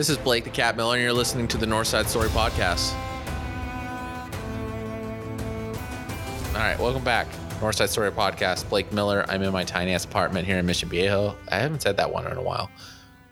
This 0.00 0.08
is 0.08 0.16
Blake 0.16 0.44
the 0.44 0.50
Cat 0.50 0.78
Miller, 0.78 0.94
and 0.94 1.02
you're 1.02 1.12
listening 1.12 1.46
to 1.48 1.58
the 1.58 1.66
Northside 1.66 2.06
Story 2.06 2.30
Podcast. 2.30 2.94
All 6.54 6.60
right, 6.62 6.78
welcome 6.78 7.04
back. 7.04 7.26
Northside 7.60 7.90
Story 7.90 8.10
Podcast. 8.10 8.66
Blake 8.70 8.90
Miller. 8.94 9.26
I'm 9.28 9.42
in 9.42 9.52
my 9.52 9.62
tiny 9.62 9.92
ass 9.92 10.06
apartment 10.06 10.46
here 10.46 10.56
in 10.56 10.64
Mission 10.64 10.88
Viejo. 10.88 11.36
I 11.52 11.56
haven't 11.56 11.82
said 11.82 11.98
that 11.98 12.10
one 12.10 12.26
in 12.26 12.38
a 12.38 12.42
while. 12.42 12.70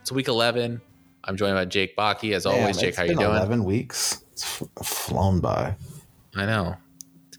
It's 0.02 0.12
week 0.12 0.28
11. 0.28 0.78
I'm 1.24 1.36
joined 1.38 1.54
by 1.54 1.64
Jake 1.64 1.96
Bakke. 1.96 2.34
As 2.34 2.44
always, 2.44 2.76
Damn, 2.76 2.84
Jake, 2.84 2.96
how 2.96 3.04
you 3.04 3.08
been 3.12 3.18
doing? 3.20 3.30
Eleven 3.30 3.64
weeks. 3.64 4.22
It's 4.32 4.60
f- 4.60 4.86
flown 4.86 5.40
by. 5.40 5.74
I 6.36 6.44
know. 6.44 6.76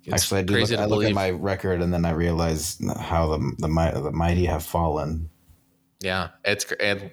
It's 0.05 0.23
Actually, 0.23 0.39
I 0.39 0.43
do 0.43 0.57
look, 0.57 0.71
I 0.71 0.85
look 0.85 1.05
at 1.05 1.13
my 1.13 1.29
record 1.29 1.83
and 1.83 1.93
then 1.93 2.03
I 2.03 2.13
realize 2.13 2.81
how 2.99 3.37
the 3.37 3.53
the, 3.59 4.01
the 4.01 4.11
mighty 4.11 4.45
have 4.45 4.65
fallen. 4.65 5.29
Yeah, 5.99 6.29
it's 6.43 6.65
and 6.79 7.11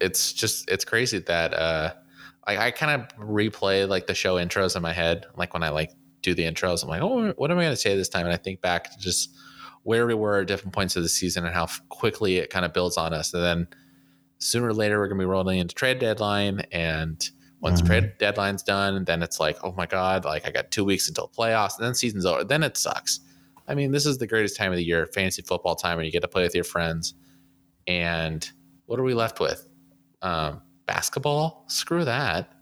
it's 0.00 0.32
just 0.32 0.70
it's 0.70 0.84
crazy 0.84 1.18
that 1.20 1.54
uh 1.54 1.94
I, 2.46 2.66
I 2.66 2.70
kind 2.70 3.00
of 3.02 3.08
replay 3.18 3.88
like 3.88 4.06
the 4.06 4.14
show 4.14 4.36
intros 4.36 4.76
in 4.76 4.82
my 4.82 4.92
head, 4.92 5.26
like 5.36 5.52
when 5.52 5.62
I 5.64 5.70
like 5.70 5.90
do 6.22 6.32
the 6.34 6.44
intros. 6.44 6.82
I'm 6.82 6.88
like, 6.88 7.02
oh, 7.02 7.32
what 7.36 7.50
am 7.50 7.58
I 7.58 7.62
going 7.62 7.72
to 7.72 7.76
say 7.76 7.96
this 7.96 8.08
time? 8.08 8.24
And 8.24 8.32
I 8.32 8.36
think 8.36 8.60
back 8.60 8.90
to 8.92 8.98
just 8.98 9.34
where 9.82 10.06
we 10.06 10.14
were 10.14 10.40
at 10.40 10.46
different 10.46 10.72
points 10.74 10.94
of 10.96 11.02
the 11.02 11.08
season 11.08 11.44
and 11.44 11.52
how 11.54 11.66
quickly 11.88 12.36
it 12.36 12.50
kind 12.50 12.64
of 12.64 12.72
builds 12.72 12.96
on 12.96 13.12
us. 13.12 13.34
And 13.34 13.42
then 13.42 13.68
sooner 14.38 14.68
or 14.68 14.74
later, 14.74 14.98
we're 14.98 15.08
going 15.08 15.18
to 15.18 15.22
be 15.22 15.26
rolling 15.28 15.58
into 15.58 15.74
trade 15.74 15.98
deadline, 15.98 16.60
and 16.72 17.28
once 17.60 17.80
Mhm. 17.82 17.86
trade 17.86 18.12
deadline's 18.18 18.62
done, 18.62 19.04
then 19.04 19.22
it's 19.22 19.40
like, 19.40 19.56
oh 19.64 19.72
my 19.72 19.86
god, 19.86 20.24
like 20.24 20.46
I 20.46 20.50
got 20.52 20.70
two 20.70 20.84
weeks 20.84 21.08
until 21.08 21.28
playoffs, 21.28 21.78
and 21.78 21.86
then 21.86 21.94
season's 21.94 22.26
over. 22.26 22.44
Then 22.44 22.62
it 22.62 22.76
sucks. 22.76 23.20
I 23.66 23.74
mean, 23.74 23.90
this 23.90 24.06
is 24.06 24.18
the 24.18 24.26
greatest 24.26 24.56
time 24.56 24.70
of 24.70 24.76
the 24.76 24.84
year, 24.84 25.06
fantasy 25.06 25.42
football 25.42 25.74
time, 25.74 25.96
where 25.96 26.04
you 26.04 26.12
get 26.12 26.20
to 26.22 26.28
play 26.28 26.42
with 26.42 26.54
your 26.54 26.64
friends. 26.64 27.14
And 27.88 28.48
what 28.86 29.00
are 29.00 29.04
we 29.04 29.14
left 29.14 29.40
with? 29.40 29.65
Um, 30.26 30.62
basketball? 30.86 31.64
Screw 31.68 32.04
that. 32.04 32.52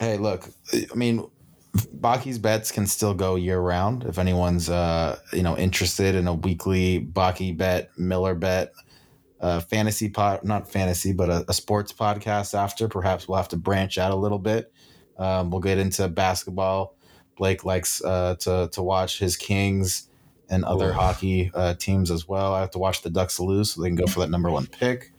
Hey, 0.00 0.16
look, 0.16 0.48
I 0.72 0.94
mean, 0.94 1.28
Bakke's 1.76 2.38
bets 2.38 2.72
can 2.72 2.86
still 2.86 3.14
go 3.14 3.36
year 3.36 3.60
round. 3.60 4.04
If 4.04 4.18
anyone's 4.18 4.70
uh 4.70 5.18
you 5.32 5.42
know 5.42 5.56
interested 5.56 6.14
in 6.14 6.26
a 6.26 6.34
weekly 6.34 7.00
Bakke 7.00 7.56
bet, 7.56 7.90
Miller 7.98 8.34
bet, 8.34 8.72
uh, 9.40 9.60
fantasy 9.60 10.08
pod, 10.08 10.44
not 10.44 10.70
fantasy, 10.70 11.12
but 11.12 11.28
a, 11.28 11.44
a 11.48 11.52
sports 11.52 11.92
podcast. 11.92 12.54
After 12.54 12.88
perhaps 12.88 13.28
we'll 13.28 13.36
have 13.36 13.48
to 13.48 13.56
branch 13.56 13.98
out 13.98 14.10
a 14.10 14.16
little 14.16 14.38
bit. 14.38 14.72
Um, 15.18 15.50
we'll 15.50 15.60
get 15.60 15.78
into 15.78 16.08
basketball. 16.08 16.96
Blake 17.36 17.64
likes 17.64 18.02
uh, 18.02 18.36
to 18.40 18.70
to 18.72 18.82
watch 18.82 19.18
his 19.18 19.36
Kings 19.36 20.08
and 20.48 20.64
other 20.64 20.88
Oof. 20.88 20.94
hockey 20.94 21.50
uh, 21.54 21.74
teams 21.74 22.10
as 22.10 22.26
well. 22.26 22.54
I 22.54 22.60
have 22.60 22.70
to 22.70 22.78
watch 22.78 23.02
the 23.02 23.10
Ducks 23.10 23.38
lose 23.38 23.72
so 23.72 23.82
they 23.82 23.88
can 23.88 23.96
go 23.96 24.06
for 24.06 24.20
that 24.20 24.30
number 24.30 24.50
one 24.50 24.66
pick. 24.66 25.12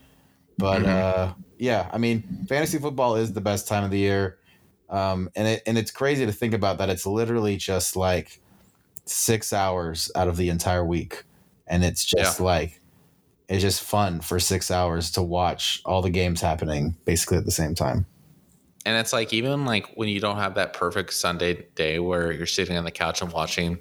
But 0.59 0.83
Mhm. 0.83 0.87
uh, 0.87 1.33
yeah, 1.57 1.89
I 1.93 1.97
mean, 1.97 2.25
fantasy 2.47 2.79
football 2.79 3.15
is 3.15 3.33
the 3.33 3.41
best 3.41 3.67
time 3.67 3.83
of 3.83 3.91
the 3.91 3.99
year, 3.99 4.39
um, 4.89 5.29
and 5.35 5.47
it 5.47 5.63
and 5.67 5.77
it's 5.77 5.91
crazy 5.91 6.25
to 6.25 6.31
think 6.33 6.53
about 6.53 6.77
that. 6.79 6.89
It's 6.89 7.05
literally 7.07 7.57
just 7.57 7.95
like 7.95 8.41
six 9.05 9.53
hours 9.53 10.11
out 10.15 10.27
of 10.27 10.37
the 10.37 10.49
entire 10.49 10.85
week, 10.85 11.25
and 11.67 11.83
it's 11.83 12.05
just 12.05 12.39
like 12.39 12.81
it's 13.49 13.61
just 13.61 13.83
fun 13.83 14.21
for 14.21 14.39
six 14.39 14.71
hours 14.71 15.11
to 15.11 15.23
watch 15.23 15.81
all 15.85 16.01
the 16.01 16.09
games 16.11 16.41
happening 16.41 16.97
basically 17.05 17.37
at 17.37 17.45
the 17.45 17.51
same 17.51 17.75
time. 17.75 18.07
And 18.85 18.97
it's 18.97 19.13
like 19.13 19.33
even 19.33 19.65
like 19.65 19.87
when 19.95 20.09
you 20.09 20.19
don't 20.19 20.37
have 20.37 20.55
that 20.55 20.73
perfect 20.73 21.13
Sunday 21.13 21.67
day 21.75 21.99
where 21.99 22.31
you're 22.31 22.45
sitting 22.45 22.77
on 22.77 22.85
the 22.85 22.91
couch 22.91 23.21
and 23.21 23.31
watching 23.31 23.79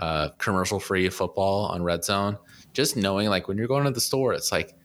uh, 0.00 0.30
commercial 0.38 0.78
free 0.80 1.08
football 1.08 1.66
on 1.66 1.82
Red 1.82 2.04
Zone, 2.04 2.38
just 2.72 2.96
knowing 2.96 3.28
like 3.28 3.48
when 3.48 3.58
you're 3.58 3.66
going 3.66 3.84
to 3.84 3.90
the 3.90 4.00
store, 4.00 4.32
it's 4.32 4.52
like 4.52 4.77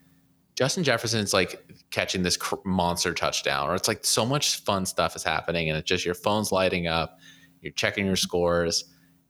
Justin 0.55 0.83
Jefferson's 0.83 1.33
like 1.33 1.65
catching 1.89 2.21
this 2.23 2.37
cr- 2.37 2.55
monster 2.65 3.13
touchdown, 3.13 3.69
or 3.69 3.75
it's 3.75 3.87
like 3.87 4.05
so 4.05 4.25
much 4.25 4.57
fun 4.63 4.85
stuff 4.85 5.15
is 5.15 5.23
happening, 5.23 5.69
and 5.69 5.77
it's 5.77 5.87
just 5.87 6.05
your 6.05 6.13
phone's 6.15 6.51
lighting 6.51 6.87
up, 6.87 7.17
you're 7.61 7.73
checking 7.73 8.05
your 8.05 8.15
scores, 8.15 8.85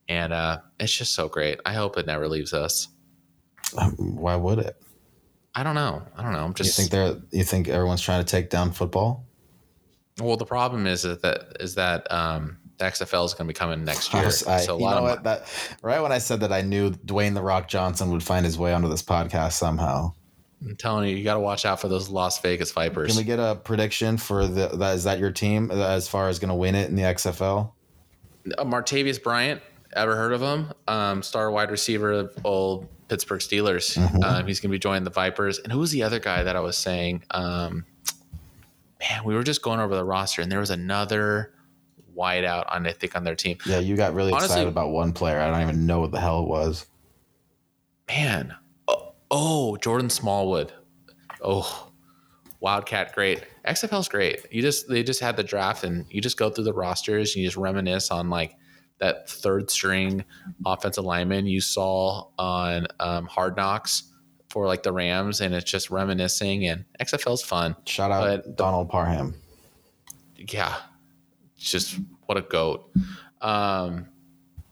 and 0.08 0.32
uh, 0.32 0.58
it's 0.78 0.92
just 0.94 1.14
so 1.14 1.28
great. 1.28 1.60
I 1.64 1.72
hope 1.72 1.96
it 1.96 2.06
never 2.06 2.28
leaves 2.28 2.52
us. 2.52 2.88
Um, 3.78 4.16
Why 4.16 4.36
would 4.36 4.58
it? 4.58 4.76
I 5.54 5.62
don't 5.62 5.74
know. 5.74 6.02
I 6.16 6.22
don't 6.22 6.32
know. 6.32 6.44
I'm 6.44 6.52
just. 6.54 6.76
You 6.78 6.82
think 6.84 6.90
they're 6.92 7.22
you 7.38 7.44
think 7.44 7.68
everyone's 7.68 8.02
trying 8.02 8.22
to 8.24 8.30
take 8.30 8.50
down 8.50 8.72
football? 8.72 9.26
well. 10.20 10.36
The 10.36 10.44
problem 10.44 10.86
is 10.86 11.02
that 11.02 11.56
is 11.60 11.74
that 11.76 12.10
um, 12.12 12.58
the 12.78 12.84
XFL 12.84 13.24
is 13.24 13.34
going 13.34 13.46
to 13.46 13.54
be 13.54 13.56
coming 13.56 13.84
next 13.84 14.12
year. 14.12 14.22
I 14.24 14.26
was- 14.26 14.46
I- 14.46 14.60
so 14.60 14.74
a 14.74 14.76
lot 14.76 14.90
know 14.90 14.96
of 14.98 15.02
what? 15.04 15.22
That 15.24 15.48
right 15.82 16.00
when 16.00 16.12
I 16.12 16.18
said 16.18 16.40
that, 16.40 16.52
I 16.52 16.60
knew 16.60 16.90
Dwayne 16.90 17.34
the 17.34 17.42
Rock 17.42 17.68
Johnson 17.68 18.10
would 18.10 18.22
find 18.22 18.44
his 18.44 18.58
way 18.58 18.74
onto 18.74 18.88
this 18.88 19.02
podcast 19.02 19.52
somehow. 19.52 20.12
I'm 20.62 20.76
telling 20.76 21.08
you, 21.08 21.16
you 21.16 21.24
got 21.24 21.34
to 21.34 21.40
watch 21.40 21.64
out 21.66 21.80
for 21.80 21.88
those 21.88 22.08
Las 22.08 22.40
Vegas 22.40 22.72
Vipers. 22.72 23.08
Can 23.12 23.16
we 23.18 23.24
get 23.24 23.38
a 23.38 23.54
prediction 23.54 24.16
for 24.16 24.46
the 24.46 24.68
that 24.68 24.94
is 24.96 25.04
that 25.04 25.18
your 25.18 25.30
team 25.30 25.70
uh, 25.70 25.74
as 25.74 26.08
far 26.08 26.28
as 26.28 26.38
going 26.38 26.48
to 26.48 26.54
win 26.54 26.74
it 26.74 26.88
in 26.88 26.96
the 26.96 27.02
XFL? 27.02 27.70
uh, 28.58 28.64
Martavis 28.64 29.22
Bryant, 29.22 29.60
ever 29.94 30.16
heard 30.16 30.32
of 30.32 30.40
him? 30.40 30.72
Um, 30.88 31.22
star 31.22 31.50
wide 31.50 31.70
receiver 31.70 32.12
of 32.12 32.34
old 32.44 32.88
Pittsburgh 33.08 33.40
Steelers. 33.40 33.98
Mhm. 33.98 34.24
Um, 34.24 34.46
he's 34.46 34.60
going 34.60 34.70
to 34.70 34.74
be 34.74 34.78
joining 34.78 35.04
the 35.04 35.10
Vipers. 35.10 35.58
And 35.58 35.70
who 35.72 35.78
was 35.80 35.90
the 35.90 36.02
other 36.02 36.18
guy 36.18 36.42
that 36.42 36.56
I 36.56 36.60
was 36.60 36.76
saying? 36.78 37.22
Um, 37.30 37.84
man, 39.00 39.24
we 39.24 39.34
were 39.34 39.42
just 39.44 39.60
going 39.60 39.80
over 39.80 39.94
the 39.94 40.04
roster, 40.04 40.40
and 40.40 40.50
there 40.50 40.60
was 40.60 40.70
another 40.70 41.52
wideout 42.16 42.64
on 42.72 42.86
I 42.86 42.92
think 42.92 43.16
on 43.16 43.24
their 43.24 43.34
team. 43.34 43.58
Yeah, 43.66 43.80
you 43.80 43.96
got 43.96 44.14
really 44.14 44.32
Honestly- 44.32 44.46
excited 44.54 44.68
about 44.68 44.90
one 44.90 45.12
player. 45.12 45.40
I 45.40 45.50
don't 45.50 45.60
even 45.62 45.84
know 45.86 46.00
what 46.00 46.12
the 46.12 46.20
hell 46.20 46.42
it 46.42 46.48
was. 46.48 46.86
Man, 48.08 48.54
oh, 49.30 49.76
Jordan 49.76 50.10
Smallwood. 50.10 50.72
Oh, 51.42 51.90
Wildcat, 52.60 53.14
great. 53.14 53.44
XFL's 53.66 54.08
great. 54.08 54.46
You 54.50 54.62
just 54.62 54.88
they 54.88 55.02
just 55.02 55.20
had 55.20 55.36
the 55.36 55.44
draft, 55.44 55.84
and 55.84 56.06
you 56.08 56.20
just 56.22 56.38
go 56.38 56.48
through 56.50 56.64
the 56.64 56.72
rosters, 56.72 57.34
and 57.34 57.42
you 57.42 57.46
just 57.48 57.56
reminisce 57.58 58.10
on 58.10 58.30
like 58.30 58.56
that 58.98 59.28
third 59.28 59.70
string 59.70 60.24
offensive 60.64 61.04
lineman 61.04 61.46
you 61.46 61.60
saw 61.60 62.28
on 62.38 62.86
um, 63.00 63.26
Hard 63.26 63.56
Knocks 63.56 64.04
for 64.48 64.66
like 64.66 64.82
the 64.82 64.92
Rams, 64.92 65.40
and 65.42 65.54
it's 65.54 65.70
just 65.70 65.90
reminiscing. 65.90 66.66
And 66.66 66.84
XFL's 67.00 67.42
fun. 67.42 67.76
Shout 67.86 68.10
out 68.10 68.44
But- 68.44 68.56
Donald 68.56 68.88
Parham. 68.88 69.34
Yeah, 70.36 70.74
just 71.58 71.98
what 72.26 72.38
a 72.38 72.42
goat. 72.42 72.90
Um, 73.42 74.06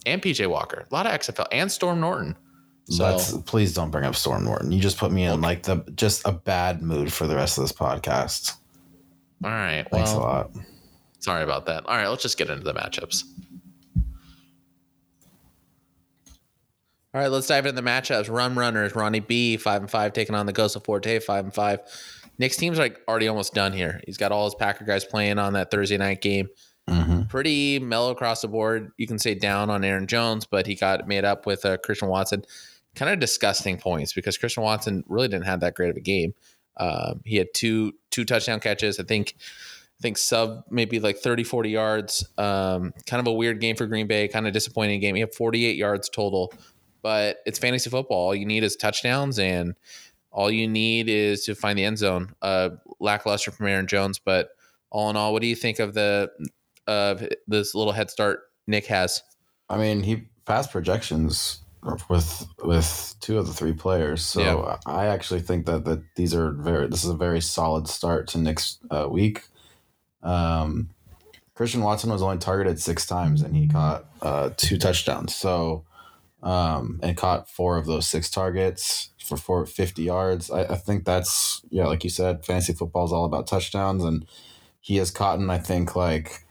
and 0.06 0.20
PJ 0.22 0.46
Walker, 0.48 0.86
a 0.90 0.94
lot 0.94 1.06
of 1.06 1.12
XFL, 1.12 1.46
and 1.52 1.70
Storm 1.70 2.00
Norton. 2.00 2.36
So 2.84 3.04
Let's 3.04 3.37
please 3.38 3.72
don't 3.75 3.91
bring 3.91 4.04
up 4.04 4.16
Storm 4.16 4.44
Norton. 4.44 4.72
You 4.72 4.81
just 4.81 4.98
put 4.98 5.12
me 5.12 5.25
in 5.25 5.41
like 5.41 5.62
the 5.62 5.84
just 5.94 6.26
a 6.26 6.32
bad 6.32 6.82
mood 6.82 7.12
for 7.12 7.26
the 7.26 7.37
rest 7.37 7.56
of 7.56 7.65
this 7.65 7.72
podcast. 7.72 8.54
all 9.44 9.50
right, 9.50 9.87
Thanks 9.91 10.10
well, 10.10 10.19
a 10.19 10.22
lot. 10.22 10.50
Sorry 11.20 11.44
about 11.44 11.66
that. 11.66 11.87
All 11.87 11.97
right, 11.97 12.09
let's 12.09 12.22
just 12.22 12.37
get 12.37 12.50
into 12.50 12.65
the 12.65 12.75
matchups. 12.75 13.25
All 17.15 17.20
right, 17.20 17.31
let's 17.31 17.47
dive 17.47 17.66
into 17.66 17.81
the 17.81 17.88
matchups. 17.88 18.31
Run 18.31 18.54
runners, 18.54 18.94
Ronnie 18.94 19.20
B, 19.20 19.56
five 19.59 19.82
and 19.82 19.91
five, 19.91 20.12
taking 20.14 20.34
on 20.34 20.47
the 20.47 20.53
Ghost 20.53 20.76
of 20.76 20.84
Forte, 20.84 21.19
five 21.20 21.44
and 21.44 21.54
five. 21.54 21.81
Nick's 22.38 22.56
team's 22.56 22.78
like 22.78 22.99
already 23.06 23.28
almost 23.28 23.53
done 23.54 23.72
here. 23.72 24.00
He's 24.06 24.16
got 24.16 24.32
all 24.32 24.47
his 24.47 24.54
Packer 24.54 24.84
guys 24.84 25.04
playing 25.04 25.38
on 25.38 25.53
that 25.53 25.70
Thursday 25.70 25.99
night 25.99 26.22
game. 26.22 26.49
hmm 26.88 27.22
Pretty 27.28 27.78
mellow 27.78 28.10
across 28.10 28.41
the 28.41 28.49
board. 28.49 28.93
You 28.97 29.06
can 29.06 29.19
say 29.19 29.34
down 29.34 29.69
on 29.69 29.84
Aaron 29.84 30.06
Jones, 30.06 30.47
but 30.47 30.66
he 30.66 30.75
got 30.75 31.06
made 31.06 31.25
up 31.25 31.47
with 31.47 31.64
uh, 31.64 31.76
Christian 31.78 32.09
Watson. 32.09 32.44
Kind 32.94 33.10
of 33.10 33.20
disgusting 33.20 33.78
points 33.78 34.12
because 34.12 34.36
Christian 34.36 34.62
Watson 34.62 35.04
really 35.08 35.28
didn't 35.28 35.47
have 35.47 35.60
that 35.60 35.75
great 35.75 35.91
of 35.91 35.97
a 35.97 36.00
game. 36.00 36.34
Um, 36.76 37.20
he 37.25 37.36
had 37.36 37.48
two 37.54 37.92
two 38.10 38.25
touchdown 38.25 38.60
catches. 38.60 38.98
I 38.98 39.04
think 39.04 39.34
I 39.38 40.03
think 40.03 40.19
sub 40.19 40.64
maybe 40.70 41.00
like 41.00 41.19
30, 41.19 41.44
40 41.44 41.70
yards. 41.70 42.28
Um, 42.36 42.92
kind 43.06 43.20
of 43.20 43.26
a 43.26 43.32
weird 43.32 43.60
game 43.60 43.76
for 43.76 43.86
Green 43.86 44.06
Bay, 44.06 44.28
kind 44.28 44.47
of 44.47 44.52
disappointing 44.52 45.00
game. 45.00 45.14
He 45.14 45.20
had 45.20 45.34
48 45.34 45.76
yards 45.76 46.08
total, 46.08 46.52
but 47.02 47.38
it's 47.47 47.58
fantasy 47.58 47.88
football. 47.88 48.26
All 48.26 48.34
you 48.34 48.47
need 48.47 48.64
is 48.64 48.76
touchdowns 48.76 49.38
and 49.38 49.75
all 50.31 50.50
you 50.50 50.67
need 50.67 51.08
is 51.08 51.44
to 51.44 51.55
find 51.55 51.78
the 51.78 51.84
end 51.84 51.99
zone. 51.99 52.34
Uh, 52.40 52.70
lackluster 53.00 53.50
from 53.50 53.67
Aaron 53.67 53.87
Jones, 53.87 54.19
but 54.19 54.50
all 54.90 55.11
in 55.11 55.17
all, 55.17 55.32
what 55.32 55.43
do 55.43 55.49
you 55.49 55.56
think 55.56 55.78
of 55.78 55.94
the 55.94 56.31
of 56.87 57.26
this 57.46 57.75
little 57.75 57.93
head 57.93 58.11
start 58.11 58.40
Nick 58.67 58.87
has? 58.87 59.22
I 59.69 59.76
mean, 59.78 60.02
he 60.02 60.28
passed 60.44 60.72
projections 60.72 61.61
with 62.08 62.46
with 62.62 63.14
two 63.20 63.38
of 63.38 63.46
the 63.46 63.52
three 63.52 63.73
players. 63.73 64.23
So 64.23 64.40
Yeah. 64.40 64.79
I 64.87 65.06
actually 65.06 65.40
think 65.40 65.67
that 65.67 65.84
that 65.84 66.02
these 66.17 66.34
are 66.34 66.52
very. 66.52 66.88
This 66.88 67.05
is 67.05 67.11
a 67.11 67.17
very 67.17 67.40
solid 67.40 67.88
start 67.88 68.29
to 68.29 68.38
next 68.38 68.79
uh, 68.90 69.08
week. 69.11 69.43
Um, 70.23 70.90
Christian 71.55 71.82
Watson 71.82 72.11
was 72.11 72.23
only 72.23 72.38
targeted 72.38 72.81
six 72.81 73.06
times 73.06 73.43
and 73.43 73.55
he 73.56 73.69
caught 73.69 74.05
uh, 74.23 74.50
two 74.56 74.79
touchdowns. 74.79 75.34
So 75.34 75.84
um, 76.43 76.99
and 77.02 77.17
caught 77.17 77.49
four 77.49 77.76
of 77.76 77.87
those 77.87 78.08
six 78.08 78.29
targets 78.29 79.11
for 79.25 79.37
four, 79.37 79.64
50 79.64 80.02
yards. 80.02 80.50
I, 80.50 80.62
I 80.62 80.75
think 80.75 81.05
that's 81.05 81.62
yeah, 81.70 81.87
like 81.87 82.05
you 82.05 82.11
said, 82.11 82.44
fantasy 82.44 82.73
football 82.73 83.05
is 83.05 83.12
all 83.12 83.25
about 83.25 83.46
touchdowns, 83.46 84.05
and 84.05 84.26
he 84.81 84.96
has 84.96 85.11
caught, 85.11 85.40
I 85.40 85.58
think 85.58 85.94
like 85.94 86.44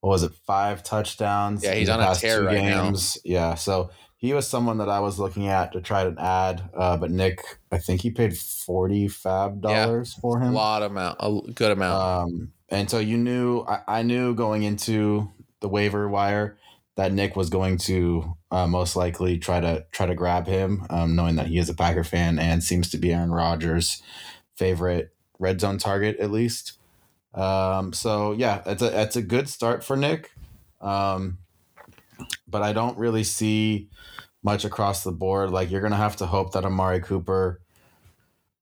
what 0.00 0.10
was 0.10 0.22
it, 0.22 0.32
five 0.46 0.82
touchdowns? 0.82 1.64
Yeah, 1.64 1.74
he's 1.74 1.88
on 1.88 2.00
a 2.00 2.14
tear 2.14 2.44
right 2.44 2.62
now. 2.62 2.94
Yeah, 3.24 3.54
so 3.54 3.90
he 4.26 4.34
was 4.34 4.48
someone 4.48 4.78
that 4.78 4.88
I 4.88 4.98
was 4.98 5.20
looking 5.20 5.46
at 5.46 5.72
to 5.72 5.80
try 5.80 6.02
to 6.02 6.20
add, 6.20 6.68
uh, 6.74 6.96
but 6.96 7.12
Nick, 7.12 7.38
I 7.70 7.78
think 7.78 8.00
he 8.00 8.10
paid 8.10 8.36
forty 8.36 9.06
FAAB 9.06 9.60
dollars 9.60 10.14
for 10.14 10.40
him. 10.40 10.52
A 10.52 10.56
lot 10.56 10.82
amount, 10.82 11.18
a 11.20 11.52
good 11.52 11.70
amount. 11.70 12.02
Um, 12.02 12.52
and 12.68 12.90
so 12.90 12.98
you 12.98 13.16
knew 13.16 13.60
I, 13.60 13.82
I 13.86 14.02
knew 14.02 14.34
going 14.34 14.64
into 14.64 15.30
the 15.60 15.68
waiver 15.68 16.08
wire 16.08 16.58
that 16.96 17.12
Nick 17.12 17.36
was 17.36 17.50
going 17.50 17.78
to 17.78 18.36
uh, 18.50 18.66
most 18.66 18.96
likely 18.96 19.38
try 19.38 19.60
to 19.60 19.86
try 19.92 20.06
to 20.06 20.14
grab 20.16 20.48
him, 20.48 20.84
um, 20.90 21.14
knowing 21.14 21.36
that 21.36 21.46
he 21.46 21.58
is 21.58 21.68
a 21.68 21.74
Packer 21.74 22.04
fan 22.04 22.40
and 22.40 22.64
seems 22.64 22.90
to 22.90 22.98
be 22.98 23.12
Aaron 23.12 23.30
Rodgers' 23.30 24.02
favorite 24.56 25.14
red 25.38 25.60
zone 25.60 25.78
target 25.78 26.16
at 26.18 26.32
least. 26.32 26.72
Um, 27.32 27.92
so 27.92 28.32
yeah, 28.32 28.62
it's 28.66 28.82
a 28.82 29.02
it's 29.02 29.14
a 29.14 29.22
good 29.22 29.48
start 29.48 29.84
for 29.84 29.96
Nick, 29.96 30.32
um, 30.80 31.38
but 32.48 32.62
I 32.62 32.72
don't 32.72 32.98
really 32.98 33.22
see 33.22 33.88
much 34.46 34.64
across 34.64 35.02
the 35.04 35.12
board. 35.12 35.50
Like 35.50 35.70
you're 35.70 35.82
gonna 35.82 35.96
have 36.06 36.16
to 36.16 36.26
hope 36.26 36.52
that 36.52 36.64
Amari 36.64 37.00
Cooper 37.00 37.60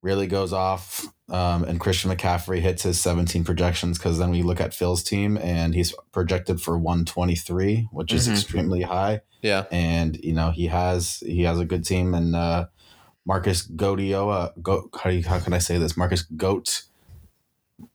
really 0.02 0.26
goes 0.26 0.52
off 0.52 1.06
um, 1.31 1.64
and 1.64 1.78
Christian 1.81 2.10
McCaffrey 2.10 2.60
hits 2.60 2.82
his 2.82 3.00
17 3.00 3.42
projections 3.44 3.96
because 3.98 4.19
then 4.19 4.31
we 4.31 4.42
look 4.42 4.60
at 4.60 4.75
Phil's 4.75 5.02
team 5.02 5.38
and 5.38 5.75
he's 5.75 5.94
projected 6.12 6.60
for 6.60 6.76
123, 6.76 7.88
which 7.92 8.12
is 8.12 8.26
Mhm. 8.28 8.32
extremely 8.32 8.82
high. 8.82 9.20
Yeah. 9.42 9.64
And 9.70 10.16
you 10.22 10.32
know 10.32 10.50
he 10.50 10.66
has 10.66 11.22
he 11.25 11.42
has 11.44 11.58
a 11.60 11.64
good 11.64 11.84
team 11.84 12.14
and 12.14 12.34
uh, 12.34 12.66
Marcus 13.26 13.66
Godioa, 13.66 14.52
Go, 14.62 14.90
how 14.98 15.10
do 15.10 15.16
you, 15.16 15.22
how 15.26 15.38
can 15.38 15.52
I 15.54 15.58
say 15.58 15.78
this? 15.78 15.96
Marcus 15.96 16.22
Goat, 16.22 16.82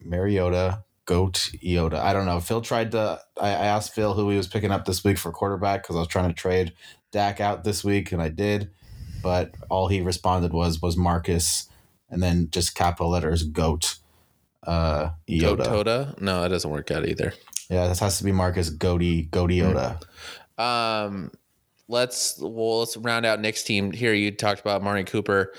Mariota, 0.04 0.84
Goat 1.06 1.50
Iota. 1.64 1.98
I 2.04 2.12
don't 2.12 2.26
know. 2.26 2.40
Phil 2.40 2.60
tried 2.60 2.90
to. 2.92 3.20
I, 3.40 3.48
I 3.48 3.66
asked 3.74 3.94
Phil 3.94 4.14
who 4.14 4.30
he 4.30 4.36
was 4.36 4.46
picking 4.48 4.70
up 4.70 4.84
this 4.84 5.02
week 5.04 5.18
for 5.18 5.30
quarterback 5.32 5.82
because 5.82 5.96
I 5.96 6.00
was 6.00 6.08
trying 6.08 6.28
to 6.28 6.34
trade 6.34 6.72
Dak 7.12 7.40
out 7.40 7.64
this 7.64 7.82
week 7.84 8.12
and 8.12 8.22
I 8.22 8.28
did, 8.28 8.70
but 9.22 9.54
all 9.68 9.88
he 9.88 10.00
responded 10.00 10.52
was 10.52 10.80
was 10.80 10.96
Marcus 10.96 11.68
and 12.08 12.22
then 12.22 12.48
just 12.50 12.74
capital 12.74 13.10
letters 13.10 13.42
Goat. 13.42 13.96
Uh, 14.62 15.10
Iota. 15.28 15.64
Toda? 15.64 16.14
No, 16.20 16.44
it 16.44 16.50
doesn't 16.50 16.70
work 16.70 16.90
out 16.90 17.06
either. 17.06 17.32
Yeah, 17.70 17.88
this 17.88 18.00
has 18.00 18.18
to 18.18 18.24
be 18.24 18.32
Marcus 18.32 18.68
Goaty 18.68 19.28
Goatyota. 19.30 20.02
Um, 20.58 21.30
let's 21.88 22.38
well 22.38 22.80
let's 22.80 22.96
round 22.96 23.24
out 23.26 23.40
Nick's 23.40 23.62
team 23.62 23.92
here. 23.92 24.12
You 24.12 24.30
talked 24.30 24.60
about 24.60 24.82
Marty 24.82 25.04
Cooper. 25.04 25.54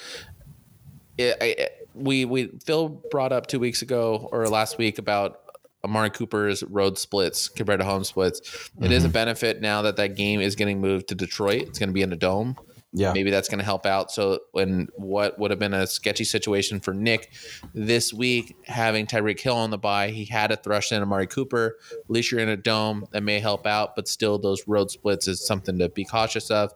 It, 1.18 1.38
I, 1.42 1.70
we 1.94 2.26
we 2.26 2.48
Phil 2.66 2.90
brought 2.90 3.32
up 3.32 3.48
two 3.48 3.60
weeks 3.60 3.82
ago 3.82 4.30
or 4.32 4.48
last 4.48 4.78
week 4.78 4.98
about 4.98 5.41
Amari 5.84 6.10
Cooper's 6.10 6.64
road 6.64 6.98
splits 6.98 7.50
compared 7.50 7.80
to 7.80 7.86
home 7.86 8.04
splits. 8.04 8.70
It 8.80 8.92
is 8.92 9.04
a 9.04 9.08
mm-hmm. 9.08 9.14
benefit 9.14 9.62
now 9.62 9.82
that 9.82 9.96
that 9.96 10.16
game 10.16 10.40
is 10.42 10.56
getting 10.56 10.80
moved 10.80 11.08
to 11.08 11.16
Detroit. 11.16 11.64
It's 11.64 11.80
going 11.80 11.90
to 11.90 11.94
be 11.94 12.04
in 12.04 12.14
a 12.14 12.18
dome. 12.18 12.56
Yeah. 12.94 13.14
Maybe 13.14 13.32
that's 13.32 13.48
going 13.48 13.60
to 13.60 13.66
help 13.66 13.86
out. 13.86 14.12
So 14.12 14.40
when 14.52 14.90
what 14.96 15.40
would 15.40 15.50
have 15.50 15.60
been 15.60 15.74
a 15.74 15.88
sketchy 15.88 16.26
situation 16.26 16.82
for 16.82 16.94
Nick 16.94 17.32
this 17.74 18.14
week, 18.14 18.56
having 18.66 19.08
Tyreek 19.08 19.40
Hill 19.40 19.56
on 19.56 19.70
the 19.70 19.78
bye, 19.78 20.10
he 20.10 20.26
had 20.26 20.52
a 20.52 20.58
thrush 20.58 20.92
in 20.92 21.02
Amari 21.02 21.28
Cooper. 21.28 21.78
At 21.92 22.10
least 22.10 22.32
you're 22.32 22.42
in 22.42 22.50
a 22.50 22.58
dome 22.58 23.06
that 23.12 23.24
may 23.24 23.40
help 23.40 23.66
out, 23.66 23.96
but 23.96 24.10
still 24.10 24.38
those 24.38 24.68
road 24.68 24.92
splits 24.92 25.28
is 25.28 25.46
something 25.46 25.80
to 25.80 25.88
be 25.88 26.04
cautious 26.04 26.52
of. 26.52 26.74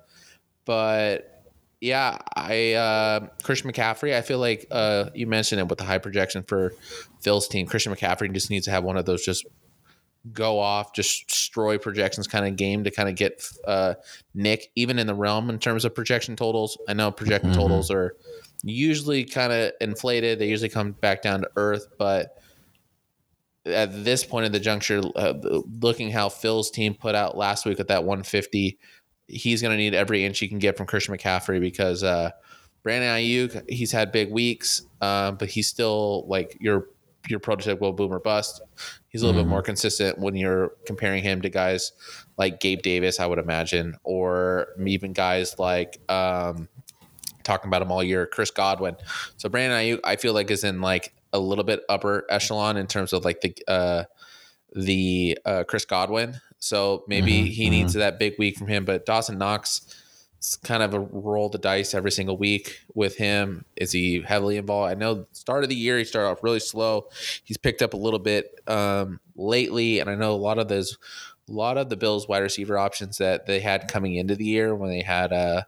But 0.63 1.34
yeah, 1.81 2.17
I 2.35 2.73
uh, 2.73 3.27
Christian 3.43 3.71
McCaffrey. 3.71 4.13
I 4.15 4.21
feel 4.21 4.39
like 4.39 4.65
uh, 4.71 5.09
you 5.13 5.27
mentioned 5.27 5.59
it 5.59 5.67
with 5.67 5.77
the 5.79 5.85
high 5.85 5.97
projection 5.97 6.43
for 6.43 6.73
Phil's 7.21 7.47
team. 7.47 7.67
Christian 7.67 7.93
McCaffrey 7.93 8.31
just 8.33 8.49
needs 8.49 8.65
to 8.65 8.71
have 8.71 8.83
one 8.83 8.97
of 8.97 9.05
those 9.05 9.23
just 9.23 9.45
go 10.33 10.59
off, 10.59 10.93
just 10.93 11.27
destroy 11.27 11.77
projections 11.77 12.27
kind 12.27 12.47
of 12.47 12.55
game 12.55 12.83
to 12.83 12.89
kind 12.91 13.07
of 13.07 13.15
get 13.15 13.47
uh, 13.67 13.93
Nick 14.33 14.71
even 14.75 14.97
in 14.97 15.05
the 15.05 15.13
realm 15.13 15.49
in 15.51 15.59
terms 15.59 15.85
of 15.85 15.93
projection 15.93 16.35
totals. 16.35 16.77
I 16.87 16.93
know 16.93 17.11
projection 17.11 17.51
Mhm. 17.51 17.55
totals 17.55 17.91
are 17.91 18.15
usually 18.63 19.23
kind 19.23 19.53
of 19.53 19.73
inflated. 19.79 20.39
They 20.39 20.47
usually 20.47 20.69
come 20.69 20.93
back 20.93 21.21
down 21.21 21.41
to 21.41 21.49
earth, 21.55 21.85
but 21.99 22.41
at 23.67 24.03
this 24.03 24.23
point 24.23 24.45
of 24.47 24.51
the 24.51 24.59
juncture, 24.59 25.01
uh, 25.15 25.33
looking 25.81 26.11
how 26.11 26.29
Phil's 26.29 26.71
team 26.71 26.93
put 26.95 27.13
out 27.15 27.37
last 27.37 27.65
week 27.65 27.77
with 27.77 27.87
that 27.89 28.03
150, 28.03 28.77
he's 29.27 29.61
going 29.61 29.71
to 29.71 29.77
need 29.77 29.93
every 29.93 30.23
inch 30.25 30.39
he 30.39 30.47
can 30.47 30.59
get 30.59 30.77
from 30.77 30.85
Christian 30.85 31.15
McCaffrey 31.15 31.59
because 31.59 32.03
uh, 32.03 32.31
Brandon 32.83 33.09
Aiyuk, 33.09 33.69
he's 33.69 33.91
had 33.91 34.11
big 34.11 34.31
weeks, 34.31 34.83
uh, 35.01 35.31
but 35.31 35.49
he's 35.49 35.67
still 35.67 36.25
like 36.27 36.57
your 36.59 36.87
your 37.27 37.39
prototypical 37.39 37.95
boomer 37.95 38.19
bust. 38.19 38.61
He's 39.07 39.23
a 39.23 39.25
little 39.25 39.41
bit 39.41 39.47
Mhm. 39.47 39.49
more 39.49 39.61
consistent 39.63 40.19
when 40.19 40.35
you're 40.35 40.73
comparing 40.85 41.23
him 41.23 41.41
to 41.41 41.49
guys 41.49 41.91
like 42.37 42.59
Gabe 42.59 42.83
Davis, 42.83 43.19
I 43.19 43.25
would 43.25 43.39
imagine, 43.39 43.95
or 44.03 44.67
even 44.85 45.11
guys 45.11 45.57
like 45.57 45.99
um, 46.07 46.67
talking 47.43 47.67
about 47.67 47.81
him 47.81 47.91
all 47.91 48.03
year, 48.03 48.27
Chris 48.27 48.51
Godwin. 48.51 48.95
So 49.37 49.49
Brandon 49.49 49.79
Aiyuk, 49.79 50.01
I 50.03 50.17
feel 50.17 50.33
like 50.33 50.51
is 50.51 50.63
in 50.63 50.81
like 50.81 51.15
a 51.33 51.39
little 51.39 51.63
bit 51.63 51.81
upper 51.89 52.25
echelon 52.29 52.77
in 52.77 52.85
terms 52.85 53.11
of 53.11 53.25
like 53.25 53.41
the 53.41 53.55
uh, 53.67 54.03
the 54.75 55.37
uh, 55.45 55.63
Chris 55.63 55.85
Godwin. 55.85 56.39
So 56.65 57.03
maybe 57.07 57.43
Mhm, 57.43 57.47
he 57.51 57.69
needs 57.69 57.93
that 57.93 58.17
big 58.17 58.39
week 58.39 58.57
from 58.57 58.67
him. 58.67 58.85
But 58.85 59.05
Dawson 59.05 59.37
Knox, 59.37 59.81
it's 60.37 60.55
kind 60.55 60.81
of 60.81 60.95
a 60.95 60.99
roll 60.99 61.47
the 61.47 61.59
dice 61.59 61.93
every 61.93 62.11
single 62.11 62.37
week 62.37 62.79
with 62.95 63.17
him. 63.17 63.65
Is 63.75 63.91
he 63.91 64.21
heavily 64.21 64.57
involved? 64.57 64.91
I 64.91 64.95
know 64.95 65.27
start 65.31 65.63
of 65.63 65.69
the 65.69 65.75
year 65.75 65.99
he 65.99 66.03
started 66.03 66.29
off 66.29 66.43
really 66.43 66.59
slow. 66.59 67.07
He's 67.43 67.57
picked 67.57 67.83
up 67.83 67.93
a 67.93 67.97
little 67.97 68.19
bit 68.19 68.59
um, 68.67 69.19
lately, 69.35 69.99
and 69.99 70.09
I 70.09 70.15
know 70.15 70.33
a 70.33 70.35
lot 70.35 70.57
of 70.57 70.67
those, 70.67 70.97
a 71.47 71.51
lot 71.51 71.77
of 71.77 71.89
the 71.89 71.97
Bills 71.97 72.27
wide 72.27 72.39
receiver 72.39 72.79
options 72.79 73.19
that 73.19 73.45
they 73.45 73.59
had 73.59 73.87
coming 73.87 74.15
into 74.15 74.35
the 74.35 74.45
year 74.45 74.73
when 74.73 74.89
they 74.89 75.01
had 75.01 75.31
uh, 75.31 75.63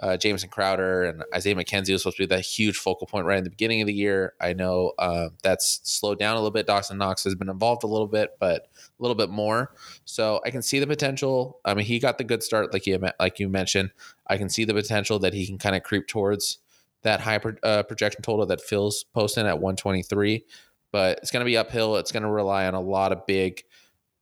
uh, 0.00 0.16
Jameson 0.16 0.48
Crowder 0.48 1.04
and 1.04 1.22
Isaiah 1.34 1.54
McKenzie 1.54 1.92
was 1.92 2.02
supposed 2.02 2.16
to 2.16 2.22
be 2.24 2.34
that 2.34 2.40
huge 2.40 2.76
focal 2.76 3.06
point 3.06 3.26
right 3.26 3.38
in 3.38 3.44
the 3.44 3.50
beginning 3.50 3.80
of 3.80 3.86
the 3.86 3.94
year. 3.94 4.34
I 4.40 4.52
know 4.52 4.92
uh, 4.98 5.28
that's 5.42 5.80
slowed 5.84 6.18
down 6.18 6.34
a 6.34 6.38
little 6.38 6.50
bit. 6.50 6.66
Dawson 6.66 6.98
Knox 6.98 7.24
has 7.24 7.34
been 7.34 7.48
involved 7.48 7.84
a 7.84 7.86
little 7.86 8.08
bit, 8.08 8.30
but 8.40 8.68
a 8.76 9.02
little 9.02 9.14
bit 9.14 9.30
more. 9.30 9.74
So 10.04 10.40
I 10.44 10.50
can 10.50 10.62
see 10.62 10.80
the 10.80 10.86
potential. 10.86 11.60
I 11.64 11.74
mean, 11.74 11.86
he 11.86 11.98
got 11.98 12.18
the 12.18 12.24
good 12.24 12.42
start, 12.42 12.72
like 12.72 12.86
you 12.86 12.98
like 13.20 13.38
you 13.38 13.48
mentioned. 13.48 13.92
I 14.26 14.38
can 14.38 14.48
see 14.48 14.64
the 14.64 14.74
potential 14.74 15.18
that 15.20 15.34
he 15.34 15.46
can 15.46 15.58
kind 15.58 15.76
of 15.76 15.82
creep 15.82 16.08
towards 16.08 16.58
that 17.02 17.20
high 17.20 17.38
pro- 17.38 17.56
uh, 17.62 17.82
projection 17.84 18.22
total 18.22 18.46
that 18.46 18.60
Phil's 18.60 19.04
posting 19.14 19.46
at 19.46 19.60
123. 19.60 20.44
But 20.90 21.18
it's 21.18 21.30
going 21.30 21.40
to 21.40 21.46
be 21.46 21.56
uphill. 21.56 21.96
It's 21.96 22.12
going 22.12 22.22
to 22.22 22.28
rely 22.28 22.66
on 22.66 22.74
a 22.74 22.80
lot 22.80 23.12
of 23.12 23.26
big, 23.26 23.62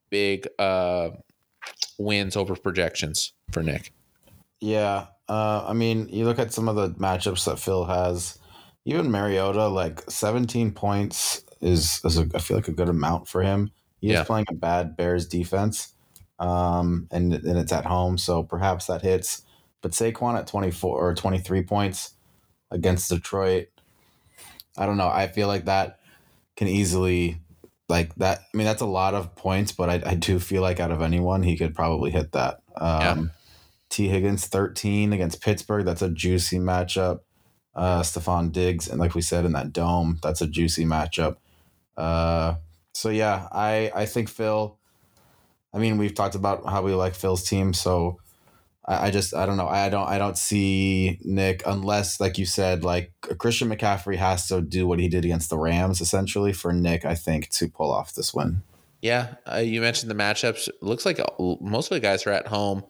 big 0.08 0.46
uh, 0.58 1.10
wins 1.98 2.36
over 2.36 2.54
projections 2.54 3.32
for 3.50 3.62
Nick. 3.62 3.92
Yeah. 4.60 5.06
Uh, 5.30 5.64
I 5.68 5.74
mean, 5.74 6.08
you 6.08 6.24
look 6.24 6.40
at 6.40 6.52
some 6.52 6.68
of 6.68 6.74
the 6.74 6.90
matchups 6.90 7.44
that 7.44 7.60
Phil 7.60 7.84
has. 7.84 8.36
Even 8.84 9.12
Mariota, 9.12 9.68
like 9.68 10.02
17 10.10 10.72
points 10.72 11.44
is, 11.60 12.00
is 12.04 12.18
a, 12.18 12.28
I 12.34 12.38
feel 12.40 12.56
like 12.56 12.66
a 12.66 12.72
good 12.72 12.88
amount 12.88 13.28
for 13.28 13.42
him. 13.42 13.70
He 14.00 14.08
Yeah. 14.08 14.22
is 14.22 14.26
playing 14.26 14.46
a 14.48 14.54
bad 14.54 14.96
Bears 14.96 15.28
defense, 15.28 15.92
um, 16.40 17.06
and 17.12 17.32
and 17.32 17.58
it's 17.58 17.70
at 17.72 17.84
home, 17.84 18.18
so 18.18 18.42
perhaps 18.42 18.86
that 18.86 19.02
hits. 19.02 19.42
But 19.82 19.92
Saquon 19.92 20.36
at 20.36 20.46
24 20.48 20.98
or 20.98 21.14
23 21.14 21.62
points 21.62 22.14
against 22.70 23.10
Detroit, 23.10 23.68
I 24.76 24.86
don't 24.86 24.96
know. 24.96 25.08
I 25.08 25.28
feel 25.28 25.46
like 25.46 25.66
that 25.66 26.00
can 26.56 26.66
easily 26.66 27.40
like 27.88 28.14
that. 28.16 28.40
I 28.52 28.56
mean, 28.56 28.64
that's 28.66 28.82
a 28.82 28.86
lot 28.86 29.14
of 29.14 29.36
points, 29.36 29.70
but 29.72 29.90
I, 29.90 30.02
I 30.04 30.14
do 30.14 30.38
feel 30.40 30.62
like 30.62 30.80
out 30.80 30.90
of 30.90 31.02
anyone, 31.02 31.42
he 31.42 31.56
could 31.56 31.74
probably 31.74 32.10
hit 32.10 32.32
that. 32.32 32.62
Um, 32.76 33.30
T. 33.90 34.08
Higgins 34.08 34.46
13 34.46 35.12
against 35.12 35.42
Pittsburgh. 35.42 35.84
That's 35.84 36.02
a 36.02 36.08
juicy 36.08 36.58
matchup. 36.58 37.20
Uh, 37.74 38.02
Stefon 38.02 38.50
Diggs, 38.50 38.88
and 38.88 38.98
like 38.98 39.14
we 39.14 39.22
said 39.22 39.44
in 39.44 39.52
that 39.52 39.72
dome, 39.72 40.18
that's 40.22 40.40
a 40.40 40.46
juicy 40.46 40.84
matchup. 40.84 41.36
Uh, 41.96 42.54
so 42.94 43.10
yeah, 43.10 43.46
I 43.52 43.92
I 43.94 44.06
think 44.06 44.28
Phil. 44.28 44.76
I 45.72 45.78
mean, 45.78 45.98
we've 45.98 46.14
talked 46.14 46.34
about 46.34 46.66
how 46.66 46.82
we 46.82 46.94
like 46.94 47.14
Phil's 47.14 47.44
team, 47.44 47.72
so 47.72 48.18
I, 48.84 49.06
I 49.06 49.10
just 49.10 49.34
I 49.34 49.46
don't 49.46 49.56
know. 49.56 49.68
I 49.68 49.88
don't 49.88 50.08
I 50.08 50.18
don't 50.18 50.36
see 50.36 51.18
Nick 51.22 51.62
unless, 51.64 52.20
like 52.20 52.38
you 52.38 52.46
said, 52.46 52.82
like 52.82 53.12
Christian 53.38 53.68
McCaffrey 53.68 54.16
has 54.16 54.48
to 54.48 54.60
do 54.60 54.86
what 54.86 54.98
he 54.98 55.08
did 55.08 55.24
against 55.24 55.48
the 55.48 55.58
Rams, 55.58 56.00
essentially 56.00 56.52
for 56.52 56.72
Nick. 56.72 57.04
I 57.04 57.14
think 57.14 57.50
to 57.50 57.68
pull 57.68 57.92
off 57.92 58.14
this 58.14 58.34
win. 58.34 58.62
Yeah, 59.00 59.36
uh, 59.50 59.58
you 59.58 59.80
mentioned 59.80 60.10
the 60.10 60.16
matchups. 60.16 60.68
Looks 60.82 61.06
like 61.06 61.20
uh, 61.20 61.26
most 61.60 61.90
of 61.90 61.94
the 61.94 62.00
guys 62.00 62.26
are 62.26 62.32
at 62.32 62.48
home. 62.48 62.84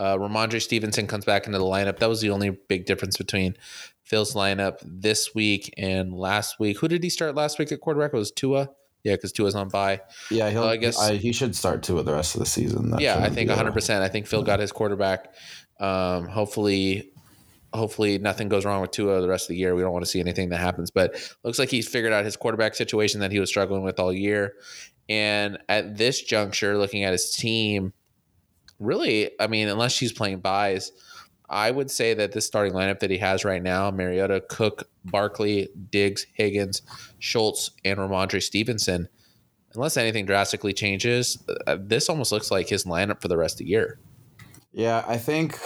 Uh, 0.00 0.16
Rhamondre 0.16 0.62
Stevenson 0.62 1.06
comes 1.06 1.26
back 1.26 1.44
into 1.46 1.58
the 1.58 1.64
lineup. 1.64 1.98
That 1.98 2.08
was 2.08 2.22
the 2.22 2.30
only 2.30 2.50
big 2.68 2.86
difference 2.86 3.18
between 3.18 3.54
Phil's 4.02 4.32
lineup 4.32 4.78
this 4.82 5.34
week 5.34 5.74
and 5.76 6.14
last 6.14 6.58
week. 6.58 6.78
Who 6.78 6.88
did 6.88 7.02
he 7.02 7.10
start 7.10 7.34
last 7.34 7.58
week 7.58 7.70
at 7.70 7.80
quarterback? 7.82 8.14
It 8.14 8.16
was 8.16 8.30
Tua. 8.30 8.70
Yeah, 9.04 9.16
because 9.16 9.32
Tua's 9.32 9.54
on 9.54 9.68
bye. 9.68 10.00
Yeah, 10.30 10.48
he'll. 10.48 10.62
Well, 10.62 10.70
I 10.70 10.72
I 10.72 10.76
guess- 10.78 10.96
guess 11.08 11.20
he 11.20 11.32
should 11.32 11.54
start 11.54 11.86
of 11.90 12.04
the 12.06 12.12
rest 12.14 12.34
of 12.34 12.38
the 12.38 12.46
season. 12.46 12.90
That 12.92 13.00
yeah, 13.00 13.18
I 13.18 13.28
think 13.28 13.48
100. 13.50 13.72
percent 13.72 14.02
I 14.02 14.08
think 14.08 14.26
Phil 14.26 14.42
got 14.42 14.58
his 14.58 14.72
quarterback. 14.72 15.34
Um, 15.78 16.26
hopefully, 16.28 17.12
hopefully 17.74 18.16
nothing 18.18 18.48
goes 18.48 18.64
wrong 18.64 18.80
with 18.80 18.90
Tua 18.92 19.20
the 19.20 19.28
rest 19.28 19.44
of 19.44 19.48
the 19.48 19.56
year. 19.56 19.74
We 19.74 19.82
don't 19.82 19.92
want 19.92 20.04
to 20.06 20.10
see 20.10 20.20
anything 20.20 20.48
that 20.48 20.58
happens, 20.60 20.90
but 20.90 21.14
looks 21.44 21.58
like 21.58 21.68
he's 21.70 21.88
figured 21.88 22.12
out 22.14 22.24
his 22.24 22.36
quarterback 22.36 22.74
situation 22.74 23.20
that 23.20 23.32
he 23.32 23.38
was 23.38 23.48
struggling 23.50 23.82
with 23.82 24.00
all 24.00 24.12
year. 24.12 24.54
And 25.10 25.58
at 25.68 25.96
this 25.98 26.22
juncture, 26.22 26.78
looking 26.78 27.04
at 27.04 27.12
his 27.12 27.30
team, 27.32 27.92
really, 28.80 29.30
I 29.38 29.46
mean, 29.46 29.68
unless 29.68 29.92
she's 29.92 30.12
playing 30.12 30.40
buys, 30.40 30.90
I 31.48 31.70
would 31.70 31.90
say 31.90 32.14
that 32.14 32.32
this 32.32 32.46
starting 32.46 32.72
lineup 32.72 33.00
that 33.00 33.10
he 33.10 33.18
has 33.18 33.44
right 33.44 33.62
now, 33.62 33.90
Mariota, 33.90 34.42
Cook, 34.48 34.88
Barkley, 35.04 35.68
Diggs, 35.90 36.26
Higgins, 36.34 36.82
Schultz, 37.18 37.70
and 37.84 37.98
Rhamondre 37.98 38.42
Stevenson, 38.42 39.08
unless 39.74 39.96
anything 39.96 40.26
drastically 40.26 40.72
changes, 40.72 41.38
uh, 41.66 41.76
this 41.80 42.08
almost 42.08 42.32
looks 42.32 42.50
like 42.50 42.68
his 42.68 42.84
lineup 42.84 43.20
for 43.20 43.28
the 43.28 43.36
rest 43.36 43.54
of 43.54 43.58
the 43.58 43.66
year. 43.66 43.98
Yeah, 44.72 45.04
I 45.06 45.18
think. 45.18 45.58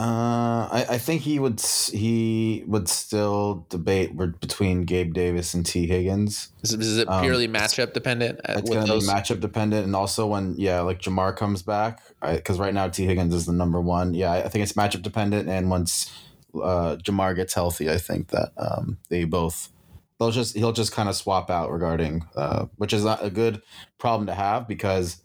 Uh, 0.00 0.66
I, 0.72 0.86
I 0.92 0.98
think 0.98 1.20
he 1.20 1.38
would 1.38 1.60
he 1.60 2.64
would 2.66 2.88
still 2.88 3.66
debate 3.68 4.16
between 4.16 4.84
Gabe 4.84 5.12
Davis 5.12 5.52
and 5.52 5.66
T 5.66 5.86
Higgins. 5.86 6.52
Is, 6.62 6.72
is 6.72 6.96
it 6.96 7.06
Um, 7.06 7.22
purely 7.22 7.46
matchup 7.46 7.92
dependent? 7.92 8.40
uh, 8.48 8.54
It's 8.56 8.70
going 8.70 8.86
to 8.86 8.94
be 8.94 9.00
matchup 9.00 9.40
dependent, 9.40 9.84
and 9.84 9.94
also 9.94 10.26
when 10.26 10.54
yeah, 10.56 10.80
like 10.80 11.02
Jamar 11.02 11.36
comes 11.36 11.62
back, 11.62 12.00
because 12.22 12.58
right 12.58 12.72
now 12.72 12.88
T 12.88 13.04
Higgins 13.04 13.34
is 13.34 13.44
the 13.44 13.52
number 13.52 13.78
one. 13.78 14.14
Yeah, 14.14 14.32
I 14.32 14.48
think 14.48 14.62
it's 14.62 14.72
matchup 14.72 15.02
dependent, 15.02 15.50
and 15.50 15.68
once 15.68 16.10
uh, 16.54 16.96
Jamar 16.96 17.36
gets 17.36 17.52
healthy, 17.52 17.90
I 17.90 17.98
think 17.98 18.28
that 18.28 18.52
um, 18.56 18.96
they 19.10 19.24
both 19.24 19.70
they'll 20.18 20.30
just 20.30 20.56
he'll 20.56 20.72
just 20.72 20.92
kind 20.92 21.10
of 21.10 21.14
swap 21.14 21.50
out 21.50 21.70
regarding, 21.70 22.24
uh, 22.36 22.66
which 22.76 22.94
is 22.94 23.04
not 23.04 23.22
a 23.22 23.28
good 23.28 23.60
problem 23.98 24.26
to 24.28 24.34
have 24.34 24.66
because 24.66 25.20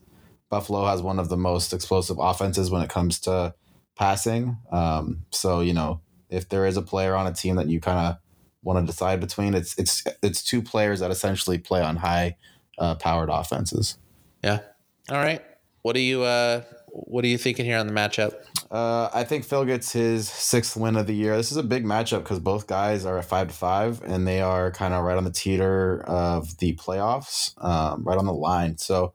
Buffalo 0.50 0.86
has 0.86 1.02
one 1.02 1.18
of 1.18 1.30
the 1.30 1.38
most 1.38 1.72
explosive 1.72 2.18
offenses 2.20 2.70
when 2.70 2.82
it 2.82 2.90
comes 2.90 3.20
to 3.22 3.54
passing. 3.96 4.58
Um, 4.72 5.26
so 5.32 5.62
you 5.62 5.74
know 5.74 6.02
if 6.30 6.50
there 6.50 6.66
is 6.66 6.78
a 6.78 6.82
player 6.82 7.16
on 7.16 7.28
a 7.28 7.34
team 7.34 7.56
that 7.56 7.68
you 7.68 7.80
kind 7.80 8.00
of 8.00 8.18
want 8.64 8.80
to 8.80 8.86
decide 8.86 9.20
between, 9.20 9.54
it's 9.54 9.78
it's 9.78 10.04
it's 10.22 10.44
two 10.44 10.62
players 10.62 11.00
that 11.00 11.12
essentially 11.12 11.58
play 11.58 11.82
on 11.82 11.98
high 11.98 12.36
uh, 12.78 12.96
powered 12.96 13.30
offenses. 13.30 13.98
Yeah. 14.44 14.60
All 15.10 15.18
right. 15.18 15.42
What 15.82 15.96
are 15.96 16.00
you 16.00 16.24
uh 16.24 16.62
what 16.90 17.26
are 17.26 17.28
you 17.28 17.38
thinking 17.38 17.66
here 17.66 17.78
on 17.78 17.88
the 17.88 17.94
matchup? 17.94 18.34
Uh, 18.72 19.10
I 19.14 19.24
think 19.26 19.44
Phil 19.44 19.66
gets 19.66 19.92
his 19.92 20.30
sixth 20.30 20.76
win 20.78 20.96
of 20.96 21.08
the 21.08 21.14
year. 21.14 21.36
This 21.36 21.52
is 21.52 21.58
a 21.58 21.64
big 21.64 21.84
matchup 21.84 22.20
because 22.20 22.40
both 22.40 22.68
guys 22.68 23.06
are 23.06 23.18
at 23.18 23.26
five 23.26 23.50
to 23.50 23.54
five, 23.54 24.02
and 24.04 24.26
they 24.26 24.42
are 24.42 24.72
kind 24.72 24.94
of 24.94 25.04
right 25.04 25.18
on 25.18 25.26
the 25.26 25.32
teeter 25.32 26.02
of 26.08 26.58
the 26.60 26.76
playoffs, 26.76 27.54
um, 27.64 28.04
right 28.04 28.18
on 28.18 28.26
the 28.26 28.34
line. 28.34 28.78
So 28.78 29.14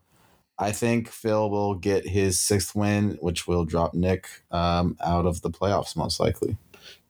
I 0.61 0.73
think 0.73 1.09
Phil 1.09 1.49
will 1.49 1.75
get 1.75 2.07
his 2.07 2.39
sixth 2.39 2.75
win, 2.75 3.17
which 3.23 3.49
will 3.49 3.65
drop 3.65 3.95
Nick 3.95 4.29
um, 4.51 4.97
out 5.03 5.25
of 5.25 5.41
the 5.41 5.51
playoffs 5.51 5.97
most 5.97 6.21
likely. 6.21 6.59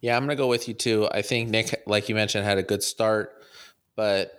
Yeah, 0.00 0.16
I'm 0.16 0.22
gonna 0.22 0.36
go 0.36 0.46
with 0.46 0.68
you 0.68 0.74
too. 0.74 1.08
I 1.10 1.22
think 1.22 1.50
Nick, 1.50 1.82
like 1.86 2.08
you 2.08 2.14
mentioned, 2.14 2.44
had 2.44 2.58
a 2.58 2.62
good 2.62 2.82
start, 2.82 3.32
but 3.96 4.32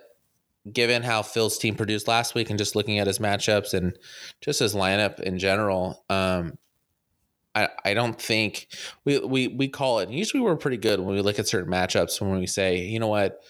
given 0.72 1.02
how 1.02 1.22
Phil's 1.22 1.58
team 1.58 1.74
produced 1.74 2.08
last 2.08 2.34
week 2.34 2.48
and 2.48 2.58
just 2.58 2.74
looking 2.74 2.98
at 2.98 3.06
his 3.06 3.18
matchups 3.18 3.74
and 3.74 3.96
just 4.40 4.60
his 4.60 4.74
lineup 4.74 5.20
in 5.20 5.38
general, 5.38 6.02
um, 6.08 6.56
I, 7.54 7.68
I 7.84 7.94
don't 7.94 8.18
think 8.18 8.68
we, 9.04 9.18
we 9.18 9.48
we 9.48 9.68
call 9.68 9.98
it. 9.98 10.08
Usually 10.08 10.42
we're 10.42 10.56
pretty 10.56 10.78
good 10.78 11.00
when 11.00 11.14
we 11.14 11.20
look 11.20 11.38
at 11.38 11.46
certain 11.46 11.70
matchups 11.70 12.20
when 12.20 12.38
we 12.38 12.46
say, 12.46 12.78
you 12.78 12.98
know 12.98 13.08
what, 13.08 13.42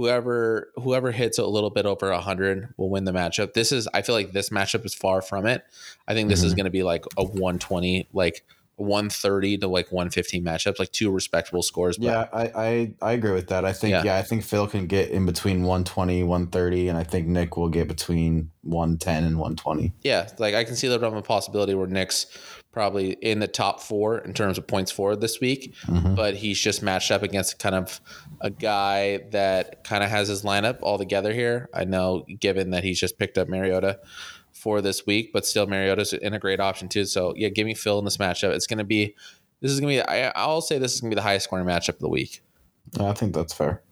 whoever 0.00 0.72
whoever 0.76 1.12
hits 1.12 1.36
a 1.38 1.44
little 1.46 1.68
bit 1.68 1.84
over 1.84 2.10
hundred 2.14 2.72
will 2.78 2.88
win 2.88 3.04
the 3.04 3.12
matchup. 3.12 3.52
This 3.52 3.70
is 3.70 3.86
I 3.92 4.00
feel 4.00 4.14
like 4.14 4.32
this 4.32 4.48
matchup 4.48 4.86
is 4.86 4.94
far 4.94 5.20
from 5.20 5.44
it. 5.44 5.62
I 6.08 6.14
think 6.14 6.30
this 6.30 6.42
is 6.42 6.54
Mhm. 6.54 6.56
going 6.56 6.64
to 6.64 6.70
be 6.70 6.82
like 6.82 7.04
a 7.18 7.22
120, 7.24 8.08
like 8.14 8.42
130 8.76 9.58
to 9.58 9.68
like 9.68 9.92
115 9.92 10.42
matchups, 10.42 10.78
like 10.78 10.90
two 10.90 11.10
respectable 11.10 11.62
scores. 11.62 11.98
But 11.98 12.06
Yeah, 12.06 12.26
I, 12.32 12.44
I, 12.54 12.92
I 13.02 13.12
agree 13.12 13.32
with 13.32 13.48
that. 13.48 13.66
I 13.66 13.74
think 13.74 13.90
Yeah. 13.90 14.04
yeah. 14.04 14.16
I 14.16 14.22
think 14.22 14.42
Phil 14.42 14.66
can 14.66 14.86
get 14.86 15.10
in 15.10 15.26
between 15.26 15.64
120, 15.64 16.22
130, 16.22 16.88
and 16.88 16.96
I 16.96 17.04
think 17.04 17.26
Nick 17.28 17.58
will 17.58 17.68
get 17.68 17.88
between 17.88 18.50
110 18.62 19.24
and 19.24 19.38
120. 19.38 19.92
yeah, 20.02 20.28
like 20.38 20.54
I 20.54 20.64
can 20.64 20.76
see 20.76 20.88
the 20.88 20.98
realm 20.98 21.14
of 21.14 21.24
possibility 21.24 21.74
where 21.74 21.88
Nick's 21.88 22.24
probably 22.72 23.12
in 23.14 23.40
the 23.40 23.48
top 23.48 23.80
four 23.80 24.18
in 24.18 24.32
terms 24.32 24.56
of 24.56 24.66
points 24.66 24.92
forward 24.92 25.20
this 25.20 25.40
week, 25.40 25.74
Mhm. 25.86 26.14
but 26.14 26.36
he's 26.36 26.58
just 26.58 26.82
matched 26.82 27.10
up 27.10 27.22
against 27.22 27.58
kind 27.58 27.74
of 27.74 28.00
a 28.40 28.48
guy 28.50 29.18
that 29.30 29.82
kind 29.84 30.04
of 30.04 30.10
has 30.10 30.28
his 30.28 30.42
lineup 30.42 30.78
all 30.82 30.96
together 30.96 31.32
here. 31.32 31.68
I 31.74 31.84
know, 31.84 32.24
given 32.38 32.70
that 32.70 32.84
he's 32.84 33.00
just 33.00 33.18
picked 33.18 33.38
up 33.38 33.48
Mariota 33.48 33.98
for 34.52 34.80
this 34.80 35.04
week, 35.06 35.32
but 35.32 35.44
still 35.46 35.66
Mariota's 35.66 36.12
in 36.12 36.32
a 36.32 36.38
great 36.38 36.60
option 36.60 36.88
too. 36.88 37.04
So 37.06 37.34
yeah, 37.36 37.48
give 37.48 37.66
me 37.66 37.74
Phil 37.74 37.98
in 37.98 38.04
this 38.04 38.18
matchup. 38.18 38.50
It's 38.54 38.66
going 38.68 38.78
to 38.78 38.84
be, 38.84 39.16
this 39.60 39.72
is 39.72 39.80
going 39.80 39.96
to 39.96 40.02
be, 40.04 40.08
I, 40.08 40.28
I'll 40.36 40.60
say 40.60 40.78
this 40.78 40.94
is 40.94 41.00
going 41.00 41.10
to 41.10 41.14
be 41.16 41.18
the 41.18 41.22
highest 41.22 41.44
scoring 41.44 41.66
matchup 41.66 41.90
of 41.94 41.98
the 42.00 42.08
week. 42.08 42.40
I 43.00 43.12
think 43.14 43.34
that's 43.34 43.52
fair. 43.52 43.82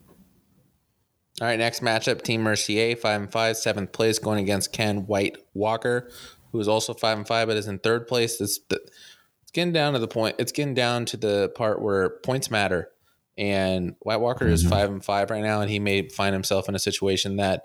All 1.40 1.46
right, 1.46 1.58
next 1.58 1.82
matchup: 1.82 2.22
Team 2.22 2.42
Mercier, 2.42 2.96
five 2.96 3.20
and 3.22 3.30
five, 3.30 3.56
seventh 3.56 3.92
place, 3.92 4.18
going 4.18 4.40
against 4.40 4.72
Ken 4.72 5.06
White 5.06 5.36
Walker, 5.54 6.10
who 6.52 6.60
is 6.60 6.68
also 6.68 6.94
five 6.94 7.18
and 7.18 7.26
five, 7.26 7.48
but 7.48 7.56
is 7.56 7.68
in 7.68 7.78
third 7.78 8.06
place. 8.06 8.40
It's 8.40 8.58
it's 8.70 9.52
getting 9.52 9.72
down 9.72 9.94
to 9.94 9.98
the 9.98 10.08
point. 10.08 10.36
It's 10.38 10.52
getting 10.52 10.74
down 10.74 11.04
to 11.06 11.16
the 11.16 11.50
part 11.54 11.80
where 11.80 12.10
points 12.10 12.50
matter, 12.50 12.90
and 13.36 13.94
White 14.00 14.20
Walker 14.20 14.46
is 14.46 14.64
Mhm. 14.64 14.70
five 14.70 14.90
and 14.90 15.04
five 15.04 15.30
right 15.30 15.42
now, 15.42 15.60
and 15.60 15.70
he 15.70 15.78
may 15.78 16.08
find 16.08 16.32
himself 16.34 16.68
in 16.68 16.74
a 16.74 16.78
situation 16.78 17.36
that 17.36 17.64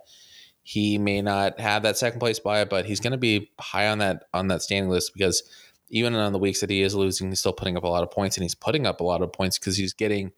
he 0.65 0.97
may 0.97 1.21
not 1.21 1.59
have 1.59 1.83
that 1.83 1.97
second 1.97 2.19
place 2.19 2.39
by, 2.39 2.63
but 2.63 2.85
he's 2.85 3.01
going 3.01 3.11
to 3.11 3.17
be 3.17 3.51
high 3.59 3.87
on 3.89 3.97
that 3.97 4.23
on 4.33 4.47
that 4.47 4.61
standing 4.61 4.89
list 4.89 5.11
because 5.13 5.43
even 5.89 6.15
on 6.15 6.31
the 6.31 6.39
weeks 6.39 6.61
that 6.61 6.69
he 6.69 6.81
is 6.81 6.95
losing, 6.95 7.29
he's 7.29 7.39
still 7.39 7.53
putting 7.53 7.75
up 7.77 7.83
a 7.83 7.87
lot 7.87 8.01
of 8.03 8.09
points, 8.11 8.37
and 8.37 8.43
he's 8.43 8.55
putting 8.55 8.87
up 8.87 8.99
a 9.01 9.03
lot 9.03 9.21
of 9.21 9.31
points 9.33 9.59
because 9.59 9.75
he's 9.77 9.93
getting 9.93 10.31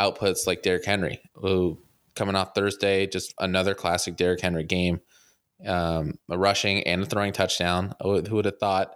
outputs 0.00 0.46
like 0.46 0.62
Derrick 0.62 0.84
Henry, 0.84 1.20
who 1.34 1.78
coming 2.16 2.34
off 2.34 2.54
Thursday, 2.54 3.06
just 3.06 3.32
another 3.38 3.74
classic 3.74 4.16
Derrick 4.16 4.40
Henry 4.40 4.64
game, 4.64 5.00
um, 5.66 6.14
a 6.30 6.38
rushing 6.38 6.82
and 6.84 7.02
a 7.02 7.06
throwing 7.06 7.32
touchdown. 7.32 7.94
Who 8.02 8.22
would 8.30 8.44
have 8.44 8.58
thought? 8.58 8.94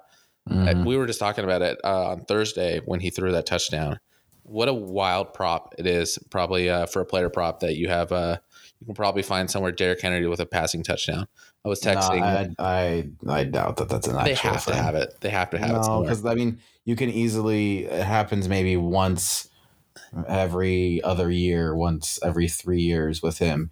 Mhm. 0.49 0.85
We 0.85 0.97
were 0.97 1.07
just 1.07 1.21
talking 1.21 1.45
about 1.45 1.63
it 1.63 1.79
uh, 1.85 2.11
on 2.11 2.25
Thursday 2.25 2.81
when 2.85 3.01
he 3.01 3.11
threw 3.11 3.33
that 3.33 3.47
touchdown. 3.47 3.99
What 4.43 4.69
a 4.69 4.75
wild 4.75 5.33
prop 5.33 5.75
it 5.79 5.87
is! 5.87 6.19
Probably 6.31 6.69
uh, 6.69 6.85
for 6.87 7.01
a 7.01 7.07
player 7.07 7.31
prop 7.31 7.61
that 7.61 7.77
you 7.77 7.89
have. 7.89 8.13
Uh, 8.13 8.37
you 8.79 8.85
can 8.87 8.95
probably 8.95 9.23
find 9.23 9.51
somewhere 9.51 9.73
Derrick 9.73 10.03
Henry 10.03 10.27
with 10.27 10.41
a 10.41 10.45
passing 10.47 10.83
touchdown. 10.83 11.27
I 11.65 11.69
was 11.71 11.83
No, 11.83 11.95
texting. 11.95 12.23
I, 12.23 12.51
I 12.59 13.09
I 13.27 13.45
doubt 13.45 13.79
that 13.79 13.89
that's 13.89 14.07
an 14.07 14.17
actual 14.17 14.25
they 14.27 14.35
have 14.35 14.65
to 14.67 14.75
have 14.75 14.95
it. 14.97 15.15
They 15.21 15.31
have 15.31 15.49
to 15.51 15.59
have 15.59 15.71
it. 15.71 15.73
No, 15.73 15.83
somewhere. 15.83 16.03
because 16.03 16.27
I 16.27 16.35
mean, 16.35 16.61
you 16.85 16.95
can 16.95 17.09
easily. 17.09 17.87
It 17.87 18.05
happens 18.05 18.47
maybe 18.47 18.77
once 18.77 19.49
every 20.29 21.03
other 21.03 21.31
year, 21.31 21.75
once 21.75 22.19
every 22.23 22.49
three 22.49 22.83
years 22.83 23.23
with 23.23 23.39
him, 23.39 23.71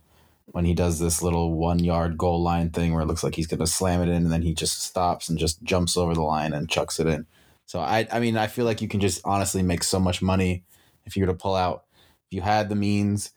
when 0.52 0.64
he 0.64 0.74
does 0.74 0.98
this 0.98 1.22
little 1.22 1.54
one 1.54 1.78
yard 1.78 2.16
goal 2.16 2.42
line 2.42 2.70
thing 2.70 2.92
where 2.92 3.02
it 3.02 3.06
looks 3.06 3.24
like 3.24 3.34
he's 3.34 3.46
going 3.46 3.60
to 3.60 3.66
slam 3.66 4.00
it 4.02 4.08
in, 4.08 4.24
and 4.24 4.32
then 4.32 4.42
he 4.42 4.54
just 4.54 4.82
stops 4.82 5.28
and 5.28 5.38
just 5.38 5.62
jumps 5.62 5.96
over 5.96 6.14
the 6.14 6.22
line 6.22 6.52
and 6.52 6.70
chucks 6.70 7.00
it 7.00 7.06
in. 7.06 7.26
So 7.66 7.80
I, 7.80 8.06
I 8.12 8.20
mean, 8.20 8.36
I 8.36 8.46
feel 8.46 8.64
like 8.64 8.82
you 8.82 8.88
can 8.88 9.00
just 9.00 9.20
honestly 9.24 9.62
make 9.62 9.82
so 9.82 9.98
much 9.98 10.20
money 10.22 10.64
if 11.04 11.16
you 11.16 11.22
were 11.22 11.32
to 11.32 11.38
pull 11.38 11.54
out. 11.54 11.84
If 12.26 12.36
you 12.36 12.42
had 12.42 12.68
the 12.68 12.76
means, 12.76 13.30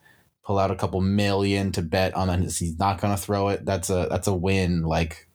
pull 0.43 0.60
out 0.60 0.72
a 0.72 0.75
couple 0.75 1.01
million 1.01 1.72
to 1.74 1.81
bet 1.81 2.13
on 2.15 2.27
that 2.27 2.39
he's 2.39 2.77
not 2.77 3.00
going 3.00 3.15
to 3.15 3.22
throw 3.22 3.50
it. 3.50 3.65
That's 3.65 3.89
a 3.89 4.07
that's 4.10 4.27
a 4.27 4.36
win. 4.36 4.84
Like 4.84 5.29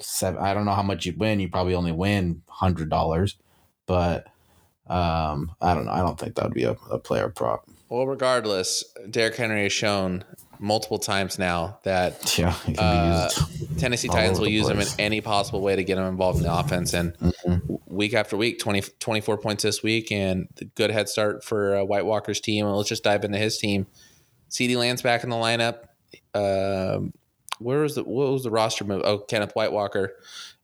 seven. 0.00 0.40
I 0.42 0.54
don't 0.54 0.64
know 0.64 0.72
how 0.72 0.82
much 0.82 1.04
you'd 1.04 1.18
win. 1.18 1.40
You 1.40 1.48
probably 1.48 1.74
only 1.74 1.92
win 1.92 2.42
hundred 2.46 2.90
dollars, 2.90 3.36
but 3.86 4.26
um, 4.86 5.52
I 5.60 5.74
don't 5.74 5.86
know. 5.86 5.92
I 5.92 5.98
don't 5.98 6.18
think 6.18 6.36
that 6.36 6.44
would 6.44 6.54
be 6.54 6.64
a, 6.64 6.76
a 6.90 6.98
player 6.98 7.28
prop. 7.28 7.68
well, 7.88 8.06
regardless, 8.06 8.84
Derrick 9.10 9.36
Henry 9.36 9.64
has 9.64 9.72
shown 9.72 10.24
multiple 10.58 10.98
times 10.98 11.38
now 11.38 11.78
that 11.84 12.38
Yeah, 12.38 12.54
Uh. 12.78 13.28
Tennessee 13.78 14.08
Titans 14.08 14.38
will 14.38 14.48
use 14.48 14.68
him 14.68 14.78
in 14.80 14.86
any 14.98 15.20
possible 15.20 15.60
way 15.60 15.74
to 15.76 15.82
get 15.84 15.98
him 15.98 16.04
involved 16.04 16.38
in 16.38 16.44
the 16.44 16.54
offense. 16.56 16.92
And 16.94 17.16
Mhm. 17.18 17.80
week 17.86 18.14
after 18.14 18.36
week, 18.36 18.58
20, 18.60 18.82
24 19.00 19.36
points 19.38 19.62
this 19.64 19.82
week, 19.82 20.12
and 20.12 20.48
the 20.56 20.64
good 20.66 20.90
head 20.90 21.08
start 21.08 21.42
for 21.44 21.76
uh, 21.76 21.84
White 21.84 22.06
Walker's 22.06 22.40
team. 22.40 22.66
And 22.66 22.76
let's 22.76 22.88
just 22.88 23.02
dive 23.02 23.24
into 23.24 23.38
his 23.38 23.58
team. 23.58 23.86
CeeDee 24.50 24.76
Lamb's 24.76 25.02
back 25.02 25.24
in 25.24 25.30
the 25.30 25.36
lineup. 25.36 25.78
Um, 26.34 27.12
where 27.58 27.80
was 27.80 27.94
the 27.96 28.04
what 28.04 28.30
was 28.32 28.42
the 28.44 28.50
roster 28.50 28.84
move? 28.84 29.02
Oh, 29.04 29.18
Kenneth 29.18 29.52
White 29.54 29.72
Walker 29.72 30.16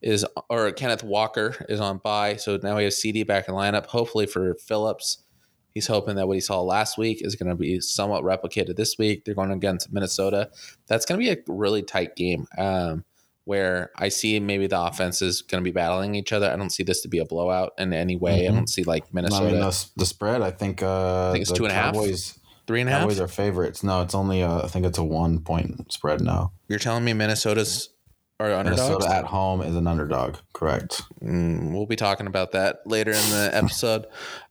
is 0.02 0.24
or 0.48 0.70
Kenneth 0.72 1.02
Walker 1.02 1.54
is 1.68 1.80
on 1.80 1.98
bye, 1.98 2.36
so 2.36 2.58
now 2.62 2.76
we 2.76 2.84
have 2.84 2.92
CeeDee 2.92 3.26
back 3.26 3.48
in 3.48 3.54
lineup. 3.54 3.86
Hopefully 3.86 4.26
for 4.26 4.54
Phillips, 4.54 5.18
he's 5.74 5.86
hoping 5.86 6.16
that 6.16 6.26
what 6.28 6.34
he 6.36 6.40
saw 6.40 6.60
last 6.60 6.98
week 6.98 7.22
is 7.24 7.36
going 7.36 7.48
to 7.48 7.54
be 7.54 7.80
somewhat 7.80 8.22
replicated 8.24 8.76
this 8.76 8.96
week. 8.98 9.24
They're 9.24 9.34
going 9.34 9.50
against 9.52 9.92
Minnesota. 9.92 10.50
That's 10.86 11.04
going 11.06 11.20
to 11.20 11.24
be 11.24 11.30
a 11.30 11.36
really 11.46 11.82
tight 11.82 12.16
game. 12.16 12.46
Um, 12.58 13.04
where 13.44 13.90
I 13.96 14.10
see 14.10 14.38
maybe 14.38 14.66
the 14.68 14.80
offense 14.80 15.22
is 15.22 15.42
going 15.42 15.60
to 15.62 15.64
be 15.64 15.72
battling 15.72 16.14
each 16.14 16.32
other. 16.32 16.48
I 16.50 16.56
don't 16.56 16.70
see 16.70 16.82
this 16.84 17.00
to 17.02 17.08
be 17.08 17.18
a 17.18 17.24
blowout 17.24 17.72
in 17.78 17.92
any 17.92 18.14
way. 18.14 18.46
I 18.46 18.50
Mhm. 18.50 18.54
don't 18.54 18.68
see 18.68 18.84
like 18.84 19.12
Minnesota 19.12 19.48
I 19.48 19.50
mean 19.52 19.60
the, 19.60 19.86
the 19.96 20.06
spread. 20.06 20.42
I 20.42 20.50
think. 20.52 20.82
Uh, 20.82 21.30
I 21.30 21.32
think 21.32 21.42
it's 21.42 21.50
two 21.52 21.64
and 21.64 21.72
a 21.72 21.74
half? 21.74 21.94
Cowboys, 21.94 22.38
three 22.68 22.80
and 22.80 22.88
a 22.88 22.92
half. 22.92 23.00
Cowboys 23.00 23.18
are 23.18 23.26
favorites. 23.26 23.82
No, 23.82 24.02
it's 24.02 24.14
only. 24.14 24.42
A, 24.42 24.64
I 24.64 24.66
think 24.68 24.86
it's 24.86 24.98
a 24.98 25.02
one 25.04 25.40
point 25.40 25.90
spread 25.92 26.20
now. 26.20 26.52
You're 26.68 26.78
telling 26.78 27.02
me 27.04 27.12
Minnesota's 27.12 27.88
are 28.38 28.52
underdogs? 28.52 28.82
Minnesota 28.88 29.14
at 29.14 29.24
home 29.24 29.62
is 29.62 29.74
an 29.74 29.86
underdog. 29.86 30.36
Correct. 30.52 31.02
Mm, 31.22 31.72
we'll 31.72 31.86
be 31.86 31.96
talking 31.96 32.26
about 32.28 32.52
that 32.52 32.86
later 32.86 33.10
in 33.10 33.30
the 33.30 33.50
episode. 33.52 34.06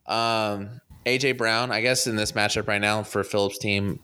Um, 0.07 0.81
AJ 1.17 1.37
Brown, 1.37 1.71
I 1.71 1.81
guess 1.81 2.07
in 2.07 2.15
this 2.15 2.31
matchup 2.33 2.67
right 2.67 2.81
now 2.81 3.03
for 3.03 3.23
Phillips' 3.23 3.57
team, 3.57 3.99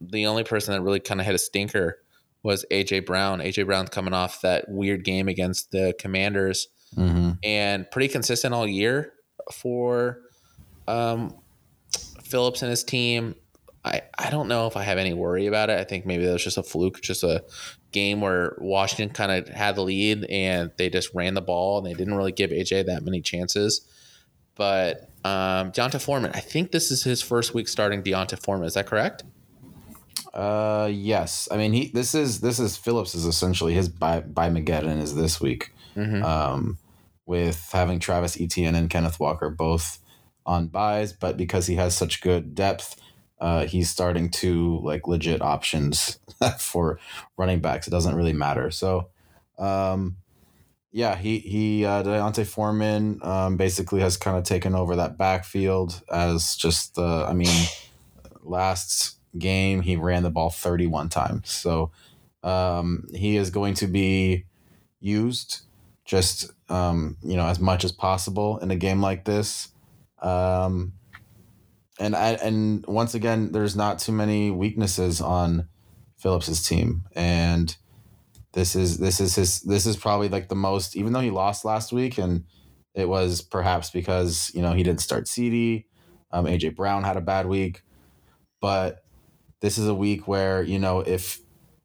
the 0.00 0.26
only 0.26 0.44
person 0.44 0.74
that 0.74 0.80
really 0.82 1.00
kind 1.00 1.20
of 1.20 1.26
hit 1.26 1.34
a 1.34 1.38
stinker 1.38 1.98
was 2.42 2.64
AJ 2.70 3.06
Brown. 3.06 3.40
AJ 3.40 3.66
Brown's 3.66 3.90
coming 3.90 4.14
off 4.14 4.40
that 4.42 4.66
weird 4.68 5.04
game 5.04 5.28
against 5.28 5.70
the 5.72 5.94
Commanders 5.98 6.68
Mm-hmm. 6.96 7.32
and 7.42 7.90
pretty 7.90 8.08
consistent 8.08 8.54
all 8.54 8.66
year 8.66 9.12
for 9.52 10.20
um, 10.86 11.34
Phillips 12.22 12.62
and 12.62 12.70
his 12.70 12.84
team. 12.84 13.34
I, 13.84 14.02
I 14.16 14.30
don't 14.30 14.48
know 14.48 14.66
if 14.68 14.76
I 14.76 14.82
have 14.82 14.96
any 14.96 15.12
worry 15.12 15.46
about 15.46 15.68
it. 15.68 15.78
I 15.78 15.84
think 15.84 16.06
maybe 16.06 16.24
that 16.24 16.32
was 16.32 16.44
just 16.44 16.58
a 16.58 16.62
fluke, 16.62 17.02
just 17.02 17.22
a 17.24 17.44
game 17.92 18.20
where 18.20 18.56
Washington 18.60 19.12
kind 19.12 19.32
of 19.32 19.48
had 19.48 19.74
the 19.76 19.82
lead 19.82 20.24
and 20.30 20.70
they 20.78 20.88
just 20.88 21.12
ran 21.12 21.34
the 21.34 21.42
ball 21.42 21.78
and 21.78 21.86
they 21.86 21.92
didn't 21.92 22.14
really 22.14 22.32
give 22.32 22.50
AJ 22.50 22.86
that 22.86 23.02
many 23.04 23.20
chances. 23.20 23.86
But 24.56 25.10
um, 25.24 25.70
D'Onta 25.70 26.00
Foreman, 26.00 26.32
I 26.34 26.40
think 26.40 26.72
this 26.72 26.90
is 26.90 27.04
his 27.04 27.22
first 27.22 27.54
week 27.54 27.68
starting 27.68 28.02
D'Onta 28.02 28.36
Foreman. 28.36 28.66
Is 28.66 28.74
that 28.74 28.86
correct? 28.86 29.22
Uh, 30.34 30.90
yes. 30.92 31.48
I 31.50 31.56
mean, 31.56 31.72
he 31.72 31.88
this 31.88 32.14
is 32.14 32.40
this 32.40 32.58
is 32.58 32.76
Phillips 32.76 33.14
is 33.14 33.24
essentially 33.24 33.74
his 33.74 33.88
by 33.88 34.20
by 34.20 34.50
Mageddon 34.50 35.00
is 35.00 35.14
this 35.14 35.40
week. 35.40 35.72
Mm-hmm. 35.96 36.22
Um, 36.22 36.78
with 37.24 37.70
having 37.72 37.98
Travis 37.98 38.40
Etienne 38.40 38.74
and 38.74 38.88
Kenneth 38.88 39.18
Walker 39.18 39.50
both 39.50 39.98
on 40.44 40.68
buys, 40.68 41.12
but 41.12 41.36
because 41.36 41.66
he 41.66 41.74
has 41.74 41.96
such 41.96 42.20
good 42.20 42.54
depth, 42.54 43.00
uh, 43.40 43.66
he's 43.66 43.90
starting 43.90 44.30
to 44.30 44.78
like 44.82 45.08
legit 45.08 45.42
options 45.42 46.18
for 46.58 46.98
running 47.36 47.60
backs. 47.60 47.86
It 47.86 47.90
doesn't 47.90 48.14
really 48.14 48.32
matter. 48.32 48.70
So, 48.70 49.08
um, 49.58 50.16
yeah, 50.92 51.16
he 51.16 51.38
he 51.40 51.84
uh, 51.84 52.02
D'Onta 52.02 52.46
Foreman 52.46 53.20
um, 53.22 53.56
basically 53.56 54.00
has 54.00 54.16
kind 54.16 54.36
of 54.36 54.44
taken 54.44 54.74
over 54.74 54.96
that 54.96 55.18
backfield 55.18 56.02
as 56.10 56.56
just 56.56 56.98
uh, 56.98 57.26
I 57.26 57.34
mean, 57.34 57.66
last 58.42 59.18
game 59.38 59.82
he 59.82 59.96
ran 59.96 60.22
the 60.22 60.30
ball 60.30 60.50
thirty 60.50 60.86
one 60.86 61.08
times. 61.08 61.50
So, 61.50 61.90
um, 62.42 63.04
he 63.14 63.36
is 63.36 63.50
going 63.50 63.74
to 63.74 63.86
be 63.86 64.46
used 65.00 65.62
just 66.04 66.50
um, 66.68 67.16
you 67.22 67.36
know 67.36 67.46
as 67.46 67.60
much 67.60 67.84
as 67.84 67.92
possible 67.92 68.58
in 68.58 68.70
a 68.70 68.76
game 68.76 69.00
like 69.00 69.24
this. 69.24 69.68
Um, 70.22 70.94
and 71.98 72.14
I 72.14 72.32
and 72.32 72.86
once 72.86 73.14
again, 73.14 73.52
there's 73.52 73.76
not 73.76 73.98
too 73.98 74.12
many 74.12 74.50
weaknesses 74.50 75.20
on 75.20 75.68
Phillips's 76.16 76.66
team, 76.66 77.04
and 77.14 77.76
this 78.56 78.74
is 78.74 78.96
this 78.96 79.20
is 79.20 79.34
his 79.34 79.60
this 79.60 79.84
is 79.84 79.98
probably 79.98 80.30
like 80.30 80.48
the 80.48 80.54
most. 80.56 80.96
Even 80.96 81.12
though 81.12 81.20
he 81.20 81.30
lost 81.30 81.66
last 81.66 81.92
week, 81.92 82.16
and 82.16 82.44
it 82.94 83.06
was 83.06 83.42
perhaps 83.42 83.90
because 83.90 84.50
you 84.54 84.62
know 84.62 84.72
he 84.72 84.82
didn't 84.82 85.02
start 85.02 85.26
CeeDee. 85.26 85.84
Um, 86.32 86.46
AJ 86.46 86.74
Brown 86.74 87.04
had 87.04 87.18
a 87.18 87.20
bad 87.20 87.46
week, 87.46 87.82
but 88.62 89.04
this 89.60 89.76
is 89.76 89.86
a 89.86 89.94
week 89.94 90.26
where 90.26 90.62
you 90.62 90.78
know 90.78 91.00
if 91.00 91.38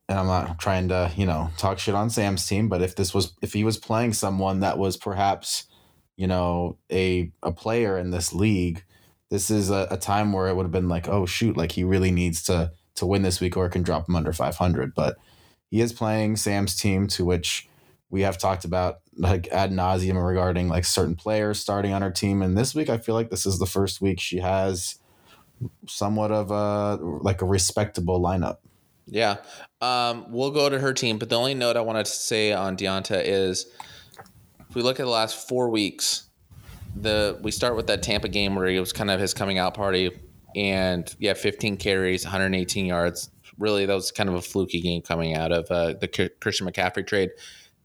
and 0.08 0.18
I'm 0.18 0.28
not 0.28 0.60
trying 0.60 0.90
to, 0.90 1.12
you 1.16 1.26
know, 1.26 1.50
talk 1.58 1.80
shit 1.80 1.96
on 1.96 2.10
Sam's 2.10 2.46
team, 2.46 2.68
but 2.68 2.82
if 2.82 2.96
this 2.96 3.14
was 3.14 3.34
if 3.42 3.52
he 3.52 3.66
was 3.66 3.78
playing 3.78 4.14
someone 4.14 4.62
that 4.62 4.78
was 4.78 4.96
perhaps, 4.96 5.66
you 6.16 6.28
know, 6.28 6.78
a 6.90 7.34
a 7.44 7.52
player 7.52 7.98
in 7.98 8.12
this 8.12 8.34
league, 8.34 8.84
this 9.30 9.52
is 9.52 9.70
a, 9.70 9.88
a 9.92 9.98
time 9.98 10.32
where 10.32 10.48
it 10.48 10.56
would 10.56 10.66
have 10.66 10.72
been 10.72 10.90
like, 10.90 11.10
oh 11.10 11.26
shoot, 11.26 11.58
like 11.58 11.74
he 11.74 11.84
really 11.84 12.12
needs 12.12 12.44
to 12.44 12.72
to 12.96 13.06
win 13.06 13.24
this 13.24 13.42
week 13.42 13.58
or 13.58 13.66
it 13.66 13.72
can 13.72 13.84
drop 13.84 14.08
him 14.08 14.16
under 14.16 14.32
500. 14.32 14.94
But 14.96 15.18
he 15.72 15.82
is 15.82 15.94
playing 15.94 16.36
Sam's 16.36 16.76
team, 16.76 17.08
to 17.08 17.26
which 17.26 17.68
we 18.10 18.22
have 18.22 18.38
talked 18.38 18.66
about 18.66 19.00
like 19.18 19.48
ad 19.48 19.72
nauseum 19.72 20.24
regarding 20.24 20.68
like 20.68 20.86
certain 20.86 21.16
players 21.16 21.60
starting 21.60 21.94
on 21.94 22.02
her 22.02 22.12
team. 22.12 22.42
And 22.42 22.58
this 22.58 22.76
week, 22.76 22.90
I 22.90 22.98
feel 22.98 23.16
like 23.16 23.30
this 23.30 23.46
is 23.46 23.58
the 23.58 23.66
first 23.66 24.02
week 24.02 24.20
she 24.20 24.40
has 24.40 25.00
somewhat 25.88 26.32
of 26.32 26.52
a 26.52 27.02
like 27.02 27.42
a 27.42 27.46
respectable 27.46 28.22
lineup. 28.22 28.58
Yeah. 29.08 29.38
Um, 29.80 30.26
we'll 30.30 30.52
go 30.52 30.70
to 30.70 30.78
her 30.80 30.94
team, 30.94 31.18
but 31.18 31.30
the 31.30 31.38
only 31.38 31.54
note 31.54 31.78
I 31.78 31.82
wanted 31.82 32.06
to 32.06 32.12
say 32.12 32.52
on 32.54 32.76
D'Onta 32.76 33.22
is 33.24 33.66
if 34.70 34.76
we 34.76 34.82
look 34.82 35.00
at 35.00 35.04
the 35.04 35.10
last 35.10 35.48
four 35.48 35.70
weeks, 35.70 36.30
the 36.96 37.40
we 37.42 37.52
start 37.52 37.78
with 37.78 37.88
that 37.88 38.04
Tampa 38.04 38.28
game 38.28 38.56
where 38.56 38.68
it 38.68 38.80
was 38.80 38.92
kind 38.92 39.10
of 39.10 39.20
his 39.22 39.34
coming 39.34 39.58
out 39.58 39.74
party, 39.74 40.12
and 40.56 41.14
yeah, 41.20 41.34
15 41.34 41.78
carries, 41.78 42.26
118 42.26 42.86
yards. 42.86 43.30
Really, 43.62 43.86
that 43.86 43.94
was 43.94 44.12
kind 44.12 44.28
of 44.28 44.36
a 44.36 44.42
fluky 44.42 44.82
game 44.82 45.02
coming 45.02 45.36
out 45.36 45.52
of 45.52 45.70
uh, 45.72 45.94
the 45.94 46.08
Christian 46.42 46.68
McCaffrey 46.68 47.06
trade. 47.06 47.30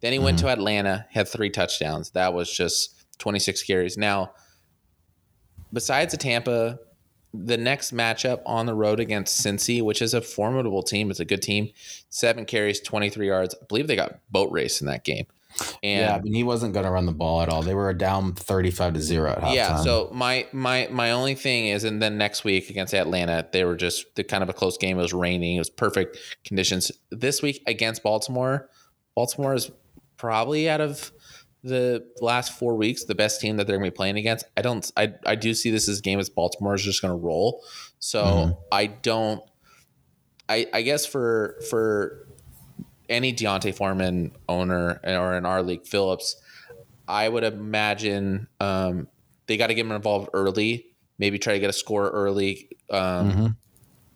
Then 0.01 0.13
he 0.13 0.19
mm-hmm. 0.19 0.25
went 0.25 0.39
to 0.41 0.49
Atlanta, 0.49 1.07
had 1.11 1.29
three 1.29 1.51
touchdowns. 1.51 2.11
That 2.11 2.35
was 2.35 2.51
just 2.51 3.05
26 3.19 3.63
carries. 3.63 3.97
Now, 3.97 4.33
besides 5.73 6.13
the 6.13 6.19
Tampa 6.19 6.79
the 7.45 7.57
next 7.57 7.93
matchup 7.95 8.41
on 8.47 8.67
the 8.67 8.75
road 8.75 9.01
against 9.01 9.45
Cincy, 9.45 9.83
which 9.83 10.01
is 10.01 10.15
a 10.15 10.21
formidable 10.21 10.83
team, 10.83 11.11
it's 11.11 11.21
a 11.21 11.25
good 11.25 11.43
team. 11.43 11.71
Seven 12.09 12.45
carries, 12.45 12.81
23 12.81 13.27
yards. 13.27 13.55
I 13.61 13.65
believe 13.67 13.87
they 13.87 13.97
got 13.97 14.21
boat 14.31 14.51
race 14.51 14.81
in 14.81 14.87
that 14.87 15.05
game. 15.05 15.27
And 15.83 16.01
yeah, 16.01 16.17
I 16.17 16.21
mean, 16.21 16.35
he 16.35 16.43
wasn't 16.43 16.75
going 16.75 16.85
to 16.85 16.91
run 16.91 17.07
the 17.07 17.13
ball 17.13 17.41
at 17.41 17.49
all. 17.49 17.63
They 17.63 17.75
were 17.75 17.93
down 17.95 18.35
35 18.35 18.95
to 18.95 19.01
0 19.01 19.31
at 19.31 19.39
halftime. 19.39 19.55
Yeah, 19.55 19.77
so 19.77 20.11
my 20.13 20.47
my 20.53 20.89
my 20.91 21.13
only 21.13 21.35
thing 21.35 21.69
is 21.69 21.85
and 21.85 22.03
then 22.03 22.19
next 22.19 22.45
week 22.45 22.71
against 22.71 22.95
Atlanta, 22.95 23.47
they 23.53 23.65
were 23.65 23.77
just 23.77 24.15
the 24.17 24.25
kind 24.25 24.43
of 24.43 24.49
a 24.49 24.53
close 24.53 24.77
game. 24.77 24.99
It 24.99 25.03
was 25.03 25.13
raining. 25.13 25.57
It 25.57 25.61
was 25.61 25.71
perfect 25.71 26.19
conditions. 26.45 26.93
This 27.11 27.43
week 27.43 27.63
against 27.67 28.03
Baltimore, 28.03 28.69
Baltimore 29.15 29.55
is 29.55 29.71
probably 30.17 30.69
out 30.69 30.81
of 30.81 31.13
the 31.63 32.07
last 32.21 32.53
four 32.59 32.77
weeks, 32.77 33.05
the 33.05 33.15
best 33.15 33.41
team 33.41 33.57
that 33.57 33.67
they're 33.67 33.77
going 33.77 33.91
to 33.91 33.91
be 33.91 33.97
playing 33.97 34.17
against. 34.17 34.47
I 34.57 34.63
don't. 34.63 34.91
I 34.97 35.15
I 35.25 35.35
do 35.35 35.55
see 35.55 35.71
this 35.71 35.89
as 35.89 36.01
game 36.01 36.19
as 36.19 36.31
Baltimore 36.31 36.75
is 36.75 36.83
just 36.83 37.03
going 37.03 37.13
to 37.13 37.19
roll. 37.19 37.65
So 37.99 38.25
mm-hmm. 38.25 38.53
I 38.73 38.87
don't. 38.87 39.43
I 40.49 40.67
I 40.73 40.83
guess 40.83 41.07
for 41.07 41.61
for 41.71 42.29
any 43.09 43.33
D'Onta 43.33 43.75
Foreman 43.75 44.33
owner 44.49 45.01
or 45.05 45.37
in 45.37 45.47
our 45.47 45.63
league, 45.63 45.87
Phillips, 45.87 46.37
I 47.09 47.29
would 47.29 47.45
imagine 47.45 48.49
um, 48.61 49.09
they 49.47 49.57
got 49.57 49.69
to 49.69 49.75
get 49.75 49.87
him 49.87 49.93
involved 49.93 50.31
early. 50.33 50.87
Maybe 51.19 51.39
try 51.39 51.55
to 51.55 51.61
get 51.61 51.71
a 51.71 51.75
score 51.75 52.11
early. 52.11 52.69
Um, 52.91 53.31
mm-hmm 53.31 53.47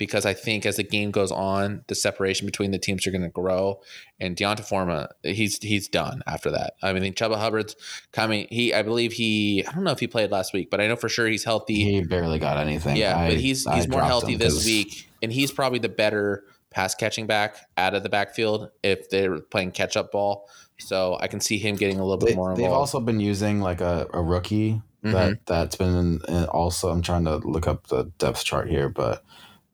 because 0.00 0.24
I 0.24 0.32
think 0.32 0.64
as 0.64 0.76
the 0.76 0.82
game 0.82 1.10
goes 1.10 1.30
on, 1.30 1.84
the 1.88 1.94
separation 1.94 2.46
between 2.46 2.70
the 2.70 2.78
teams 2.78 3.06
are 3.06 3.10
going 3.10 3.22
to 3.22 3.28
grow. 3.28 3.82
And 4.18 4.34
D'Onta 4.34 4.64
Foreman, 4.64 5.08
he's 5.22 5.58
he's 5.58 5.88
done 5.88 6.22
after 6.26 6.50
that. 6.52 6.72
I 6.82 6.94
mean, 6.94 7.12
Chuba 7.12 7.36
Hubbard's 7.36 7.76
coming. 8.10 8.46
He, 8.50 8.72
I 8.72 8.80
believe 8.80 9.12
he, 9.12 9.62
I 9.68 9.72
don't 9.72 9.84
know 9.84 9.90
if 9.90 10.00
he 10.00 10.06
played 10.06 10.30
last 10.30 10.54
week, 10.54 10.70
but 10.70 10.80
I 10.80 10.88
know 10.88 10.96
for 10.96 11.10
sure 11.10 11.26
he's 11.26 11.44
healthy. 11.44 11.84
He 11.84 12.00
barely 12.00 12.38
got 12.38 12.56
anything. 12.56 12.96
Yeah, 12.96 13.16
I, 13.16 13.28
but 13.28 13.40
he's 13.40 13.70
he's 13.70 13.88
more 13.88 14.02
healthy 14.02 14.36
this 14.36 14.64
week, 14.64 15.06
and 15.22 15.30
he's 15.30 15.52
probably 15.52 15.78
the 15.78 15.90
better 15.90 16.44
pass 16.70 16.94
catching 16.94 17.26
back 17.26 17.56
out 17.76 17.94
of 17.94 18.02
the 18.02 18.08
backfield 18.08 18.70
if 18.82 19.10
they're 19.10 19.40
playing 19.40 19.72
catch 19.72 19.96
up 19.96 20.12
ball. 20.12 20.48
So 20.78 21.18
I 21.20 21.26
can 21.26 21.40
see 21.40 21.58
him 21.58 21.76
getting 21.76 21.98
a 21.98 22.02
little 22.02 22.16
bit 22.16 22.30
they, 22.30 22.34
more. 22.34 22.50
Involved. 22.50 22.62
They've 22.62 22.76
also 22.76 23.00
been 23.00 23.20
using 23.20 23.60
like 23.60 23.80
a, 23.80 24.06
a 24.12 24.22
rookie 24.22 24.80
that 25.02 25.12
mm-hmm. 25.12 25.42
that's 25.46 25.76
been 25.76 26.20
also. 26.46 26.90
I'm 26.90 27.02
trying 27.02 27.24
to 27.24 27.36
look 27.36 27.66
up 27.66 27.88
the 27.88 28.04
depth 28.18 28.44
chart 28.44 28.68
here, 28.68 28.88
but 28.88 29.24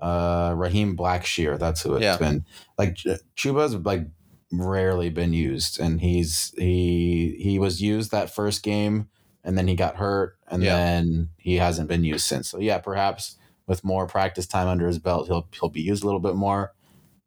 uh, 0.00 0.54
Raheem 0.56 0.96
Blackshear. 0.96 1.58
That's 1.58 1.82
who 1.82 1.94
it's 1.94 2.02
yeah. 2.02 2.16
been. 2.16 2.44
Like 2.78 2.96
Chuba's 3.36 3.74
like 3.74 4.06
rarely 4.52 5.10
been 5.10 5.32
used, 5.32 5.80
and 5.80 6.00
he's 6.00 6.54
he 6.56 7.36
he 7.40 7.58
was 7.58 7.82
used 7.82 8.10
that 8.10 8.34
first 8.34 8.62
game, 8.62 9.08
and 9.42 9.58
then 9.58 9.66
he 9.68 9.74
got 9.74 9.96
hurt, 9.96 10.38
and 10.48 10.62
yeah. 10.62 10.76
then 10.76 11.30
he 11.36 11.56
hasn't 11.56 11.88
been 11.88 12.04
used 12.04 12.26
since. 12.26 12.48
So 12.48 12.58
yeah, 12.58 12.78
perhaps 12.78 13.36
with 13.66 13.82
more 13.82 14.06
practice 14.06 14.46
time 14.46 14.68
under 14.68 14.86
his 14.86 14.98
belt, 14.98 15.26
he'll 15.26 15.48
he'll 15.52 15.68
be 15.68 15.82
used 15.82 16.02
a 16.02 16.06
little 16.06 16.20
bit 16.20 16.36
more, 16.36 16.72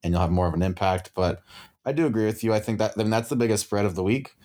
and 0.04 0.14
you'll 0.14 0.22
have 0.22 0.32
more 0.32 0.48
of 0.48 0.54
an 0.54 0.62
impact. 0.62 1.12
But 1.14 1.42
I 1.86 1.92
do 1.92 2.06
agree 2.06 2.26
with 2.26 2.44
you. 2.44 2.54
I 2.54 2.60
think 2.60 2.80
that 2.80 2.94
I 2.98 3.02
mean 3.02 3.10
that's 3.10 3.30
the 3.30 3.36
biggest 3.36 3.66
spread 3.66 3.86
of 3.86 3.96
the 3.96 4.04
week 4.04 4.36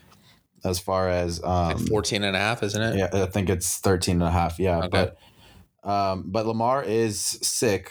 as 0.65 0.79
far 0.79 1.09
as 1.09 1.43
um, 1.45 1.77
like 1.77 1.89
14 1.89 2.25
and 2.25 2.35
a 2.35 2.39
half, 2.39 2.63
isn't 2.63 2.81
it? 2.81 2.97
Yeah, 2.97 3.23
I 3.23 3.27
think 3.27 3.51
it's 3.51 3.79
13 3.79 4.17
and 4.17 4.23
a 4.23 4.31
half. 4.31 4.59
Yeah, 4.59 4.79
okay. 4.85 4.89
but 4.89 5.17
um, 5.89 6.25
but 6.27 6.47
Lamar 6.47 6.83
is 6.83 7.21
sick 7.21 7.91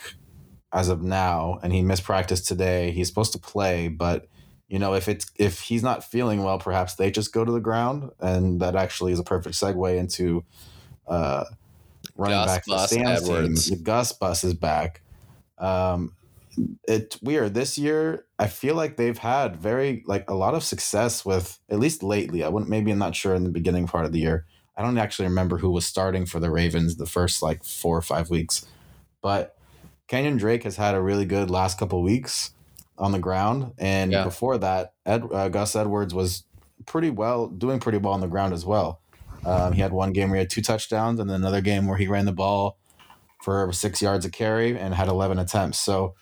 as 0.72 0.88
of 0.88 1.02
now, 1.02 1.60
and 1.62 1.72
he 1.72 1.82
missed 1.82 2.02
practice 2.02 2.40
today. 2.40 2.90
He's 2.90 3.08
supposed 3.08 3.32
to 3.32 3.38
play, 3.38 3.88
but 3.88 4.26
you 4.68 4.78
know, 4.78 4.94
if 4.94 5.08
it's 5.08 5.30
if 5.36 5.60
he's 5.60 5.82
not 5.82 6.02
feeling 6.02 6.42
well, 6.42 6.58
perhaps 6.58 6.94
they 6.94 7.10
just 7.10 7.32
go 7.32 7.44
to 7.44 7.52
the 7.52 7.60
ground, 7.60 8.10
and 8.18 8.60
that 8.60 8.74
actually 8.74 9.12
is 9.12 9.20
a 9.20 9.24
perfect 9.24 9.54
segue 9.54 9.96
into 9.96 10.44
uh, 11.06 11.44
running 12.16 12.36
Gus 12.36 12.46
back 12.46 12.66
Bus 12.66 12.90
Sam's 12.90 13.22
Edwards. 13.22 13.68
team. 13.68 13.78
The 13.78 13.84
Gus 13.84 14.12
Bus 14.12 14.42
is 14.42 14.54
back. 14.54 15.02
Um, 15.58 16.16
it's 16.86 17.20
weird 17.22 17.54
this 17.54 17.78
year. 17.78 18.24
I 18.38 18.46
feel 18.48 18.74
like 18.74 18.96
they've 18.96 19.18
had 19.18 19.56
very 19.56 20.04
like 20.06 20.28
a 20.28 20.34
lot 20.34 20.54
of 20.54 20.62
success 20.62 21.24
with 21.24 21.58
at 21.68 21.78
least 21.78 22.02
lately. 22.02 22.44
I 22.44 22.48
wouldn't 22.48 22.70
maybe 22.70 22.90
I'm 22.90 22.98
not 22.98 23.16
sure 23.16 23.34
in 23.34 23.44
the 23.44 23.50
beginning 23.50 23.86
part 23.86 24.04
of 24.04 24.12
the 24.12 24.20
year. 24.20 24.46
I 24.76 24.82
don't 24.82 24.98
actually 24.98 25.28
remember 25.28 25.58
who 25.58 25.70
was 25.70 25.86
starting 25.86 26.26
for 26.26 26.40
the 26.40 26.50
Ravens 26.50 26.96
the 26.96 27.06
first 27.06 27.42
like 27.42 27.64
four 27.64 27.96
or 27.96 28.02
five 28.02 28.30
weeks, 28.30 28.66
but 29.22 29.56
Kenyan 30.08 30.38
Drake 30.38 30.64
has 30.64 30.76
had 30.76 30.94
a 30.94 31.00
really 31.00 31.24
good 31.24 31.50
last 31.50 31.78
couple 31.78 32.02
weeks 32.02 32.50
on 32.98 33.12
the 33.12 33.18
ground, 33.18 33.72
and 33.78 34.12
yeah. 34.12 34.24
before 34.24 34.58
that, 34.58 34.94
Ed, 35.04 35.24
uh, 35.32 35.48
Gus 35.48 35.74
Edwards 35.74 36.14
was 36.14 36.44
pretty 36.86 37.10
well 37.10 37.48
doing 37.48 37.80
pretty 37.80 37.98
well 37.98 38.12
on 38.12 38.20
the 38.20 38.28
ground 38.28 38.52
as 38.52 38.64
well. 38.64 39.00
Um, 39.44 39.72
he 39.72 39.80
had 39.80 39.92
one 39.92 40.12
game 40.12 40.30
where 40.30 40.36
he 40.36 40.40
had 40.40 40.50
two 40.50 40.62
touchdowns, 40.62 41.20
and 41.20 41.28
then 41.28 41.36
another 41.36 41.60
game 41.60 41.86
where 41.86 41.98
he 41.98 42.06
ran 42.06 42.24
the 42.24 42.32
ball 42.32 42.78
for 43.42 43.72
six 43.72 44.00
yards 44.00 44.24
of 44.24 44.32
carry 44.32 44.78
and 44.78 44.94
had 44.94 45.08
eleven 45.08 45.38
attempts. 45.38 45.78
So, 45.78 46.14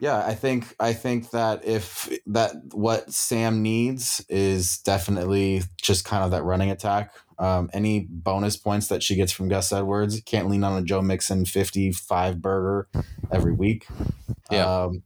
yeah, 0.00 0.24
I 0.24 0.34
think 0.34 0.74
I 0.78 0.92
think 0.92 1.30
that 1.30 1.64
if 1.64 2.08
that 2.26 2.52
what 2.72 3.12
Sam 3.12 3.62
needs 3.62 4.24
is 4.28 4.78
definitely 4.78 5.62
just 5.80 6.04
kind 6.04 6.24
of 6.24 6.30
that 6.30 6.44
running 6.44 6.70
attack. 6.70 7.14
Um, 7.38 7.70
any 7.72 8.06
bonus 8.10 8.56
points 8.56 8.88
that 8.88 9.02
she 9.02 9.14
gets 9.14 9.30
from 9.30 9.48
Gus 9.48 9.72
Edwards 9.72 10.20
can't 10.24 10.48
lean 10.48 10.64
on 10.64 10.76
a 10.76 10.84
Joe 10.84 11.02
Mixon 11.02 11.44
55 11.44 12.42
burger 12.42 12.88
every 13.30 13.52
week. 13.52 13.86
Yeah. 14.50 14.84
Um, 14.84 15.02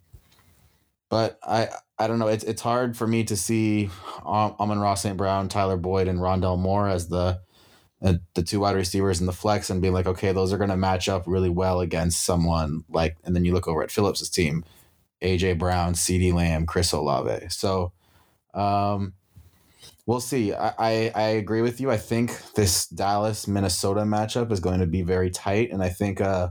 but 1.11 1.38
I 1.42 1.68
I 1.98 2.07
don't 2.07 2.18
know. 2.18 2.28
It's 2.28 2.44
it's 2.44 2.62
hard 2.62 2.96
for 2.96 3.07
me 3.07 3.24
to 3.24 3.37
see 3.37 3.90
um, 4.24 4.57
Amon-Ra 4.59 4.94
St. 4.94 5.16
Brown, 5.16 5.48
Tyler 5.48 5.76
Boyd, 5.76 6.09
and 6.09 6.18
Rondale 6.18 6.59
Moore 6.59 6.88
as 6.88 7.09
the 7.09 7.40
uh, 8.02 8.14
the 8.35 8.42
two 8.42 8.61
wide 8.61 8.76
receivers 8.76 9.20
in 9.20 9.26
the 9.26 9.33
flex 9.33 9.70
and 9.70 9.81
being 9.81 9.94
like, 9.94 10.07
okay, 10.07 10.33
those 10.33 10.52
are 10.52 10.59
going 10.59 10.70
to 10.70 10.76
match 10.76 11.09
up 11.09 11.24
really 11.26 11.50
well 11.50 11.81
against 11.81 12.24
someone 12.24 12.85
like. 12.88 13.16
And 13.24 13.37
then 13.37 13.44
you 13.44 13.52
look 13.52 13.68
over 13.68 13.83
at 13.83 13.90
Phillips's 13.90 14.28
team, 14.31 14.64
AJ 15.22 15.58
Brown, 15.58 15.94
CeeDee 15.94 16.32
Lamb, 16.32 16.66
Chris 16.66 16.92
Olave. 16.92 17.48
So, 17.48 17.92
um, 18.54 19.14
we'll 20.06 20.20
see. 20.20 20.52
I, 20.52 20.74
I, 20.78 21.12
I 21.14 21.22
agree 21.22 21.62
with 21.62 21.80
you. 21.80 21.90
I 21.90 21.96
think 21.96 22.52
this 22.54 22.87
Dallas 22.87 23.46
Minnesota 23.46 24.02
matchup 24.02 24.52
is 24.52 24.61
going 24.61 24.80
to 24.80 24.87
be 24.87 25.02
very 25.02 25.30
tight, 25.30 25.70
and 25.70 25.82
I 25.82 25.88
think 25.88 26.20
uh, 26.20 26.50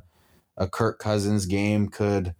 a 0.57 0.67
Kirk 0.67 0.99
Cousins 0.99 1.45
game 1.45 1.89
could 1.89 2.33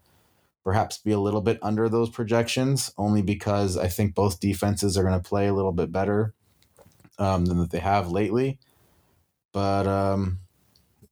perhaps 0.64 0.98
be 0.98 1.12
a 1.12 1.20
little 1.20 1.42
bit 1.42 1.60
under 1.62 1.90
those 1.90 2.10
projections, 2.10 2.92
only 2.98 3.22
because 3.22 3.78
I 3.78 3.88
think 3.88 4.14
both 4.14 4.40
defenses 4.40 4.98
are 4.98 5.04
going 5.04 5.20
to 5.20 5.28
play 5.28 5.48
a 5.48 5.54
little 5.54 5.72
bit 5.72 5.92
better 5.92 6.34
um, 7.18 7.46
than 7.46 7.60
that 7.60 7.72
they 7.72 7.80
have 7.80 8.12
lately. 8.12 8.60
But 9.54 9.88
um, 9.88 10.40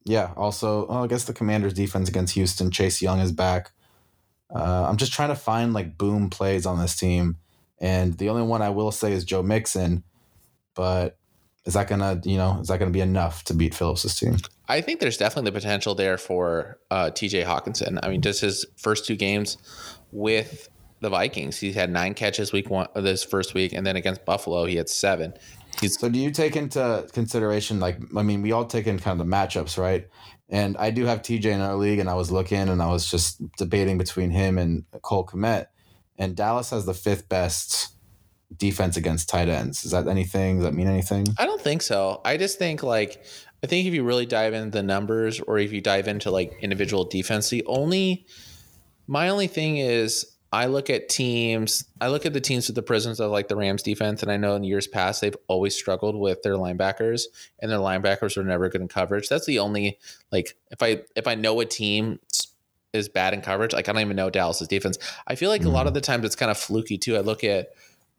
yeah, 0.04 0.32
also, 0.36 0.86
well, 0.86 1.04
I 1.04 1.06
guess 1.06 1.24
the 1.24 1.32
Commanders' 1.32 1.74
defense 1.74 2.08
against 2.08 2.34
Houston, 2.34 2.70
Chase 2.70 3.02
Young 3.02 3.20
is 3.20 3.32
back. 3.32 3.72
Uh, 4.54 4.86
I'm 4.88 4.96
just 4.96 5.12
trying 5.12 5.28
to 5.28 5.36
find 5.36 5.72
like 5.72 5.96
boom 5.96 6.30
plays 6.30 6.66
on 6.66 6.78
this 6.78 6.96
team, 6.96 7.36
and 7.78 8.16
the 8.18 8.28
only 8.28 8.42
one 8.42 8.62
I 8.62 8.70
will 8.70 8.92
say 8.92 9.12
is 9.12 9.24
Joe 9.24 9.42
Mixon. 9.42 10.02
But 10.74 11.18
is 11.64 11.74
that 11.74 11.88
gonna, 11.88 12.20
you 12.24 12.36
know, 12.36 12.58
is 12.60 12.68
that 12.68 12.78
gonna 12.78 12.90
be 12.90 13.00
enough 13.00 13.44
to 13.44 13.54
beat 13.54 13.74
Phillips's 13.74 14.18
team? 14.18 14.36
I 14.68 14.80
think 14.80 15.00
there's 15.00 15.16
definitely 15.16 15.50
the 15.50 15.58
potential 15.58 15.94
there 15.94 16.16
for 16.16 16.78
uh, 16.90 17.10
TJ 17.10 17.44
Hockenson. 17.44 17.98
I 18.02 18.08
mean, 18.08 18.22
just 18.22 18.40
his 18.40 18.64
first 18.76 19.04
two 19.04 19.16
games 19.16 19.58
with 20.12 20.68
the 21.00 21.08
Vikings, 21.10 21.58
he 21.58 21.72
had 21.72 21.90
nine 21.90 22.14
catches 22.14 22.52
week 22.52 22.70
one 22.70 22.86
this 22.94 23.24
first 23.24 23.54
week, 23.54 23.72
and 23.72 23.86
then 23.86 23.96
against 23.96 24.24
Buffalo, 24.24 24.66
he 24.66 24.76
had 24.76 24.88
seven. 24.88 25.34
He's 25.80 25.98
So 25.98 26.08
do 26.08 26.18
you 26.18 26.30
take 26.30 26.56
into 26.56 27.06
consideration 27.12 27.80
like 27.80 27.98
I 28.16 28.22
mean 28.22 28.42
we 28.42 28.52
all 28.52 28.64
take 28.64 28.86
in 28.86 28.98
kind 28.98 29.20
of 29.20 29.26
the 29.26 29.32
matchups, 29.32 29.78
right? 29.78 30.08
And 30.50 30.76
I 30.78 30.90
do 30.90 31.06
have 31.06 31.22
TJ 31.22 31.46
in 31.46 31.60
our 31.60 31.76
league 31.76 32.00
and 32.00 32.10
I 32.10 32.14
was 32.14 32.30
looking 32.30 32.68
and 32.68 32.82
I 32.82 32.90
was 32.90 33.08
just 33.08 33.40
debating 33.56 33.98
between 33.98 34.30
him 34.30 34.58
and 34.58 34.84
Cole 35.02 35.24
Kmet. 35.24 35.66
And 36.18 36.36
Dallas 36.36 36.70
has 36.70 36.86
the 36.86 36.94
fifth 36.94 37.28
best 37.28 37.94
defense 38.56 38.96
against 38.96 39.28
tight 39.28 39.48
ends. 39.48 39.84
Is 39.84 39.92
that 39.92 40.08
anything? 40.08 40.56
Does 40.56 40.64
that 40.64 40.74
mean 40.74 40.88
anything? 40.88 41.26
I 41.38 41.46
don't 41.46 41.60
think 41.60 41.82
so. 41.82 42.20
I 42.24 42.36
just 42.36 42.58
think 42.58 42.82
like 42.82 43.22
I 43.62 43.66
think 43.66 43.86
if 43.86 43.94
you 43.94 44.02
really 44.02 44.26
dive 44.26 44.52
into 44.52 44.70
the 44.70 44.82
numbers 44.82 45.40
or 45.40 45.58
if 45.58 45.72
you 45.72 45.80
dive 45.80 46.08
into 46.08 46.30
like 46.30 46.52
individual 46.60 47.04
defense, 47.04 47.48
the 47.48 47.64
only 47.66 48.26
my 49.06 49.28
only 49.28 49.46
thing 49.46 49.76
is 49.76 50.26
I 50.52 50.66
look 50.66 50.90
at 50.90 51.08
teams, 51.08 51.84
I 52.00 52.08
look 52.08 52.26
at 52.26 52.32
the 52.32 52.40
teams 52.40 52.66
with 52.66 52.74
the 52.74 52.82
prisons 52.82 53.20
of 53.20 53.30
like 53.30 53.46
the 53.46 53.54
Rams 53.56 53.82
defense, 53.84 54.22
and 54.22 54.32
I 54.32 54.36
know 54.36 54.56
in 54.56 54.64
years 54.64 54.88
past 54.88 55.20
they've 55.20 55.36
always 55.46 55.76
struggled 55.76 56.16
with 56.16 56.42
their 56.42 56.54
linebackers, 56.54 57.22
and 57.60 57.70
their 57.70 57.78
linebackers 57.78 58.36
are 58.36 58.42
never 58.42 58.68
good 58.68 58.80
in 58.80 58.88
coverage. 58.88 59.28
That's 59.28 59.46
the 59.46 59.60
only 59.60 59.98
like 60.32 60.56
if 60.70 60.82
I 60.82 61.02
if 61.14 61.28
I 61.28 61.36
know 61.36 61.60
a 61.60 61.64
team 61.66 62.18
is 62.92 63.08
bad 63.08 63.32
in 63.32 63.42
coverage, 63.42 63.72
like 63.72 63.88
I 63.88 63.92
don't 63.92 64.02
even 64.02 64.16
know 64.16 64.30
Dallas's 64.30 64.66
defense. 64.66 64.98
I 65.26 65.36
feel 65.36 65.50
like 65.50 65.64
a 65.64 65.68
lot 65.68 65.86
of 65.86 65.94
the 65.94 66.00
times 66.00 66.24
it's 66.24 66.34
kind 66.34 66.50
of 66.50 66.58
fluky 66.58 66.98
too. 66.98 67.16
I 67.16 67.20
look 67.20 67.44
at 67.44 67.68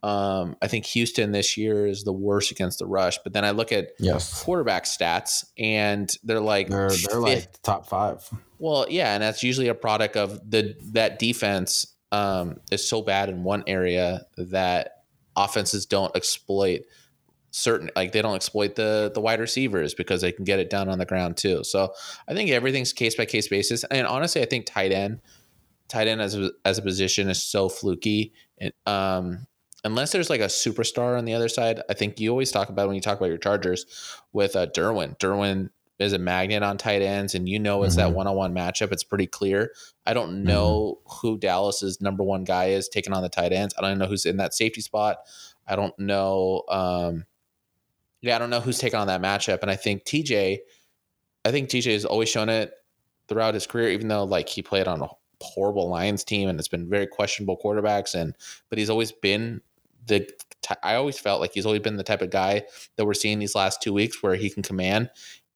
um, 0.01 0.55
I 0.61 0.67
think 0.67 0.85
Houston 0.85 1.31
this 1.33 1.57
year 1.57 1.85
is 1.85 2.05
the 2.05 2.13
worst 2.13 2.49
against 2.51 2.79
the 2.79 2.85
rush, 2.87 3.19
but 3.19 3.33
then 3.33 3.43
I 3.45 3.51
look 3.51 3.71
at 3.73 3.89
Yes. 3.99 4.41
quarterback 4.41 4.85
stats 4.85 5.45
and 5.59 6.09
they're 6.23 6.39
like 6.39 6.69
They're 6.69 6.89
they're 7.09 7.19
like 7.19 7.61
top 7.61 7.85
five. 7.87 8.27
well, 8.57 8.87
yeah, 8.89 9.13
and 9.13 9.21
that's 9.21 9.43
usually 9.43 9.67
a 9.67 9.75
product 9.75 10.15
of 10.15 10.49
the 10.49 10.75
that 10.93 11.19
defense 11.19 11.90
um, 12.11 12.59
is 12.71 12.87
so 12.87 13.01
bad 13.01 13.29
in 13.29 13.43
one 13.43 13.63
area 13.67 14.25
that 14.37 15.03
offenses 15.35 15.85
don't 15.85 16.15
exploit 16.15 16.81
certain 17.51 17.89
like 17.95 18.13
they 18.13 18.21
don't 18.21 18.35
exploit 18.35 18.75
the 18.75 19.11
the 19.13 19.19
wide 19.19 19.39
receivers 19.39 19.93
because 19.93 20.21
they 20.21 20.31
can 20.31 20.45
get 20.45 20.59
it 20.59 20.69
down 20.69 20.87
on 20.89 20.99
the 20.99 21.05
ground 21.05 21.37
too. 21.37 21.63
So 21.63 21.93
I 22.27 22.33
think 22.33 22.49
everything's 22.49 22.93
case 22.93 23.15
by 23.15 23.25
case 23.25 23.47
basis, 23.47 23.83
and 23.85 24.07
honestly, 24.07 24.41
I 24.41 24.45
think 24.45 24.65
tight 24.65 24.91
end, 24.91 25.19
tight 25.87 26.07
end 26.07 26.21
as 26.21 26.35
a, 26.35 26.51
as 26.65 26.77
a 26.77 26.81
position 26.81 27.29
is 27.29 27.43
so 27.43 27.69
fluky. 27.69 28.33
And, 28.57 28.73
um, 28.85 29.47
unless 29.83 30.11
there's 30.11 30.29
like 30.29 30.41
a 30.41 30.45
superstar 30.45 31.17
on 31.17 31.25
the 31.25 31.33
other 31.33 31.49
side, 31.49 31.81
I 31.89 31.93
think 31.93 32.19
you 32.19 32.29
always 32.29 32.51
talk 32.51 32.69
about 32.69 32.87
when 32.87 32.95
you 32.95 33.01
talk 33.01 33.17
about 33.17 33.29
your 33.29 33.37
Chargers 33.37 33.85
with 34.31 34.55
uh, 34.55 34.67
Derwin. 34.67 35.17
Derwin 35.17 35.69
is 36.01 36.13
a 36.13 36.17
magnet 36.19 36.63
on 36.63 36.77
tight 36.77 37.01
ends, 37.01 37.35
and 37.35 37.47
you 37.47 37.59
know 37.59 37.83
it's 37.83 37.95
that 37.95 38.09
Mhm. 38.11 38.15
one 38.15 38.27
on 38.27 38.35
one 38.35 38.53
matchup. 38.53 38.91
It's 38.91 39.03
pretty 39.03 39.27
clear. 39.27 39.73
I 40.05 40.13
don't 40.13 40.43
know 40.43 40.99
who 41.05 41.37
Dallas's 41.37 42.01
number 42.01 42.23
one 42.23 42.43
guy 42.43 42.67
is 42.69 42.89
taking 42.89 43.13
on 43.13 43.21
the 43.23 43.29
tight 43.29 43.53
ends. 43.53 43.73
I 43.77 43.81
don't 43.81 43.97
know 43.97 44.05
who's 44.07 44.25
in 44.25 44.37
that 44.37 44.53
safety 44.53 44.81
spot. 44.81 45.17
I 45.67 45.75
don't 45.75 45.97
know. 45.99 46.63
Um, 46.69 47.25
yeah, 48.21 48.35
I 48.35 48.39
don't 48.39 48.49
know 48.49 48.59
who's 48.59 48.77
taking 48.79 48.99
on 48.99 49.07
that 49.07 49.21
matchup. 49.21 49.59
And 49.61 49.71
I 49.71 49.75
think 49.75 50.03
TJ, 50.05 50.59
I 51.45 51.51
think 51.51 51.69
TJ 51.69 51.93
has 51.93 52.05
always 52.05 52.29
shown 52.29 52.49
it 52.49 52.73
throughout 53.27 53.53
his 53.53 53.65
career, 53.67 53.89
even 53.89 54.07
though 54.07 54.23
like 54.23 54.49
he 54.49 54.61
played 54.61 54.87
on 54.87 55.01
a 55.01 55.07
horrible 55.41 55.89
Lions 55.89 56.23
team 56.23 56.49
and 56.49 56.59
it's 56.59 56.67
been 56.67 56.87
very 56.89 57.07
questionable 57.07 57.57
quarterbacks. 57.57 58.13
And 58.13 58.35
but 58.69 58.77
he's 58.77 58.89
always 58.89 59.11
been 59.11 59.61
the. 60.07 60.27
I 60.83 60.93
always 60.95 61.17
felt 61.17 61.41
like 61.41 61.53
he's 61.53 61.65
always 61.65 61.81
been 61.81 61.97
the 61.97 62.03
type 62.03 62.21
of 62.21 62.29
guy 62.29 62.63
that 62.95 63.05
we're 63.05 63.15
seeing 63.15 63.39
these 63.39 63.55
last 63.55 63.81
two 63.81 63.93
weeks 63.93 64.21
where 64.21 64.35
he 64.35 64.49
can 64.49 64.61
command 64.61 65.09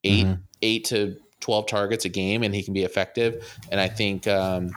8 0.06 0.26
Mhm. 0.26 0.38
eight 0.62 0.84
to 0.86 1.16
twelve 1.40 1.66
targets 1.66 2.04
a 2.04 2.08
game 2.08 2.42
and 2.42 2.54
he 2.54 2.62
can 2.62 2.72
be 2.74 2.82
effective. 2.82 3.44
And 3.70 3.78
I 3.80 3.88
think, 3.88 4.26
um, 4.26 4.70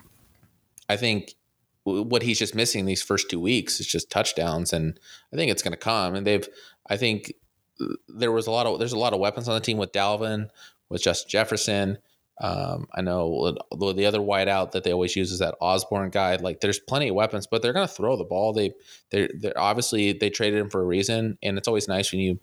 I 0.90 0.98
think 0.98 1.36
what 1.84 2.22
he's 2.22 2.38
just 2.38 2.54
missing 2.54 2.86
these 2.86 3.02
first 3.02 3.30
two 3.30 3.40
weeks 3.40 3.80
is 3.80 3.88
just 3.88 4.10
touchdowns, 4.12 4.74
and 4.74 5.00
I 5.34 5.36
think 5.38 5.52
it's 5.52 5.64
going 5.64 5.72
to 5.72 5.78
come. 5.78 6.14
And 6.16 6.28
they've, 6.28 6.48
I 6.90 6.98
think 6.98 7.34
uh, 7.82 7.86
there 8.08 8.32
was 8.32 8.46
a 8.48 8.52
lot 8.52 8.66
of 8.68 8.78
there's 8.80 8.94
a 8.94 8.98
lot 9.00 9.14
of 9.14 9.20
weapons 9.20 9.48
on 9.48 9.56
the 9.56 9.62
team 9.62 9.78
with 9.78 9.92
Dalvin, 9.94 10.50
with 10.90 11.02
Justin 11.02 11.30
Jefferson. 11.30 11.98
Um, 12.42 12.88
I 12.94 13.02
know 13.02 13.56
the 13.72 13.94
the 13.94 14.06
other 14.06 14.20
wideout 14.20 14.72
that 14.72 14.84
they 14.84 14.92
always 14.94 15.16
use 15.16 15.32
is 15.32 15.40
that 15.40 15.56
Osborne 15.62 16.10
guy. 16.10 16.36
Like, 16.36 16.60
there's 16.62 16.80
plenty 16.80 17.08
of 17.10 17.16
weapons, 17.16 17.48
but 17.48 17.62
they're 17.62 17.74
going 17.74 17.88
to 17.88 17.94
throw 17.94 18.16
the 18.16 18.24
ball. 18.24 18.54
They, 18.54 18.74
they're, 19.10 19.30
they're 19.34 19.60
obviously 19.60 20.14
they 20.14 20.30
traded 20.30 20.60
him 20.60 20.70
for 20.70 20.82
a 20.82 20.86
reason, 20.86 21.38
and 21.42 21.58
it's 21.58 21.68
always 21.68 21.88
nice 21.88 22.12
when 22.12 22.22
you 22.22 22.40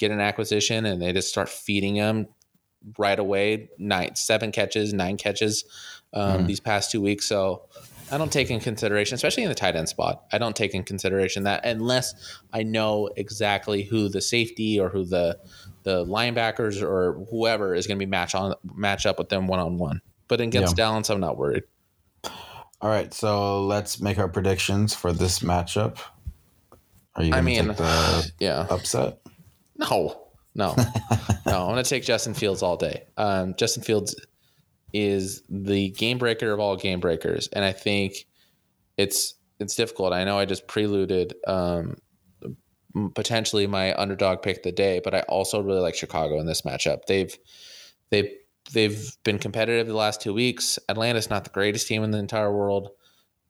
get 0.00 0.10
an 0.10 0.20
acquisition 0.20 0.84
and 0.86 1.00
they 1.00 1.12
just 1.12 1.28
start 1.28 1.48
feeding 1.48 1.94
him 1.94 2.26
right 2.98 3.18
away. 3.18 3.68
Nine, 3.78 4.16
seven 4.16 4.50
catches, 4.50 4.92
nine 4.92 5.16
catches 5.16 5.64
um, 6.12 6.40
Mhm. 6.42 6.46
these 6.48 6.58
past 6.58 6.90
two 6.90 7.00
weeks. 7.00 7.26
So 7.26 7.62
I 8.10 8.18
don't 8.18 8.32
take 8.32 8.50
in 8.50 8.58
consideration, 8.58 9.14
especially 9.14 9.44
in 9.44 9.48
the 9.50 9.54
tight 9.54 9.76
end 9.76 9.88
spot. 9.88 10.24
I 10.32 10.38
don't 10.38 10.56
take 10.56 10.74
in 10.74 10.82
consideration 10.82 11.44
that 11.44 11.64
unless 11.64 12.14
I 12.52 12.64
know 12.64 13.10
exactly 13.16 13.84
who 13.84 14.08
the 14.08 14.20
safety 14.20 14.80
or 14.80 14.88
who 14.88 15.04
the 15.04 15.38
the 15.84 16.04
linebackers 16.04 16.82
or 16.82 17.24
whoever 17.30 17.74
is 17.74 17.86
going 17.86 17.98
to 17.98 18.04
be 18.04 18.10
match 18.10 18.34
on 18.34 18.54
match 18.74 19.06
up 19.06 19.18
with 19.18 19.28
them 19.28 19.46
one 19.46 19.60
on 19.60 19.78
one. 19.78 20.00
But 20.26 20.40
against 20.40 20.76
Dallas, 20.76 21.08
I'm 21.10 21.20
not 21.20 21.36
worried. 21.38 21.62
All 22.82 22.88
right, 22.90 23.12
so 23.14 23.64
let's 23.66 24.00
make 24.00 24.18
our 24.18 24.28
predictions 24.28 24.94
for 24.94 25.12
this 25.12 25.40
matchup. 25.40 25.98
Are 27.14 27.22
you 27.22 27.32
I 27.34 27.40
going 27.40 27.44
to 27.44 27.62
mean, 27.62 27.68
take 27.68 27.76
the 27.76 28.32
yeah, 28.40 28.66
upset? 28.70 29.20
No, 29.80 30.28
no, 30.54 30.74
no. 30.76 30.82
I'm 31.46 31.72
going 31.72 31.82
to 31.82 31.88
take 31.88 32.04
Justin 32.04 32.34
Fields 32.34 32.62
all 32.62 32.76
day. 32.76 33.04
Um, 33.16 33.54
Justin 33.56 33.82
Fields 33.82 34.14
is 34.92 35.42
the 35.48 35.90
game 35.90 36.18
breaker 36.18 36.52
of 36.52 36.60
all 36.60 36.76
game 36.76 37.00
breakers, 37.00 37.48
and 37.48 37.64
I 37.64 37.72
think 37.72 38.26
it's 38.96 39.34
it's 39.58 39.74
difficult. 39.74 40.12
I 40.12 40.24
know 40.24 40.38
I 40.38 40.44
just 40.44 40.66
preluded 40.66 41.34
um, 41.46 41.96
potentially 43.14 43.66
my 43.66 43.94
underdog 43.94 44.42
pick 44.42 44.58
of 44.58 44.62
the 44.62 44.72
day, 44.72 45.00
but 45.02 45.14
I 45.14 45.20
also 45.20 45.62
really 45.62 45.80
like 45.80 45.94
Chicago 45.94 46.40
in 46.40 46.46
this 46.46 46.62
matchup. 46.62 47.06
They've 47.06 47.36
they've 48.10 48.30
they've 48.72 49.16
been 49.24 49.38
competitive 49.38 49.86
the 49.86 49.94
last 49.94 50.20
two 50.20 50.34
weeks. 50.34 50.78
Atlanta's 50.88 51.30
not 51.30 51.44
the 51.44 51.50
greatest 51.50 51.86
team 51.86 52.02
in 52.02 52.10
the 52.10 52.18
entire 52.18 52.52
world. 52.52 52.90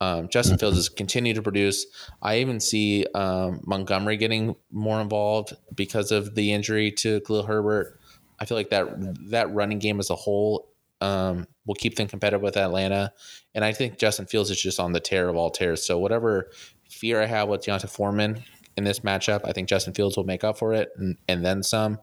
Um, 0.00 0.28
Justin 0.28 0.58
Fields 0.58 0.76
has 0.76 0.88
continued 0.88 1.36
to 1.36 1.42
produce. 1.42 1.86
I 2.22 2.38
even 2.38 2.58
see 2.58 3.04
um, 3.14 3.60
Montgomery 3.66 4.16
getting 4.16 4.56
more 4.70 5.00
involved 5.00 5.54
because 5.74 6.10
of 6.10 6.34
the 6.34 6.52
injury 6.52 6.90
to 6.92 7.20
Khalil 7.20 7.44
Herbert. 7.44 8.00
I 8.38 8.46
feel 8.46 8.56
like 8.56 8.70
that 8.70 8.88
that 9.30 9.52
running 9.52 9.78
game 9.78 10.00
as 10.00 10.08
a 10.08 10.14
whole 10.14 10.70
um, 11.02 11.46
will 11.66 11.74
keep 11.74 11.96
them 11.96 12.08
competitive 12.08 12.40
with 12.40 12.56
Atlanta, 12.56 13.12
and 13.54 13.64
I 13.64 13.72
think 13.72 13.98
Justin 13.98 14.26
Fields 14.26 14.50
is 14.50 14.60
just 14.60 14.80
on 14.80 14.92
the 14.92 15.00
tear 15.00 15.28
of 15.28 15.36
all 15.36 15.50
tears. 15.50 15.84
So 15.84 15.98
whatever 15.98 16.50
fear 16.88 17.20
I 17.20 17.26
have 17.26 17.48
with 17.48 17.64
D'Onta 17.64 17.88
Foreman 17.88 18.42
in 18.76 18.84
this 18.84 19.00
matchup, 19.00 19.42
I 19.44 19.52
think 19.52 19.68
Justin 19.68 19.92
Fields 19.92 20.16
will 20.16 20.24
make 20.24 20.44
up 20.44 20.58
for 20.58 20.72
it 20.72 20.90
and, 20.96 21.16
and 21.28 21.44
then 21.44 21.62
some. 21.62 21.98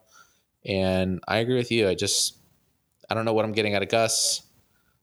And 0.66 1.20
I 1.28 1.38
agree 1.38 1.56
with 1.56 1.72
you. 1.72 1.88
I 1.88 1.96
just 1.96 2.38
I 3.10 3.16
don't 3.16 3.26
know 3.26 3.34
what 3.34 3.46
I'm 3.46 3.54
getting 3.54 3.74
out 3.74 3.82
of 3.82 3.90
Gus. 3.90 4.44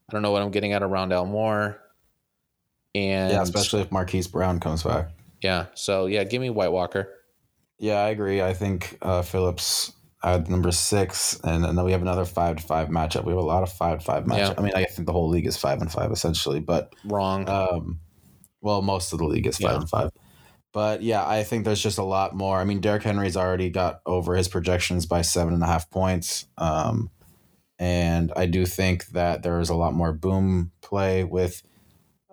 I 0.09 0.13
don't 0.13 0.21
know 0.21 0.31
what 0.31 0.41
I'm 0.41 0.51
getting 0.51 0.73
out 0.73 0.83
of 0.83 0.91
Rondale 0.91 1.27
Moore. 1.27 1.81
And 2.95 3.31
Yeah, 3.31 3.41
especially 3.43 3.81
if 3.81 3.91
Marquise 3.91 4.27
Brown 4.27 4.59
comes 4.59 4.81
back. 4.83 5.09
yeah. 5.41 5.65
So 5.75 6.05
yeah, 6.07 6.23
give 6.23 6.41
me 6.41 6.49
White 6.49 6.71
Walker. 6.71 7.09
Yeah, 7.77 7.97
I 7.97 8.09
agree. 8.09 8.41
I 8.41 8.53
think 8.53 8.97
uh, 9.01 9.21
Phillips 9.21 9.91
at 10.23 10.49
number 10.49 10.71
six, 10.71 11.39
and 11.43 11.63
then 11.63 11.83
we 11.83 11.91
have 11.91 12.01
another 12.01 12.25
five 12.25 12.55
to 12.55 12.63
five 12.63 12.87
matchup. 12.87 13.25
We 13.25 13.33
have 13.33 13.37
a 13.43 13.45
lot 13.45 13.61
of 13.63 13.71
five 13.71 13.99
to 13.99 14.05
five 14.05 14.23
matchup. 14.23 14.37
Yeah. 14.37 14.53
I 14.57 14.61
mean, 14.61 14.71
I 14.75 14.85
think 14.85 15.05
the 15.05 15.11
whole 15.11 15.29
league 15.29 15.45
is 15.45 15.57
five 15.57 15.81
and 15.81 15.91
five 15.91 16.11
essentially, 16.11 16.61
but 16.61 16.95
Wrong. 17.03 17.47
um, 17.49 17.99
well, 18.61 18.81
most 18.81 19.11
of 19.13 19.19
the 19.19 19.25
league 19.25 19.45
is 19.45 19.57
five 19.57 19.71
Yeah. 19.73 19.77
and 19.81 19.89
five. 19.89 20.09
But 20.73 21.03
yeah, 21.03 21.27
I 21.27 21.43
think 21.43 21.63
there's 21.65 21.81
just 21.83 21.97
a 21.97 22.03
lot 22.03 22.35
more. 22.35 22.57
I 22.59 22.63
mean, 22.63 22.79
Derrick 22.81 23.03
Henry's 23.03 23.37
already 23.37 23.69
got 23.69 23.99
over 24.05 24.35
his 24.35 24.47
projections 24.47 25.05
by 25.05 25.21
seven 25.21 25.53
and 25.53 25.61
a 25.63 25.67
half 25.67 25.89
points. 25.91 26.47
Um, 26.57 27.11
and 27.77 28.31
I 28.35 28.45
do 28.45 28.65
think 28.65 29.07
that 29.07 29.43
there 29.43 29.59
is 29.59 29.69
a 29.69 29.75
lot 29.75 29.93
more 29.93 30.11
boom 30.13 30.71
play 30.81 31.23
with 31.23 31.61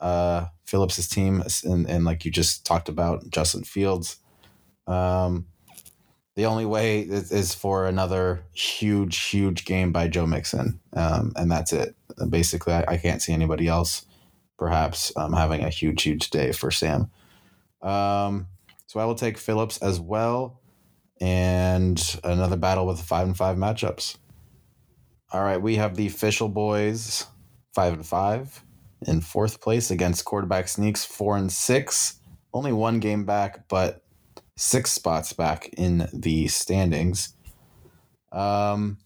uh, 0.03 0.47
Phillips's 0.67 1.09
team, 1.09 1.43
and, 1.65 1.89
and 1.89 2.05
like 2.05 2.25
you 2.25 2.31
just 2.31 2.67
talked 2.67 2.89
about, 2.89 3.31
Justin 3.31 3.65
Fields. 3.65 4.17
Um, 4.87 5.47
the 6.35 6.47
only 6.47 6.67
way 6.67 7.01
is, 7.01 7.31
is 7.31 7.55
for 7.55 7.87
another 7.87 8.45
huge, 8.53 9.19
huge 9.29 9.65
game 9.65 9.93
by 9.93 10.09
Joe 10.09 10.27
Mixon, 10.27 10.81
um, 10.95 11.33
and 11.37 11.51
that's 11.51 11.73
it. 11.73 11.95
Basically, 12.29 12.75
I, 12.75 12.85
I 12.89 12.97
can't 12.97 13.23
see 13.23 13.33
anybody 13.33 13.69
else 13.69 14.05
perhaps 14.59 15.13
um, 15.17 15.33
having 15.33 15.63
a 15.63 15.71
huge, 15.71 16.03
huge 16.03 16.31
day 16.31 16.53
for 16.53 16.71
Sam. 16.71 17.11
Um, 17.81 18.47
so 18.87 19.01
I 19.01 19.05
will 19.05 19.15
take 19.15 19.39
Phillips 19.39 19.79
as 19.79 20.01
well, 20.01 20.61
and 21.21 22.21
another 22.25 22.57
battle 22.57 22.87
with 22.87 23.01
five 23.01 23.27
and 23.27 23.37
five 23.37 23.57
matchups. 23.57 24.17
All 25.33 25.43
right, 25.43 25.61
we 25.61 25.77
have 25.77 25.97
the 25.97 26.07
official 26.07 26.49
boys 26.49 27.27
five 27.75 27.93
and 27.93 28.07
five 28.07 28.63
in 29.07 29.21
fourth 29.21 29.61
place 29.61 29.91
against 29.91 30.25
quarterback 30.25 30.69
sneaks 30.69 31.05
four 31.05 31.37
and 31.37 31.53
six. 31.53 32.19
Only 32.55 32.73
one 32.73 33.01
game 33.01 33.25
back, 33.25 33.69
but 33.69 34.03
six 34.57 34.93
spots 34.93 35.33
back 35.33 35.69
in 35.77 36.09
the 36.13 36.49
standings. 36.49 37.35
Um, 38.31 38.99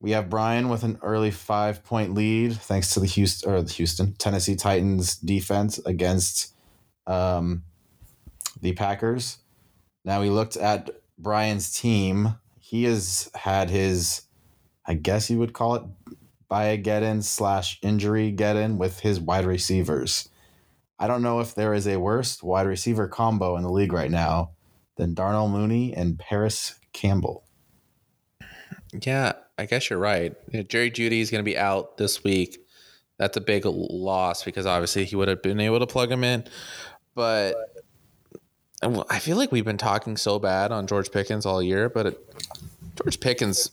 we 0.00 0.10
have 0.12 0.30
Brian 0.30 0.68
with 0.68 0.82
an 0.82 0.98
early 1.02 1.30
five 1.30 1.84
point 1.84 2.14
lead 2.14 2.54
thanks 2.54 2.92
to 2.94 3.00
the 3.00 3.06
Houston 3.06 3.50
or 3.50 3.62
the 3.62 3.72
Houston 3.72 4.14
Tennessee 4.14 4.56
Titans 4.56 5.16
defense 5.16 5.78
against 5.86 6.54
um, 7.06 7.64
the 8.60 8.72
Packers. 8.72 9.38
Now 10.04 10.20
we 10.20 10.30
looked 10.30 10.56
at 10.56 10.90
Brian's 11.18 11.72
team. 11.72 12.36
He 12.58 12.84
has 12.84 13.30
had 13.34 13.70
his, 13.70 14.22
I 14.86 14.94
guess 14.94 15.30
you 15.30 15.38
would 15.38 15.52
call 15.52 15.74
it, 15.76 15.82
buy 16.48 16.76
get 16.76 17.02
in 17.02 17.22
slash 17.22 17.78
injury 17.82 18.30
get 18.30 18.56
in 18.56 18.78
with 18.78 19.00
his 19.00 19.20
wide 19.20 19.46
receivers. 19.46 20.28
I 20.98 21.06
don't 21.06 21.22
know 21.22 21.40
if 21.40 21.54
there 21.54 21.74
is 21.74 21.86
a 21.86 21.98
worse 21.98 22.42
wide 22.42 22.66
receiver 22.66 23.08
combo 23.08 23.56
in 23.56 23.62
the 23.62 23.70
league 23.70 23.92
right 23.92 24.10
now 24.10 24.52
than 24.96 25.14
Darnell 25.14 25.48
Mooney 25.48 25.94
and 25.94 26.18
Parris 26.18 26.78
Campbell. 26.92 27.44
Yeah, 29.02 29.32
I 29.58 29.66
guess 29.66 29.90
you're 29.90 29.98
right. 29.98 30.34
You 30.50 30.60
know, 30.60 30.62
Jerry 30.62 30.90
Jeudy 30.90 31.20
is 31.20 31.30
going 31.30 31.44
to 31.44 31.48
be 31.48 31.58
out 31.58 31.98
this 31.98 32.24
week. 32.24 32.58
That's 33.18 33.36
a 33.36 33.40
big 33.40 33.64
loss 33.64 34.42
because 34.42 34.66
obviously 34.66 35.04
he 35.04 35.16
would 35.16 35.28
have 35.28 35.42
been 35.42 35.60
able 35.60 35.80
to 35.80 35.86
plug 35.86 36.10
him 36.10 36.24
in. 36.24 36.44
But 37.14 37.54
I 38.82 39.18
feel 39.18 39.36
like 39.36 39.52
we've 39.52 39.64
been 39.64 39.78
talking 39.78 40.16
so 40.16 40.38
bad 40.38 40.70
on 40.70 40.86
George 40.86 41.10
Pickens 41.10 41.46
all 41.46 41.62
year, 41.62 41.88
but 41.88 42.06
it, 42.06 42.34
George 43.02 43.20
Pickens 43.20 43.70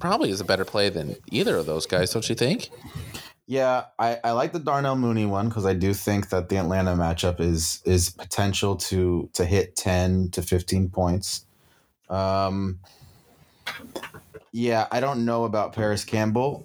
probably 0.00 0.30
is 0.30 0.40
a 0.40 0.44
better 0.44 0.64
play 0.64 0.88
than 0.88 1.16
either 1.30 1.56
of 1.56 1.66
those 1.66 1.86
guys, 1.86 2.12
don't 2.12 2.28
you 2.28 2.34
think? 2.34 2.70
Yeah, 3.46 3.86
I, 3.98 4.18
I 4.22 4.30
like 4.32 4.52
the 4.52 4.60
Darnell 4.60 4.96
Mooney 4.96 5.26
one 5.26 5.48
because 5.48 5.66
I 5.66 5.74
do 5.74 5.92
think 5.92 6.28
that 6.30 6.48
the 6.48 6.56
Atlanta 6.56 6.94
matchup 6.94 7.40
is 7.40 7.82
is 7.84 8.10
potential 8.10 8.76
to 8.76 9.28
to 9.32 9.44
hit 9.44 9.74
ten 9.74 10.30
to 10.30 10.42
fifteen 10.42 10.88
points. 10.88 11.46
Um, 12.08 12.78
yeah, 14.52 14.86
I 14.92 15.00
don't 15.00 15.24
know 15.24 15.44
about 15.44 15.72
Parris 15.72 16.04
Campbell. 16.04 16.64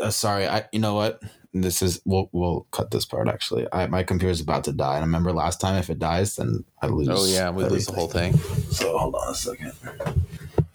Uh, 0.00 0.10
sorry, 0.10 0.48
I 0.48 0.64
you 0.72 0.78
know 0.78 0.94
what 0.94 1.22
this 1.52 1.82
is. 1.82 2.00
We'll 2.06 2.30
we'll 2.32 2.66
cut 2.70 2.90
this 2.90 3.04
part. 3.04 3.28
Actually, 3.28 3.66
I, 3.70 3.86
my 3.86 4.02
computer's 4.02 4.40
about 4.40 4.64
to 4.64 4.72
die, 4.72 4.94
and 4.94 5.02
I 5.02 5.06
remember 5.06 5.32
last 5.32 5.60
time 5.60 5.76
if 5.76 5.90
it 5.90 5.98
dies, 5.98 6.36
then 6.36 6.64
I 6.80 6.86
lose. 6.86 7.08
Oh 7.10 7.26
yeah, 7.26 7.50
we 7.50 7.64
lose 7.64 7.86
the 7.86 7.92
whole 7.92 8.08
thing. 8.08 8.36
So 8.70 8.96
hold 8.96 9.14
on 9.14 9.32
a 9.32 9.34
second. 9.34 9.72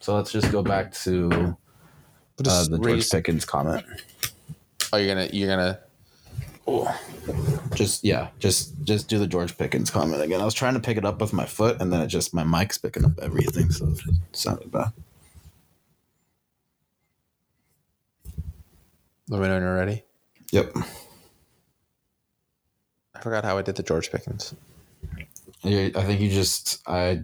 So 0.00 0.14
let's 0.16 0.32
just 0.32 0.50
go 0.50 0.62
back 0.62 0.92
to 1.04 1.30
uh, 1.30 2.64
the 2.64 2.78
George 2.78 2.86
raise- 2.86 3.08
Pickens 3.10 3.44
comment. 3.44 3.84
oh, 4.92 4.96
you're 4.96 5.14
gonna 5.14 5.28
you're 5.32 5.48
gonna 5.48 5.78
Oh. 6.66 6.94
just 7.74 8.04
yeah, 8.04 8.28
just 8.38 8.72
just 8.84 9.08
do 9.08 9.18
the 9.18 9.26
George 9.26 9.56
Pickens 9.58 9.90
comment 9.90 10.22
again. 10.22 10.40
I 10.40 10.44
was 10.44 10.54
trying 10.54 10.74
to 10.74 10.80
pick 10.80 10.96
it 10.96 11.04
up 11.04 11.20
with 11.20 11.32
my 11.32 11.44
foot, 11.46 11.80
and 11.80 11.92
then 11.92 12.00
it 12.00 12.06
just 12.08 12.32
my 12.34 12.44
mic's 12.44 12.78
picking 12.78 13.04
up 13.04 13.18
everything, 13.20 13.70
so 13.70 13.88
it 13.88 13.96
just 13.96 14.20
sounded 14.32 14.70
bad. 14.70 14.92
let 19.28 19.40
me 19.40 19.46
know 19.46 19.54
when 19.54 19.62
you're 19.62 19.74
ready. 19.76 20.02
Yep. 20.50 20.72
I 23.14 23.20
forgot 23.20 23.44
how 23.44 23.58
I 23.58 23.62
did 23.62 23.76
the 23.76 23.82
George 23.82 24.10
Pickens. 24.10 24.54
Yeah, 25.62 25.88
I 25.94 26.02
think 26.04 26.20
you 26.20 26.30
just 26.30 26.80
I. 26.88 27.22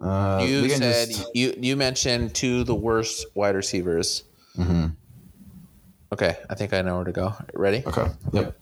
Uh, 0.00 0.44
you 0.46 0.68
said 0.68 1.08
just- 1.08 1.26
you 1.34 1.54
you 1.58 1.76
mentioned 1.76 2.34
two 2.34 2.60
of 2.60 2.66
the 2.66 2.74
worst 2.74 3.24
wide 3.34 3.54
receivers. 3.54 4.24
Mhm. 4.56 4.94
Okay, 6.12 6.36
I 6.48 6.54
think 6.54 6.72
I 6.72 6.82
know 6.82 6.96
where 6.96 7.04
to 7.04 7.12
go. 7.12 7.34
Ready? 7.54 7.82
Okay. 7.86 8.06
Yep. 8.32 8.56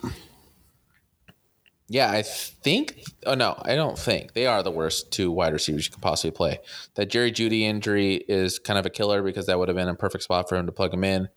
Yeah, 1.89 2.11
I 2.11 2.23
think. 2.23 3.03
Oh 3.27 3.35
no, 3.35 3.55
I 3.63 3.75
don't 3.75 3.99
think 3.99 4.33
they 4.33 4.47
are 4.47 4.63
the 4.63 4.71
worst 4.71 5.11
two 5.11 5.31
wide 5.31 5.53
receivers 5.53 5.85
you 5.87 5.93
could 5.93 6.01
possibly 6.01 6.31
play. 6.31 6.61
That 6.95 7.07
Jerry 7.11 7.31
Jeudy 7.31 7.63
injury 7.63 8.15
is 8.29 8.59
kind 8.59 8.79
of 8.79 8.87
a 8.87 8.91
killer 8.91 9.23
because 9.23 9.47
that 9.47 9.59
would 9.59 9.69
have 9.69 9.77
been 9.77 9.89
a 9.89 9.95
perfect 9.95 10.25
spot 10.25 10.49
for 10.49 10.57
him 10.57 10.67
to 10.67 10.73
plug 10.73 10.95
him 10.95 11.05
in. 11.05 11.29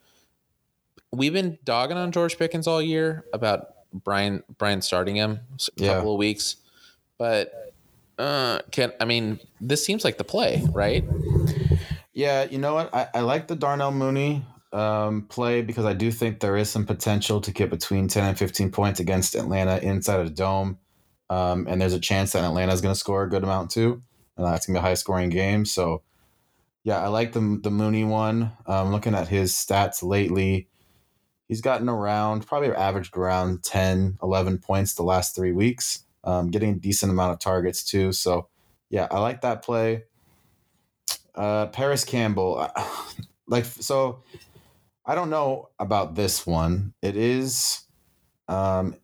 We've 1.12 1.34
been 1.34 1.58
dogging 1.66 1.98
on 1.98 2.12
George 2.12 2.38
Pickens 2.38 2.68
all 2.68 2.82
year 2.82 3.26
about 3.34 3.68
Brian 3.94 4.44
Brian 4.58 4.82
starting 4.82 5.16
him 5.18 5.42
a 5.80 5.84
Yeah. 5.84 5.94
couple 5.96 6.14
of 6.14 6.18
weeks, 6.18 6.56
but 7.18 7.67
uh, 8.18 8.60
can 8.72 8.94
I 9.00 9.06
mean 9.06 9.40
this 9.62 9.86
seems 9.86 10.04
like 10.04 10.18
the 10.18 10.24
play, 10.24 10.64
right? 10.72 11.04
Yeah, 12.14 12.46
you 12.46 12.58
know 12.58 12.74
what? 12.74 12.94
I, 12.94 13.08
I 13.14 13.20
like 13.22 13.48
the 13.48 13.56
Darnell 13.56 13.92
Mooney 13.92 14.44
um, 14.74 15.24
play 15.24 15.62
because 15.62 15.86
I 15.86 15.94
do 15.94 16.12
think 16.12 16.40
there 16.40 16.58
is 16.58 16.70
some 16.70 16.86
potential 16.86 17.42
to 17.42 17.52
get 17.52 17.70
between 17.70 18.08
10 18.08 18.24
and 18.24 18.38
15 18.38 18.72
points 18.72 19.00
against 19.00 19.36
Atlanta 19.36 19.78
inside 19.78 20.20
of 20.20 20.28
the 20.28 20.34
dome. 20.34 20.80
Um, 21.30 21.68
and 21.70 21.82
there's 21.82 21.94
a 21.94 22.00
chance 22.00 22.32
that 22.32 22.44
Atlanta 22.44 22.74
is 22.74 22.82
going 22.82 22.94
to 22.94 23.00
score 23.00 23.24
a 23.24 23.30
good 23.30 23.44
amount 23.44 23.72
too. 23.72 24.02
And 24.36 24.46
that's 24.46 24.66
going 24.66 24.76
to 24.76 24.82
be 24.82 24.86
a 24.86 24.88
high 24.90 24.94
scoring 24.94 25.30
game. 25.30 25.66
So, 25.66 26.04
yeah, 26.84 27.00
I 27.00 27.08
like 27.08 27.34
the, 27.34 27.60
the 27.62 27.72
Mooney 27.72 28.04
one. 28.04 28.52
Um, 28.66 28.92
looking 28.92 29.16
at 29.16 29.28
his 29.28 29.54
stats 29.54 30.04
lately, 30.04 30.70
he's 31.48 31.62
gotten 31.62 31.90
around, 31.90 32.46
probably 32.46 32.72
averaged 32.72 33.18
around 33.18 33.64
10, 33.64 34.20
11 34.22 34.60
points 34.60 34.94
the 34.94 35.04
last 35.04 35.36
three 35.36 35.52
weeks, 35.52 36.04
um, 36.28 36.52
getting 36.52 36.72
a 36.72 36.76
decent 36.76 37.12
amount 37.12 37.32
of 37.32 37.40
targets 37.40 37.84
too. 37.84 38.12
So, 38.12 38.50
yeah, 38.90 39.08
I 39.10 39.20
like 39.20 39.42
that 39.42 39.64
play. 39.64 40.04
Uh, 41.34 41.68
Parris 41.68 42.04
Campbell, 42.04 42.68
like 43.48 43.66
so, 43.66 44.24
I 45.06 45.16
don't 45.16 45.30
know 45.30 45.70
about 45.80 46.16
this 46.16 46.46
one. 46.46 46.94
It 47.02 47.16
is 47.16 47.82
um, 48.48 48.96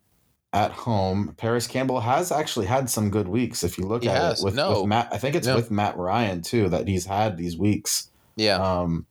at 0.52 0.72
home. 0.72 1.34
Parris 1.38 1.66
Campbell 1.68 2.00
has 2.02 2.32
actually 2.32 2.66
had 2.66 2.90
some 2.90 3.10
good 3.10 3.28
weeks. 3.28 3.64
If 3.64 3.78
you 3.78 3.86
look 3.86 4.04
He 4.04 4.10
at 4.10 4.16
has. 4.22 4.42
it 4.42 4.46
with, 4.46 4.56
No. 4.56 4.82
with 4.82 4.90
Matt, 4.90 5.10
I 5.14 5.18
think 5.18 5.36
it's 5.36 5.48
No. 5.48 5.56
with 5.56 5.72
Matt 5.72 5.98
Ryan 5.98 6.42
too 6.42 6.70
that 6.70 6.88
he's 6.88 7.06
had 7.06 7.38
these 7.38 7.58
weeks. 7.58 8.10
Yeah, 8.36 8.56
Um, 8.58 9.06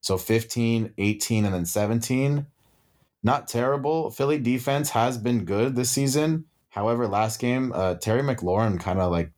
so 0.00 0.16
15, 0.16 0.94
18, 0.96 1.44
and 1.44 1.52
then 1.52 1.66
17. 1.66 2.46
Not 3.22 3.48
terrible. 3.48 4.10
Philly 4.10 4.38
defense 4.38 4.90
has 4.90 5.18
been 5.18 5.44
good 5.44 5.74
this 5.76 5.90
season. 5.90 6.46
However, 6.70 7.06
last 7.06 7.40
game, 7.40 7.72
uh, 7.74 7.96
Terry 7.96 8.22
McLaurin 8.22 8.80
kind 8.80 9.00
of 9.00 9.10
like 9.10 9.30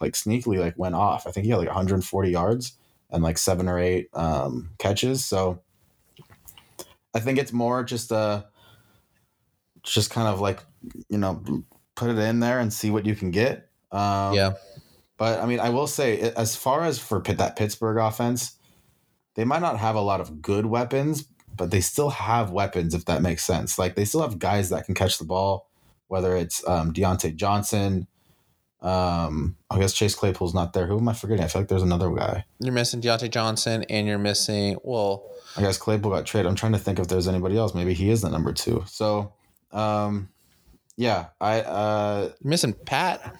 like 0.00 0.14
sneakily 0.14 0.58
like 0.58 0.78
went 0.78 0.94
off. 0.94 1.26
I 1.26 1.30
think 1.30 1.44
he 1.44 1.50
had 1.50 1.58
like 1.58 1.68
140 1.68 2.30
yards 2.30 2.72
and 3.10 3.22
like 3.22 3.38
seven 3.38 3.68
or 3.68 3.78
eight 3.78 4.08
um, 4.14 4.70
catches. 4.78 5.24
So 5.24 5.60
I 7.14 7.20
think 7.20 7.38
it's 7.38 7.52
more 7.52 7.84
just 7.84 8.10
a 8.10 8.46
just 9.82 10.10
kind 10.10 10.28
of 10.28 10.40
like 10.40 10.60
you 11.08 11.18
know 11.18 11.42
put 11.94 12.10
it 12.10 12.18
in 12.18 12.40
there 12.40 12.58
and 12.58 12.72
see 12.72 12.90
what 12.90 13.04
you 13.06 13.14
can 13.14 13.30
get. 13.30 13.68
Um, 13.92 14.34
yeah. 14.34 14.52
but 15.16 15.40
I 15.40 15.46
mean, 15.46 15.60
I 15.60 15.70
will 15.70 15.86
say, 15.86 16.20
as 16.20 16.56
far 16.56 16.84
as 16.84 16.98
for 16.98 17.20
Pitt, 17.20 17.38
that 17.38 17.56
Pittsburgh 17.56 17.98
offense, 17.98 18.56
they 19.34 19.44
might 19.44 19.60
not 19.60 19.78
have 19.78 19.96
a 19.96 20.00
lot 20.00 20.20
of 20.20 20.40
good 20.40 20.66
weapons, 20.66 21.26
but 21.54 21.70
they 21.70 21.80
still 21.80 22.10
have 22.10 22.50
weapons, 22.50 22.94
if 22.94 23.04
that 23.06 23.20
makes 23.20 23.44
sense. 23.44 23.78
Like 23.78 23.96
they 23.96 24.04
still 24.04 24.22
have 24.22 24.38
guys 24.38 24.70
that 24.70 24.86
can 24.86 24.94
catch 24.94 25.18
the 25.18 25.24
ball, 25.24 25.69
whether 26.10 26.34
it's 26.34 26.66
um, 26.68 26.92
Diontae 26.92 27.36
Johnson. 27.36 28.08
Um, 28.82 29.56
I 29.70 29.78
guess 29.78 29.92
Chase 29.92 30.14
Claypool's 30.14 30.54
not 30.54 30.72
there. 30.72 30.86
Who 30.86 30.98
am 30.98 31.08
I 31.08 31.12
forgetting? 31.12 31.44
I 31.44 31.48
feel 31.48 31.62
like 31.62 31.68
there's 31.68 31.82
another 31.82 32.10
guy. 32.10 32.44
You're 32.58 32.72
missing 32.72 33.00
Diontae 33.00 33.30
Johnson, 33.30 33.84
and 33.84 34.08
you're 34.08 34.18
missing 34.18 34.76
well, 34.82 35.30
I 35.56 35.60
guess 35.60 35.78
Claypool 35.78 36.10
got 36.10 36.26
traded. 36.26 36.48
I'm 36.48 36.56
trying 36.56 36.72
to 36.72 36.78
think 36.78 36.98
if 36.98 37.06
there's 37.06 37.28
anybody 37.28 37.56
else. 37.56 37.74
Maybe 37.74 37.94
he 37.94 38.10
is 38.10 38.22
the 38.22 38.28
number 38.28 38.52
two. 38.52 38.82
So, 38.88 39.34
um, 39.70 40.30
yeah, 40.96 41.26
I 41.40 41.60
uh, 41.60 42.30
you're 42.40 42.50
missing 42.50 42.72
Pat. 42.72 43.36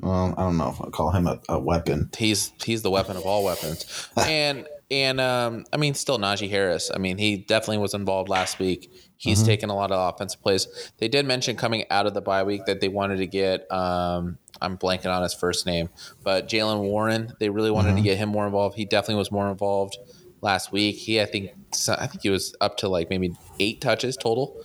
Well, 0.00 0.34
I 0.38 0.42
don't 0.42 0.56
know 0.56 0.76
I 0.82 0.90
call 0.90 1.10
him 1.10 1.26
a, 1.26 1.40
a 1.48 1.58
weapon. 1.58 2.08
He's 2.16 2.52
he's 2.64 2.80
the 2.82 2.90
weapon 2.90 3.18
of 3.18 3.24
all 3.24 3.44
weapons, 3.44 4.08
and 4.16 4.66
and 4.90 5.20
um, 5.20 5.66
I 5.72 5.76
mean, 5.76 5.92
still 5.92 6.18
Najee 6.18 6.48
Harris. 6.48 6.90
I 6.94 6.98
mean, 6.98 7.18
he 7.18 7.36
definitely 7.36 7.78
was 7.78 7.92
involved 7.92 8.30
last 8.30 8.58
week. 8.58 8.90
He's 9.20 9.38
mm-hmm. 9.38 9.46
taken 9.46 9.70
a 9.70 9.74
lot 9.74 9.90
of 9.90 10.14
offensive 10.14 10.40
plays. 10.40 10.92
They 10.98 11.08
did 11.08 11.26
mention 11.26 11.56
coming 11.56 11.84
out 11.90 12.06
of 12.06 12.14
the 12.14 12.20
bye 12.20 12.44
week 12.44 12.66
that 12.66 12.80
they 12.80 12.86
wanted 12.86 13.16
to 13.16 13.26
get. 13.26 13.70
Um, 13.70 14.38
I'm 14.62 14.78
blanking 14.78 15.12
on 15.14 15.24
his 15.24 15.34
first 15.34 15.66
name, 15.66 15.88
but 16.22 16.48
Jaylen 16.48 16.80
Warren. 16.82 17.32
They 17.40 17.50
really 17.50 17.72
wanted 17.72 17.88
mm-hmm. 17.88 17.96
to 17.96 18.02
get 18.02 18.18
him 18.18 18.28
more 18.28 18.46
involved. 18.46 18.76
He 18.76 18.84
definitely 18.84 19.16
was 19.16 19.32
more 19.32 19.50
involved 19.50 19.96
last 20.40 20.70
week. 20.70 20.96
He, 20.96 21.20
I 21.20 21.24
think, 21.24 21.50
I 21.88 22.06
think 22.06 22.22
he 22.22 22.30
was 22.30 22.54
up 22.60 22.76
to 22.78 22.88
like 22.88 23.10
maybe 23.10 23.36
eight 23.58 23.80
touches 23.80 24.16
total, 24.16 24.62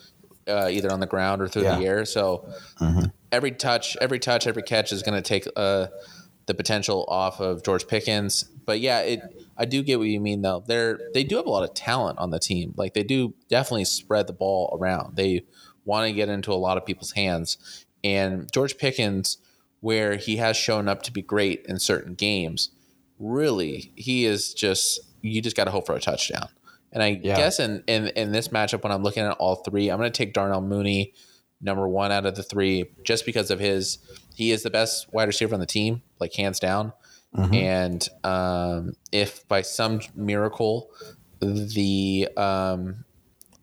uh, 0.48 0.70
either 0.70 0.92
on 0.92 1.00
the 1.00 1.08
ground 1.08 1.42
or 1.42 1.48
through 1.48 1.64
yeah. 1.64 1.80
the 1.80 1.86
air. 1.86 2.06
So 2.06 2.48
mm-hmm. 2.80 3.06
every 3.32 3.52
touch, 3.52 3.98
every 4.02 4.20
touch, 4.20 4.46
every 4.46 4.64
catch 4.64 4.92
is 4.92 5.02
going 5.02 5.16
to 5.16 5.28
take 5.28 5.48
uh, 5.56 5.88
the 6.46 6.54
potential 6.54 7.06
off 7.08 7.40
of 7.40 7.64
George 7.64 7.88
Pickens. 7.88 8.46
But 8.66 8.80
yeah, 8.80 9.00
it. 9.02 9.22
I 9.58 9.66
do 9.66 9.84
get 9.84 10.00
what 10.00 10.08
you 10.08 10.20
mean 10.20 10.42
though. 10.42 10.64
They're 10.66 11.00
they 11.14 11.24
do 11.24 11.38
have 11.38 11.46
a 11.46 11.50
lot 11.50 11.64
of 11.64 11.74
talent 11.74 12.20
on 12.20 12.32
the 12.32 12.40
team. 12.40 12.74
Like 12.78 12.94
they 12.94 13.04
do 13.04 13.34
definitely 13.50 13.86
spread 13.86 14.28
the 14.28 14.34
ball 14.34 14.78
around. 14.80 15.16
They 15.16 15.46
want 15.86 16.08
to 16.08 16.14
get 16.14 16.30
into 16.30 16.52
a 16.52 16.56
lot 16.56 16.78
of 16.78 16.86
people's 16.86 17.12
hands. 17.12 17.86
And 18.04 18.52
George 18.52 18.78
Pickens, 18.78 19.38
where 19.80 20.16
he 20.16 20.38
has 20.38 20.58
shown 20.58 20.88
up 20.88 21.04
to 21.04 21.12
be 21.12 21.22
great 21.22 21.66
in 21.68 21.80
certain 21.80 22.16
games, 22.16 22.70
really 23.20 23.92
he 23.96 24.26
is 24.26 24.54
just 24.54 25.00
you 25.22 25.42
just 25.42 25.56
got 25.56 25.66
to 25.66 25.72
hope 25.72 25.86
for 25.86 25.96
a 25.96 26.00
touchdown. 26.00 26.50
And 26.92 27.02
I 27.02 27.20
yeah. 27.24 27.36
guess 27.36 27.60
in, 27.60 27.84
in 27.88 28.08
in 28.10 28.32
this 28.32 28.50
matchup, 28.50 28.84
when 28.84 28.92
I'm 28.92 29.04
looking 29.04 29.24
at 29.24 29.38
all 29.38 29.56
three, 29.56 29.90
I'm 29.90 29.98
going 29.98 30.12
to 30.12 30.18
take 30.18 30.34
Darnell 30.34 30.62
Mooney 30.62 31.14
number 31.60 31.88
one 31.88 32.12
out 32.12 32.26
of 32.26 32.36
the 32.36 32.44
three, 32.44 32.86
just 33.04 33.26
because 33.26 33.50
of 33.50 33.60
his 33.60 33.98
he 34.36 34.52
is 34.52 34.64
the 34.64 34.70
best 34.70 35.12
wide 35.14 35.28
receiver 35.28 35.54
on 35.54 35.60
the 35.60 35.66
team, 35.66 36.04
like 36.20 36.34
hands 36.34 36.60
down. 36.60 36.94
Mm-hmm. 37.36 37.54
And 37.54 38.10
um, 38.24 38.94
if 39.12 39.48
by 39.48 39.62
some 39.62 40.02
miracle 40.16 40.92
the 41.40 42.30
um, 42.38 43.04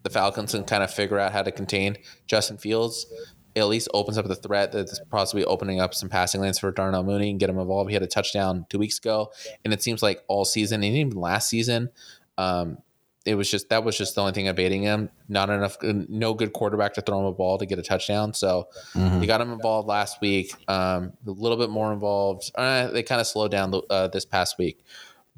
the 0.03 0.11
Falcons 0.11 0.53
can 0.53 0.65
kind 0.65 0.83
of 0.83 0.93
figure 0.93 1.19
out 1.19 1.33
how 1.33 1.43
to 1.43 1.53
contain 1.53 1.97
Justin 2.27 2.57
Fields, 2.57 3.07
it 3.55 3.61
at 3.61 3.69
least 3.69 3.89
opens 3.93 4.19
up 4.19 4.27
the 4.27 4.35
threat 4.35 4.73
that's 4.73 5.01
possibly 5.11 5.45
opening 5.45 5.81
up 5.81 5.95
some 5.95 6.09
passing 6.09 6.41
lanes 6.41 6.59
for 6.59 6.71
Darnell 6.71 7.03
Mooney 7.03 7.31
and 7.31 7.41
get 7.41 7.51
him 7.51 7.59
involved. 7.59 7.91
He 7.91 7.95
had 7.95 8.03
a 8.03 8.09
touchdown 8.09 8.67
two 8.69 8.79
weeks 8.79 8.99
ago, 8.99 9.33
and 9.65 9.73
it 9.75 9.83
seems 9.83 10.03
like 10.03 10.23
all 10.29 10.45
season 10.45 10.83
and 10.83 10.97
even 10.97 11.19
last 11.19 11.49
season, 11.49 11.91
um, 12.39 12.79
it 13.27 13.35
was 13.35 13.51
just 13.51 13.69
that 13.69 13.85
was 13.85 13.97
just 13.99 14.15
the 14.15 14.21
only 14.21 14.33
thing 14.33 14.49
abating 14.49 14.83
him. 14.83 15.11
Not 15.29 15.51
enough, 15.51 15.77
no 15.83 16.35
good 16.35 16.53
quarterback 16.53 16.95
to 16.95 17.03
throw 17.03 17.21
him 17.21 17.27
a 17.27 17.33
ball 17.33 17.59
to 17.59 17.67
get 17.67 17.79
a 17.79 17.83
touchdown. 17.83 18.33
So 18.33 18.69
mm-hmm. 18.95 19.23
got 19.25 19.41
him 19.41 19.53
involved 19.53 19.89
last 19.89 20.21
week. 20.21 20.55
Um, 20.69 21.13
a 21.27 21.31
little 21.31 21.59
bit 21.59 21.71
more 21.71 21.93
involved. 21.93 22.51
Uh, 22.55 22.89
they 22.89 23.03
kind 23.03 23.21
of 23.21 23.27
slowed 23.27 23.51
down 23.51 23.79
uh, 23.91 24.09
this 24.09 24.25
past 24.25 24.59
week, 24.59 24.85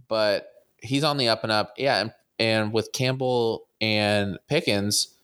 but 0.09 0.49
he's 0.81 1.05
on 1.05 1.17
the 1.17 1.29
up 1.29 1.43
and 1.43 1.53
up. 1.53 1.75
Yeah, 1.77 2.01
and, 2.01 2.13
and 2.39 2.73
with 2.73 2.93
Campbell 2.93 3.67
and 3.81 4.39
Pickens 4.49 5.17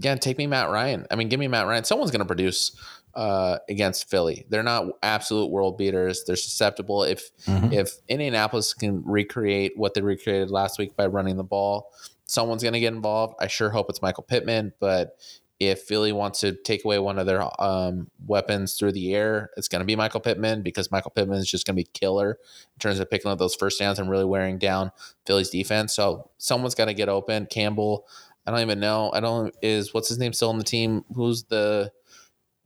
yeah, 0.00 0.14
take 0.14 0.38
me 0.38 0.46
Matt 0.46 0.70
Ryan. 0.70 1.06
I 1.10 1.16
mean, 1.16 1.28
give 1.28 1.40
me 1.40 1.48
Matt 1.48 1.66
Ryan. 1.66 1.84
Someone's 1.84 2.10
going 2.10 2.20
to 2.20 2.26
produce 2.26 2.76
uh, 3.14 3.58
against 3.68 4.08
Philly. 4.10 4.46
They're 4.48 4.62
not 4.62 4.86
absolute 5.02 5.50
world 5.50 5.78
beaters. 5.78 6.24
They're 6.26 6.36
susceptible. 6.36 7.02
If 7.02 7.30
mm-hmm. 7.44 7.72
if 7.72 7.96
Indianapolis 8.08 8.74
can 8.74 9.02
recreate 9.04 9.72
what 9.76 9.94
they 9.94 10.02
recreated 10.02 10.50
last 10.50 10.78
week 10.78 10.96
by 10.96 11.06
running 11.06 11.36
the 11.36 11.44
ball, 11.44 11.90
someone's 12.24 12.62
going 12.62 12.74
to 12.74 12.80
get 12.80 12.94
involved. 12.94 13.34
I 13.40 13.46
sure 13.46 13.70
hope 13.70 13.90
it's 13.90 14.02
Michael 14.02 14.24
Pittman, 14.24 14.72
but 14.80 15.16
if 15.60 15.82
Philly 15.82 16.12
wants 16.12 16.38
to 16.40 16.52
take 16.52 16.84
away 16.84 17.00
one 17.00 17.18
of 17.18 17.26
their 17.26 17.42
um, 17.60 18.08
weapons 18.24 18.74
through 18.74 18.92
the 18.92 19.12
air, 19.12 19.50
it's 19.56 19.66
going 19.66 19.80
to 19.80 19.86
be 19.86 19.96
Michael 19.96 20.20
Pittman 20.20 20.62
because 20.62 20.92
Michael 20.92 21.10
Pittman 21.10 21.38
is 21.38 21.50
just 21.50 21.66
going 21.66 21.74
to 21.74 21.82
be 21.82 21.90
killer 21.94 22.38
in 22.74 22.78
terms 22.78 23.00
of 23.00 23.10
picking 23.10 23.28
up 23.28 23.40
those 23.40 23.56
first 23.56 23.80
downs 23.80 23.98
and 23.98 24.08
really 24.08 24.24
wearing 24.24 24.58
down 24.58 24.92
Philly's 25.26 25.50
defense. 25.50 25.96
So 25.96 26.30
someone's 26.38 26.76
got 26.76 26.84
to 26.84 26.94
get 26.94 27.08
open. 27.08 27.46
Campbell 27.46 28.06
I 28.48 28.50
don't 28.50 28.60
even 28.60 28.80
know. 28.80 29.10
I 29.12 29.20
don't 29.20 29.54
is 29.60 29.92
what's 29.92 30.08
his 30.08 30.16
name 30.16 30.32
still 30.32 30.48
on 30.48 30.56
the 30.56 30.64
team? 30.64 31.04
Who's 31.14 31.44
the 31.44 31.92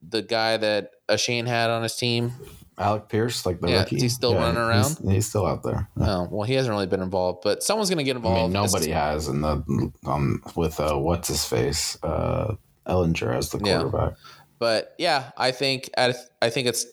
the 0.06 0.22
guy 0.22 0.56
that 0.56 0.90
Shane 1.16 1.46
had 1.46 1.70
on 1.70 1.82
his 1.82 1.96
team? 1.96 2.32
Alec 2.78 3.08
Pierce, 3.08 3.44
like 3.44 3.60
the 3.60 3.68
yeah, 3.68 3.80
rookie. 3.80 4.00
He's 4.00 4.14
still 4.14 4.32
yeah, 4.32 4.40
running 4.40 4.56
around. 4.56 4.98
He's, 5.02 5.10
he's, 5.10 5.28
still 5.28 5.46
out 5.46 5.62
there. 5.62 5.88
No, 5.94 6.06
oh, 6.06 6.28
well, 6.30 6.46
he 6.46 6.54
hasn't 6.54 6.72
really 6.72 6.86
been 6.86 7.02
involved, 7.02 7.40
but 7.42 7.62
someone's 7.62 7.90
going 7.90 7.98
to 7.98 8.04
get 8.04 8.16
involved. 8.16 8.38
I 8.38 8.42
mean, 8.44 8.52
nobody 8.52 8.90
has 8.90 9.28
in 9.28 9.42
the 9.42 9.92
um 10.06 10.42
with 10.56 10.80
uh 10.80 10.96
what's 10.96 11.28
his 11.28 11.44
face 11.44 11.98
uh 12.02 12.54
Ehlinger 12.86 13.36
as 13.36 13.50
the 13.50 13.58
quarterback. 13.58 14.10
Yeah. 14.10 14.16
But 14.58 14.94
yeah, 14.98 15.30
I 15.36 15.50
think 15.50 15.90
I 15.96 16.12
think 16.50 16.68
it's 16.68 16.86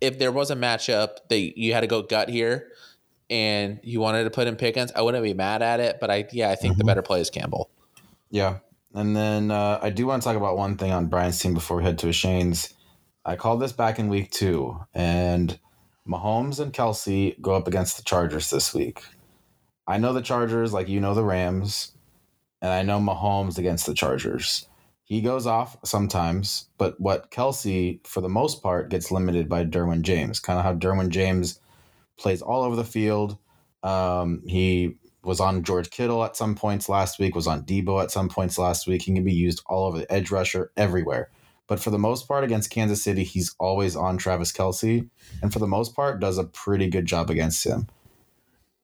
if 0.00 0.18
there 0.18 0.32
was 0.32 0.50
a 0.50 0.56
matchup 0.56 1.16
that 1.28 1.58
you 1.58 1.74
had 1.74 1.80
to 1.80 1.86
go 1.86 2.02
gut 2.02 2.28
here, 2.28 2.68
and 3.28 3.80
you 3.82 4.00
wanted 4.00 4.24
to 4.24 4.30
put 4.30 4.46
in 4.46 4.56
Pickens, 4.56 4.92
I 4.94 5.02
wouldn't 5.02 5.22
be 5.22 5.34
mad 5.34 5.62
at 5.62 5.80
it. 5.80 5.98
But 6.00 6.10
I 6.10 6.26
yeah, 6.32 6.50
I 6.50 6.54
think 6.54 6.72
mm-hmm. 6.72 6.78
the 6.78 6.84
better 6.84 7.02
play 7.02 7.20
is 7.20 7.30
Campbell. 7.30 7.70
Yeah. 8.30 8.58
And 8.96 9.14
then 9.14 9.50
uh, 9.50 9.78
I 9.82 9.90
do 9.90 10.06
want 10.06 10.22
to 10.22 10.26
talk 10.26 10.38
about 10.38 10.56
one 10.56 10.78
thing 10.78 10.90
on 10.90 11.08
Brian's 11.08 11.38
team 11.38 11.52
before 11.52 11.76
we 11.76 11.82
head 11.84 11.98
to 11.98 12.14
Shane's. 12.14 12.72
I 13.26 13.36
called 13.36 13.60
this 13.60 13.72
back 13.72 13.98
in 13.98 14.08
week 14.08 14.30
two, 14.30 14.80
and 14.94 15.58
Mahomes 16.08 16.60
and 16.60 16.72
Kelce 16.72 17.38
go 17.42 17.52
up 17.52 17.68
against 17.68 17.98
the 17.98 18.04
Chargers 18.04 18.48
this 18.48 18.72
week. 18.72 19.02
I 19.86 19.98
know 19.98 20.14
the 20.14 20.22
Chargers 20.22 20.72
like 20.72 20.88
you 20.88 20.98
know 20.98 21.12
the 21.12 21.24
Rams, 21.24 21.92
and 22.62 22.72
I 22.72 22.80
know 22.80 22.98
Mahomes 22.98 23.58
against 23.58 23.84
the 23.84 23.92
Chargers. 23.92 24.66
He 25.04 25.20
goes 25.20 25.46
off 25.46 25.76
sometimes, 25.84 26.70
but 26.78 26.98
what 26.98 27.30
Kelce, 27.30 28.04
for 28.06 28.22
the 28.22 28.30
most 28.30 28.62
part, 28.62 28.88
gets 28.88 29.10
limited 29.10 29.46
by 29.46 29.66
Derwin 29.66 30.02
James. 30.02 30.40
Kind 30.40 30.58
of 30.58 30.64
how 30.64 30.72
Derwin 30.72 31.10
James 31.10 31.60
plays 32.18 32.40
all 32.40 32.62
over 32.62 32.76
the 32.76 32.82
field. 32.82 33.36
Um, 33.82 34.42
he 34.46 34.96
was 35.26 35.40
on 35.40 35.64
George 35.64 35.90
Kittle 35.90 36.24
at 36.24 36.36
some 36.36 36.54
points 36.54 36.88
last 36.88 37.18
week, 37.18 37.34
was 37.34 37.48
on 37.48 37.64
Deebo 37.64 38.02
at 38.02 38.10
some 38.10 38.28
points 38.28 38.58
last 38.58 38.86
week. 38.86 39.02
He 39.02 39.12
can 39.12 39.24
be 39.24 39.34
used 39.34 39.62
all 39.66 39.86
over 39.86 39.98
the 39.98 40.10
edge 40.12 40.30
rusher 40.30 40.70
everywhere. 40.76 41.30
But 41.66 41.80
for 41.80 41.90
the 41.90 41.98
most 41.98 42.28
part, 42.28 42.44
against 42.44 42.70
Kansas 42.70 43.02
City, 43.02 43.24
he's 43.24 43.54
always 43.58 43.96
on 43.96 44.18
Travis 44.18 44.52
Kelce, 44.52 45.10
and 45.42 45.52
for 45.52 45.58
the 45.58 45.66
most 45.66 45.96
part, 45.96 46.20
does 46.20 46.38
a 46.38 46.44
pretty 46.44 46.88
good 46.88 47.06
job 47.06 47.28
against 47.28 47.64
him. 47.64 47.88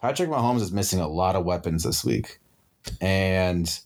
Patrick 0.01 0.29
Mahomes 0.29 0.63
is 0.63 0.73
missing 0.73 0.99
a 0.99 1.07
lot 1.07 1.37
of 1.37 1.45
weapons 1.45 1.85
this 1.85 2.05
week, 2.05 2.41
and 3.01 3.79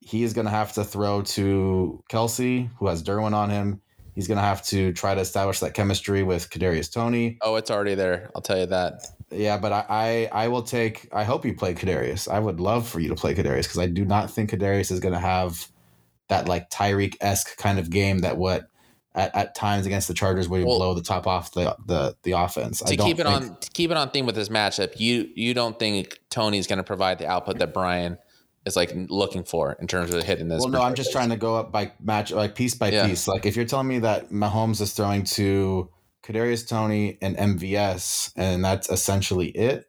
he 0.00 0.22
is 0.22 0.32
going 0.32 0.46
to 0.46 0.50
have 0.50 0.72
to 0.74 0.84
throw 0.84 1.20
to 1.22 2.02
Kelce, 2.10 2.70
who 2.78 2.86
has 2.86 3.02
Derwin 3.02 3.34
on 3.34 3.50
him. 3.50 3.82
He's 4.14 4.28
going 4.28 4.38
to 4.38 4.42
have 4.42 4.64
to 4.68 4.94
try 4.94 5.14
to 5.14 5.20
establish 5.20 5.60
that 5.60 5.74
chemistry 5.74 6.22
with 6.22 6.48
Kadarius 6.48 6.90
Toney. 6.90 7.36
Oh, 7.42 7.56
it's 7.56 7.70
already 7.70 7.94
there. 7.94 8.30
I'll 8.34 8.40
tell 8.40 8.58
you 8.58 8.64
that. 8.64 9.04
Yeah, 9.30 9.58
but 9.58 9.72
I, 9.72 9.84
I, 10.32 10.44
I 10.44 10.48
will 10.48 10.62
take. 10.62 11.08
I 11.12 11.24
hope 11.24 11.44
you 11.44 11.54
play 11.54 11.74
Kadarius. 11.74 12.28
I 12.28 12.38
would 12.38 12.60
love 12.60 12.88
for 12.88 13.00
you 13.00 13.08
to 13.08 13.16
play 13.16 13.34
Kadarius 13.34 13.62
because 13.62 13.78
I 13.78 13.86
do 13.86 14.04
not 14.04 14.30
think 14.30 14.50
Kadarius 14.50 14.92
is 14.92 15.00
going 15.00 15.14
to 15.14 15.20
have 15.20 15.68
that 16.28 16.48
like 16.48 16.70
Tyreek 16.70 17.16
esque 17.20 17.56
kind 17.56 17.78
of 17.78 17.90
game 17.90 18.20
that 18.20 18.36
what 18.36 18.68
at, 19.16 19.34
at 19.34 19.54
times 19.54 19.86
against 19.86 20.06
the 20.06 20.14
Chargers 20.14 20.48
where 20.48 20.60
you 20.60 20.66
well, 20.66 20.78
blow 20.78 20.94
the 20.94 21.02
top 21.02 21.26
off 21.26 21.52
the 21.52 21.76
the, 21.86 22.16
the 22.22 22.32
offense. 22.32 22.80
To 22.80 22.96
keep 22.96 23.18
it 23.18 23.26
think, 23.26 23.28
on 23.28 23.56
to 23.56 23.70
keep 23.70 23.90
it 23.90 23.96
on 23.96 24.10
theme 24.10 24.26
with 24.26 24.36
this 24.36 24.48
matchup, 24.48 25.00
you 25.00 25.28
you 25.34 25.54
don't 25.54 25.78
think 25.78 26.20
Toney's 26.30 26.66
going 26.66 26.78
to 26.78 26.84
provide 26.84 27.18
the 27.18 27.26
output 27.26 27.58
that 27.58 27.74
Brian 27.74 28.18
is 28.66 28.76
like 28.76 28.92
looking 29.08 29.44
for 29.44 29.76
in 29.80 29.86
terms 29.86 30.12
of 30.12 30.22
hitting 30.22 30.48
this. 30.48 30.60
Well, 30.60 30.68
no, 30.68 30.82
I'm 30.82 30.94
just 30.94 31.12
trying 31.12 31.30
to 31.30 31.36
go 31.36 31.56
up 31.56 31.72
by 31.72 31.92
match 32.00 32.30
like 32.30 32.54
piece 32.54 32.74
by 32.74 32.90
yeah. 32.90 33.06
piece. 33.06 33.26
Like 33.26 33.46
if 33.46 33.56
you're 33.56 33.64
telling 33.64 33.88
me 33.88 34.00
that 34.00 34.30
Mahomes 34.30 34.80
is 34.80 34.92
throwing 34.92 35.24
to 35.24 35.88
Kadarius 36.26 36.66
Toney 36.66 37.18
and 37.22 37.36
MVS, 37.36 38.32
and 38.36 38.64
that's 38.64 38.90
essentially 38.90 39.48
it. 39.48 39.88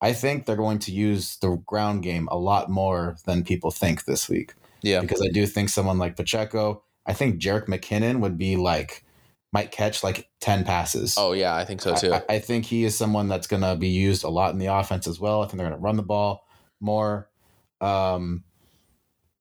I 0.00 0.12
think 0.12 0.46
they're 0.46 0.56
going 0.56 0.78
to 0.80 0.92
use 0.92 1.36
the 1.38 1.56
ground 1.66 2.02
game 2.02 2.28
a 2.30 2.38
lot 2.38 2.70
more 2.70 3.16
than 3.26 3.44
people 3.44 3.70
think 3.70 4.04
this 4.04 4.28
week. 4.28 4.54
Yeah, 4.82 5.00
because 5.00 5.20
I 5.20 5.28
do 5.28 5.44
think 5.46 5.68
someone 5.68 5.98
like 5.98 6.16
Pacheco, 6.16 6.84
I 7.04 7.12
think 7.12 7.40
Jerick 7.40 7.66
McKinnon 7.66 8.20
would 8.20 8.38
be 8.38 8.56
like 8.56 9.04
might 9.52 9.70
catch 9.70 10.04
like 10.04 10.28
10 10.40 10.64
passes. 10.64 11.16
Oh 11.18 11.32
yeah, 11.32 11.54
I 11.54 11.64
think 11.64 11.80
so 11.80 11.94
too. 11.94 12.12
I, 12.12 12.22
I 12.28 12.38
think 12.38 12.66
he 12.66 12.84
is 12.84 12.96
someone 12.96 13.28
that's 13.28 13.46
going 13.46 13.62
to 13.62 13.76
be 13.76 13.88
used 13.88 14.24
a 14.24 14.28
lot 14.28 14.52
in 14.52 14.58
the 14.58 14.66
offense 14.66 15.06
as 15.06 15.18
well. 15.18 15.42
I 15.42 15.46
think 15.46 15.58
they're 15.58 15.68
going 15.68 15.78
to 15.78 15.84
run 15.84 15.96
the 15.96 16.02
ball 16.02 16.46
more. 16.80 17.28
Um, 17.80 18.44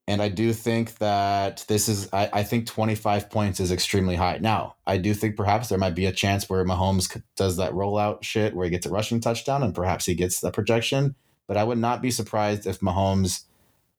and 0.08 0.22
I 0.22 0.30
do 0.30 0.54
think 0.54 0.98
that 1.00 1.66
this 1.68 1.90
is, 1.90 2.08
I, 2.14 2.30
I 2.32 2.44
think 2.44 2.66
25 2.66 3.30
points 3.30 3.60
is 3.60 3.74
extremely 3.74 4.16
high. 4.16 4.38
Now, 4.38 4.76
I 4.86 4.98
do 4.98 5.14
think 5.14 5.36
perhaps 5.36 5.68
there 5.68 5.78
might 5.78 5.96
be 5.96 6.06
a 6.06 6.14
chance 6.14 6.50
where 6.50 6.64
Mahomes 6.64 7.22
does 7.36 7.58
that 7.58 7.74
rollout 7.74 8.24
shit 8.24 8.56
where 8.56 8.64
he 8.64 8.72
gets 8.72 8.86
a 8.86 8.90
rushing 8.90 9.20
touchdown 9.20 9.64
and 9.64 9.76
perhaps 9.76 10.06
he 10.06 10.16
gets 10.16 10.40
the 10.40 10.50
projection. 10.50 11.16
But 11.46 11.58
I 11.58 11.66
would 11.66 11.78
not 11.78 12.02
be 12.02 12.12
surprised 12.12 12.66
if 12.66 12.80
Mahomes 12.80 13.44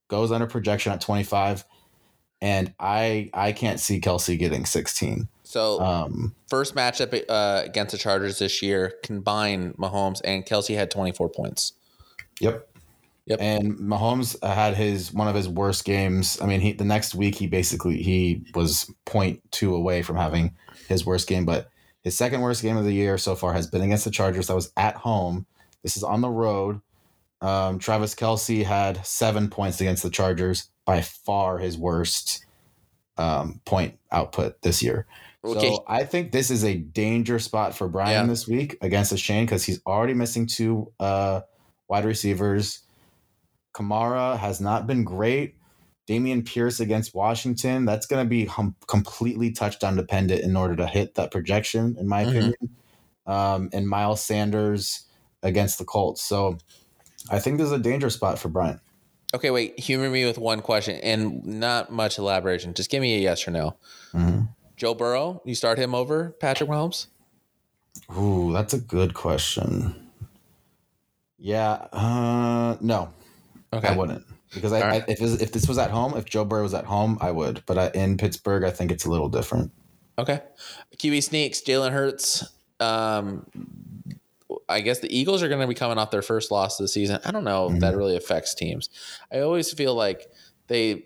goes 0.08 0.32
under 0.32 0.46
projection 0.46 0.92
at 0.92 1.02
25. 1.02 1.64
And 2.40 2.72
I 2.78 3.30
I 3.34 3.52
can't 3.52 3.80
see 3.80 4.00
Kelce 4.00 4.38
getting 4.38 4.64
16. 4.64 5.28
So, 5.42 5.80
um, 5.80 6.34
first 6.48 6.74
matchup 6.74 7.24
uh, 7.28 7.62
against 7.64 7.92
the 7.92 7.98
Chargers 7.98 8.38
this 8.38 8.62
year, 8.62 8.94
combined 9.02 9.76
Mahomes 9.76 10.20
and 10.24 10.46
Kelce 10.46 10.76
had 10.76 10.90
24 10.90 11.30
points. 11.30 11.72
Yep. 12.40 12.68
Yep. 13.28 13.38
And 13.40 13.78
Mahomes 13.78 14.42
had 14.42 14.74
his 14.74 15.12
one 15.12 15.28
of 15.28 15.34
his 15.34 15.48
worst 15.48 15.84
games. 15.84 16.38
I 16.40 16.46
mean, 16.46 16.60
he 16.60 16.72
the 16.72 16.84
next 16.84 17.14
week 17.14 17.34
he 17.36 17.46
basically 17.46 18.02
he 18.02 18.42
was 18.54 18.90
point 19.04 19.40
two 19.50 19.74
away 19.74 20.02
from 20.02 20.16
having 20.16 20.56
his 20.88 21.04
worst 21.06 21.28
game, 21.28 21.44
but 21.44 21.68
His 22.04 22.16
second 22.16 22.40
worst 22.40 22.62
game 22.62 22.76
of 22.78 22.84
the 22.84 22.92
year 22.94 23.18
so 23.18 23.34
far 23.34 23.52
has 23.52 23.66
been 23.66 23.82
against 23.82 24.04
the 24.04 24.10
Chargers. 24.10 24.46
That 24.46 24.54
was 24.54 24.72
at 24.76 24.94
home. 24.96 25.44
This 25.82 25.96
is 25.96 26.02
on 26.02 26.22
the 26.22 26.30
road. 26.30 26.80
Um, 27.42 27.78
Travis 27.78 28.14
Kelce 28.14 28.64
had 28.64 29.04
seven 29.04 29.50
points 29.50 29.80
against 29.80 30.02
the 30.02 30.10
Chargers, 30.10 30.70
by 30.86 31.02
far 31.02 31.58
his 31.58 31.76
worst 31.76 32.46
um, 33.18 33.60
point 33.66 33.98
output 34.10 34.62
this 34.62 34.82
year. 34.82 35.06
Okay. 35.44 35.60
So 35.60 35.84
I 35.86 36.04
think 36.04 36.32
this 36.32 36.50
is 36.50 36.64
a 36.64 36.76
danger 36.76 37.38
spot 37.38 37.76
for 37.76 37.88
Brian 37.88 38.24
Yeah. 38.24 38.26
this 38.26 38.48
week 38.48 38.78
against 38.80 39.10
the 39.10 39.18
Shane 39.18 39.44
because 39.44 39.64
he's 39.64 39.80
already 39.86 40.14
missing 40.14 40.46
two 40.46 40.90
uh, 40.98 41.42
wide 41.88 42.04
receivers. 42.06 42.80
Kamara 43.74 44.36
has 44.38 44.60
not 44.60 44.86
been 44.86 45.04
great. 45.04 45.54
Dameon 46.08 46.44
Pierce 46.46 46.80
against 46.80 47.14
Washington, 47.14 47.84
that's 47.84 48.06
going 48.06 48.24
to 48.24 48.28
be 48.28 48.46
hum- 48.46 48.74
completely 48.86 49.50
touchdown 49.52 49.94
dependent 49.96 50.42
in 50.42 50.56
order 50.56 50.74
to 50.76 50.86
hit 50.86 51.14
that 51.16 51.30
projection, 51.30 51.96
in 51.98 52.08
my 52.08 52.24
Mhm. 52.24 52.28
opinion. 52.28 52.54
Um, 53.26 53.68
and 53.74 53.86
Miles 53.86 54.22
Sanders 54.22 55.04
against 55.42 55.78
the 55.78 55.84
Colts. 55.84 56.22
So 56.22 56.56
I 57.30 57.38
think 57.38 57.58
this 57.58 57.66
is 57.66 57.72
a 57.72 57.78
danger 57.78 58.08
spot 58.08 58.38
for 58.38 58.48
Bryant. 58.48 58.80
Okay, 59.34 59.50
wait. 59.50 59.78
Humor 59.78 60.08
me 60.08 60.24
with 60.24 60.38
one 60.38 60.62
question 60.62 60.96
and 61.02 61.44
not 61.44 61.92
much 61.92 62.16
elaboration. 62.16 62.72
Just 62.72 62.88
give 62.90 63.02
me 63.02 63.16
a 63.16 63.20
yes 63.20 63.46
or 63.46 63.50
no. 63.50 63.76
Mhm. 64.14 64.48
Joe 64.76 64.94
Burrow, 64.94 65.42
you 65.44 65.54
start 65.54 65.78
him 65.78 65.94
over 65.94 66.30
Patrick 66.40 66.70
Mahomes? 66.70 67.08
Ooh, 68.18 68.50
that's 68.54 68.72
a 68.72 68.78
good 68.78 69.12
question. 69.12 69.94
Yeah, 71.38 71.72
uh, 71.92 72.78
no, 72.80 73.10
Okay. 73.72 73.88
I 73.88 73.96
wouldn't 73.96 74.24
because 74.54 74.72
I, 74.72 74.80
right. 74.80 75.02
I 75.02 75.12
if 75.12 75.18
this, 75.18 75.40
if 75.40 75.52
this 75.52 75.68
was 75.68 75.78
at 75.78 75.90
home, 75.90 76.16
if 76.16 76.24
Joe 76.24 76.44
Burrow 76.44 76.62
was 76.62 76.74
at 76.74 76.84
home, 76.84 77.18
I 77.20 77.30
would. 77.30 77.62
But 77.66 77.78
I, 77.78 77.90
in 77.94 78.16
Pittsburgh, 78.16 78.64
I 78.64 78.70
think 78.70 78.90
it's 78.90 79.04
a 79.04 79.10
little 79.10 79.28
different. 79.28 79.72
Okay. 80.18 80.40
QB 80.96 81.22
sneaks, 81.22 81.60
Jalen 81.60 81.92
Hurts. 81.92 82.44
Um, 82.80 83.46
I 84.68 84.80
guess 84.80 85.00
the 85.00 85.16
Eagles 85.16 85.42
are 85.42 85.48
going 85.48 85.60
to 85.60 85.66
be 85.66 85.74
coming 85.74 85.98
off 85.98 86.10
their 86.10 86.22
first 86.22 86.50
loss 86.50 86.78
of 86.80 86.84
the 86.84 86.88
season. 86.88 87.20
I 87.24 87.30
don't 87.30 87.44
know 87.44 87.70
if 87.70 87.80
that 87.80 87.96
really 87.96 88.16
affects 88.16 88.54
teams. 88.54 88.90
I 89.32 89.40
always 89.40 89.72
feel 89.72 89.94
like 89.94 90.26
they 90.66 91.04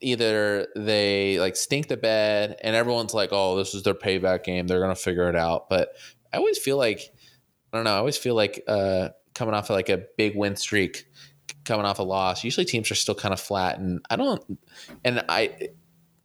either 0.00 0.68
they 0.76 1.38
like 1.40 1.56
stink 1.56 1.88
the 1.88 1.96
bed 1.96 2.56
and 2.62 2.76
everyone's 2.76 3.14
like, 3.14 3.30
oh, 3.32 3.56
this 3.56 3.74
is 3.74 3.82
their 3.82 3.94
payback 3.94 4.44
game. 4.44 4.66
They're 4.66 4.80
going 4.80 4.94
to 4.94 5.00
figure 5.00 5.28
it 5.28 5.36
out. 5.36 5.68
But 5.68 5.90
I 6.32 6.38
always 6.38 6.58
feel 6.58 6.76
like, 6.76 7.00
I 7.72 7.76
don't 7.76 7.84
know, 7.84 7.94
I 7.94 7.98
always 7.98 8.16
feel 8.16 8.34
like 8.34 8.62
uh, 8.66 9.10
coming 9.34 9.54
off 9.54 9.70
of 9.70 9.76
like 9.76 9.88
a 9.88 10.04
big 10.16 10.36
win 10.36 10.56
streak, 10.56 11.06
coming 11.64 11.86
off 11.86 11.98
a 11.98 12.02
loss, 12.02 12.44
usually 12.44 12.64
teams 12.64 12.90
are 12.90 12.94
still 12.94 13.14
kind 13.14 13.32
of 13.32 13.40
flat. 13.40 13.78
And 13.78 14.04
I 14.10 14.16
don't, 14.16 14.58
and 15.04 15.24
I, 15.28 15.68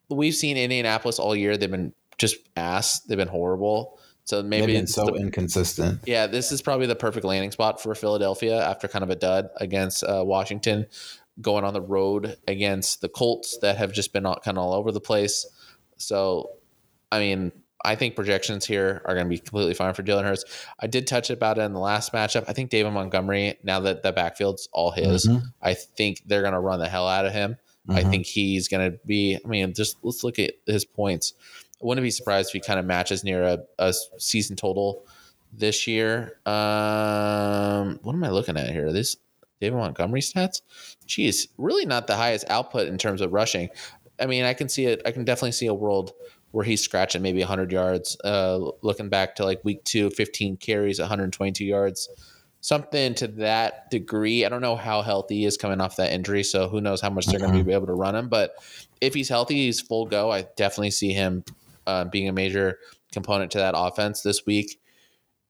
we've 0.10 0.36
seen 0.36 0.58
Indianapolis 0.58 1.20
all 1.20 1.36
year. 1.36 1.58
They've 1.58 1.70
been 1.72 1.94
just 2.18 2.38
ass. 2.56 3.02
They've 3.02 3.18
been 3.18 3.28
horrible. 3.28 4.00
So 4.24 4.42
They've 4.42 4.50
maybe 4.50 4.74
been 4.74 4.84
it's 4.84 4.96
so 4.96 5.06
the- 5.06 5.14
inconsistent. 5.16 6.00
yeah, 6.06 6.26
this 6.28 6.52
is 6.52 6.62
probably 6.62 6.88
the 6.88 6.96
perfect 6.96 7.26
landing 7.26 7.52
spot 7.52 7.82
for 7.82 7.94
Philadelphia 7.94 8.60
after 8.60 8.88
kind 8.88 9.04
of 9.04 9.10
a 9.10 9.16
dud 9.16 9.50
against 9.58 10.04
uh, 10.04 10.24
Washington, 10.26 10.88
going 11.42 11.64
on 11.64 11.74
the 11.74 11.82
road 11.82 12.38
against 12.48 13.02
the 13.02 13.10
Colts 13.10 13.58
that 13.62 13.78
have 13.78 13.94
just 13.94 14.14
been 14.14 14.26
all, 14.26 14.38
kind 14.44 14.58
of 14.58 14.64
all 14.64 14.74
over 14.74 14.92
the 14.92 15.00
place. 15.02 15.46
So, 15.98 16.50
I 17.12 17.20
mean, 17.20 17.52
I 17.86 17.96
think 17.96 18.16
projections 18.16 18.66
here 18.66 19.02
are 19.06 19.14
going 19.14 19.26
to 19.26 19.30
be 19.30 19.38
completely 19.40 19.74
fine 19.74 19.94
for 19.94 20.04
Jalen 20.04 20.24
Hurts. 20.24 20.44
I 20.80 20.88
did 20.88 21.08
touch 21.08 21.30
about 21.30 21.58
it 21.58 21.62
in 21.62 21.74
the 21.74 21.80
last 21.80 22.12
matchup. 22.14 22.46
I 22.48 22.54
think 22.54 22.70
David 22.72 22.92
Montgomery, 22.92 23.58
now 23.64 23.80
that 23.82 24.04
the 24.04 24.12
backfield's 24.12 24.68
all 24.74 24.92
his, 24.92 25.28
Mhm. 25.28 25.44
I 25.62 25.74
think 25.76 26.24
they're 26.26 26.42
going 26.42 26.54
to 26.54 26.60
run 26.60 26.80
the 26.80 26.90
hell 26.90 27.08
out 27.08 27.26
of 27.26 27.32
him. 27.34 27.58
I 27.88 28.02
Mhm. 28.04 28.10
think 28.10 28.26
he's 28.26 28.68
going 28.68 28.92
to 28.92 28.98
be. 29.06 29.38
I 29.44 29.48
mean, 29.48 29.74
just 29.74 29.98
let's 30.04 30.24
look 30.24 30.40
at 30.40 30.54
his 30.66 30.84
points. 30.86 31.34
I 31.82 31.86
wouldn't 31.86 32.04
be 32.04 32.10
surprised 32.12 32.50
if 32.50 32.54
he 32.54 32.60
kind 32.60 32.80
of 32.80 32.86
matches 32.86 33.24
near 33.24 33.44
a, 33.44 33.60
a 33.78 33.94
season 34.18 34.56
total 34.56 35.06
this 35.54 35.86
year. 35.88 36.40
Um, 36.46 38.00
what 38.04 38.14
am 38.14 38.24
I 38.24 38.30
looking 38.30 38.58
at 38.58 38.70
here? 38.72 38.92
This 38.92 39.18
David 39.62 39.78
Montgomery 39.78 40.22
stats. 40.22 40.62
Geez, 41.06 41.48
really 41.58 41.86
not 41.86 42.08
the 42.08 42.16
highest 42.16 42.46
output 42.50 42.88
in 42.88 42.98
terms 42.98 43.22
of 43.22 43.32
rushing. 43.34 43.70
I 44.20 44.26
mean, 44.26 44.44
I 44.46 44.54
can 44.54 44.70
see 44.70 44.86
it. 44.86 45.02
I 45.06 45.12
can 45.12 45.26
definitely 45.26 45.52
see 45.52 45.68
a 45.68 45.74
world 45.74 46.14
where 46.56 46.64
he's 46.64 46.82
scratching 46.82 47.22
maybe 47.22 47.40
100 47.40 47.70
yards. 47.70 48.16
Uh, 48.24 48.72
looking 48.82 49.10
back 49.10 49.36
to 49.36 49.44
like 49.44 49.60
week 49.66 49.84
two, 49.84 50.10
15 50.10 50.56
carries, 50.56 51.00
122 51.00 51.66
yards 51.66 52.08
something 52.62 53.14
to 53.14 53.28
that 53.28 53.92
degree. 53.92 54.44
I 54.44 54.50
don't 54.50 54.62
know 54.62 54.76
how 54.76 55.04
healthy 55.04 55.36
he 55.40 55.46
is 55.46 55.56
coming 55.56 55.80
off 55.80 55.98
that 55.98 56.12
injury, 56.12 56.42
so 56.44 56.68
who 56.68 56.82
knows 56.82 57.00
how 57.00 57.12
much 57.12 57.28
they're 57.28 57.40
going 57.40 57.54
to 57.56 57.64
be 57.64 57.74
able 57.74 57.86
to 57.86 57.94
run 57.94 58.16
him. 58.16 58.28
But 58.28 58.56
if 59.02 59.14
he's 59.14 59.30
healthy, 59.30 59.66
he's 59.66 59.80
full 59.80 60.08
go. 60.08 60.32
I 60.32 60.48
definitely 60.56 60.90
see 60.90 61.12
him 61.14 61.44
uh, 61.86 62.06
being 62.06 62.28
a 62.28 62.32
major 62.32 62.80
component 63.12 63.52
to 63.52 63.60
that 63.60 63.76
offense 63.78 64.24
this 64.24 64.48
week. 64.48 64.82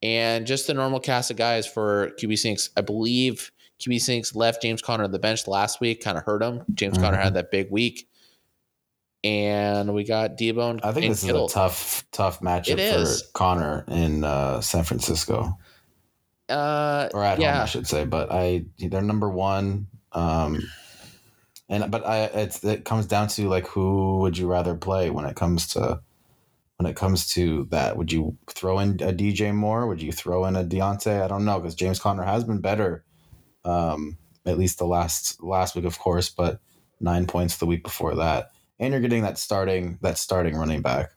And 0.03 0.45
just 0.45 0.67
the 0.67 0.73
normal 0.73 0.99
cast 0.99 1.31
of 1.31 1.37
guys 1.37 1.65
for 1.65 2.11
QB 2.19 2.37
Sneaks. 2.37 2.69
I 2.75 2.81
believe 2.81 3.49
QB 3.79 4.01
Sneaks 4.01 4.35
left 4.35 4.61
James 4.61 4.81
Conner 4.81 5.05
on 5.05 5.11
the 5.11 5.19
bench 5.19 5.47
last 5.47 5.79
week, 5.79 6.03
kind 6.03 6.17
of 6.17 6.25
hurt 6.25 6.43
him. 6.43 6.63
James 6.73 6.97
Conner 6.97 7.15
Mhm. 7.17 7.23
had 7.23 7.33
that 7.35 7.49
big 7.49 7.71
week. 7.71 8.09
And 9.25 9.95
we 9.95 10.03
got 10.03 10.37
Deebo 10.37 10.69
and, 10.69 10.81
I 10.83 10.91
think 10.91 11.07
this 11.11 11.23
Kittle. 11.23 11.47
is 11.47 11.51
a 11.51 11.55
tough, 11.55 12.05
tough 12.11 12.41
matchup 12.41 12.69
It 12.69 12.79
is. 12.79 13.23
for 13.23 13.31
Conner 13.33 13.83
in 13.87 14.23
uh, 14.23 14.61
San 14.61 14.83
Francisco 14.83 15.57
uh, 16.47 17.09
or 17.11 17.23
at 17.23 17.39
home. 17.39 17.47
I 17.47 17.65
should 17.65 17.87
say. 17.87 18.05
But 18.05 18.31
I, 18.31 18.65
they're 18.77 19.01
number 19.01 19.29
one. 19.29 19.87
Um, 20.11 20.61
and 21.69 21.89
but 21.89 22.05
I, 22.05 22.25
it's 22.25 22.63
it 22.63 22.85
comes 22.85 23.07
down 23.07 23.27
to 23.29 23.49
like 23.49 23.65
who 23.67 24.19
would 24.19 24.37
you 24.37 24.47
rather 24.47 24.75
play 24.75 25.09
when 25.09 25.25
it 25.25 25.35
comes 25.35 25.69
to 25.69 25.99
when 26.77 26.89
it 26.89 26.95
comes 26.95 27.27
to 27.33 27.67
that? 27.71 27.97
Would 27.97 28.11
you 28.11 28.37
throw 28.47 28.77
in 28.79 28.91
a 29.01 29.11
DJ 29.11 29.53
Moore? 29.53 29.87
Would 29.87 30.01
you 30.01 30.11
throw 30.11 30.45
in 30.45 30.55
a 30.55 30.63
Diontae? 30.63 31.23
I 31.23 31.27
don't 31.27 31.45
know 31.45 31.59
because 31.59 31.73
James 31.73 31.99
Conner 31.99 32.23
has 32.23 32.43
been 32.43 32.61
better, 32.61 33.03
um, 33.63 34.17
at 34.45 34.59
least 34.59 34.77
the 34.77 34.85
last 34.85 35.41
last 35.41 35.75
week, 35.75 35.85
of 35.85 35.97
course, 35.97 36.29
but 36.29 36.59
nine 36.99 37.25
points 37.25 37.57
the 37.57 37.65
week 37.65 37.83
before 37.83 38.15
that, 38.15 38.51
and 38.79 38.91
you're 38.91 39.01
getting 39.01 39.23
that 39.23 39.37
starting 39.37 39.97
that 40.01 40.17
starting 40.17 40.55
running 40.55 40.81
back. 40.81 41.11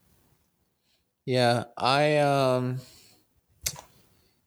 Yeah, 1.25 1.65
I 1.77 2.19
um 2.19 2.81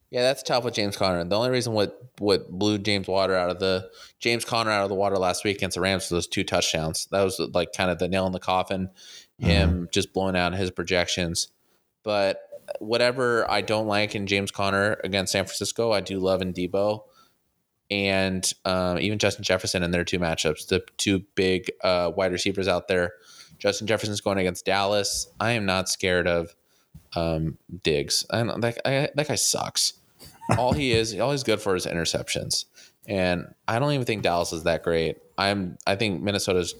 Yeah, 0.09 0.23
that's 0.23 0.43
tough 0.43 0.63
with 0.63 0.73
James 0.73 0.97
Conner. 0.97 1.23
The 1.23 1.37
only 1.37 1.49
reason 1.49 1.73
what 1.73 1.97
what 2.19 2.49
blew 2.49 2.77
James 2.77 3.07
Water 3.07 3.35
out 3.35 3.49
of 3.49 3.59
the 3.59 3.89
James 4.19 4.45
Conner 4.45 4.71
out 4.71 4.83
of 4.83 4.89
the 4.89 4.95
water 4.95 5.17
last 5.17 5.43
week 5.43 5.57
against 5.57 5.75
the 5.75 5.81
Rams 5.81 6.03
was 6.03 6.09
those 6.09 6.27
two 6.27 6.43
touchdowns. 6.43 7.07
That 7.11 7.23
was 7.23 7.39
like 7.53 7.73
kind 7.73 7.91
of 7.91 7.99
the 7.99 8.07
nail 8.07 8.25
in 8.25 8.31
the 8.31 8.39
coffin. 8.39 8.89
Him 9.37 9.87
just 9.91 10.13
blowing 10.13 10.35
out 10.35 10.53
his 10.53 10.69
projections. 10.69 11.47
But 12.03 12.39
whatever 12.79 13.49
I 13.49 13.61
don't 13.61 13.87
like 13.87 14.15
in 14.15 14.27
James 14.27 14.51
Conner 14.51 14.99
against 15.03 15.31
San 15.31 15.45
Francisco, 15.45 15.91
I 15.91 16.01
do 16.01 16.19
love 16.19 16.41
in 16.41 16.53
Deebo. 16.53 17.01
And 17.91 18.49
um, 18.65 18.99
even 18.99 19.19
Justin 19.19 19.43
Jefferson 19.43 19.83
in 19.83 19.91
their 19.91 20.05
two 20.05 20.17
matchups, 20.17 20.67
the 20.67 20.81
two 20.97 21.23
big 21.35 21.69
uh, 21.83 22.11
wide 22.15 22.31
receivers 22.31 22.67
out 22.67 22.87
there. 22.87 23.13
Justin 23.59 23.85
Jefferson's 23.85 24.21
going 24.21 24.39
against 24.39 24.65
Dallas. 24.65 25.27
I 25.39 25.51
am 25.51 25.65
not 25.65 25.89
scared 25.89 26.27
of 26.27 26.55
um, 27.15 27.57
Diggs. 27.83 28.25
I 28.29 28.43
don't, 28.43 28.61
that, 28.61 28.79
I, 28.85 29.09
that 29.13 29.27
guy 29.27 29.35
sucks. 29.35 29.93
all 30.57 30.73
he 30.73 30.93
is, 30.93 31.19
all 31.19 31.31
he's 31.31 31.43
good 31.43 31.61
for 31.61 31.75
is 31.75 31.85
interceptions. 31.85 32.65
And 33.07 33.53
I 33.67 33.77
don't 33.77 33.91
even 33.91 34.05
think 34.05 34.23
Dallas 34.23 34.53
is 34.53 34.63
that 34.63 34.83
great. 34.83 35.17
I'm, 35.37 35.77
I 35.85 35.95
think 35.95 36.21
Minnesota's, 36.21 36.73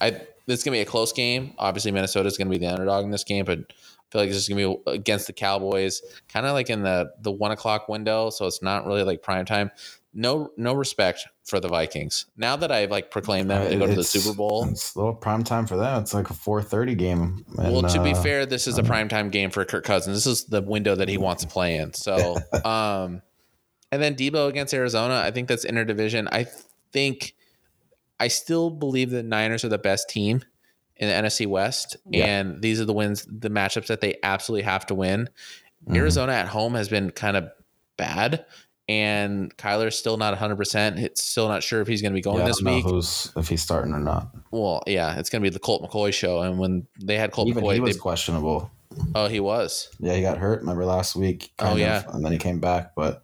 I, 0.00 0.20
is 0.46 0.62
gonna 0.62 0.76
be 0.76 0.80
a 0.80 0.86
close 0.86 1.12
game. 1.12 1.54
Obviously, 1.58 1.90
Minnesota's 1.90 2.38
gonna 2.38 2.50
be 2.50 2.58
the 2.58 2.68
underdog 2.68 3.04
in 3.04 3.10
this 3.10 3.24
game, 3.24 3.44
but 3.44 3.58
I 3.58 4.12
feel 4.12 4.20
like 4.20 4.28
this 4.30 4.38
is 4.38 4.48
gonna 4.48 4.68
be 4.68 4.76
against 4.86 5.26
the 5.26 5.32
Cowboys, 5.32 6.02
kind 6.28 6.46
of 6.46 6.52
like 6.52 6.70
in 6.70 6.82
the 6.82 7.10
the 7.20 7.32
one 7.32 7.50
o'clock 7.50 7.88
window. 7.88 8.30
So 8.30 8.46
it's 8.46 8.62
not 8.62 8.86
really 8.86 9.02
like 9.02 9.22
prime 9.22 9.44
time. 9.44 9.70
No, 10.18 10.50
no 10.56 10.72
respect 10.72 11.26
for 11.44 11.60
the 11.60 11.68
Vikings. 11.68 12.24
Now 12.38 12.56
that 12.56 12.72
I've 12.72 12.90
like 12.90 13.10
proclaimed 13.10 13.50
them 13.50 13.70
to 13.70 13.76
go 13.76 13.86
to 13.86 13.94
the 13.94 14.02
Super 14.02 14.34
Bowl, 14.34 14.66
It's 14.70 14.94
a 14.94 14.98
little 14.98 15.14
prime 15.14 15.44
time 15.44 15.66
for 15.66 15.76
them. 15.76 16.00
It's 16.00 16.14
like 16.14 16.30
a 16.30 16.34
four 16.34 16.62
thirty 16.62 16.94
game. 16.94 17.44
And, 17.58 17.72
well, 17.72 17.82
to 17.82 18.02
be 18.02 18.12
uh, 18.12 18.22
fair, 18.22 18.46
this 18.46 18.66
is 18.66 18.78
a 18.78 18.82
prime 18.82 19.08
time 19.08 19.28
game 19.28 19.50
for 19.50 19.62
Kirk 19.66 19.84
Cousins. 19.84 20.16
This 20.16 20.26
is 20.26 20.44
the 20.44 20.62
window 20.62 20.94
that 20.94 21.08
he 21.08 21.18
wants 21.18 21.42
to 21.42 21.48
play 21.48 21.76
in. 21.76 21.92
So, 21.92 22.36
um, 22.64 23.20
and 23.92 24.00
then 24.02 24.14
Deebo 24.14 24.48
against 24.48 24.72
Arizona, 24.72 25.16
I 25.22 25.30
think 25.32 25.48
that's 25.48 25.66
interdivision. 25.66 26.28
I 26.32 26.46
think 26.92 27.34
I 28.18 28.28
still 28.28 28.70
believe 28.70 29.10
the 29.10 29.22
Niners 29.22 29.64
are 29.64 29.68
the 29.68 29.76
best 29.78 30.08
team 30.08 30.42
in 30.96 31.08
the 31.08 31.14
NFC 31.28 31.46
West, 31.46 31.98
Yeah. 32.08 32.24
and 32.24 32.62
these 32.62 32.80
are 32.80 32.86
the 32.86 32.94
wins, 32.94 33.26
the 33.30 33.50
matchups 33.50 33.88
that 33.88 34.00
they 34.00 34.16
absolutely 34.22 34.62
have 34.62 34.86
to 34.86 34.94
win. 34.94 35.28
Mhm. 35.86 35.96
Arizona 35.96 36.32
at 36.32 36.48
home 36.48 36.74
has 36.74 36.88
been 36.88 37.10
kind 37.10 37.36
of 37.36 37.50
bad, 37.98 38.46
and 38.88 39.56
Kyler's 39.56 39.98
still 39.98 40.16
not 40.16 40.32
100. 40.32 40.56
percent 40.56 40.98
It's 40.98 41.22
still 41.22 41.48
not 41.48 41.62
sure 41.62 41.80
if 41.80 41.88
he's 41.88 42.02
going 42.02 42.12
to 42.12 42.14
be 42.16 42.20
going 42.22 42.38
yeah, 42.38 42.44
I 42.44 42.46
this 42.48 42.58
don't 42.58 42.64
know 42.66 42.76
week. 42.76 42.84
who's 42.84 43.32
if 43.36 43.48
he's 43.48 43.62
starting 43.62 43.92
or 43.92 44.00
not. 44.00 44.28
Well, 44.50 44.82
yeah, 44.86 45.18
it's 45.18 45.28
going 45.30 45.42
to 45.42 45.46
be 45.48 45.52
the 45.52 45.58
Colt 45.58 45.82
McCoy 45.82 46.12
show, 46.12 46.40
and 46.42 46.58
when 46.58 46.86
they 47.02 47.16
had 47.18 47.32
Colt 47.32 47.48
Even 47.48 47.64
McCoy, 47.64 47.74
he 47.74 47.80
was 47.80 47.96
they, 47.96 48.00
questionable. 48.00 48.70
oh, 49.14 49.26
he 49.28 49.40
was. 49.40 49.88
Yeah, 49.98 50.14
he 50.14 50.22
got 50.22 50.38
hurt. 50.38 50.60
Remember 50.60 50.84
last 50.84 51.16
week? 51.16 51.52
Oh, 51.58 51.64
kind 51.64 51.72
of, 51.74 51.78
yeah. 51.80 52.02
and 52.12 52.24
then 52.24 52.32
he 52.32 52.38
came 52.38 52.60
back. 52.60 52.94
But 52.94 53.22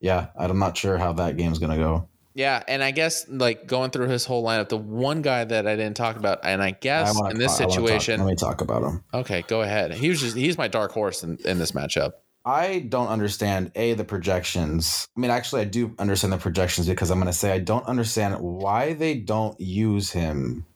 yeah, 0.00 0.28
I'm 0.36 0.58
not 0.58 0.76
sure 0.76 0.96
how 0.98 1.12
that 1.14 1.36
game's 1.36 1.58
gonna 1.58 1.76
go. 1.76 2.08
Yeah, 2.36 2.62
and 2.66 2.82
I 2.82 2.90
guess 2.90 3.28
like 3.28 3.66
going 3.68 3.90
through 3.90 4.08
his 4.08 4.24
whole 4.24 4.44
lineup, 4.44 4.68
the 4.68 4.76
one 4.76 5.22
guy 5.22 5.44
that 5.44 5.68
I 5.68 5.76
didn't 5.76 5.96
talk 5.96 6.16
about, 6.16 6.40
and 6.42 6.60
I 6.62 6.72
guess 6.72 7.14
wanna 7.16 7.30
in 7.34 7.38
this 7.38 7.52
talk- 7.58 7.60
I 7.60 7.64
wanna 7.66 7.76
talk- 7.80 7.88
situation, 8.00 8.20
let 8.20 8.26
me 8.28 8.34
talk 8.34 8.60
about 8.60 8.82
him. 8.82 9.04
okay, 9.14 9.42
go 9.46 9.62
ahead. 9.62 9.92
He 9.94 10.08
was 10.08 10.20
just 10.20 10.36
he's 10.36 10.58
my 10.58 10.66
dark 10.68 10.90
horse 10.92 11.22
in, 11.22 11.38
in 11.44 11.58
this 11.58 11.72
matchup. 11.72 12.12
I 12.44 12.80
don't 12.80 13.08
understand 13.08 13.72
a 13.74 13.94
the 13.94 14.04
projections. 14.04 15.08
I 15.16 15.20
mean, 15.20 15.30
actually, 15.30 15.62
I 15.62 15.64
do 15.64 15.94
understand 15.98 16.32
the 16.32 16.38
projections 16.38 16.86
because 16.86 17.10
I'm 17.10 17.18
going 17.18 17.32
to 17.32 17.38
say 17.38 17.52
I 17.52 17.58
don't 17.58 17.86
understand 17.86 18.38
why 18.40 18.92
they 18.92 19.14
don't 19.14 19.58
use 19.58 20.10
him 20.10 20.66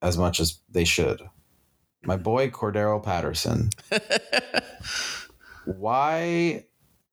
as 0.00 0.16
much 0.16 0.38
as 0.38 0.60
they 0.70 0.84
should. 0.84 1.20
My 2.04 2.16
boy 2.16 2.50
Cordarrelle 2.50 3.02
Patterson. 3.02 3.70
why 5.64 6.64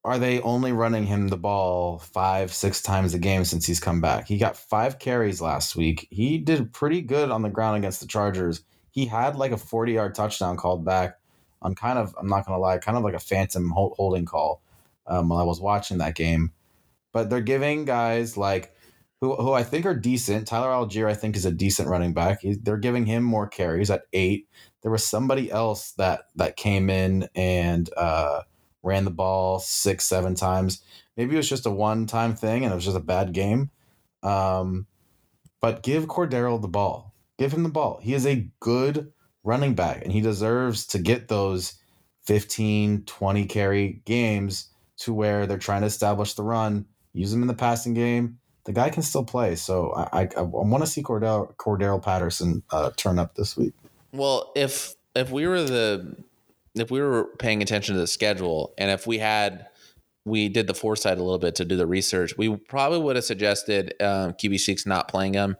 are 0.04 0.18
they 0.18 0.40
only 0.40 0.72
running 0.72 1.04
him 1.04 1.28
the 1.28 1.36
ball 1.36 1.98
five, 1.98 2.52
six 2.52 2.80
times 2.80 3.12
a 3.12 3.18
game 3.18 3.44
since 3.44 3.66
he's 3.66 3.80
come 3.80 4.00
back? 4.00 4.28
He 4.28 4.38
got 4.38 4.56
five 4.56 5.00
carries 5.00 5.40
last 5.40 5.74
week. 5.74 6.06
He 6.10 6.38
did 6.38 6.72
pretty 6.72 7.02
good 7.02 7.30
on 7.30 7.42
the 7.42 7.50
ground 7.50 7.76
against 7.76 8.00
the 8.00 8.06
Chargers. 8.06 8.62
He 8.90 9.06
had 9.06 9.36
like 9.36 9.52
a 9.52 9.58
40 9.58 9.92
yard 9.92 10.14
touchdown 10.14 10.56
called 10.56 10.84
back 10.84 11.18
on 11.62 11.74
kind 11.74 11.98
of, 11.98 12.14
I'm 12.18 12.28
not 12.28 12.46
to 12.46 12.56
lie, 12.58 12.78
kind 12.78 12.96
of 12.96 13.04
like 13.04 13.14
a 13.14 13.18
phantom 13.18 13.70
holding 13.74 14.24
call 14.24 14.62
um, 15.06 15.28
while 15.28 15.40
I 15.40 15.44
was 15.44 15.60
watching 15.60 15.98
that 15.98 16.14
game. 16.14 16.52
But 17.12 17.30
they're 17.30 17.40
giving 17.40 17.84
guys 17.84 18.36
like, 18.36 18.74
who, 19.20 19.34
who 19.34 19.52
I 19.52 19.64
think 19.64 19.84
are 19.86 19.94
decent. 19.94 20.46
Tyler 20.46 20.68
Allgeier, 20.68 21.08
I 21.08 21.14
think, 21.14 21.36
is 21.36 21.44
a 21.44 21.50
decent 21.50 21.88
running 21.88 22.14
back. 22.14 22.42
He, 22.42 22.54
they're 22.54 22.76
giving 22.76 23.06
him 23.06 23.24
more 23.24 23.48
carries 23.48 23.90
at 23.90 24.02
eight. 24.12 24.48
There 24.82 24.92
was 24.92 25.06
somebody 25.06 25.50
else 25.50 25.92
that 25.92 26.26
that 26.36 26.56
came 26.56 26.88
in 26.88 27.28
and 27.34 27.90
uh, 27.96 28.42
ran 28.82 29.04
the 29.04 29.10
ball 29.10 29.58
six, 29.58 30.04
seven 30.04 30.34
times. 30.34 30.82
Maybe 31.16 31.34
it 31.34 31.38
was 31.38 31.48
just 31.48 31.66
a 31.66 31.70
one 31.70 32.06
time 32.06 32.36
thing 32.36 32.62
and 32.62 32.72
it 32.72 32.76
was 32.76 32.84
just 32.84 32.96
a 32.96 33.00
bad 33.00 33.32
game. 33.32 33.70
Um, 34.22 34.86
but 35.60 35.82
give 35.82 36.06
Cordarrelle 36.06 36.62
the 36.62 36.68
ball. 36.68 37.12
Give 37.38 37.52
him 37.52 37.64
the 37.64 37.68
ball. 37.68 37.98
He 38.00 38.14
is 38.14 38.26
a 38.26 38.48
good 38.60 39.12
running 39.44 39.74
back 39.74 40.02
and 40.02 40.12
he 40.12 40.20
deserves 40.20 40.86
to 40.88 40.98
get 40.98 41.28
those 41.28 41.74
15, 42.24 43.04
20 43.04 43.46
carry 43.46 44.02
games 44.04 44.70
to 44.98 45.14
where 45.14 45.46
they're 45.46 45.58
trying 45.58 45.80
to 45.80 45.86
establish 45.86 46.34
the 46.34 46.42
run, 46.42 46.84
use 47.12 47.32
him 47.32 47.42
in 47.42 47.48
the 47.48 47.54
passing 47.54 47.94
game. 47.94 48.38
The 48.64 48.72
guy 48.72 48.90
can 48.90 49.02
still 49.02 49.24
play. 49.24 49.54
So 49.54 49.94
I, 49.96 50.22
I, 50.22 50.28
I 50.36 50.42
want 50.42 50.82
to 50.82 50.86
see 50.86 51.02
Cordell, 51.02 51.54
Cordell 51.56 52.02
Patterson 52.02 52.62
uh, 52.70 52.90
turn 52.96 53.18
up 53.18 53.34
this 53.34 53.56
week. 53.56 53.72
Well, 54.12 54.52
if 54.54 54.94
if 55.14 55.30
we 55.30 55.46
were 55.46 55.62
the 55.62 56.16
if 56.74 56.90
we 56.90 57.00
were 57.00 57.30
paying 57.38 57.62
attention 57.62 57.94
to 57.94 58.00
the 58.00 58.06
schedule 58.06 58.74
and 58.76 58.90
if 58.90 59.06
we 59.06 59.18
had 59.18 59.66
we 60.24 60.48
did 60.48 60.66
the 60.66 60.74
foresight 60.74 61.16
a 61.16 61.22
little 61.22 61.38
bit 61.38 61.54
to 61.56 61.64
do 61.64 61.76
the 61.76 61.86
research, 61.86 62.36
we 62.36 62.54
probably 62.56 62.98
would 62.98 63.16
have 63.16 63.24
suggested 63.24 63.94
um, 64.00 64.32
QB 64.32 64.60
six 64.60 64.84
not 64.84 65.08
playing 65.08 65.34
him 65.34 65.56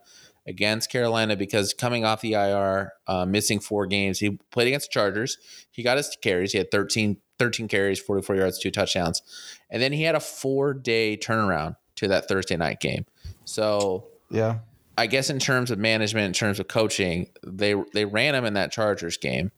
against 0.49 0.91
Carolina 0.91 1.37
because 1.37 1.75
coming 1.75 2.05
off 2.05 2.21
the 2.23 2.33
IR, 2.33 2.93
uh, 3.07 3.25
missing 3.27 3.61
four 3.61 3.87
games, 3.87 4.19
he 4.19 4.39
played 4.51 4.67
against 4.67 4.89
the 4.89 4.93
Chargers. 4.93 5.39
He 5.71 5.83
got 5.83 5.99
his 5.99 6.17
carries. 6.21 6.53
He 6.53 6.59
had 6.59 6.71
13, 6.71 7.19
13 7.39 7.69
carries, 7.69 8.01
44 8.01 8.37
yards, 8.37 8.59
two 8.59 8.71
touchdowns. 8.71 9.23
And 9.71 9.83
then 9.83 9.93
he 9.93 10.03
had 10.03 10.15
a 10.15 10.21
four 10.21 10.75
day 10.75 11.17
turnaround 11.17 11.77
to 11.97 12.09
that 12.09 12.27
Thursday 12.29 12.57
night 12.57 12.81
game. 12.81 13.05
So 13.45 14.09
Yeah. 14.31 14.61
I 14.97 15.07
guess 15.07 15.31
in 15.31 15.39
terms 15.39 15.71
of 15.71 15.79
management, 15.79 16.27
in 16.27 16.33
terms 16.33 16.59
of 16.59 16.67
coaching, 16.67 17.29
they 17.47 17.75
they 17.95 18.05
ran 18.05 18.35
him 18.35 18.45
in 18.45 18.55
that 18.55 18.73
Chargers 18.73 19.17
game, 19.17 19.53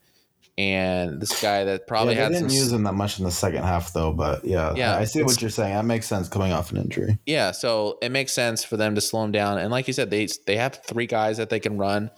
and 0.60 1.18
this 1.18 1.40
guy 1.40 1.64
that 1.64 1.86
probably 1.86 2.14
yeah, 2.14 2.24
had 2.24 2.32
they 2.32 2.36
didn't 2.40 2.50
some, 2.50 2.58
use 2.58 2.70
him 2.70 2.82
that 2.82 2.92
much 2.92 3.18
in 3.18 3.24
the 3.24 3.30
second 3.30 3.62
half, 3.62 3.94
though. 3.94 4.12
But 4.12 4.44
yeah, 4.44 4.74
Yeah, 4.74 4.94
I 4.94 5.00
I 5.00 5.04
see 5.04 5.22
what 5.22 5.40
you're 5.40 5.48
saying. 5.48 5.74
That 5.74 5.86
makes 5.86 6.06
sense 6.06 6.28
coming 6.28 6.52
off 6.52 6.70
an 6.70 6.76
injury. 6.76 7.18
yeah. 7.24 7.52
So 7.52 7.96
it 8.02 8.12
makes 8.12 8.34
sense 8.34 8.62
for 8.62 8.76
them 8.76 8.94
to 8.94 9.00
slow 9.00 9.24
him 9.24 9.32
down, 9.32 9.56
and 9.56 9.70
like 9.70 9.86
you 9.86 9.94
said, 9.94 10.10
they 10.10 10.28
they 10.46 10.56
have 10.56 10.82
three 10.84 11.06
guys 11.06 11.38
that 11.38 11.48
they 11.48 11.60
can 11.60 11.78
run, 11.78 12.10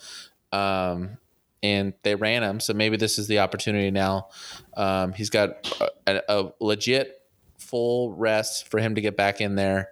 um, 0.50 1.18
and 1.62 1.94
they 2.02 2.16
ran 2.16 2.42
him. 2.42 2.58
So 2.58 2.74
maybe 2.74 2.96
this 2.96 3.16
is 3.16 3.28
the 3.28 3.38
opportunity 3.38 3.92
now. 3.92 4.28
Um, 4.76 5.12
he's 5.12 5.30
got 5.30 5.72
a, 6.08 6.22
a 6.28 6.52
legit 6.58 7.20
full 7.58 8.12
rest 8.12 8.68
for 8.68 8.80
him 8.80 8.96
to 8.96 9.00
get 9.00 9.16
back 9.16 9.40
in 9.40 9.54
there, 9.54 9.90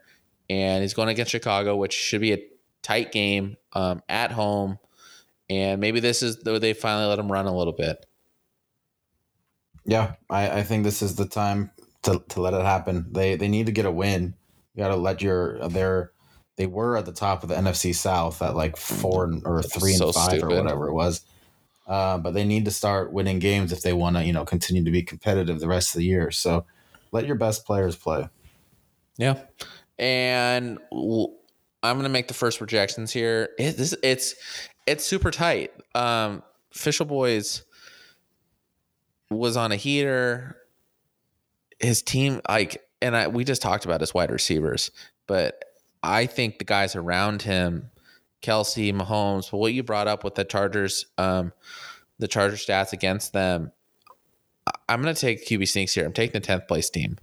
and 0.48 0.82
he's 0.82 0.94
going 0.94 1.09
against 1.09 1.30
Chicago, 1.30 1.76
which 1.76 1.92
should 1.92 2.20
be 2.20 2.32
a 2.32 2.42
tight 2.82 3.12
game 3.12 3.57
um, 3.74 4.03
at 4.09 4.32
home. 4.32 4.80
And 5.48 5.80
maybe 5.80 6.01
this 6.01 6.24
is 6.24 6.38
though 6.38 6.59
they 6.59 6.72
finally 6.72 7.07
let 7.07 7.20
him 7.20 7.30
run 7.30 7.46
a 7.46 7.57
little 7.57 7.72
bit. 7.72 8.07
Yeah, 9.85 10.14
I, 10.28 10.61
I 10.61 10.62
think 10.62 10.85
this 10.85 11.03
is 11.03 11.16
the 11.16 11.26
time 11.26 11.70
to, 12.03 12.22
to 12.28 12.41
let 12.41 12.55
it 12.55 12.62
happen. 12.62 13.07
They 13.11 13.37
they 13.37 13.49
need 13.49 13.66
to 13.66 13.72
get 13.72 13.87
a 13.87 13.91
win. 13.91 14.35
You 14.74 14.83
got 14.83 14.89
to 14.89 14.97
let 14.97 15.22
your 15.22 15.68
they're 15.68 16.12
they 16.57 16.66
were 16.66 16.97
at 16.97 17.07
the 17.07 17.12
top 17.12 17.43
of 17.43 17.49
the 17.49 17.55
NFC 17.55 17.95
South 17.95 18.43
at 18.43 18.55
like 18.55 18.76
four 18.76 19.24
and- 19.24 19.43
or 19.47 19.62
three 19.62 19.95
and 19.95 20.14
five 20.14 20.39
stupid. 20.39 20.45
or 20.45 20.62
whatever 20.62 20.89
it 20.89 20.93
was. 20.93 21.24
Uh, 21.87 22.18
but 22.18 22.35
they 22.35 22.45
need 22.45 22.66
to 22.66 22.70
start 22.70 23.12
winning 23.12 23.41
games 23.41 23.72
if 23.72 23.83
they 23.83 23.93
want 23.93 24.14
to, 24.14 24.24
you 24.24 24.33
know, 24.33 24.45
continue 24.45 24.85
to 24.85 24.91
be 24.93 25.03
competitive 25.03 25.59
the 25.59 25.66
rest 25.66 25.89
of 25.89 25.99
the 25.99 26.05
year. 26.05 26.31
So 26.31 26.64
let 27.11 27.26
your 27.26 27.35
best 27.35 27.66
players 27.66 27.97
play. 27.97 28.28
Yeah. 29.16 29.41
And 29.99 30.78
I'm 30.93 31.97
going 31.97 32.05
to 32.05 32.09
make 32.09 32.28
the 32.28 32.35
first 32.35 32.59
projections 32.59 33.11
here. 33.11 33.49
It, 33.59 33.76
this, 33.76 33.95
it's 34.03 34.35
it's 34.87 35.05
super 35.05 35.31
tight. 35.31 35.72
Um, 35.95 36.43
Official 36.72 37.07
Boys 37.07 37.64
was 39.31 39.57
on 39.57 39.72
a 39.72 39.76
heater. 39.76 40.57
His 41.78 42.03
team, 42.03 42.41
like, 42.49 42.83
and 43.01 43.16
I, 43.16 43.28
we 43.28 43.45
just 43.45 43.62
talked 43.62 43.85
about 43.87 44.01
his 44.01 44.12
wide 44.12 44.31
receivers, 44.31 44.91
but 45.26 45.64
I 46.03 46.26
think 46.26 46.59
the 46.59 46.64
guys 46.66 46.95
around 46.95 47.43
him, 47.43 47.91
Kelce, 48.43 48.93
Mahomes, 48.93 49.51
what 49.53 49.72
you 49.72 49.83
brought 49.83 50.09
up 50.09 50.22
with 50.24 50.35
the 50.35 50.45
Chargers, 50.45 51.07
um, 51.16 51.53
the 52.18 52.28
Charger 52.28 52.57
stats 52.57 52.93
against 52.93 53.33
them, 53.33 53.72
I'm 54.89 55.01
going 55.01 55.14
to 55.14 55.20
take 55.20 55.47
QB 55.47 55.68
Sneaks 55.68 55.95
here. 55.95 56.05
I'm 56.05 56.12
taking 56.12 56.39
the 56.41 56.47
10th 56.47 56.68
place 56.68 56.91
team. 56.91 57.16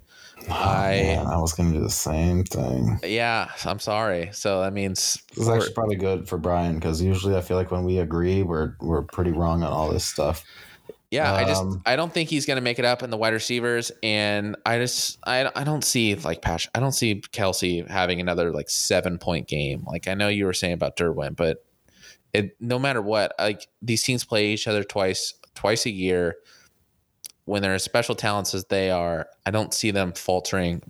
I- 0.50 1.02
Man, 1.04 1.28
I 1.28 1.38
was 1.38 1.54
going 1.54 1.72
to 1.72 1.78
do 1.78 1.84
the 1.84 1.90
same 1.92 2.44
thing. 2.44 3.00
Yeah, 3.04 3.50
I'm 3.66 3.80
sorry. 3.80 4.30
So 4.34 4.62
that 4.62 4.74
means 4.74 5.22
This 5.36 5.40
is 5.44 5.50
actually 5.50 5.74
probably 5.74 5.96
good 5.98 6.28
for 6.28 6.38
Brian 6.38 6.76
because 6.76 7.02
usually 7.02 7.36
I 7.36 7.42
feel 7.42 7.58
like 7.58 7.72
when 7.72 7.84
we 7.84 8.00
agree, 8.00 8.44
we're 8.44 8.76
we're 8.80 9.02
pretty 9.02 9.32
wrong 9.32 9.64
on 9.64 9.72
all 9.72 9.90
this 9.92 10.06
stuff. 10.06 10.44
Yeah, 11.10 11.34
I 11.34 11.46
just 11.46 11.62
um, 11.62 11.82
I 11.86 11.96
don't 11.96 12.14
think 12.14 12.30
he's 12.30 12.46
going 12.46 12.58
to 12.58 12.62
make 12.62 12.80
it 12.80 12.86
up 12.86 13.02
in 13.02 13.10
the 13.10 13.18
wide 13.18 13.34
receivers, 13.34 13.94
and 14.04 14.58
I 14.66 14.78
just 14.78 15.20
I 15.26 15.50
I 15.56 15.64
don't 15.64 15.84
see 15.84 16.16
like 16.16 16.42
Pash. 16.42 16.68
I 16.76 16.82
don't 16.82 16.92
see 16.92 17.22
Kelce 17.22 17.88
having 17.90 18.20
another 18.20 18.52
like 18.52 18.70
seven 18.70 19.18
point 19.18 19.48
game. 19.48 19.86
Like 19.88 20.10
I 20.10 20.16
know 20.16 20.28
you 20.28 20.46
were 20.46 20.54
saying 20.54 20.74
about 20.74 20.98
Derwin, 20.98 21.36
but 21.36 21.64
it 22.34 22.58
no 22.60 22.78
matter 22.78 23.02
what, 23.02 23.34
like 23.40 23.68
these 23.82 24.04
teams 24.04 24.26
play 24.26 24.48
each 24.48 24.68
other 24.68 24.84
twice 24.84 25.34
twice 25.56 25.86
a 25.86 25.92
year. 25.92 26.36
When 27.46 27.62
they're 27.62 27.76
as 27.76 27.84
special 27.84 28.14
talents 28.14 28.54
as 28.54 28.66
they 28.66 28.92
are, 28.92 29.30
I 29.46 29.52
don't 29.52 29.74
see 29.74 29.92
them 29.92 30.12
faltering 30.12 30.84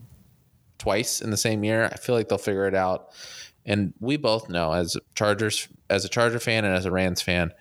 twice 0.80 1.22
in 1.22 1.30
the 1.30 1.38
same 1.38 1.64
year. 1.64 1.86
I 1.92 1.98
feel 1.98 2.16
like 2.16 2.30
they'll 2.30 2.40
figure 2.40 2.66
it 2.66 2.74
out. 2.74 3.10
And 3.68 3.94
we 4.00 4.18
both 4.18 4.50
know 4.50 4.72
as 4.72 4.98
Chargers, 5.14 5.68
as 5.90 6.06
a 6.06 6.10
Charger 6.10 6.40
fan 6.40 6.66
and 6.66 6.76
as 6.76 6.86
a 6.86 6.92
Rams 6.92 7.22
fan, 7.22 7.52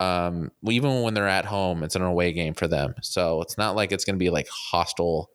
um, 0.00 0.50
even 0.68 1.02
when 1.02 1.14
they're 1.14 1.28
at 1.28 1.44
home, 1.44 1.82
it's 1.82 1.96
an 1.96 2.02
away 2.02 2.32
game 2.32 2.54
for 2.54 2.66
them. 2.66 2.94
So 3.02 3.40
it's 3.42 3.56
not 3.56 3.76
like 3.76 3.92
it's 3.92 4.04
going 4.04 4.16
to 4.16 4.22
be 4.22 4.30
like 4.30 4.48
hostile 4.48 5.30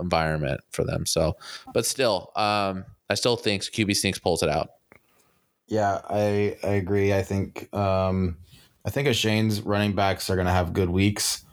environment 0.00 0.60
for 0.70 0.84
them. 0.84 1.06
So, 1.06 1.36
but 1.72 1.86
still, 1.86 2.30
um, 2.36 2.84
I 3.10 3.14
still 3.14 3.36
think 3.36 3.62
QB 3.62 3.96
Sneaks 3.96 4.18
pulls 4.18 4.42
it 4.42 4.48
out. 4.48 4.70
Yeah, 5.66 6.00
I 6.08 6.56
I 6.62 6.72
agree. 6.74 7.12
I 7.12 7.22
think 7.22 7.74
um, 7.74 8.36
I 8.84 8.90
think 8.90 9.12
Shane's 9.14 9.62
running 9.62 9.94
backs 9.94 10.28
are 10.28 10.36
going 10.36 10.46
to 10.46 10.52
have 10.52 10.72
good 10.72 10.90
weeks, 10.90 11.44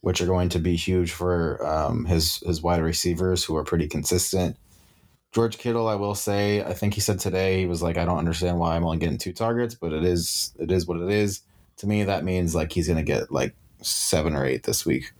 which 0.00 0.20
are 0.20 0.26
going 0.26 0.48
to 0.50 0.58
be 0.58 0.74
huge 0.76 1.12
for 1.12 1.64
um, 1.66 2.04
his 2.04 2.38
his 2.38 2.60
wide 2.60 2.82
receivers 2.82 3.44
who 3.44 3.56
are 3.56 3.64
pretty 3.64 3.88
consistent. 3.88 4.56
George 5.32 5.56
Kittle, 5.56 5.88
I 5.88 5.94
will 5.94 6.14
say, 6.14 6.62
I 6.62 6.74
think 6.74 6.92
he 6.92 7.00
said 7.00 7.18
today 7.18 7.60
he 7.60 7.66
was 7.66 7.82
like, 7.82 7.96
I 7.96 8.04
don't 8.04 8.18
understand 8.18 8.58
why 8.58 8.76
I'm 8.76 8.84
only 8.84 8.98
getting 8.98 9.16
two 9.16 9.32
targets, 9.32 9.74
but 9.74 9.92
it 9.92 10.04
is 10.04 10.52
it 10.58 10.70
is 10.70 10.86
what 10.86 11.00
it 11.00 11.10
is. 11.10 11.42
To 11.78 11.86
me, 11.86 12.04
that 12.04 12.24
means 12.24 12.54
like 12.54 12.72
he's 12.72 12.88
to 12.98 13.02
get 13.02 13.32
like 13.32 13.54
seven 13.80 14.34
or 14.34 14.44
eight 14.44 14.62
this 14.62 14.86
week, 14.86 15.12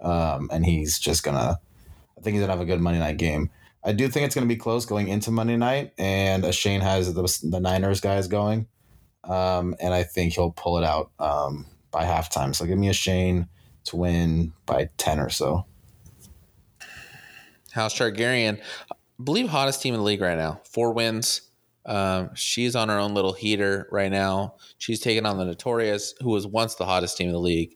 um, 0.00 0.48
and 0.52 0.66
he's 0.66 0.98
just 0.98 1.22
gonna. 1.22 1.60
I 2.16 2.20
think 2.20 2.34
he's 2.34 2.42
gonna 2.42 2.52
have 2.52 2.60
a 2.60 2.64
good 2.64 2.80
Monday 2.80 2.98
night 2.98 3.18
game. 3.18 3.50
I 3.84 3.92
do 3.92 4.08
think 4.08 4.26
it's 4.26 4.34
to 4.46 4.52
be 4.52 4.58
close 4.58 4.84
going 4.84 5.08
into 5.08 5.30
Monday 5.30 5.56
night, 5.56 5.92
and 5.96 6.44
uh, 6.44 6.50
Shane 6.50 6.80
has 6.80 7.14
the, 7.14 7.48
the 7.48 7.60
Niners 7.60 8.00
guys 8.00 8.26
going, 8.26 8.66
um, 9.24 9.76
and 9.80 9.94
I 9.94 10.02
think 10.02 10.34
he'll 10.34 10.50
pull 10.50 10.78
it 10.78 10.84
out 10.84 11.10
um, 11.18 11.66
by 11.90 12.04
halftime. 12.04 12.54
So 12.54 12.66
give 12.66 12.78
me 12.78 12.88
a 12.88 12.92
Shane 12.92 13.48
to 13.84 13.96
win 13.96 14.52
by 14.66 14.90
ten 14.96 15.20
or 15.20 15.30
so. 15.30 15.64
House 17.70 17.96
Targaryen, 17.96 18.60
believe 19.22 19.48
hottest 19.48 19.80
team 19.82 19.94
in 19.94 20.00
the 20.00 20.04
league 20.04 20.20
right 20.20 20.36
now. 20.36 20.60
Four 20.64 20.92
wins. 20.92 21.42
Um, 21.88 22.30
she's 22.34 22.76
on 22.76 22.90
her 22.90 22.98
own 22.98 23.14
little 23.14 23.32
heater 23.32 23.88
right 23.90 24.12
now. 24.12 24.56
She's 24.76 25.00
taking 25.00 25.24
on 25.24 25.38
the 25.38 25.44
Notorious, 25.46 26.14
who 26.20 26.30
was 26.30 26.46
once 26.46 26.74
the 26.74 26.84
hottest 26.84 27.16
team 27.16 27.28
in 27.28 27.32
the 27.32 27.40
league. 27.40 27.74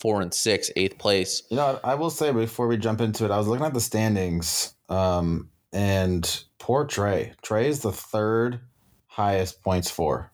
Four 0.00 0.22
and 0.22 0.34
six, 0.34 0.70
eighth 0.76 0.98
place. 0.98 1.42
You 1.50 1.56
know, 1.56 1.78
I 1.84 1.94
will 1.94 2.10
say 2.10 2.32
before 2.32 2.66
we 2.66 2.76
jump 2.76 3.00
into 3.00 3.24
it, 3.24 3.30
I 3.30 3.38
was 3.38 3.46
looking 3.46 3.64
at 3.64 3.74
the 3.74 3.80
standings, 3.80 4.74
um, 4.88 5.50
and 5.72 6.44
poor 6.58 6.84
Trey. 6.84 7.32
Trey 7.42 7.68
is 7.68 7.80
the 7.80 7.92
third 7.92 8.60
highest 9.06 9.62
points 9.62 9.90
for. 9.90 10.32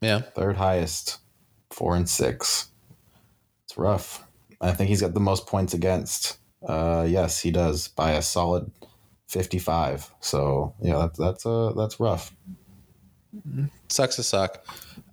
Yeah. 0.00 0.20
Third 0.20 0.56
highest, 0.56 1.18
four 1.70 1.96
and 1.96 2.08
six. 2.08 2.70
It's 3.64 3.78
rough. 3.78 4.26
I 4.60 4.72
think 4.72 4.88
he's 4.88 5.00
got 5.00 5.14
the 5.14 5.20
most 5.20 5.46
points 5.46 5.74
against. 5.74 6.38
Uh, 6.66 7.06
yes, 7.08 7.40
he 7.40 7.50
does 7.50 7.88
by 7.88 8.12
a 8.12 8.22
solid 8.22 8.70
fifty-five. 9.26 10.08
So 10.20 10.74
yeah, 10.80 10.98
that's 10.98 11.18
that's 11.18 11.46
uh 11.46 11.72
that's 11.76 12.00
rough. 12.00 12.34
Sucks 13.88 14.16
to 14.16 14.22
suck. 14.22 14.64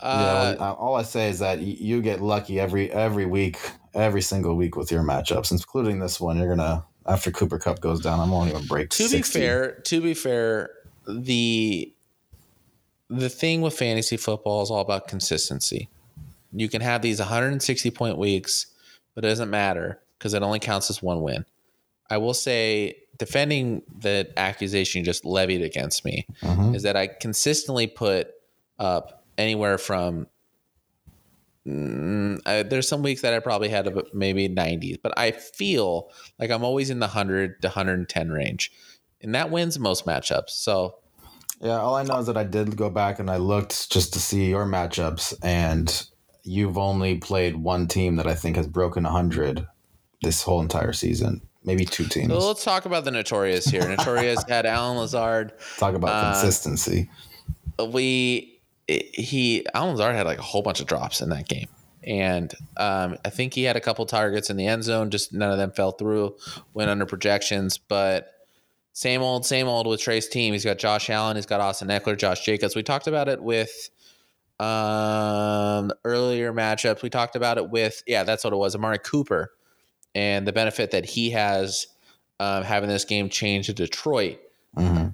yeah, 0.01 0.07
Uh, 0.07 0.55
uh, 0.59 0.73
all 0.73 0.95
I 0.95 1.03
say 1.03 1.29
is 1.29 1.39
that 1.39 1.59
you 1.61 2.01
get 2.01 2.21
lucky 2.21 2.59
every 2.59 2.91
every 2.91 3.25
week, 3.25 3.57
every 3.93 4.21
single 4.21 4.55
week 4.55 4.75
with 4.75 4.91
your 4.91 5.03
matchups, 5.03 5.51
including 5.51 5.99
this 5.99 6.19
one. 6.19 6.37
You're 6.37 6.55
gonna 6.55 6.85
after 7.05 7.31
Cooper 7.31 7.59
Kupp 7.59 7.81
goes 7.81 7.99
down, 7.99 8.19
I'm 8.19 8.31
only 8.31 8.51
gonna 8.51 8.65
break. 8.65 8.89
to 8.91 9.03
60. 9.07 9.17
be 9.39 9.43
fair, 9.45 9.71
to 9.85 10.01
be 10.01 10.13
fair, 10.13 10.69
the 11.07 11.93
the 13.09 13.29
thing 13.29 13.61
with 13.61 13.77
fantasy 13.77 14.17
football 14.17 14.61
is 14.63 14.71
all 14.71 14.79
about 14.79 15.07
consistency. 15.07 15.89
You 16.53 16.69
can 16.69 16.81
have 16.81 17.01
these 17.01 17.19
160 17.19 17.91
point 17.91 18.17
weeks, 18.17 18.67
but 19.15 19.25
it 19.25 19.27
doesn't 19.27 19.49
matter 19.49 19.99
because 20.17 20.33
it 20.33 20.41
only 20.43 20.59
counts 20.59 20.89
as 20.89 21.03
one 21.03 21.21
win. 21.21 21.45
I 22.09 22.17
will 22.17 22.33
say, 22.33 22.97
defending 23.17 23.83
the 23.99 24.27
accusation 24.37 24.99
you 24.99 25.05
just 25.05 25.23
levied 25.23 25.61
against 25.61 26.03
me 26.03 26.25
Mhm. 26.41 26.75
is 26.75 26.83
that 26.83 26.97
I 26.97 27.07
consistently 27.07 27.87
put 27.87 28.27
up 28.79 29.23
anywhere 29.37 29.77
from. 29.77 30.27
Mm, 31.67 32.39
I, 32.45 32.63
there's 32.63 32.87
some 32.87 33.03
weeks 33.03 33.21
that 33.21 33.33
I 33.33 33.39
probably 33.39 33.69
had 33.69 33.87
about 33.87 34.13
maybe 34.13 34.49
90s, 34.49 34.97
but 35.01 35.17
I 35.17 35.31
feel 35.31 36.09
like 36.37 36.51
I'm 36.51 36.63
always 36.63 36.89
in 36.89 36.99
the 36.99 37.07
100 37.07 37.61
to 37.61 37.67
110 37.69 38.31
range, 38.31 38.71
and 39.21 39.33
that 39.35 39.49
wins 39.49 39.79
most 39.79 40.05
matchups. 40.05 40.49
So 40.49 40.95
Yeah, 41.61 41.79
all 41.79 41.95
I 41.95 42.03
know 42.03 42.17
is 42.17 42.25
that 42.27 42.35
I 42.35 42.43
did 42.43 42.75
go 42.75 42.89
back 42.89 43.19
and 43.19 43.29
I 43.31 43.37
looked 43.37 43.89
just 43.89 44.11
to 44.13 44.19
see 44.19 44.49
your 44.49 44.65
matchups, 44.65 45.33
and 45.41 46.05
you've 46.43 46.77
only 46.77 47.17
played 47.19 47.55
one 47.55 47.87
team 47.87 48.17
that 48.17 48.27
I 48.27 48.33
think 48.35 48.57
has 48.57 48.67
broken 48.67 49.03
100 49.05 49.65
this 50.21 50.41
whole 50.43 50.61
entire 50.61 50.91
season. 50.91 51.41
Maybe 51.65 51.85
two 51.85 52.05
teams. 52.05 52.29
So 52.29 52.39
let's 52.39 52.63
talk 52.63 52.85
about 52.85 53.05
the 53.05 53.11
Notorious 53.11 53.65
here. 53.65 53.87
Notorious 53.87 54.43
had 54.49 54.65
Allen 54.65 54.97
Lazard. 54.97 55.53
Talk 55.77 55.95
about 55.95 56.09
uh, 56.09 56.31
consistency. 56.33 57.09
We 57.79 58.59
he 58.87 59.65
Allen 59.73 59.91
Lazard 59.91 60.15
had 60.15 60.25
like 60.25 60.39
a 60.39 60.43
whole 60.43 60.61
bunch 60.61 60.81
of 60.81 60.87
drops 60.87 61.21
in 61.21 61.29
that 61.29 61.47
game, 61.47 61.69
and 62.03 62.53
um, 62.77 63.17
I 63.23 63.29
think 63.29 63.53
he 63.53 63.63
had 63.63 63.77
a 63.77 63.81
couple 63.81 64.05
targets 64.05 64.49
in 64.49 64.57
the 64.57 64.67
end 64.67 64.83
zone. 64.83 65.09
Just 65.09 65.33
none 65.33 65.51
of 65.51 65.57
them 65.57 65.71
fell 65.71 65.91
through. 65.91 66.35
Went 66.73 66.89
under 66.89 67.05
projections, 67.05 67.77
but 67.77 68.29
same 68.91 69.21
old, 69.21 69.45
same 69.45 69.67
old 69.67 69.87
with 69.87 70.01
Trey's 70.01 70.27
team. 70.27 70.53
He's 70.53 70.65
got 70.65 70.77
Josh 70.77 71.09
Allen. 71.09 71.37
He's 71.37 71.45
got 71.45 71.61
Austin 71.61 71.87
Ekeler, 71.87 72.17
Josh 72.17 72.43
Jacobs. 72.45 72.75
We 72.75 72.83
talked 72.83 73.07
about 73.07 73.29
it 73.29 73.41
with 73.41 73.89
um 74.59 75.91
earlier 76.03 76.53
matchups. 76.53 77.01
We 77.01 77.09
talked 77.09 77.37
about 77.37 77.57
it 77.57 77.69
with 77.69 78.03
yeah, 78.05 78.23
that's 78.23 78.43
what 78.43 78.51
it 78.51 78.57
was. 78.57 78.75
Amari 78.75 78.99
Cooper 78.99 79.51
and 80.15 80.47
the 80.47 80.53
benefit 80.53 80.91
that 80.91 81.05
he 81.05 81.31
has 81.31 81.87
um, 82.39 82.63
having 82.63 82.89
this 82.89 83.05
game 83.05 83.29
change 83.29 83.67
to 83.67 83.73
Detroit. 83.73 84.39
hmm 84.77 85.07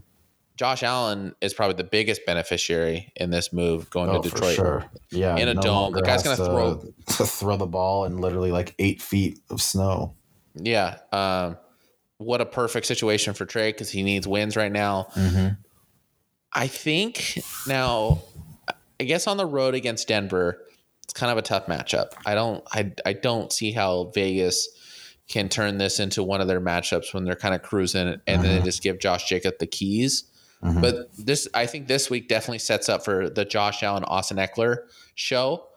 Josh 0.57 0.83
Allen 0.83 1.33
is 1.39 1.53
probably 1.53 1.75
the 1.77 1.85
biggest 1.85 2.25
beneficiary 2.25 3.13
in 3.15 3.29
this 3.29 3.53
move 3.53 3.89
going 3.89 4.09
Oh, 4.09 4.21
to 4.21 4.29
Detroit. 4.29 4.55
sure. 4.55 4.85
Yeah, 5.09 5.37
In 5.37 5.47
a 5.47 5.53
no 5.53 5.61
dome. 5.61 5.93
The 5.93 6.01
guy's 6.01 6.21
gonna 6.21 6.35
to- 6.35 6.93
to 7.15 7.25
throw 7.25 7.55
the 7.55 7.65
ball 7.65 8.03
in 8.03 8.17
literally 8.17 8.51
like 8.51 8.75
eight 8.77 9.01
feet 9.01 9.39
of 9.49 9.61
snow. 9.61 10.15
Yeah. 10.55 10.97
Um, 11.13 11.55
what 12.17 12.41
a 12.41 12.45
perfect 12.45 12.87
situation 12.87 13.33
for 13.35 13.45
Trey 13.45 13.71
because 13.71 13.89
he 13.89 14.03
needs 14.03 14.27
wins 14.27 14.57
right 14.57 14.71
now. 14.71 15.07
Mm-hmm. 15.15 15.53
I 16.51 16.67
think 16.67 17.39
now, 17.65 18.19
I 18.99 19.03
guess 19.05 19.27
on 19.27 19.37
the 19.37 19.45
road 19.45 19.75
against 19.75 20.09
Denver, 20.09 20.61
it's 21.05 21.13
kind 21.13 21.31
of 21.31 21.37
a 21.37 21.41
tough 21.41 21.67
matchup. 21.67 22.11
I 22.25 22.35
don't, 22.35 22.63
I, 22.73 22.91
I 23.05 23.13
don't 23.13 23.53
see 23.53 23.71
how 23.71 24.11
Vegas 24.13 24.67
can 25.29 25.47
turn 25.47 25.77
this 25.77 25.99
into 25.99 26.23
one 26.23 26.41
of 26.41 26.47
their 26.47 26.59
matchups 26.59 27.13
when 27.13 27.23
they're 27.23 27.35
kind 27.35 27.55
of 27.55 27.61
cruising 27.61 28.19
and 28.27 28.43
then 28.43 28.57
they 28.57 28.61
just 28.61 28.81
give 28.81 28.99
Josh 28.99 29.29
Jacob 29.29 29.55
the 29.59 29.67
keys. 29.67 30.23
Mhm. 30.63 30.81
But 30.81 31.15
this, 31.17 31.47
I 31.53 31.67
think 31.67 31.87
this 31.87 32.09
week 32.09 32.27
definitely 32.27 32.59
sets 32.59 32.89
up 32.89 33.05
for 33.05 33.29
the 33.29 33.45
Josh 33.45 33.81
Allen 33.83 34.03
Austin 34.03 34.37
Ekeler 34.37 34.79
show, 35.15 35.67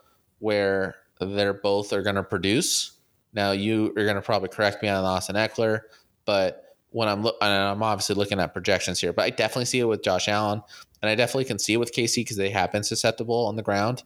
where 0.41 0.97
they're 1.21 1.55
both 1.55 1.93
are 1.93 2.03
going 2.03 2.17
to 2.17 2.25
produce. 2.25 2.93
Now 3.33 3.53
you 3.53 3.93
are 3.97 4.05
going 4.05 4.17
to 4.17 4.23
probably 4.23 4.49
correct 4.49 4.83
me 4.83 4.89
on 4.89 5.05
Austin 5.05 5.37
Ekeler, 5.37 5.83
but 6.25 6.77
when 6.91 7.09
I'm 7.09 7.23
look, 7.23 7.37
I'm 7.41 7.83
obviously 7.83 8.17
looking 8.17 8.41
at 8.41 8.53
projections 8.53 9.01
here, 9.01 9.13
but 9.13 9.23
I 9.23 9.31
definitely 9.31 9.67
see 9.67 9.79
it 9.79 9.85
with 9.85 10.03
Josh 10.03 10.29
Allen, 10.29 10.63
and 11.01 11.11
I 11.11 11.15
definitely 11.15 11.45
can 11.45 11.59
see 11.59 11.75
it 11.75 11.79
with 11.79 11.93
KC 11.93 12.17
because 12.17 12.37
they 12.37 12.51
have 12.51 12.73
been 12.73 12.83
susceptible 12.85 13.47
on 13.47 13.57
the 13.57 13.63
ground 13.63 14.03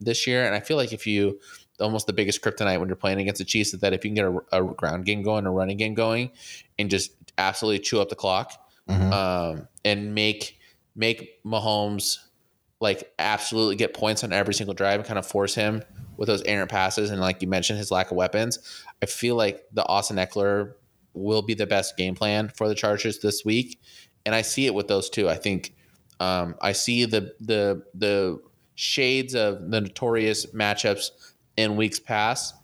this 0.00 0.26
year. 0.26 0.44
And 0.44 0.54
I 0.54 0.60
feel 0.60 0.76
like 0.76 0.92
if 0.92 1.06
you 1.06 1.40
almost 1.80 2.06
the 2.06 2.12
biggest 2.12 2.42
kryptonite 2.42 2.78
when 2.80 2.88
you're 2.88 2.96
playing 2.96 3.20
against 3.20 3.38
the 3.38 3.44
Chiefs 3.44 3.74
is 3.74 3.80
that 3.80 3.92
if 3.92 4.04
you 4.04 4.10
can 4.10 4.14
get 4.14 4.24
a, 4.52 4.60
a 4.60 4.64
ground 4.74 5.04
game 5.04 5.22
going, 5.22 5.46
a 5.46 5.50
running 5.50 5.76
game 5.76 5.94
going, 5.94 6.30
and 6.78 6.90
just 6.90 7.12
absolutely 7.38 7.78
chew 7.78 8.00
up 8.00 8.08
the 8.08 8.16
clock, 8.16 8.52
Mhm. 8.88 9.12
um, 9.12 9.68
and 9.84 10.14
make 10.14 10.58
make 10.96 11.42
Mahomes 11.44 12.18
like 12.80 13.12
absolutely 13.18 13.76
get 13.76 13.92
points 13.94 14.24
on 14.24 14.32
every 14.32 14.54
single 14.54 14.74
drive 14.74 15.00
and 15.00 15.06
kind 15.06 15.18
of 15.18 15.26
force 15.26 15.54
him 15.54 15.82
with 16.16 16.26
those 16.28 16.42
errant 16.42 16.70
passes 16.70 17.10
and 17.10 17.20
like 17.20 17.40
you 17.42 17.48
mentioned 17.48 17.78
his 17.78 17.90
lack 17.90 18.10
of 18.10 18.16
weapons. 18.16 18.58
I 19.02 19.06
feel 19.06 19.36
like 19.36 19.64
the 19.72 19.84
Austin 19.86 20.16
Ekeler 20.16 20.74
will 21.12 21.42
be 21.42 21.54
the 21.54 21.66
best 21.66 21.96
game 21.96 22.14
plan 22.14 22.48
for 22.48 22.68
the 22.68 22.74
Chargers 22.74 23.18
this 23.20 23.44
week, 23.44 23.80
and 24.26 24.34
I 24.34 24.42
see 24.42 24.66
it 24.66 24.74
with 24.74 24.88
those 24.88 25.08
two. 25.10 25.28
I 25.28 25.34
think 25.36 25.74
um, 26.20 26.54
I 26.60 26.72
see 26.72 27.04
the 27.04 27.34
the 27.40 27.82
the 27.94 28.40
shades 28.74 29.34
of 29.34 29.70
the 29.70 29.80
notorious 29.80 30.46
matchups 30.46 31.10
in 31.58 31.74
weeks 31.74 31.98
past 31.98 32.54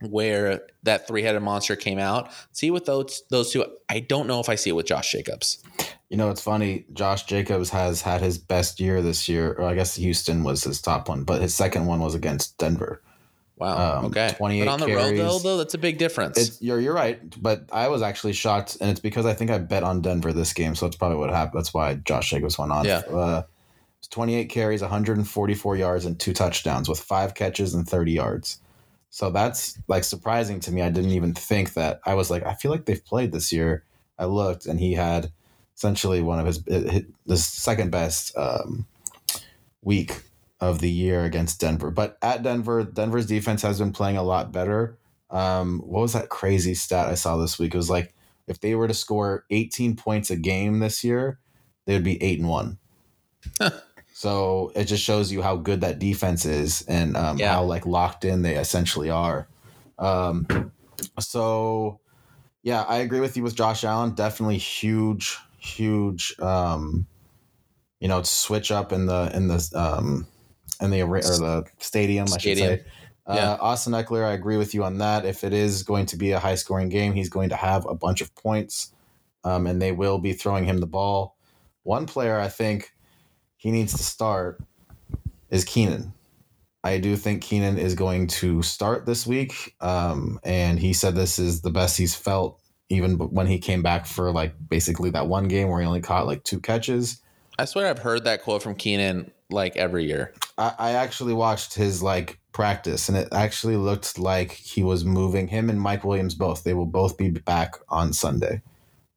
where 0.00 0.66
that 0.82 1.06
three-headed 1.06 1.40
monster 1.40 1.76
came 1.76 1.98
out. 1.98 2.30
See 2.52 2.70
with 2.70 2.84
those 2.84 3.22
those 3.30 3.52
two, 3.52 3.64
I 3.88 4.00
don't 4.00 4.26
know 4.26 4.40
if 4.40 4.48
I 4.48 4.56
see 4.56 4.70
it 4.70 4.74
with 4.74 4.86
Josh 4.86 5.12
Jacobs. 5.12 5.62
You 6.10 6.16
know, 6.16 6.30
it's 6.30 6.42
funny. 6.42 6.84
Josh 6.92 7.24
Jacobs 7.24 7.70
has 7.70 8.02
had 8.02 8.20
his 8.20 8.36
best 8.36 8.80
year 8.80 9.00
this 9.02 9.28
year, 9.28 9.52
or 9.52 9.62
I 9.62 9.74
guess 9.74 9.94
Houston 9.94 10.42
was 10.42 10.64
his 10.64 10.82
top 10.82 11.08
one, 11.08 11.24
but 11.24 11.40
his 11.40 11.54
second 11.54 11.86
one 11.86 12.00
was 12.00 12.14
against 12.14 12.58
Denver. 12.58 13.00
Wow. 13.56 13.98
Um, 13.98 14.06
okay. 14.06 14.34
28 14.36 14.64
But 14.64 14.70
on 14.70 14.80
the 14.80 14.94
road 14.94 15.16
though, 15.16 15.38
though, 15.38 15.56
that's 15.58 15.74
a 15.74 15.78
big 15.78 15.98
difference. 15.98 16.36
It's 16.38 16.60
you're 16.60 16.80
you're 16.80 16.94
right, 16.94 17.20
but 17.40 17.64
I 17.72 17.86
was 17.86 18.02
actually 18.02 18.32
shocked, 18.32 18.78
and 18.80 18.90
it's 18.90 19.00
because 19.00 19.26
I 19.26 19.32
think 19.32 19.52
I 19.52 19.58
bet 19.58 19.84
on 19.84 20.00
Denver 20.00 20.32
this 20.32 20.52
game, 20.52 20.74
so 20.74 20.86
that's 20.86 20.96
probably 20.96 21.18
what 21.18 21.30
happened. 21.30 21.60
That's 21.60 21.72
why 21.72 21.94
Josh 21.94 22.30
Jacobs 22.30 22.58
went 22.58 22.72
on. 22.72 22.84
Yeah. 22.84 22.98
Uh, 22.98 23.42
28 24.08 24.46
carries, 24.46 24.80
144 24.80 25.76
yards, 25.76 26.04
and 26.04 26.18
two 26.18 26.32
touchdowns 26.32 26.88
with 26.88 27.00
five 27.00 27.34
catches 27.34 27.74
and 27.74 27.88
30 27.88 28.12
yards. 28.12 28.60
So 29.10 29.30
that's 29.30 29.78
like 29.86 30.04
surprising 30.04 30.60
to 30.60 30.72
me. 30.72 30.82
I 30.82 30.90
didn't 30.90 31.12
even 31.12 31.34
think 31.34 31.74
that. 31.74 32.00
I 32.04 32.14
was 32.14 32.30
like, 32.30 32.44
I 32.44 32.54
feel 32.54 32.70
like 32.70 32.84
they've 32.84 33.04
played 33.04 33.32
this 33.32 33.52
year. 33.52 33.84
I 34.18 34.24
looked, 34.24 34.66
and 34.66 34.80
he 34.80 34.94
had 34.94 35.30
essentially 35.76 36.22
one 36.22 36.38
of 36.38 36.46
his 36.46 36.62
the 36.64 37.36
second 37.36 37.90
best 37.90 38.36
um, 38.36 38.86
week 39.82 40.22
of 40.60 40.80
the 40.80 40.90
year 40.90 41.24
against 41.24 41.60
Denver. 41.60 41.90
But 41.90 42.18
at 42.22 42.42
Denver, 42.42 42.82
Denver's 42.82 43.26
defense 43.26 43.62
has 43.62 43.78
been 43.78 43.92
playing 43.92 44.16
a 44.16 44.22
lot 44.22 44.52
better. 44.52 44.98
Um, 45.30 45.80
what 45.80 46.00
was 46.00 46.12
that 46.12 46.28
crazy 46.28 46.74
stat 46.74 47.08
I 47.08 47.14
saw 47.14 47.36
this 47.36 47.58
week? 47.58 47.74
It 47.74 47.78
was 47.78 47.90
like 47.90 48.14
if 48.46 48.60
they 48.60 48.74
were 48.74 48.88
to 48.88 48.94
score 48.94 49.44
18 49.50 49.96
points 49.96 50.30
a 50.30 50.36
game 50.36 50.78
this 50.78 51.04
year, 51.04 51.38
they 51.86 51.94
would 51.94 52.04
be 52.04 52.22
eight 52.22 52.38
and 52.40 52.48
one. 52.48 52.78
So 54.16 54.70
it 54.76 54.84
just 54.84 55.02
shows 55.02 55.32
you 55.32 55.42
how 55.42 55.56
good 55.56 55.80
that 55.80 55.98
defense 55.98 56.44
is 56.44 56.82
and 56.82 57.16
um, 57.16 57.36
Yeah. 57.36 57.54
how 57.54 57.64
like 57.64 57.84
locked 57.84 58.24
in 58.24 58.42
they 58.42 58.54
essentially 58.54 59.10
are. 59.10 59.48
Um, 59.98 60.70
so 61.18 61.98
yeah, 62.62 62.82
I 62.82 62.98
agree 62.98 63.18
with 63.18 63.36
you 63.36 63.42
with 63.42 63.56
Josh 63.56 63.82
Allen. 63.82 64.14
Definitely 64.14 64.58
huge, 64.58 65.36
huge. 65.58 66.38
Um, 66.38 67.08
you 67.98 68.06
know, 68.06 68.22
switch 68.22 68.70
up 68.70 68.92
in 68.92 69.06
the 69.06 69.32
in 69.34 69.48
the 69.48 69.68
um, 69.74 70.28
in 70.80 70.90
the 70.92 71.02
or 71.02 71.20
the 71.20 71.64
stadium, 71.78 72.26
I 72.32 72.38
should 72.38 72.56
Stadium. 72.56 72.78
say. 72.78 72.84
Uh, 73.26 73.34
Yeah. 73.34 73.56
Austin 73.60 73.94
Ekeler, 73.94 74.24
I 74.24 74.32
agree 74.32 74.58
with 74.58 74.74
you 74.74 74.84
on 74.84 74.98
that. 74.98 75.24
If 75.24 75.42
it 75.42 75.52
is 75.52 75.82
going 75.82 76.06
to 76.06 76.16
be 76.16 76.30
a 76.30 76.38
high 76.38 76.54
scoring 76.54 76.88
game, 76.88 77.14
he's 77.14 77.30
going 77.30 77.48
to 77.48 77.56
have 77.56 77.84
a 77.86 77.94
bunch 77.96 78.20
of 78.20 78.32
points, 78.36 78.94
um, 79.42 79.66
and 79.66 79.82
they 79.82 79.90
will 79.90 80.18
be 80.18 80.34
throwing 80.34 80.66
him 80.66 80.78
the 80.78 80.86
ball. 80.86 81.36
One 81.82 82.06
player 82.06 82.38
I 82.38 82.48
think 82.48 82.93
he 83.64 83.70
needs 83.70 83.96
to 83.96 84.02
start 84.02 84.62
is 85.48 85.64
Keenan. 85.64 86.12
I 86.84 86.98
do 86.98 87.16
think 87.16 87.40
Keenan 87.40 87.78
is 87.78 87.94
going 87.94 88.26
to 88.26 88.62
start 88.62 89.06
this 89.06 89.26
week, 89.26 89.74
um, 89.80 90.38
and 90.44 90.78
he 90.78 90.92
said 90.92 91.14
this 91.14 91.38
is 91.38 91.62
the 91.62 91.70
best 91.70 91.96
he's 91.96 92.14
felt 92.14 92.60
even 92.90 93.14
when 93.16 93.46
he 93.46 93.58
came 93.58 93.82
back 93.82 94.04
for 94.04 94.30
like 94.30 94.52
basically 94.68 95.08
that 95.10 95.28
one 95.28 95.48
game 95.48 95.68
where 95.68 95.80
he 95.80 95.86
only 95.86 96.02
caught 96.02 96.26
like 96.26 96.44
two 96.44 96.60
catches. 96.60 97.22
I 97.58 97.64
swear 97.64 97.88
I've 97.88 98.00
heard 98.00 98.24
that 98.24 98.42
quote 98.42 98.62
from 98.62 98.74
Keenan 98.74 99.30
like 99.48 99.78
every 99.78 100.04
year. 100.04 100.34
I, 100.58 100.74
I 100.78 100.90
actually 100.90 101.32
watched 101.32 101.72
his 101.72 102.02
like 102.02 102.38
practice, 102.52 103.08
and 103.08 103.16
it 103.16 103.28
actually 103.32 103.78
looked 103.78 104.18
like 104.18 104.52
he 104.52 104.82
was 104.82 105.06
moving 105.06 105.48
him 105.48 105.70
and 105.70 105.80
Mike 105.80 106.04
Williams 106.04 106.34
both. 106.34 106.64
They 106.64 106.74
will 106.74 106.84
both 106.84 107.16
be 107.16 107.30
back 107.30 107.76
on 107.88 108.12
Sunday. 108.12 108.60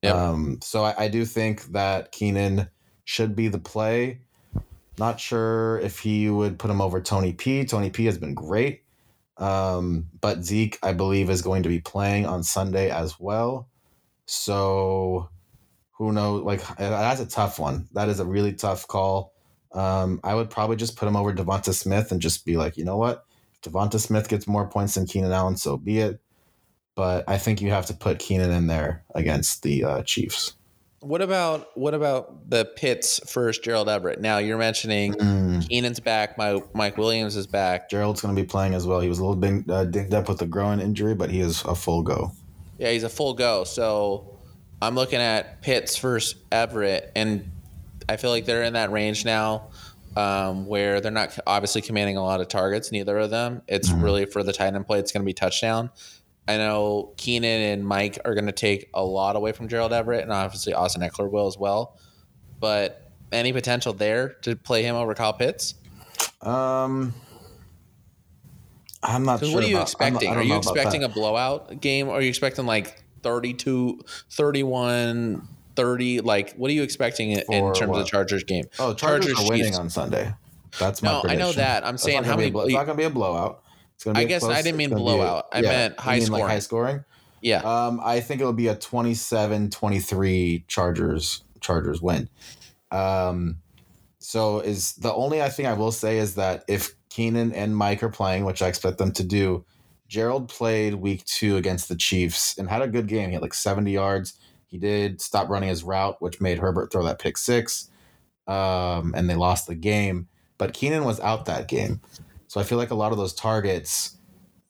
Yep. 0.03 0.15
Um, 0.15 0.59
so 0.61 0.85
I, 0.85 0.95
I 0.97 1.07
do 1.09 1.25
think 1.25 1.63
that 1.73 2.13
Keenan 2.13 2.69
should 3.03 3.35
be 3.35 3.49
the 3.49 3.59
play. 3.59 4.21
Not 4.99 5.19
sure 5.19 5.79
if 5.79 5.99
he 5.99 6.29
would 6.29 6.57
put 6.57 6.71
him 6.71 6.81
over 6.81 7.01
Tony 7.01 7.33
P. 7.33 7.65
Tony 7.65 7.89
P 7.89 8.05
has 8.05 8.17
been 8.17 8.33
great. 8.33 8.83
Um, 9.37 10.07
but 10.19 10.43
Zeke, 10.43 10.79
I 10.81 10.93
believe, 10.93 11.29
is 11.29 11.41
going 11.43 11.63
to 11.63 11.69
be 11.69 11.79
playing 11.79 12.25
on 12.25 12.43
Sunday 12.43 12.89
as 12.89 13.19
well. 13.19 13.69
So 14.25 15.29
who 15.91 16.11
knows? 16.11 16.43
Like 16.43 16.61
that's 16.77 17.21
a 17.21 17.27
tough 17.27 17.59
one. 17.59 17.87
That 17.93 18.09
is 18.09 18.19
a 18.19 18.25
really 18.25 18.53
tough 18.53 18.87
call. 18.87 19.33
Um, 19.71 20.19
I 20.23 20.33
would 20.33 20.49
probably 20.49 20.75
just 20.75 20.95
put 20.95 21.07
him 21.07 21.15
over 21.15 21.33
Devonta 21.33 21.73
Smith 21.73 22.11
and 22.11 22.21
just 22.21 22.45
be 22.45 22.57
like, 22.57 22.77
you 22.77 22.85
know 22.85 22.97
what? 22.97 23.25
If 23.53 23.71
Devonta 23.71 23.99
Smith 23.99 24.29
gets 24.29 24.47
more 24.47 24.67
points 24.67 24.95
than 24.95 25.05
Keenan 25.05 25.31
Allen, 25.31 25.57
so 25.57 25.77
be 25.77 25.99
it. 25.99 26.19
But 26.95 27.25
I 27.27 27.37
think 27.37 27.61
you 27.61 27.69
have 27.69 27.85
to 27.87 27.93
put 27.93 28.17
Keenan 28.17 28.51
in 28.51 28.65
there 28.65 29.03
against 29.13 29.61
the 29.61 29.83
uh, 29.83 30.03
Chiefs. 30.03 30.56
What 30.99 31.21
about 31.21 31.77
what 31.77 31.93
about 31.93 32.49
the 32.49 32.65
Pitts 32.65 33.19
first 33.31 33.63
Gerald 33.63 33.87
Everett? 33.87 34.19
Now 34.19 34.39
you're 34.39 34.57
mentioning 34.57 35.13
Mm. 35.13 35.67
Keenan's 35.69 35.99
back, 35.99 36.37
my 36.37 36.61
Mike 36.73 36.97
Williams 36.97 37.35
is 37.35 37.45
back. 37.45 37.89
Gerald's 37.89 38.21
going 38.21 38.35
to 38.35 38.41
be 38.41 38.47
playing 38.47 38.73
as 38.73 38.87
well. 38.87 38.99
He 38.99 39.07
was 39.09 39.19
a 39.19 39.25
little 39.25 39.35
bit 39.35 39.69
uh, 39.69 39.85
dinged 39.85 40.13
up 40.15 40.27
with 40.27 40.41
a 40.41 40.47
groin 40.47 40.79
injury, 40.79 41.13
but 41.13 41.29
he 41.29 41.39
is 41.39 41.63
a 41.65 41.75
full 41.75 42.01
go. 42.01 42.31
Yeah, 42.79 42.91
he's 42.91 43.03
a 43.03 43.09
full 43.09 43.35
go. 43.35 43.63
So 43.63 44.37
I'm 44.81 44.95
looking 44.95 45.19
at 45.19 45.61
Pitts 45.61 45.95
first 45.97 46.35
Everett, 46.51 47.11
and 47.15 47.51
I 48.09 48.17
feel 48.17 48.31
like 48.31 48.45
they're 48.45 48.63
in 48.63 48.73
that 48.73 48.91
range 48.91 49.23
now 49.23 49.69
um, 50.15 50.65
where 50.65 50.99
they're 50.99 51.11
not 51.11 51.37
obviously 51.45 51.81
commanding 51.83 52.17
a 52.17 52.23
lot 52.23 52.41
of 52.41 52.47
targets, 52.47 52.91
neither 52.91 53.19
of 53.19 53.29
them. 53.29 53.61
It's 53.67 53.89
Mhm. 53.89 54.01
really 54.01 54.25
for 54.25 54.41
the 54.41 54.51
tight 54.51 54.73
end 54.73 54.87
play, 54.87 54.97
it's 54.97 55.11
going 55.11 55.21
to 55.21 55.25
be 55.25 55.33
touchdown. 55.33 55.91
I 56.47 56.57
know 56.57 57.13
Keenan 57.17 57.61
and 57.73 57.85
Mike 57.85 58.19
are 58.23 58.33
going 58.33 58.45
to 58.45 58.51
take 58.53 58.89
a 58.93 59.03
lot 59.03 59.35
away 59.35 59.51
from 59.51 59.67
Gerald 59.67 59.91
Everett, 59.93 60.23
and 60.23 60.31
obviously 60.31 60.73
Austin 60.73 61.01
Ekeler 61.01 61.29
will 61.29 61.47
as 61.47 61.57
well. 61.57 61.97
But 62.59 63.11
any 63.31 63.51
potential 63.51 63.91
there 63.93 64.29
to 64.43 64.55
play 64.55 64.83
him 64.83 64.95
over 64.95 65.13
Kyle 65.13 65.33
Pitts? 65.33 65.75
Um, 66.41 67.13
I'm 69.03 69.23
not 69.23 69.39
sure. 69.43 69.53
what 69.53 69.63
are 69.63 69.67
you 69.67 69.77
about- 69.77 69.93
I'm 69.99 70.13
not- 70.13 70.21
expecting? 70.23 70.29
Are 70.29 70.43
you 70.43 70.55
expecting 70.57 71.03
a 71.03 71.09
blowout 71.09 71.81
game? 71.81 72.07
Or 72.07 72.15
are 72.15 72.21
you 72.21 72.29
expecting 72.29 72.65
like 72.65 73.03
32, 73.23 73.99
31, 74.31 75.47
30? 75.75 76.21
Like, 76.21 76.53
what 76.55 76.69
are 76.71 76.73
you 76.73 76.83
expecting 76.83 77.31
in, 77.31 77.39
in 77.39 77.45
For 77.45 77.73
terms 77.75 77.91
of 77.91 77.97
the 77.97 78.03
Chargers 78.05 78.43
game? 78.43 78.65
Oh, 78.79 78.93
Chargers, 78.93 79.27
Chargers, 79.33 79.45
are 79.45 79.49
winning 79.49 79.65
Chiefs. 79.67 79.79
on 79.79 79.89
Sunday. 79.89 80.33
That's 80.79 81.01
my 81.01 81.11
No, 81.11 81.23
I 81.27 81.35
know 81.35 81.51
that. 81.53 81.85
I'm 81.85 81.97
saying 81.97 82.23
how 82.23 82.35
many. 82.35 82.51
a 82.51 82.57
It's 82.59 82.73
not 82.73 82.85
going 82.85 82.97
to 82.97 83.01
be 83.01 83.03
a 83.05 83.09
blowout. 83.09 83.63
It's 83.97 84.03
going 84.03 84.13
to 84.13 84.21
I 84.21 84.25
guess 84.25 84.43
I 84.43 84.61
didn't 84.61 84.77
mean 84.77 84.91
gonna 84.91 85.01
be 85.01 85.09
a- 85.09 85.15
blowout. 85.15 85.47
I 85.51 85.61
meant 85.61 85.99
high 85.99 86.19
mean 86.19 86.19
like 86.19 86.27
scoring. 86.27 86.47
high 86.47 86.59
scoring. 86.59 87.03
yeah. 87.41 87.61
Um, 87.87 87.99
I 88.03 88.19
think 88.19 88.41
it'll 88.41 88.53
be 88.53 88.67
a 88.67 88.75
27-23 88.75 90.67
Chargers 90.67 91.43
Chargers 91.61 91.99
win. 91.99 92.29
Um, 92.91 93.57
so 94.19 94.59
is 94.59 94.93
the 94.93 95.11
only 95.11 95.41
I 95.41 95.49
think 95.49 95.67
I 95.67 95.73
will 95.73 95.91
say 95.91 96.19
is 96.19 96.35
that 96.35 96.63
if 96.67 96.91
Keenan 97.09 97.51
and 97.53 97.75
Mike 97.75 98.03
are 98.03 98.09
playing, 98.09 98.45
which 98.45 98.61
I 98.61 98.67
expect 98.67 98.99
them 98.99 99.11
to 99.13 99.23
do, 99.23 99.65
Gerald 100.07 100.47
played 100.47 100.93
week 100.93 101.25
two 101.25 101.57
against 101.57 101.89
the 101.89 101.95
Chiefs 101.95 102.55
and 102.57 102.69
had 102.69 102.83
a 102.83 102.87
good 102.87 103.07
game. 103.07 103.29
He 103.29 103.33
had 103.33 103.41
like 103.41 103.55
70 103.55 103.91
yards. 103.91 104.37
He 104.67 104.77
did 104.77 105.21
stop 105.21 105.49
running 105.49 105.69
his 105.69 105.83
route, 105.83 106.21
which 106.21 106.39
made 106.39 106.59
Herbert 106.59 106.91
throw 106.91 107.03
that 107.05 107.17
pick 107.19 107.37
six. 107.37 107.89
Um, 108.47 109.13
and 109.15 109.27
they 109.27 109.35
lost 109.35 109.65
the 109.65 109.75
game. 109.75 110.27
But 110.57 110.73
Keenan 110.73 111.03
was 111.03 111.19
out 111.19 111.45
that 111.45 111.67
game. 111.67 112.01
So 112.57 112.61
I 112.61 112.63
feel 112.63 112.79
like 112.79 112.89
a 112.89 112.95
lot 112.95 113.11
of 113.11 113.19
those 113.19 113.35
targets 113.35 114.17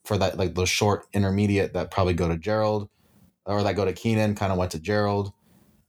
for 0.03 0.17
that, 0.17 0.37
like 0.37 0.55
those 0.55 0.67
short 0.67 1.05
intermediate 1.13 1.71
that 1.71 1.89
probably 1.89 2.15
go 2.15 2.27
to 2.27 2.37
Gerald 2.37 2.89
or 3.45 3.63
that 3.63 3.77
go 3.77 3.85
to 3.85 3.93
Keenan 3.93 4.35
kind 4.35 4.51
of 4.51 4.57
went 4.57 4.71
to 4.71 4.79
Gerald. 4.79 5.31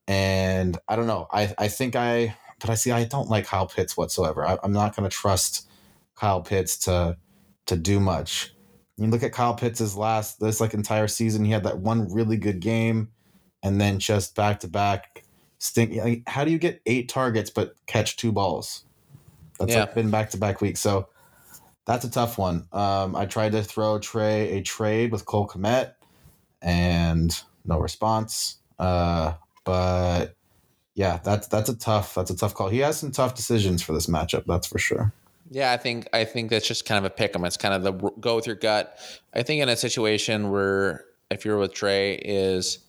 And 0.07 0.79
I 0.87 0.95
don't 0.95 1.09
know. 1.09 1.27
I, 1.33 1.53
I 1.59 1.67
think 1.67 1.97
I, 1.97 2.37
but 2.61 2.71
I 2.71 2.77
see, 2.77 2.93
I 2.93 3.03
don't 3.03 3.29
like 3.29 3.47
Kyle 3.47 3.67
Pitts 3.67 3.97
whatsoever. 3.97 4.47
I, 4.47 4.59
I'm 4.63 4.71
not 4.71 4.95
going 4.95 5.11
to 5.11 5.17
trust 5.17 5.69
Kyle 6.15 6.41
Pitts 6.41 6.77
to, 6.85 7.17
to 7.67 7.77
do 7.77 7.99
much. 7.99 8.55
You 8.97 9.09
look 9.09 9.25
at 9.25 9.33
Kyle 9.33 9.55
Pitts' 9.55 9.97
last, 9.97 10.39
this 10.39 10.61
like 10.61 10.75
entire 10.75 11.09
season, 11.09 11.45
he 11.45 11.51
had 11.51 11.65
that 11.65 11.79
one 11.81 12.13
really 12.13 12.37
good 12.37 12.61
game 12.61 13.09
and 13.65 13.81
then 13.81 13.99
just 13.99 14.37
back 14.37 14.61
to 14.61 14.69
back 14.69 15.25
stink. 15.59 16.29
How 16.29 16.45
do 16.45 16.53
you 16.53 16.59
get 16.59 16.81
eight 16.87 17.09
targets 17.09 17.51
but 17.51 17.75
catch 17.89 18.17
two 18.17 18.31
balls? 18.31 18.85
That's 19.59 19.73
Yeah. 19.73 19.81
like 19.81 19.97
been 19.97 20.13
back 20.13 20.31
to 20.31 20.37
back 20.37 20.61
weeks. 20.61 20.79
So 20.79 21.09
that's 21.89 22.05
a 22.05 22.11
tough 22.11 22.37
one. 22.37 22.69
Um, 22.71 23.17
I 23.17 23.25
tried 23.25 23.53
to 23.53 23.63
throw 23.63 23.99
Trey 23.99 24.59
a 24.59 24.63
trade 24.63 25.11
with 25.11 25.25
Cole 25.25 25.49
Kmet 25.49 25.95
and 26.61 27.35
no 27.65 27.79
response. 27.79 28.59
Uh, 28.79 29.33
but 29.65 30.37
yeah, 30.95 31.19
that's 31.25 31.49
that's 31.49 31.71
a 31.71 31.77
tough 31.77 32.15
that's 32.15 32.31
a 32.31 32.37
tough 32.37 32.53
call. 32.53 32.69
He 32.69 32.81
has 32.81 32.99
some 32.99 33.11
tough 33.11 33.35
decisions 33.35 33.83
for 33.83 33.95
this 33.95 34.07
matchup. 34.07 34.45
That's 34.47 34.67
for 34.67 34.79
sure. 34.79 35.15
Yeah, 35.51 35.73
I 35.73 35.79
think 35.79 36.07
I 36.13 36.27
think 36.27 36.51
that's 36.51 36.69
just 36.69 36.85
kind 36.85 36.99
of 36.99 37.11
a 37.11 37.15
pick 37.15 37.35
'em. 37.35 37.47
It's 37.47 37.57
kind 37.57 37.73
of 37.73 37.83
the 37.83 37.93
go 38.21 38.37
with 38.37 38.47
your 38.47 38.57
gut. 38.57 38.99
I 39.33 39.43
think 39.43 39.63
in 39.63 39.71
a 39.71 39.77
situation 39.77 40.51
where 40.51 41.07
if 41.31 41.47
you're 41.47 41.57
with 41.57 41.73
Trey 41.73 42.17
is, 42.17 42.81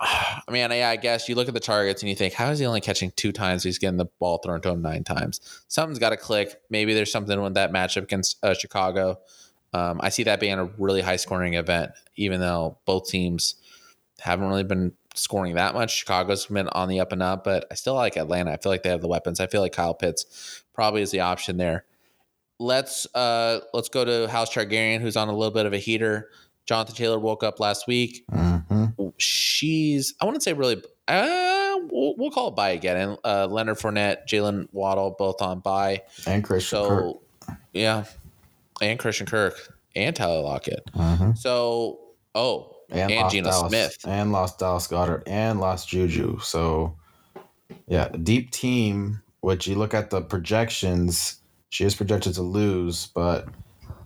I 0.02 0.42
mean, 0.50 0.70
yeah, 0.70 0.88
I 0.88 0.96
guess 0.96 1.28
you 1.28 1.34
look 1.34 1.48
at 1.48 1.54
the 1.54 1.60
targets 1.60 2.02
and 2.02 2.08
you 2.08 2.16
think, 2.16 2.32
how 2.32 2.50
is 2.50 2.58
he 2.58 2.66
only 2.66 2.80
catching 2.80 3.12
two 3.16 3.32
times? 3.32 3.62
He's 3.62 3.78
getting 3.78 3.98
the 3.98 4.06
ball 4.18 4.38
thrown 4.38 4.60
to 4.62 4.70
him 4.70 4.82
nine 4.82 5.04
times. 5.04 5.40
Something's 5.68 5.98
got 5.98 6.10
to 6.10 6.16
click. 6.16 6.60
Maybe 6.70 6.94
there's 6.94 7.12
something 7.12 7.40
with 7.40 7.54
that 7.54 7.70
matchup 7.72 8.04
against 8.04 8.42
uh, 8.42 8.54
Chicago. 8.54 9.18
Um, 9.72 10.00
I 10.02 10.08
see 10.08 10.24
that 10.24 10.40
being 10.40 10.58
a 10.58 10.64
really 10.78 11.02
high 11.02 11.16
scoring 11.16 11.54
event, 11.54 11.92
even 12.16 12.40
though 12.40 12.78
both 12.86 13.08
teams 13.08 13.56
haven't 14.18 14.48
really 14.48 14.64
been 14.64 14.92
scoring 15.14 15.54
that 15.54 15.74
much. 15.74 15.98
Chicago's 15.98 16.46
been 16.46 16.68
on 16.68 16.88
the 16.88 17.00
up 17.00 17.12
and 17.12 17.22
up, 17.22 17.44
but 17.44 17.66
I 17.70 17.74
still 17.74 17.94
like 17.94 18.16
Atlanta. 18.16 18.52
I 18.52 18.56
feel 18.56 18.72
like 18.72 18.82
they 18.82 18.90
have 18.90 19.00
the 19.00 19.08
weapons. 19.08 19.38
I 19.38 19.46
feel 19.46 19.60
like 19.60 19.72
Kyle 19.72 19.94
Pitts 19.94 20.62
probably 20.74 21.02
is 21.02 21.10
the 21.10 21.20
option 21.20 21.56
there. 21.56 21.84
Let's 22.58 23.06
uh 23.14 23.60
let's 23.72 23.88
go 23.88 24.04
to 24.04 24.28
House 24.28 24.52
Targaryen, 24.52 25.00
who's 25.00 25.16
on 25.16 25.28
a 25.28 25.32
little 25.32 25.54
bit 25.54 25.66
of 25.66 25.72
a 25.72 25.78
heater. 25.78 26.28
Jonathan 26.66 26.94
Taylor 26.94 27.18
woke 27.18 27.42
up 27.42 27.58
last 27.58 27.86
week. 27.86 28.24
hmm 28.30 28.86
She's 29.20 30.14
I 30.20 30.24
wouldn't 30.24 30.42
say 30.42 30.52
really. 30.52 30.82
Uh, 31.08 31.76
we'll, 31.90 32.14
we'll 32.16 32.30
call 32.30 32.48
it 32.48 32.54
buy 32.56 32.70
again. 32.70 32.96
And 32.96 33.18
uh, 33.24 33.46
Leonard 33.46 33.78
Fournette, 33.78 34.26
Jaylen 34.28 34.68
Waddle, 34.72 35.16
both 35.18 35.42
on 35.42 35.58
bye. 35.60 36.02
And 36.26 36.44
Christian 36.44 36.86
Kirk. 36.86 37.16
Yeah, 37.72 38.04
and 38.80 38.98
Christian 38.98 39.26
Kirk 39.26 39.54
and 39.96 40.14
Tyler 40.14 40.40
Lockett. 40.42 40.84
Mhm. 40.94 41.36
So 41.36 41.98
oh, 42.34 42.76
And, 42.90 43.10
And 43.10 43.30
Geno 43.30 43.50
Dallas, 43.50 43.70
Smith. 43.70 43.96
and 44.06 44.30
lost 44.32 44.58
Dallas 44.60 44.86
Goedert 44.86 45.24
and 45.26 45.60
lost 45.60 45.88
Juju. 45.88 46.38
So 46.40 46.96
yeah, 47.88 48.08
deep 48.08 48.50
team. 48.50 49.22
Which 49.42 49.66
you 49.66 49.74
look 49.74 49.94
at 49.94 50.10
the 50.10 50.20
projections, 50.20 51.40
she 51.70 51.84
is 51.86 51.94
projected 51.94 52.34
to 52.34 52.42
lose, 52.42 53.06
but 53.14 53.46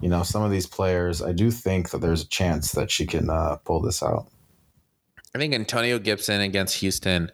you 0.01 0.09
know 0.09 0.23
some 0.23 0.45
of 0.45 0.53
these 0.53 0.67
players, 0.67 1.21
I 1.21 1.33
do 1.33 1.51
think 1.51 1.91
that 1.91 2.01
there's 2.01 2.23
a 2.23 2.29
chance 2.29 2.71
that 2.73 2.89
she 2.89 3.05
can 3.05 3.29
uh, 3.29 3.57
pull 3.65 3.81
this 3.81 4.01
out. 4.01 4.29
I 5.35 5.39
think 5.39 5.55
Antonio 5.55 5.99
Gibson 5.99 6.41
against 6.41 6.77
Houston. 6.77 7.31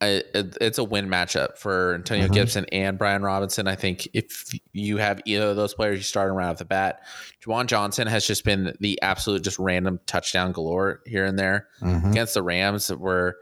I, 0.00 0.06
it, 0.34 0.56
it's 0.60 0.78
a 0.78 0.84
win 0.84 1.06
matchup 1.08 1.56
for 1.58 1.94
Antonio 1.94 2.26
Mhm. 2.26 2.32
Gibson 2.34 2.66
and 2.72 2.98
Brian 2.98 3.22
Robinson. 3.22 3.68
I 3.68 3.76
think 3.76 4.08
if 4.12 4.52
you 4.72 4.96
have 4.96 5.20
either 5.24 5.50
of 5.50 5.56
those 5.56 5.74
players, 5.74 5.98
you 5.98 6.02
start 6.02 6.28
them 6.28 6.36
right 6.36 6.48
off 6.48 6.58
the 6.58 6.64
bat. 6.64 7.02
Juwan 7.44 7.66
Johnson 7.66 8.08
has 8.08 8.26
just 8.26 8.44
been 8.44 8.74
the 8.80 9.00
absolute 9.00 9.44
just 9.44 9.60
random 9.60 10.00
touchdown 10.06 10.50
galore 10.50 11.02
here 11.06 11.24
and 11.24 11.38
there 11.38 11.68
Mhm. 11.82 12.10
against 12.10 12.34
the 12.34 12.42
Rams, 12.42 12.88
where 12.88 13.36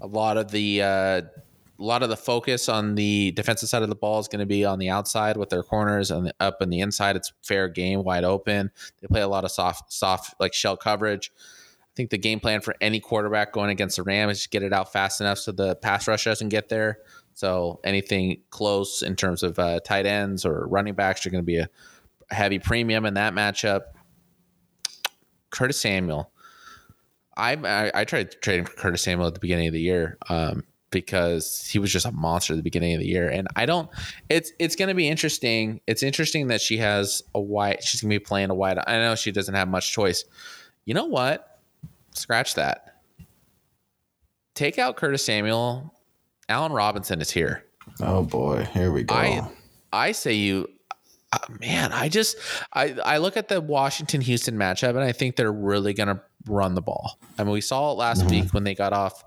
a 0.00 0.06
lot 0.06 0.36
of 0.36 0.52
the 0.52 0.82
uh, 0.82 1.22
a 1.80 1.84
lot 1.84 2.02
of 2.04 2.08
the 2.08 2.16
focus 2.16 2.68
on 2.68 2.94
the 2.96 3.30
defensive 3.32 3.68
side 3.68 3.82
of 3.82 3.88
the 3.88 3.94
ball 3.96 4.18
is 4.20 4.26
going 4.28 4.40
to 4.40 4.46
be 4.46 4.64
on 4.64 4.78
the 4.80 4.88
outside 4.90 5.36
with 5.36 5.48
their 5.48 5.62
corners 5.64 6.10
and 6.12 6.32
up 6.40 6.60
and 6.60 6.72
the 6.72 6.80
inside. 6.80 7.14
It's 7.16 7.32
fair 7.42 7.68
game, 7.68 8.02
wide 8.04 8.24
open. 8.24 8.70
They 9.00 9.06
play 9.08 9.20
a 9.20 9.28
lot 9.28 9.44
of 9.44 9.50
soft, 9.52 9.92
soft 9.92 10.34
like 10.40 10.54
shell 10.54 10.76
coverage. 10.76 11.32
I 11.98 12.00
think 12.00 12.10
the 12.10 12.18
game 12.18 12.38
plan 12.38 12.60
for 12.60 12.76
any 12.80 13.00
quarterback 13.00 13.52
going 13.52 13.70
against 13.70 13.96
the 13.96 14.04
Rams 14.04 14.38
is 14.38 14.46
get 14.46 14.62
it 14.62 14.72
out 14.72 14.92
fast 14.92 15.20
enough 15.20 15.38
so 15.38 15.50
the 15.50 15.74
pass 15.74 16.06
rush 16.06 16.26
doesn't 16.26 16.50
get 16.50 16.68
there. 16.68 17.00
So 17.34 17.80
anything 17.82 18.42
close 18.50 19.02
in 19.02 19.16
terms 19.16 19.42
of 19.42 19.58
uh, 19.58 19.80
tight 19.80 20.06
ends 20.06 20.46
or 20.46 20.68
running 20.68 20.94
backs 20.94 21.26
are 21.26 21.30
going 21.30 21.42
to 21.42 21.46
be 21.46 21.58
a 21.58 21.68
heavy 22.30 22.60
premium 22.60 23.04
in 23.04 23.14
that 23.14 23.34
matchup. 23.34 23.80
Curtis 25.50 25.80
Samuel. 25.80 26.30
I, 27.36 27.90
I 27.92 28.04
tried 28.04 28.40
trading 28.42 28.66
for 28.66 28.74
Curtis 28.74 29.02
Samuel 29.02 29.26
at 29.26 29.34
the 29.34 29.40
beginning 29.40 29.66
of 29.66 29.72
the 29.72 29.80
year 29.80 30.18
um, 30.28 30.62
because 30.90 31.68
he 31.68 31.80
was 31.80 31.92
just 31.92 32.06
a 32.06 32.12
monster 32.12 32.52
at 32.52 32.58
the 32.58 32.62
beginning 32.62 32.94
of 32.94 33.00
the 33.00 33.08
year, 33.08 33.28
and 33.28 33.48
I 33.56 33.66
don't. 33.66 33.90
It's 34.28 34.52
it's 34.60 34.76
going 34.76 34.88
to 34.88 34.94
be 34.94 35.08
interesting. 35.08 35.80
It's 35.88 36.04
interesting 36.04 36.46
that 36.48 36.60
she 36.60 36.76
has 36.78 37.24
a 37.34 37.40
wide. 37.40 37.82
She's 37.82 38.02
going 38.02 38.10
to 38.10 38.20
be 38.20 38.24
playing 38.24 38.50
a 38.50 38.54
wide. 38.54 38.78
I 38.86 38.98
know 38.98 39.16
she 39.16 39.32
doesn't 39.32 39.54
have 39.54 39.66
much 39.66 39.92
choice. 39.92 40.24
You 40.84 40.94
know 40.94 41.06
what? 41.06 41.47
Scratch 42.14 42.54
that. 42.54 43.02
Take 44.54 44.78
out 44.78 44.96
Curtis 44.96 45.24
Samuel. 45.24 45.94
Allen 46.48 46.72
Robinson 46.72 47.20
is 47.20 47.30
here. 47.30 47.64
Oh 48.00 48.22
boy, 48.22 48.64
here 48.72 48.90
we 48.90 49.04
go. 49.04 49.14
I 49.14 49.48
I 49.92 50.12
say 50.12 50.34
you 50.34 50.68
uh, 51.32 51.38
man, 51.60 51.92
I 51.92 52.08
just 52.08 52.36
I 52.72 52.96
I 53.04 53.18
look 53.18 53.36
at 53.36 53.48
the 53.48 53.60
Washington 53.60 54.20
Houston 54.22 54.56
matchup 54.56 54.90
and 54.90 55.00
I 55.00 55.12
think 55.12 55.36
they're 55.36 55.52
really 55.52 55.92
going 55.94 56.08
to 56.08 56.20
run 56.46 56.74
the 56.74 56.80
ball. 56.82 57.18
I 57.38 57.44
mean, 57.44 57.52
we 57.52 57.60
saw 57.60 57.92
it 57.92 57.96
last 57.96 58.22
Mhm. 58.24 58.30
week 58.30 58.54
when 58.54 58.64
they 58.64 58.74
got 58.74 58.92
off. 58.92 59.22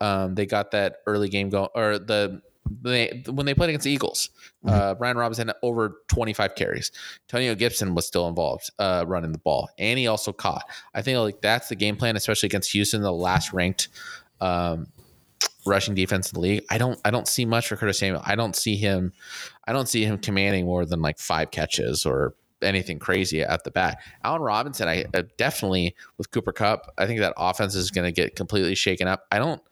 Um, 0.00 0.34
they 0.34 0.44
got 0.44 0.72
that 0.72 0.96
early 1.06 1.28
game 1.30 1.48
going, 1.48 1.68
or 1.74 1.98
the 1.98 2.42
they 2.82 3.22
when 3.30 3.46
they 3.46 3.54
played 3.54 3.70
against 3.70 3.84
the 3.84 3.90
Eagles. 3.90 4.30
Mhm. 4.64 4.70
Uh, 4.70 4.94
Brian 4.94 5.16
Robinson 5.16 5.48
had 5.48 5.56
over 5.62 6.02
25 6.08 6.54
carries. 6.54 6.92
Antonio 7.28 7.54
Gibson 7.54 7.94
was 7.94 8.06
still 8.06 8.28
involved 8.28 8.70
uh, 8.78 9.04
running 9.06 9.32
the 9.32 9.38
ball, 9.38 9.68
and 9.78 9.98
he 9.98 10.06
also 10.06 10.32
caught. 10.32 10.64
I 10.94 11.02
think 11.02 11.18
like 11.18 11.40
that's 11.40 11.68
the 11.68 11.76
game 11.76 11.96
plan, 11.96 12.16
especially 12.16 12.48
against 12.48 12.72
Houston, 12.72 13.02
the 13.02 13.12
last 13.12 13.52
ranked 13.52 13.88
um, 14.40 14.86
rushing 15.64 15.94
defense 15.94 16.32
in 16.32 16.34
the 16.34 16.40
league. 16.40 16.64
I 16.70 16.78
don't 16.78 16.98
I 17.04 17.10
don't 17.10 17.28
see 17.28 17.44
much 17.44 17.68
for 17.68 17.76
Curtis 17.76 17.98
Samuel. 17.98 18.22
I 18.24 18.34
don't 18.34 18.56
see 18.56 18.76
him. 18.76 19.12
I 19.66 19.72
don't 19.72 19.88
see 19.88 20.04
him 20.04 20.18
commanding 20.18 20.64
more 20.64 20.84
than 20.84 21.02
like 21.02 21.18
five 21.18 21.50
catches 21.50 22.06
or 22.06 22.34
anything 22.62 22.98
crazy 22.98 23.42
at 23.42 23.64
the 23.64 23.70
bat. 23.70 23.98
Allen 24.24 24.42
Robinson, 24.42 24.88
I 24.88 25.04
uh, 25.14 25.22
definitely 25.36 25.94
with 26.18 26.30
Cooper 26.30 26.52
Kupp, 26.52 26.92
I 26.98 27.06
think 27.06 27.20
that 27.20 27.34
offense 27.36 27.74
is 27.74 27.90
going 27.90 28.06
to 28.06 28.12
get 28.12 28.36
completely 28.36 28.74
shaken 28.74 29.08
up. 29.08 29.24
I 29.30 29.38
don't 29.38 29.62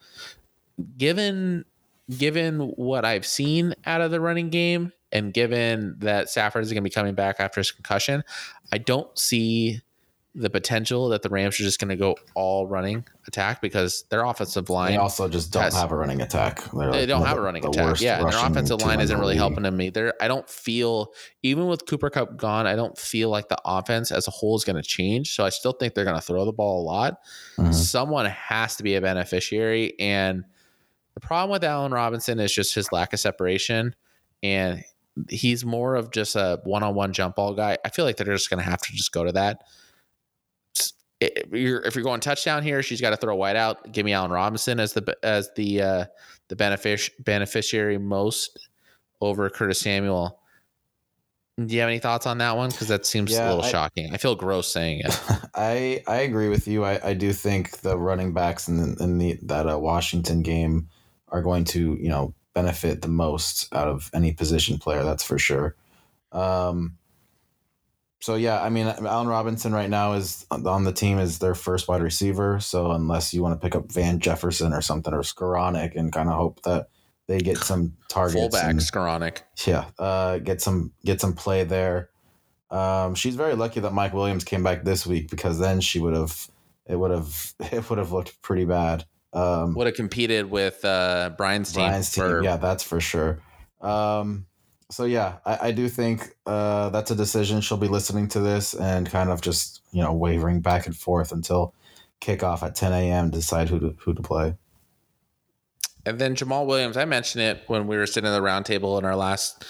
given 0.99 1.65
given 2.11 2.61
what 2.61 3.05
I've 3.05 3.27
seen 3.27 3.75
out 3.87 4.01
of 4.01 4.11
the 4.11 4.21
running 4.21 4.51
game 4.51 4.93
and 5.13 5.33
given 5.33 5.97
that 6.01 6.29
Stafford 6.29 6.63
is 6.65 6.71
going 6.71 6.83
to 6.83 6.89
be 6.89 6.93
coming 6.93 7.15
back 7.15 7.37
after 7.39 7.61
his 7.61 7.71
concussion, 7.73 8.25
I 8.73 8.79
don't 8.79 9.17
see 9.19 9.81
the 10.37 10.51
potential 10.51 11.11
that 11.11 11.23
the 11.23 11.29
Rams 11.29 11.55
are 11.61 11.63
just 11.63 11.79
going 11.79 11.91
to 11.91 11.97
go 11.97 12.17
all 12.35 12.67
running 12.67 13.05
attack 13.29 13.61
because 13.63 14.03
their 14.11 14.25
offensive 14.25 14.69
line. 14.69 14.91
They 14.91 14.97
also 14.99 15.29
just 15.29 15.53
don't 15.53 15.63
has- 15.63 15.75
have 15.77 15.93
a 15.93 15.97
running 15.97 16.21
attack. 16.23 16.61
They're 16.73 16.91
they 16.91 17.07
don't 17.07 17.25
have 17.25 17.39
a 17.39 17.41
running 17.41 17.65
attack. 17.65 18.01
Yeah, 18.01 18.19
their 18.19 18.45
offensive 18.45 18.83
line 18.83 18.99
isn't 19.01 19.17
really 19.17 19.35
league. 19.35 19.39
helping 19.39 19.63
them 19.63 19.81
either. 19.81 20.13
I 20.21 20.27
don't 20.27 20.51
feel 20.51 21.13
even 21.45 21.69
with 21.69 21.87
Cooper 21.87 22.11
Kupp 22.11 22.37
gone, 22.37 22.67
I 22.67 22.75
don't 22.75 22.99
feel 22.99 23.31
like 23.31 23.49
the 23.49 23.59
offense 23.65 24.11
as 24.11 24.27
a 24.27 24.33
whole 24.33 24.57
is 24.57 24.65
going 24.65 24.75
to 24.75 24.83
change. 24.83 25.37
So 25.37 25.45
I 25.45 25.51
still 25.51 25.71
think 25.73 25.95
they're 25.95 26.05
going 26.05 26.17
to 26.17 26.21
throw 26.23 26.45
the 26.45 26.53
ball 26.53 26.83
a 26.83 26.85
lot. 26.85 27.19
Mhm. 27.57 27.73
Someone 27.73 28.27
has 28.27 28.75
to 28.77 28.83
be 28.83 28.97
a 28.97 29.01
beneficiary, 29.01 29.95
and 30.01 30.45
the 31.15 31.21
problem 31.21 31.51
with 31.51 31.65
Allen 31.65 31.93
Robinson 31.93 32.41
is 32.41 32.53
just 32.53 32.75
his 32.75 32.91
lack 32.93 33.13
of 33.13 33.21
separation, 33.21 33.95
and 34.43 34.83
he's 35.29 35.65
more 35.65 35.95
of 35.95 36.11
just 36.11 36.35
a 36.37 36.61
one-on-one 36.65 37.13
jump 37.13 37.37
ball 37.37 37.55
guy. 37.55 37.79
I 37.85 37.89
feel 37.91 38.05
like 38.05 38.17
they're 38.17 38.27
just 38.35 38.51
going 38.51 38.63
to 38.63 38.69
have 38.69 38.81
to 38.83 38.93
just 38.93 39.13
go 39.13 39.25
to 39.25 39.33
that. 39.33 39.63
If 41.21 41.51
you're, 41.53 41.81
if 41.83 41.95
you're 41.95 42.05
going 42.05 42.21
touchdown 42.21 42.63
here, 42.63 42.83
she's 42.83 43.01
got 43.01 43.11
to 43.11 43.17
throw 43.17 43.35
wide 43.37 43.57
out. 43.57 43.93
Give 43.93 44.05
me 44.05 44.13
Allen 44.13 44.31
Robinson 44.33 44.81
as 44.81 44.93
the 44.93 45.17
as 45.23 45.49
the 45.57 45.81
uh, 45.81 46.05
the 46.49 46.57
benefic- 46.57 47.11
beneficiary 47.21 47.97
most 47.99 48.59
over 49.21 49.49
Curtis 49.49 49.81
Samuel. 49.81 50.41
Do 51.65 51.73
you 51.73 51.81
have 51.81 51.89
any 51.89 52.01
thoughts 52.01 52.27
on 52.27 52.39
that 52.39 52.57
one? 52.57 52.71
Because 52.71 52.89
that 52.89 53.07
seems 53.07 53.31
Yeah, 53.31 53.47
a 53.47 53.51
little 53.51 53.65
I- 53.65 53.71
shocking. 53.71 54.13
I 54.13 54.17
feel 54.17 54.35
gross 54.35 54.71
saying 54.71 55.03
it. 55.05 55.21
I 55.55 56.03
I 56.09 56.17
agree 56.23 56.49
with 56.49 56.67
you. 56.67 56.85
I, 56.85 57.11
I 57.11 57.15
do 57.15 57.33
think 57.33 57.79
the 57.79 57.97
running 57.97 58.35
backs 58.35 58.67
in 58.69 58.77
the, 58.97 59.03
in 59.03 59.17
the 59.19 59.39
that 59.45 59.71
uh, 59.71 59.79
Washington 59.79 60.43
game 60.43 60.89
are 61.35 61.43
going 61.43 61.65
to 61.65 61.99
you 62.01 62.09
know 62.09 62.33
benefit 62.55 63.03
the 63.03 63.09
most 63.09 63.75
out 63.75 63.89
of 63.89 64.09
any 64.15 64.33
position 64.33 64.79
player. 64.79 65.03
That's 65.05 65.25
for 65.25 65.39
sure. 65.39 65.77
Um. 66.33 66.97
So 68.21 68.37
yeah, 68.37 68.63
I 68.63 68.71
mean, 68.71 68.87
Allen 68.87 69.29
Robinson 69.29 69.75
right 69.75 69.91
now 69.91 70.15
is 70.15 70.47
on 70.51 70.85
the 70.85 70.93
team 70.93 71.19
is 71.19 71.41
their 71.41 71.55
first 71.55 71.89
wide 71.89 72.01
receiver. 72.01 72.59
So 72.59 72.93
unless 72.93 73.35
you 73.35 73.43
want 73.43 73.61
to 73.61 73.63
pick 73.63 73.77
up 73.77 73.93
Van 73.93 74.19
Jefferson 74.19 74.73
or 74.73 74.81
something 74.81 75.13
or 75.13 75.21
Skowronek 75.21 75.95
and 75.95 76.11
kind 76.11 76.31
of 76.31 76.37
hope 76.37 76.63
that 76.63 76.89
they 77.27 77.39
get 77.39 77.59
some 77.59 77.97
targets, 78.09 78.41
Fullback, 78.41 78.71
and- 78.71 78.81
Skowronek. 78.81 79.43
yeah, 79.67 79.87
uh, 79.99 80.39
get 80.39 80.63
some 80.63 80.93
get 81.05 81.21
some 81.21 81.35
play 81.35 81.65
there. 81.65 82.09
Um, 82.71 83.15
she's 83.15 83.37
very 83.37 83.55
lucky 83.57 83.81
that 83.81 83.93
Mike 83.93 84.15
Williams 84.15 84.45
came 84.45 84.63
back 84.63 84.85
this 84.85 85.07
week 85.07 85.29
because 85.29 85.59
then 85.59 85.83
she 85.83 86.01
would 86.01 86.15
have 86.15 86.49
it 86.87 86.97
would 86.97 87.11
have 87.11 87.53
it 87.73 87.91
would 87.91 87.99
have 87.99 88.13
looked 88.13 88.41
pretty 88.41 88.65
bad. 88.65 89.05
Um, 89.35 89.75
Would 89.75 89.87
have 89.87 89.97
competed 89.97 90.51
with 90.51 90.85
uh, 90.85 91.31
Brian's 91.37 91.73
team. 91.73 91.87
Brian's 91.87 92.13
team, 92.13 92.25
for- 92.25 92.43
yeah, 92.43 92.57
that's 92.57 92.83
for 92.83 93.01
sure. 93.01 93.41
Um, 93.81 94.47
so 94.91 95.05
yeah, 95.05 95.39
I, 95.45 95.69
I 95.69 95.73
do 95.73 95.89
think 95.89 96.37
uh, 96.47 96.91
that's 96.91 97.11
a 97.11 97.17
decision. 97.17 97.61
She'll 97.61 97.77
be 97.77 97.89
listening 97.89 98.29
to 98.29 98.41
this 98.41 98.75
and 98.75 99.11
kind 99.11 99.31
of 99.31 99.41
just 99.41 99.83
you 99.93 100.03
know 100.03 100.13
wavering 100.13 100.61
back 100.61 100.87
and 100.87 100.97
forth 100.97 101.33
until 101.33 101.75
kickoff 102.21 102.63
at 102.63 102.75
10 102.75 102.93
a.m. 102.93 103.31
to 103.31 103.39
decide 103.39 103.69
who 103.69 103.81
to 103.81 103.97
who 103.99 104.15
to 104.15 104.23
play. 104.23 104.55
And 106.07 106.19
then 106.19 106.37
Jamaal 106.37 106.67
Williams, 106.67 106.97
I 106.97 107.07
mentioned 107.07 107.43
it 107.43 107.65
when 107.67 107.87
we 107.87 107.97
were 107.97 108.07
sitting 108.07 108.29
at 108.29 108.33
the 108.33 108.43
round 108.43 108.67
table 108.67 108.99
in 108.99 109.05
our 109.05 109.17
last 109.17 109.65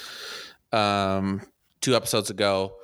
um, 0.73 1.41
two 1.81 1.95
episodes 1.95 2.29
ago. 2.29 2.75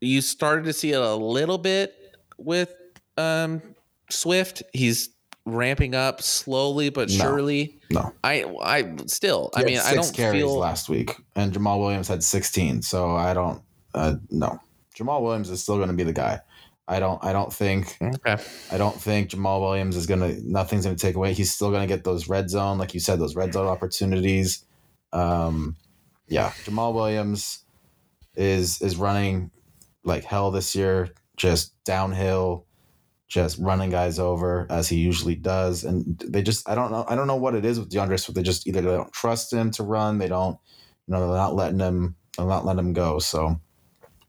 You 0.00 0.20
started 0.20 0.64
to 0.66 0.72
see 0.72 0.92
it 0.92 1.00
a 1.00 1.14
little 1.14 1.58
bit 1.58 1.94
with 2.36 2.72
um, 3.16 3.62
Swift. 4.10 4.62
He's 4.72 5.08
ramping 5.54 5.94
up 5.94 6.22
slowly 6.22 6.90
but 6.90 7.10
surely. 7.10 7.78
No. 7.90 8.12
I 8.24 8.44
I 8.62 8.96
still. 9.06 9.50
I 9.54 9.64
mean, 9.64 9.78
I 9.78 9.94
don't 9.94 10.14
carries 10.14 10.42
feel 10.42 10.56
last 10.56 10.88
week, 10.88 11.16
and 11.34 11.52
Jamaal 11.52 11.80
Williams 11.80 12.08
had 12.08 12.22
16. 12.22 12.82
So 12.82 13.16
I 13.16 13.34
don't. 13.34 13.62
Uh, 13.94 14.16
no, 14.30 14.60
Jamaal 14.96 15.22
Williams 15.22 15.50
is 15.50 15.62
still 15.62 15.76
going 15.76 15.88
to 15.88 15.94
be 15.94 16.04
the 16.04 16.12
guy. 16.12 16.40
I 16.86 17.00
don't. 17.00 17.22
I 17.22 17.32
don't 17.32 17.52
think. 17.52 17.96
okay. 18.02 18.42
I 18.72 18.78
don't 18.78 18.98
think 18.98 19.30
Jamaal 19.30 19.60
Williams 19.60 19.94
is 19.96 20.06
gonna. 20.06 20.34
Nothing's 20.42 20.84
gonna 20.84 20.96
take 20.96 21.16
away. 21.16 21.34
He's 21.34 21.52
still 21.52 21.70
gonna 21.70 21.86
get 21.86 22.02
those 22.02 22.28
red 22.28 22.48
zone, 22.48 22.78
like 22.78 22.94
you 22.94 23.00
said, 23.00 23.18
those 23.18 23.36
red 23.36 23.52
zone 23.52 23.66
opportunities. 23.66 24.64
Um, 25.12 25.76
yeah, 26.28 26.50
Jamaal 26.64 26.94
Williams 26.94 27.64
is 28.36 28.80
is 28.80 28.96
running 28.96 29.50
like 30.02 30.24
hell 30.24 30.50
this 30.50 30.74
year, 30.74 31.10
just 31.36 31.72
downhill, 31.84 32.66
just 33.28 33.58
running 33.58 33.90
guys 33.90 34.18
over 34.18 34.66
as 34.70 34.88
he 34.88 34.96
usually 34.96 35.34
does. 35.34 35.84
And 35.84 36.18
they 36.18 36.42
just, 36.42 36.68
I 36.68 36.74
don't 36.74 36.90
know, 36.90 37.04
I 37.08 37.14
don't 37.14 37.26
know 37.26 37.36
what 37.36 37.54
it 37.54 37.64
is 37.64 37.78
with 37.78 37.90
D'Andre 37.90 38.16
Swift. 38.16 38.34
They 38.34 38.42
just 38.42 38.66
either 38.66 38.80
they 38.80 38.88
don't 38.88 39.12
trust 39.12 39.52
him 39.52 39.70
to 39.72 39.82
run, 39.82 40.18
they 40.18 40.28
don't, 40.28 40.58
you 41.06 41.14
know, 41.14 41.20
they're 41.28 41.36
not 41.36 41.54
letting 41.54 41.78
him, 41.78 42.16
they're 42.36 42.46
not 42.46 42.64
letting 42.64 42.80
him 42.80 42.92
go. 42.94 43.18
So 43.18 43.60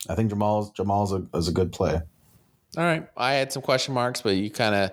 I 0.10 0.16
think 0.16 0.32
Jamaal's 0.32 0.72
Jamaal's 0.72 1.14
a, 1.14 1.38
is 1.38 1.47
a 1.47 1.54
good 1.54 1.72
play. 1.72 2.02
All 2.78 2.84
right. 2.84 3.08
I 3.18 3.34
had 3.34 3.52
some 3.52 3.64
question 3.64 3.93
marks, 3.93 4.22
but 4.22 4.36
you 4.36 4.52
kind 4.52 4.76
of. 4.76 4.91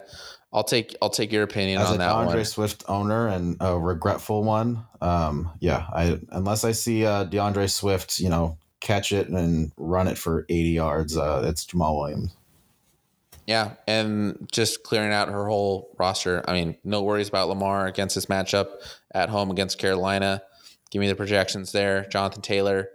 I'll 0.53 0.65
take 0.65 0.97
I'll 1.03 1.11
take 1.11 1.33
your 1.33 1.43
opinion 1.43 1.83
as 1.83 1.89
on 1.89 1.97
a 1.97 1.99
that 1.99 2.13
D'Andre 2.13 2.37
one. 2.37 2.45
Swift 2.47 2.85
owner 2.89 3.29
and 3.29 3.57
a 3.61 3.79
regretful 3.79 4.43
one, 4.43 4.87
um, 5.03 5.51
yeah, 5.61 5.87
I 5.93 6.19
unless 6.31 6.65
I 6.65 6.73
see 6.73 7.05
uh, 7.05 7.25
D'Andre 7.25 7.67
Swift, 7.67 8.21
you 8.21 8.31
know, 8.31 8.57
catch 8.81 9.13
it 9.13 9.29
and 9.29 9.73
run 9.77 10.09
it 10.09 10.17
for 10.17 10.47
80 10.49 10.71
yards, 10.71 11.17
uh, 11.17 11.43
it's 11.45 11.67
Jamaal 11.67 11.99
Williams. 11.99 12.37
Yeah, 13.47 13.75
and 13.87 14.49
just 14.51 14.83
clearing 14.83 15.13
out 15.13 15.29
her 15.29 15.47
whole 15.47 15.95
roster. 15.99 16.43
I 16.49 16.53
mean, 16.53 16.77
no 16.83 17.03
worries 17.03 17.29
about 17.29 17.49
Lamar 17.49 17.87
against 17.87 18.17
this 18.17 18.27
matchup 18.27 18.69
at 19.15 19.29
home 19.29 19.51
against 19.51 19.79
Carolina. 19.79 20.43
Give 20.91 21.01
me 21.01 21.09
the 21.09 21.15
projections 21.15 21.73
there. 21.73 22.07
Jonathan 22.07 22.43
Taylor 22.43 22.89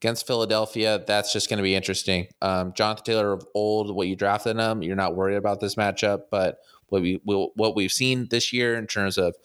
against 0.00 0.26
Philadelphia. 0.26 1.04
That's 1.06 1.32
just 1.32 1.48
going 1.48 1.58
to 1.58 1.62
be 1.62 1.76
interesting. 1.76 2.26
Um, 2.40 2.72
Jonathan 2.72 3.04
Taylor 3.04 3.32
of 3.32 3.46
old, 3.54 3.94
what 3.94 4.08
you 4.08 4.16
drafted 4.16 4.56
him, 4.56 4.82
you're 4.82 4.96
not 4.96 5.14
worried 5.14 5.36
about 5.36 5.60
this 5.60 5.76
matchup, 5.76 6.24
but 6.30 6.58
what 6.88 7.02
we 7.02 7.20
what 7.24 7.76
we've 7.76 7.92
seen 7.92 8.26
this 8.30 8.52
year 8.52 8.74
in 8.74 8.86
terms 8.88 9.16
of 9.18 9.36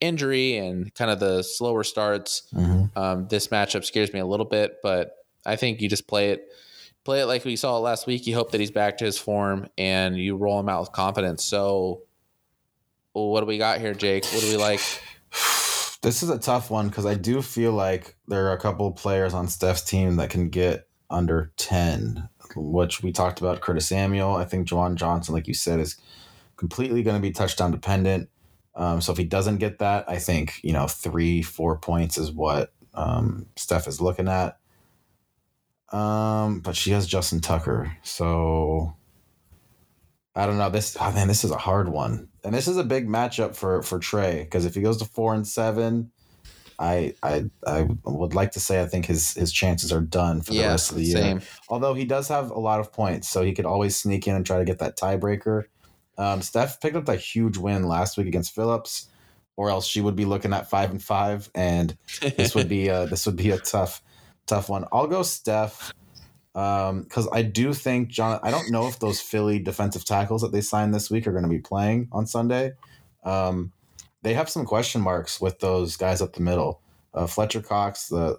injury 0.00 0.56
and 0.56 0.94
kind 0.94 1.10
of 1.10 1.18
the 1.18 1.42
slower 1.42 1.82
starts, 1.82 2.48
um, 2.96 3.26
this 3.28 3.48
matchup 3.48 3.84
scares 3.84 4.12
me 4.12 4.20
a 4.20 4.26
little 4.26 4.46
bit, 4.46 4.76
but 4.82 5.16
I 5.44 5.56
think 5.56 5.80
you 5.80 5.88
just 5.88 6.06
play 6.06 6.30
it, 6.30 6.46
play 7.04 7.20
it 7.20 7.26
like 7.26 7.44
we 7.44 7.56
saw 7.56 7.76
it 7.76 7.80
last 7.80 8.06
week. 8.06 8.26
You 8.26 8.34
hope 8.34 8.50
that 8.52 8.60
he's 8.60 8.70
back 8.70 8.98
to 8.98 9.04
his 9.04 9.18
form, 9.18 9.68
and 9.78 10.16
you 10.16 10.36
roll 10.36 10.58
him 10.58 10.68
out 10.68 10.80
with 10.80 10.92
confidence. 10.92 11.44
So, 11.44 12.02
what 13.12 13.40
do 13.40 13.46
we 13.46 13.58
got 13.58 13.80
here, 13.80 13.94
Jake? 13.94 14.24
What 14.26 14.42
do 14.42 14.48
we 14.48 14.56
like? 14.56 14.80
This 16.02 16.22
is 16.22 16.28
a 16.28 16.38
tough 16.38 16.70
one 16.70 16.88
because 16.88 17.06
I 17.06 17.14
do 17.14 17.40
feel 17.40 17.72
like 17.72 18.14
there 18.28 18.48
are 18.48 18.52
a 18.52 18.60
couple 18.60 18.92
players 18.92 19.32
on 19.32 19.48
Steph's 19.48 19.80
team 19.80 20.16
that 20.16 20.28
can 20.28 20.50
get 20.50 20.86
under 21.08 21.50
10, 21.56 22.28
which 22.56 23.02
we 23.02 23.10
talked 23.10 23.40
about 23.40 23.62
Curtis 23.62 23.88
Samuel. 23.88 24.36
I 24.36 24.44
think 24.44 24.68
Juwan 24.68 24.96
Johnson, 24.96 25.34
like 25.34 25.48
you 25.48 25.54
said, 25.54 25.80
is 25.80 25.96
completely 26.56 27.02
going 27.02 27.16
to 27.16 27.22
be 27.22 27.30
touchdown 27.30 27.70
dependent. 27.70 28.28
Um, 28.74 29.00
so 29.00 29.12
if 29.12 29.18
he 29.18 29.24
doesn't 29.24 29.56
get 29.56 29.78
that, 29.78 30.04
I 30.06 30.18
think, 30.18 30.60
you 30.62 30.74
know, 30.74 30.86
three, 30.88 31.40
four 31.40 31.78
points 31.78 32.18
is 32.18 32.30
what 32.30 32.74
um, 32.92 33.46
Steph 33.56 33.88
is 33.88 33.98
looking 33.98 34.28
at. 34.28 34.58
Um, 35.94 36.58
but 36.58 36.74
she 36.74 36.90
has 36.90 37.06
Justin 37.06 37.40
Tucker. 37.40 37.96
So 38.02 38.96
I 40.34 40.46
don't 40.46 40.58
know. 40.58 40.68
This 40.70 40.96
oh 41.00 41.12
man, 41.12 41.28
this 41.28 41.44
is 41.44 41.52
a 41.52 41.56
hard 41.56 41.88
one, 41.88 42.28
and 42.42 42.52
this 42.52 42.66
is 42.66 42.76
a 42.76 42.84
big 42.84 43.06
matchup 43.08 43.54
for 43.54 43.80
for 43.82 44.00
Trey 44.00 44.42
because 44.42 44.64
if 44.64 44.74
he 44.74 44.82
goes 44.82 44.96
to 44.96 45.04
four 45.04 45.34
and 45.34 45.46
seven, 45.46 46.10
I 46.80 47.14
I 47.22 47.44
I 47.64 47.86
would 48.04 48.34
like 48.34 48.50
to 48.52 48.60
say 48.60 48.82
I 48.82 48.86
think 48.86 49.06
his 49.06 49.34
his 49.34 49.52
chances 49.52 49.92
are 49.92 50.00
done 50.00 50.40
for 50.42 50.52
the 50.54 50.60
Yeah, 50.60 50.70
rest 50.72 50.90
of 50.90 50.96
the 50.96 51.04
year. 51.04 51.20
same. 51.20 51.40
Although 51.68 51.94
he 51.94 52.04
does 52.04 52.26
have 52.26 52.50
a 52.50 52.58
lot 52.58 52.80
of 52.80 52.92
points, 52.92 53.28
so 53.28 53.44
he 53.44 53.52
could 53.52 53.66
always 53.66 53.96
sneak 53.96 54.26
in 54.26 54.34
and 54.34 54.44
try 54.44 54.58
to 54.58 54.64
get 54.64 54.80
that 54.80 54.98
tiebreaker. 54.98 55.64
Um, 56.18 56.42
Steph 56.42 56.80
picked 56.80 56.96
up 56.96 57.06
that 57.06 57.20
huge 57.20 57.56
win 57.56 57.84
last 57.84 58.18
week 58.18 58.26
against 58.26 58.52
Phillips, 58.52 59.08
or 59.56 59.70
else 59.70 59.86
she 59.86 60.00
would 60.00 60.16
be 60.16 60.24
looking 60.24 60.52
at 60.52 60.68
five 60.68 60.90
and 60.90 61.02
five, 61.02 61.48
and 61.54 61.96
this 62.36 62.56
would 62.56 62.68
be 62.68 62.90
uh 62.90 63.06
this 63.06 63.26
would 63.26 63.36
be 63.36 63.50
a 63.50 63.58
tough 63.58 64.02
tough 64.46 64.68
one. 64.68 64.84
I'll 64.92 65.06
go 65.06 65.22
Steph. 65.22 65.92
because 66.52 67.28
I 67.32 67.42
do 67.42 67.72
think 67.72 68.08
John. 68.08 68.40
I 68.42 68.50
don't 68.50 68.70
know 68.70 68.86
if 68.86 68.98
those 68.98 69.20
Philly 69.20 69.58
defensive 69.58 70.04
tackles 70.04 70.42
that 70.42 70.52
they 70.52 70.60
signed 70.60 70.94
this 70.94 71.10
week 71.10 71.26
are 71.26 71.32
going 71.32 71.44
to 71.44 71.50
be 71.50 71.58
playing 71.58 72.08
on 72.12 72.26
Sunday. 72.26 72.72
Um, 73.24 73.72
they 74.22 74.34
have 74.34 74.48
some 74.48 74.64
question 74.64 75.00
marks 75.00 75.40
with 75.40 75.58
those 75.60 75.96
guys 75.96 76.22
up 76.22 76.32
the 76.34 76.42
middle. 76.42 76.80
Uh, 77.12 77.26
Fletcher 77.26 77.60
Cox, 77.60 78.08
the 78.08 78.38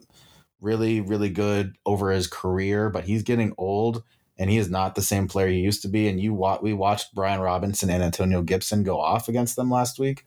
really 0.61 1.01
really 1.01 1.29
good 1.29 1.75
over 1.85 2.11
his 2.11 2.27
career, 2.27 2.89
but 2.89 3.03
he's 3.03 3.23
getting 3.23 3.53
old 3.57 4.03
and 4.37 4.49
he 4.49 4.57
is 4.57 4.69
not 4.69 4.95
the 4.95 5.01
same 5.01 5.27
player 5.27 5.47
he 5.47 5.59
used 5.59 5.81
to 5.81 5.87
be. 5.87 6.07
And 6.07 6.19
you 6.19 6.33
wa- 6.33 6.59
we 6.61 6.73
watched 6.73 7.13
Brian 7.13 7.39
Robinson 7.39 7.89
and 7.89 8.03
Antonio 8.03 8.41
Gibson 8.41 8.83
go 8.83 8.99
off 8.99 9.29
against 9.29 9.55
them 9.55 9.69
last 9.69 9.99
week, 9.99 10.25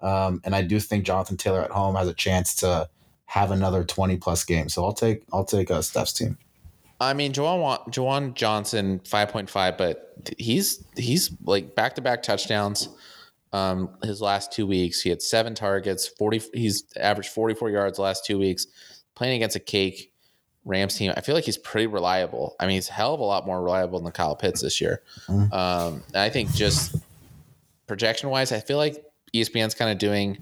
um, 0.00 0.40
and 0.44 0.54
I 0.54 0.62
do 0.62 0.80
think 0.80 1.04
Jonathan 1.06 1.36
Taylor 1.36 1.62
at 1.62 1.70
home 1.70 1.94
has 1.94 2.08
a 2.08 2.14
chance 2.14 2.54
to 2.56 2.88
have 3.26 3.50
another 3.50 3.84
twenty 3.84 4.16
plus 4.16 4.44
games. 4.44 4.74
So 4.74 4.84
I'll 4.84 4.92
take 4.92 5.24
I'll 5.32 5.44
take 5.44 5.70
uh, 5.70 5.82
Steph's 5.82 6.12
team. 6.12 6.38
I 7.00 7.12
mean, 7.12 7.32
Juwan 7.32 8.34
Johnson 8.34 9.00
five 9.04 9.28
point 9.28 9.50
five, 9.50 9.76
but 9.76 10.14
he's 10.38 10.84
he's 10.96 11.30
like 11.44 11.74
back 11.74 11.94
to 11.96 12.00
back 12.00 12.22
touchdowns. 12.22 12.88
Um, 13.52 13.90
his 14.02 14.20
last 14.20 14.52
two 14.52 14.66
weeks, 14.66 15.00
he 15.02 15.10
had 15.10 15.22
seven 15.22 15.54
targets, 15.54 16.08
forty. 16.08 16.40
He's 16.54 16.84
averaged 16.96 17.30
forty 17.30 17.54
four 17.54 17.70
yards 17.70 17.96
the 17.96 18.02
last 18.02 18.24
two 18.24 18.38
weeks, 18.38 18.66
playing 19.14 19.36
against 19.36 19.56
a 19.56 19.60
cake 19.60 20.12
Rams 20.64 20.96
team. 20.96 21.12
I 21.16 21.20
feel 21.20 21.34
like 21.34 21.44
he's 21.44 21.58
pretty 21.58 21.86
reliable. 21.86 22.56
I 22.58 22.66
mean, 22.66 22.74
he's 22.74 22.88
a 22.88 22.92
hell 22.92 23.14
of 23.14 23.20
a 23.20 23.24
lot 23.24 23.46
more 23.46 23.62
reliable 23.62 24.00
than 24.00 24.10
Kyle 24.12 24.34
Pitts 24.34 24.62
this 24.62 24.80
year. 24.80 25.02
Mhm. 25.28 25.52
Um, 25.52 26.02
and 26.08 26.16
I 26.16 26.28
think 26.28 26.52
just 26.52 26.96
projection 27.86 28.30
wise, 28.30 28.52
I 28.52 28.60
feel 28.60 28.78
like 28.78 29.04
ESPN's 29.34 29.74
kind 29.74 29.90
of 29.90 29.98
doing 29.98 30.38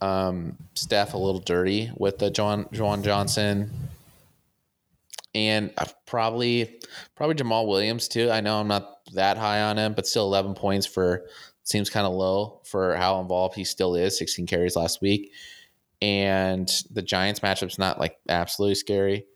um, 0.00 0.56
Steph 0.74 1.14
a 1.14 1.18
little 1.18 1.40
dirty 1.40 1.90
with 1.96 2.18
the 2.18 2.30
John 2.30 2.64
Juwan 2.66 3.02
Johnson 3.02 3.70
and 5.34 5.72
probably 6.06 6.80
probably 7.14 7.36
Jamaal 7.36 7.66
Williams 7.66 8.08
too. 8.08 8.30
I 8.30 8.40
know 8.40 8.60
I'm 8.60 8.68
not 8.68 8.98
that 9.14 9.36
high 9.36 9.62
on 9.62 9.78
him, 9.78 9.94
but 9.94 10.06
still 10.06 10.26
11 10.26 10.54
points 10.54 10.86
for 10.86 11.26
seems 11.64 11.90
kind 11.90 12.06
of 12.06 12.14
low 12.14 12.60
for 12.64 12.96
how 12.96 13.20
involved 13.20 13.54
he 13.54 13.64
still 13.64 13.94
is. 13.94 14.18
16 14.18 14.46
carries 14.46 14.76
last 14.76 15.02
week, 15.02 15.32
and 16.00 16.70
the 16.90 17.02
Giants 17.02 17.40
matchup's 17.40 17.78
not 17.78 18.00
like 18.00 18.18
absolutely 18.28 18.74
scary. 18.74 19.26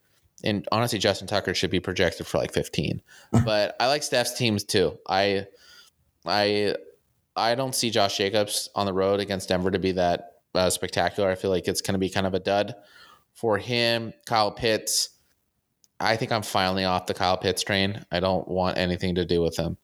And 0.45 0.67
honestly, 0.73 0.99
Justin 0.99 1.29
Tucker 1.29 1.55
should 1.55 1.71
be 1.71 1.79
projected 1.79 2.27
for 2.27 2.39
like 2.39 2.53
15. 2.53 3.01
but 3.45 3.77
I 3.79 3.87
like 3.87 4.03
Steph's 4.03 4.35
teams 4.35 4.65
too. 4.65 4.99
I 5.09 5.47
I 6.25 6.77
I 7.37 7.55
don't 7.55 7.75
see 7.75 7.91
Josh 7.91 8.17
Jacobs 8.17 8.69
on 8.75 8.87
the 8.87 8.93
road 8.93 9.21
against 9.21 9.49
Denver 9.49 9.71
to 9.71 9.79
be 9.79 9.93
that 9.93 10.32
uh, 10.55 10.71
spectacular. 10.71 11.31
I 11.31 11.35
feel 11.35 11.51
like 11.51 11.69
it's 11.69 11.81
going 11.81 11.95
to 11.95 11.99
be 11.99 12.11
kind 12.11 12.27
of 12.27 12.35
a 12.35 12.41
dud 12.41 12.75
for 13.35 13.59
him. 13.59 14.13
Kyle 14.27 14.53
Pitts. 14.53 15.11
I 16.01 16.17
think 16.17 16.33
I'm 16.33 16.43
finally 16.43 16.85
off 16.85 17.07
the 17.07 17.15
Kyle 17.15 17.37
Pitts 17.37 17.63
train. 17.63 18.05
I 18.11 18.21
don't 18.21 18.47
want 18.49 18.79
anything 18.79 19.15
to 19.15 19.25
do 19.25 19.41
with 19.41 19.57
him. 19.57 19.77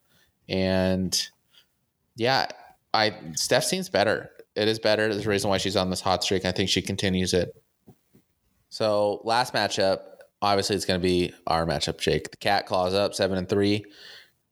And 0.48 1.20
yeah, 2.16 2.46
I 2.92 3.14
Steph 3.34 3.64
seems 3.64 3.88
better. 3.88 4.30
It 4.56 4.66
is 4.66 4.78
better. 4.78 5.12
There's 5.12 5.26
a 5.26 5.30
reason 5.30 5.50
why 5.50 5.58
she's 5.58 5.76
on 5.76 5.90
this 5.90 6.00
hot 6.00 6.24
streak. 6.24 6.44
I 6.44 6.52
think 6.52 6.68
she 6.68 6.82
continues 6.82 7.32
it. 7.34 7.54
So 8.70 9.20
last 9.24 9.54
matchup, 9.54 10.00
obviously 10.42 10.74
it's 10.76 10.84
going 10.84 11.00
to 11.00 11.06
be 11.06 11.32
our 11.46 11.64
matchup, 11.64 11.98
Jake. 11.98 12.30
The 12.30 12.36
Cat 12.36 12.66
claws 12.66 12.94
up 12.94 13.14
seven 13.14 13.38
and 13.38 13.48
three. 13.48 13.84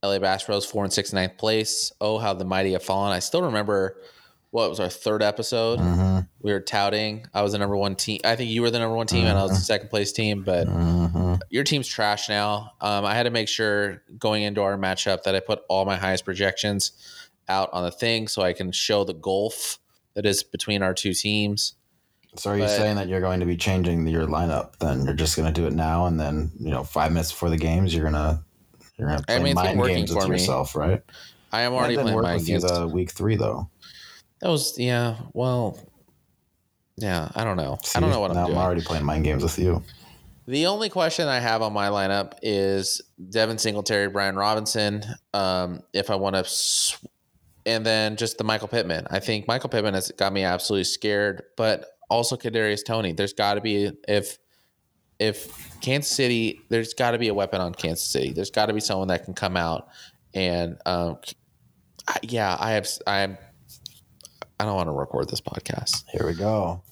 LA 0.03 0.19
Bass 0.19 0.49
Rose 0.49 0.65
four 0.65 0.85
and 0.85 0.93
six 0.93 1.13
ninth 1.13 1.37
place. 1.39 1.93
Oh, 2.01 2.19
how 2.19 2.33
the 2.35 2.45
mighty 2.45 2.73
have 2.73 2.85
fallen. 2.85 3.13
I 3.13 3.19
still 3.19 3.43
remember 3.43 4.01
what 4.51 4.71
was 4.71 4.81
our 4.81 4.89
third 4.89 5.23
episode. 5.23 5.79
Mhm. 5.81 6.29
We 6.41 6.53
were 6.53 6.61
touting. 6.61 7.27
I 7.35 7.43
was 7.43 7.53
the 7.53 7.59
number 7.59 7.77
one 7.77 7.95
team. 7.97 8.21
I 8.25 8.37
think 8.37 8.51
you 8.51 8.63
were 8.63 8.71
the 8.71 8.79
number 8.79 8.97
one 8.97 9.07
team, 9.07 9.27
and 9.27 9.37
I 9.39 9.43
was 9.43 9.53
the 9.53 9.57
second 9.65 9.91
place 9.91 10.13
team. 10.13 10.43
But 10.45 10.67
Mhm. 10.69 11.41
your 11.51 11.65
team's 11.65 11.89
trash 11.89 12.29
now. 12.29 12.73
Um, 12.81 13.05
I 13.05 13.15
had 13.15 13.25
to 13.25 13.31
make 13.31 13.49
sure 13.49 14.03
going 14.19 14.43
into 14.45 14.63
our 14.63 14.77
matchup 14.79 15.25
that 15.25 15.35
I 15.35 15.41
put 15.41 15.63
all 15.69 15.85
my 15.85 15.97
highest 15.97 16.25
projections 16.25 16.93
out 17.49 17.69
on 17.73 17.85
the 17.85 17.91
thing 17.91 18.29
so 18.29 18.43
I 18.43 18.53
can 18.53 18.73
show 18.73 19.05
the 19.05 19.15
gulf 19.15 19.79
that 20.15 20.25
is 20.25 20.43
between 20.43 20.83
our 20.83 20.95
two 20.95 21.13
teams. 21.13 21.75
So 22.37 22.51
are 22.51 22.57
you 22.57 22.63
But- 22.63 22.77
saying 22.77 22.97
that 22.97 23.09
you're 23.09 23.21
going 23.21 23.41
to 23.41 23.47
be 23.47 23.57
changing 23.57 24.07
your 24.07 24.27
lineup? 24.27 24.79
Then 24.79 25.05
you're 25.05 25.15
just 25.15 25.37
going 25.37 25.53
to 25.53 25.59
do 25.61 25.67
it 25.67 25.73
now, 25.73 26.07
and 26.07 26.19
then 26.21 26.51
you 26.59 26.71
know 26.71 26.85
five 26.85 27.11
minutes 27.13 27.31
before 27.33 27.51
the 27.51 27.57
games, 27.57 27.95
you're 27.95 28.05
gonna 28.05 28.43
you're 28.99 29.09
gonna 29.09 29.23
play 29.23 29.37
I 29.37 29.39
mean, 29.41 29.55
mind 29.55 29.79
working 29.79 29.97
games 29.97 30.15
with 30.15 30.25
for 30.25 30.31
me. 30.31 30.39
yourself, 30.39 30.75
right? 30.75 31.03
I 31.53 31.63
am 31.63 31.73
already 31.75 31.95
playing 31.97 32.21
my 32.21 32.35
with 32.35 32.49
you 32.49 32.61
the 32.61 32.87
week 32.89 33.11
three 33.11 33.37
though. 33.37 33.69
That 34.41 34.49
was 34.51 34.79
yeah. 34.79 35.17
Well, 35.33 35.79
yeah. 36.97 37.31
I 37.35 37.45
don't 37.45 37.57
know. 37.57 37.79
See, 37.83 37.97
I 37.97 38.01
don't 38.01 38.11
know 38.11 38.21
what 38.21 38.31
I'm 38.31 38.47
doing. 38.47 38.59
I'm 38.59 38.63
already 38.65 38.83
playing 38.83 39.05
mind 39.05 39.25
games 39.25 39.43
with 39.43 39.59
you. 39.59 39.83
The 40.47 40.67
only 40.67 40.89
question 40.89 41.27
I 41.27 41.41
have 41.41 41.61
on 41.63 41.73
my 41.73 41.89
lineup 41.89 42.35
is 42.41 43.01
Devin 43.31 43.59
Singletary, 43.59 44.09
Brian 44.09 44.37
Robinson. 44.37 45.03
Um, 45.35 45.81
if 45.93 46.09
I 46.09 46.15
want 46.15 46.37
to, 46.37 46.45
sw- 46.45 46.99
and 47.65 47.85
then 47.85 48.15
just 48.17 48.39
the 48.39 48.45
Michael 48.45 48.69
Pittman. 48.69 49.09
I 49.11 49.19
think 49.19 49.49
Michael 49.49 49.71
Pittman 49.71 49.95
has 49.95 50.13
got 50.13 50.33
me 50.33 50.45
absolutely 50.45 50.85
scared, 50.85 51.43
but 51.57 51.87
also 52.09 52.37
Kadarius 52.37 52.85
Toney. 52.85 53.13
There's 53.13 53.33
got 53.33 53.55
to 53.55 53.61
be 53.61 53.91
if 54.07 54.39
if 55.19 55.81
Kansas 55.81 56.13
City, 56.13 56.61
there's 56.69 56.93
got 56.95 57.13
to 57.13 57.19
be 57.19 57.29
a 57.29 57.35
weapon 57.35 57.61
on 57.61 57.73
Kansas 57.75 58.05
City. 58.07 58.33
There's 58.33 58.51
got 58.51 58.67
to 58.67 58.75
be 58.75 58.81
someone 58.81 59.09
that 59.09 59.25
can 59.25 59.33
come 59.35 59.57
out 59.57 59.89
and, 60.35 60.77
um, 60.85 61.17
I- 62.07 62.19
yeah, 62.23 62.57
I 62.61 62.73
have. 62.73 62.87
I'm. 63.07 63.37
I 64.59 64.65
don't 64.65 64.75
want 64.75 64.89
to 64.89 64.93
record 64.93 65.29
this 65.29 65.41
podcast. 65.41 66.05
Here 66.09 66.27
we 66.27 66.35
go. 66.35 66.83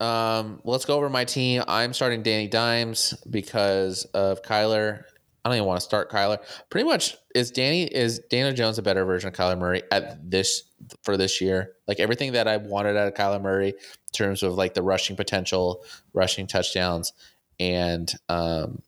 Um, 0.00 0.60
let's 0.64 0.84
go 0.84 0.96
over 0.96 1.10
my 1.10 1.24
team. 1.24 1.62
I'm 1.66 1.92
starting 1.92 2.22
Danny 2.22 2.46
Dimes 2.46 3.14
because 3.28 4.04
of 4.14 4.42
Kyler. 4.42 5.02
I 5.44 5.48
don't 5.48 5.56
even 5.56 5.66
want 5.66 5.80
to 5.80 5.84
start 5.84 6.10
Kyler. 6.10 6.38
Pretty 6.70 6.86
much 6.86 7.16
is 7.34 7.50
Danny 7.50 7.84
is 7.84 8.20
Daniel 8.30 8.52
Jones 8.52 8.78
a 8.78 8.82
better 8.82 9.04
version 9.04 9.28
of 9.28 9.34
Kyler 9.34 9.58
Murray 9.58 9.82
at 9.90 10.30
this 10.30 10.62
for 11.02 11.16
this 11.16 11.40
year? 11.40 11.72
Like 11.88 12.00
everything 12.00 12.32
that 12.32 12.46
I 12.46 12.58
wanted 12.58 12.96
out 12.96 13.08
of 13.08 13.14
Kyler 13.14 13.40
Murray 13.40 13.70
in 13.70 14.12
terms 14.12 14.42
of 14.42 14.54
like 14.54 14.74
the 14.74 14.82
rushing 14.82 15.16
potential, 15.16 15.84
rushing 16.12 16.46
touchdowns, 16.46 17.12
and 17.58 18.12
um, 18.28 18.82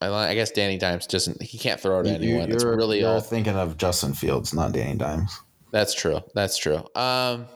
I, 0.00 0.34
guess 0.34 0.50
Danny 0.50 0.78
Dimes 0.78 1.06
doesn't. 1.06 1.40
He 1.42 1.58
can't 1.58 1.78
throw 1.78 2.02
to 2.02 2.10
anyone. 2.10 2.48
you, 2.48 2.54
It's 2.54 2.64
really 2.64 3.00
you're 3.00 3.10
all. 3.10 3.20
thinking 3.20 3.56
of 3.56 3.76
Justin 3.76 4.14
Fields, 4.14 4.52
not 4.52 4.72
Danny 4.72 4.96
Dimes. 4.96 5.38
That's 5.72 5.94
true. 5.94 6.20
That's 6.34 6.56
true. 6.58 6.84
Um, 6.94 7.46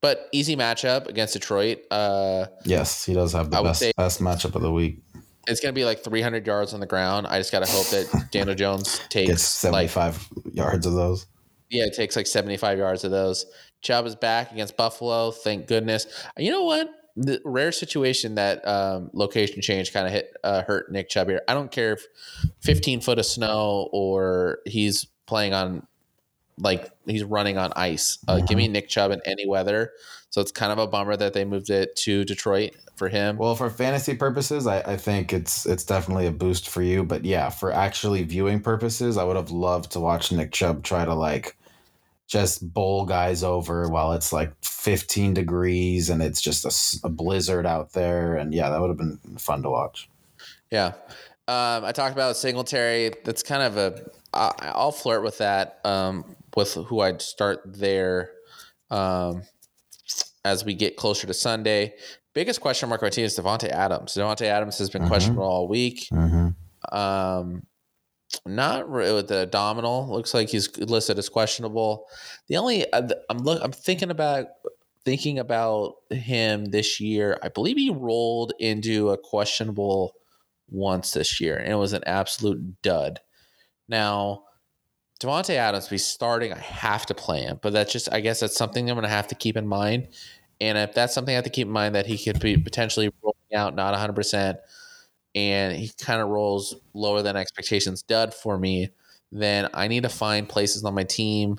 but 0.00 0.28
easy 0.32 0.56
matchup 0.56 1.06
against 1.08 1.32
Detroit. 1.32 1.80
Uh. 1.90 2.46
Yes, 2.64 3.04
he 3.04 3.14
does 3.14 3.32
have 3.32 3.50
the 3.50 3.62
best 3.62 3.92
best 3.96 4.20
matchup 4.20 4.54
of 4.54 4.62
the 4.62 4.72
week. 4.72 5.02
It's 5.48 5.60
gonna 5.60 5.72
be 5.72 5.84
like 5.84 6.04
300 6.04 6.46
yards 6.46 6.72
on 6.74 6.80
the 6.80 6.86
ground. 6.86 7.26
I 7.26 7.38
just 7.38 7.50
gotta 7.50 7.66
hope 7.66 7.86
that 7.88 8.28
Daniel 8.30 8.54
Jones 8.54 8.98
Gets 9.10 9.60
takes 9.60 9.64
like 9.64 9.90
75 9.90 10.28
yards 10.52 10.86
of 10.86 10.92
those. 10.92 11.26
yeah, 11.70 11.84
it 11.84 11.94
takes 11.94 12.14
like 12.14 12.26
75 12.28 12.78
yards 12.78 13.02
of 13.04 13.10
those. 13.10 13.46
Chubb 13.80 14.06
is 14.06 14.14
back 14.14 14.52
against 14.52 14.76
Buffalo. 14.76 15.32
Thank 15.32 15.66
goodness. 15.66 16.06
You 16.36 16.50
know 16.52 16.62
what? 16.62 16.88
The 17.16 17.40
rare 17.44 17.72
situation 17.72 18.36
that 18.36 18.66
um, 18.66 19.10
location 19.12 19.60
change 19.60 19.92
kind 19.92 20.06
of 20.06 20.12
hit 20.12 20.36
uh, 20.44 20.62
hurt 20.62 20.90
Nick 20.92 21.08
Chubb 21.08 21.28
here. 21.28 21.42
I 21.48 21.54
don't 21.54 21.70
care 21.70 21.94
if 21.94 22.06
15 22.60 23.00
foot 23.00 23.18
of 23.18 23.26
snow 23.26 23.88
or 23.92 24.60
he's 24.64 25.06
playing 25.26 25.52
on 25.54 25.86
like 26.58 26.90
he's 27.06 27.24
running 27.24 27.58
on 27.58 27.72
ice. 27.76 28.18
Uh, 28.28 28.40
Give 28.40 28.56
me 28.56 28.68
Nick 28.68 28.88
Chubb 28.88 29.10
in 29.10 29.20
any 29.24 29.46
weather. 29.46 29.92
So 30.30 30.40
it's 30.40 30.52
kind 30.52 30.72
of 30.72 30.78
a 30.78 30.86
bummer 30.86 31.16
that 31.16 31.34
they 31.34 31.44
moved 31.44 31.68
it 31.68 31.94
to 31.96 32.24
Detroit 32.24 32.72
for 32.96 33.08
him. 33.08 33.36
Well, 33.36 33.54
for 33.54 33.68
fantasy 33.68 34.14
purposes, 34.14 34.66
I, 34.66 34.80
I 34.80 34.96
think 34.96 35.32
it's 35.32 35.66
it's 35.66 35.84
definitely 35.84 36.26
a 36.26 36.32
boost 36.32 36.70
for 36.70 36.82
you. 36.82 37.04
But 37.04 37.24
yeah, 37.24 37.50
for 37.50 37.70
actually 37.70 38.22
viewing 38.22 38.60
purposes, 38.60 39.18
I 39.18 39.24
would 39.24 39.36
have 39.36 39.50
loved 39.50 39.92
to 39.92 40.00
watch 40.00 40.32
Nick 40.32 40.52
Chubb 40.52 40.84
try 40.84 41.04
to 41.04 41.14
like 41.14 41.56
just 42.28 42.72
bowl 42.72 43.04
guys 43.04 43.42
over 43.42 43.88
while 43.90 44.12
it's 44.12 44.32
like 44.32 44.52
15 44.64 45.34
degrees 45.34 46.08
and 46.08 46.22
it's 46.22 46.40
just 46.40 47.04
a 47.04 47.08
blizzard 47.10 47.66
out 47.66 47.92
there. 47.92 48.36
And 48.36 48.54
yeah, 48.54 48.70
that 48.70 48.80
would 48.80 48.88
have 48.88 48.96
been 48.96 49.18
fun 49.36 49.62
to 49.64 49.70
watch. 49.70 50.08
Yeah. 50.70 50.92
Um, 51.46 51.84
I 51.84 51.92
talked 51.92 52.14
about 52.14 52.36
Singletary. 52.36 53.12
That's 53.24 53.42
kind 53.42 53.62
of 53.62 53.76
a. 53.76 54.10
I, 54.32 54.72
I'll 54.74 54.92
flirt 54.92 55.22
with 55.22 55.38
that. 55.38 55.80
Um, 55.84 56.36
with 56.56 56.74
who 56.74 57.00
I'd 57.00 57.22
start 57.22 57.60
there. 57.66 58.30
Um, 58.90 59.42
as 60.44 60.64
we 60.64 60.74
get 60.74 60.96
closer 60.96 61.26
to 61.26 61.34
Sunday, 61.34 61.94
biggest 62.34 62.60
question 62.60 62.88
mark 62.88 63.02
on 63.02 63.06
my 63.06 63.10
team 63.10 63.24
is 63.24 63.38
Davante 63.38 63.68
Adams. 63.68 64.14
Davante 64.14 64.42
Adams 64.42 64.78
has 64.78 64.90
been 64.90 65.02
Mhm. 65.02 65.08
questionable 65.08 65.44
all 65.44 65.68
week. 65.68 66.08
Mm-hmm. 66.12 66.96
Um, 66.96 67.62
not 68.46 68.90
re- 68.90 69.12
with 69.12 69.28
the 69.28 69.42
abdominal. 69.42 70.08
Looks 70.10 70.34
like 70.34 70.48
he's 70.48 70.76
listed 70.78 71.18
as 71.18 71.28
questionable. 71.28 72.06
The 72.48 72.56
only 72.56 72.90
uh, 72.92 73.08
I'm 73.28 73.38
look 73.38 73.62
I'm 73.62 73.72
thinking 73.72 74.10
about 74.10 74.46
thinking 75.04 75.38
about 75.38 75.94
him 76.10 76.66
this 76.66 76.98
year. 77.00 77.38
I 77.42 77.48
believe 77.48 77.76
he 77.76 77.90
rolled 77.90 78.52
into 78.58 79.10
a 79.10 79.18
questionable 79.18 80.12
once 80.68 81.10
this 81.12 81.40
year, 81.40 81.56
and 81.56 81.70
it 81.72 81.76
was 81.76 81.92
an 81.92 82.04
absolute 82.06 82.80
dud. 82.82 83.20
Now, 83.88 84.44
Davante 85.22 85.54
Adams 85.54 85.88
be 85.88 85.98
starting. 85.98 86.52
I 86.52 86.58
have 86.58 87.06
to 87.06 87.14
play 87.14 87.42
him, 87.42 87.58
but 87.62 87.72
that's 87.72 87.92
just 87.92 88.12
I 88.12 88.20
guess 88.20 88.40
that's 88.40 88.56
something 88.56 88.88
I'm 88.88 88.96
going 88.96 89.04
to 89.04 89.08
have 89.08 89.28
to 89.28 89.34
keep 89.34 89.56
in 89.56 89.66
mind. 89.66 90.08
And 90.60 90.78
if 90.78 90.94
that's 90.94 91.14
something 91.14 91.32
I 91.32 91.36
have 91.36 91.44
to 91.44 91.50
keep 91.50 91.66
in 91.66 91.72
mind 91.72 91.94
that 91.94 92.06
he 92.06 92.18
could 92.18 92.40
be 92.40 92.56
potentially 92.56 93.10
rolling 93.22 93.36
out 93.54 93.74
not 93.74 93.92
100 93.92 94.12
percent 94.14 94.58
and 95.34 95.76
he 95.76 95.90
kind 96.00 96.20
of 96.20 96.28
rolls 96.28 96.74
lower 96.94 97.22
than 97.22 97.36
expectations 97.36 98.02
dud 98.02 98.34
for 98.34 98.58
me, 98.58 98.90
then 99.30 99.68
I 99.74 99.88
need 99.88 100.02
to 100.02 100.08
find 100.08 100.48
places 100.48 100.84
on 100.84 100.94
my 100.94 101.04
team 101.04 101.58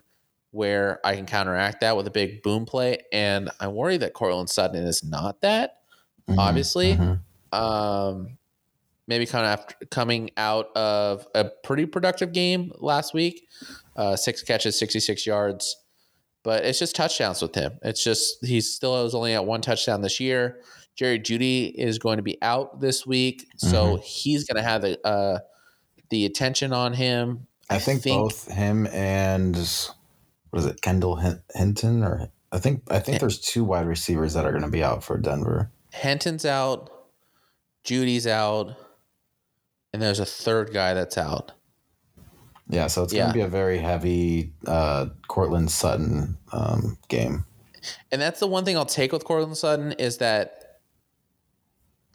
where 0.51 0.99
I 1.03 1.15
can 1.15 1.25
counteract 1.25 1.81
that 1.81 1.97
with 1.97 2.05
a 2.05 2.11
big 2.11 2.43
boom 2.43 2.65
play. 2.65 2.99
And 3.11 3.49
I 3.59 3.67
worry 3.69 3.97
that 3.97 4.13
Courtland 4.13 4.49
Sutton 4.49 4.83
is 4.83 5.03
not 5.03 5.41
that, 5.41 5.79
Mhm, 6.29 6.37
obviously. 6.37 6.95
mhm. 6.95 7.19
Um, 7.51 8.37
maybe 9.07 9.25
kind 9.25 9.45
of 9.45 9.59
after 9.59 9.85
coming 9.87 10.31
out 10.37 10.75
of 10.75 11.27
a 11.35 11.45
pretty 11.63 11.85
productive 11.85 12.31
game 12.31 12.71
last 12.77 13.13
week, 13.13 13.47
uh, 13.95 14.15
six 14.15 14.41
catches, 14.41 14.77
66 14.77 15.25
yards. 15.25 15.75
But 16.43 16.65
it's 16.65 16.79
just 16.79 16.95
touchdowns 16.95 17.41
with 17.41 17.55
him. 17.55 17.79
It's 17.83 18.03
just 18.03 18.45
he 18.45 18.59
still 18.59 19.05
is 19.05 19.15
only 19.15 19.33
at 19.33 19.45
one 19.45 19.61
touchdown 19.61 20.01
this 20.01 20.19
year. 20.19 20.59
Jerry 20.95 21.19
Jeudy 21.19 21.73
is 21.73 21.99
going 21.99 22.17
to 22.17 22.23
be 22.23 22.37
out 22.41 22.81
this 22.81 23.05
week, 23.07 23.47
so 23.57 23.99
he's 24.03 24.43
going 24.43 24.61
to 24.61 24.69
have 24.69 24.81
the 24.81 24.99
uh, 25.07 25.39
the 26.09 26.25
attention 26.25 26.73
on 26.73 26.93
him. 26.93 27.47
I 27.69 27.79
think, 27.79 28.03
both 28.03 28.51
him 28.51 28.87
and 28.87 29.55
what 30.49 30.59
is 30.59 30.65
it, 30.65 30.81
Kendall 30.81 31.15
Hinton, 31.55 32.03
or 32.03 32.29
I 32.51 32.59
think 32.59 32.83
I 32.91 32.99
think 32.99 33.19
there's 33.19 33.39
two 33.39 33.63
wide 33.63 33.87
receivers 33.87 34.33
that 34.35 34.45
are 34.45 34.51
going 34.51 34.63
to 34.63 34.69
be 34.69 34.83
out 34.83 35.03
for 35.03 35.17
Denver. 35.17 35.71
Hinton's 35.91 36.45
out, 36.45 36.91
Jeudy's 37.83 38.27
out, 38.27 38.75
and 39.93 40.01
there's 40.01 40.19
a 40.19 40.25
third 40.25 40.73
guy 40.73 40.93
that's 40.93 41.17
out. 41.17 41.51
Yeah, 42.69 42.87
so 42.87 43.03
it's 43.03 43.13
going 43.13 43.27
to 43.27 43.33
be 43.33 43.41
a 43.41 43.47
very 43.47 43.77
heavy 43.77 44.53
uh, 44.65 45.07
Courtland 45.27 45.69
Sutton 45.69 46.37
um, 46.51 46.97
game. 47.09 47.45
And 48.11 48.21
that's 48.21 48.39
the 48.39 48.47
one 48.47 48.63
thing 48.65 48.77
I'll 48.77 48.85
take 48.85 49.11
with 49.11 49.25
Courtland 49.25 49.57
Sutton 49.57 49.91
is 49.93 50.17
that 50.19 50.79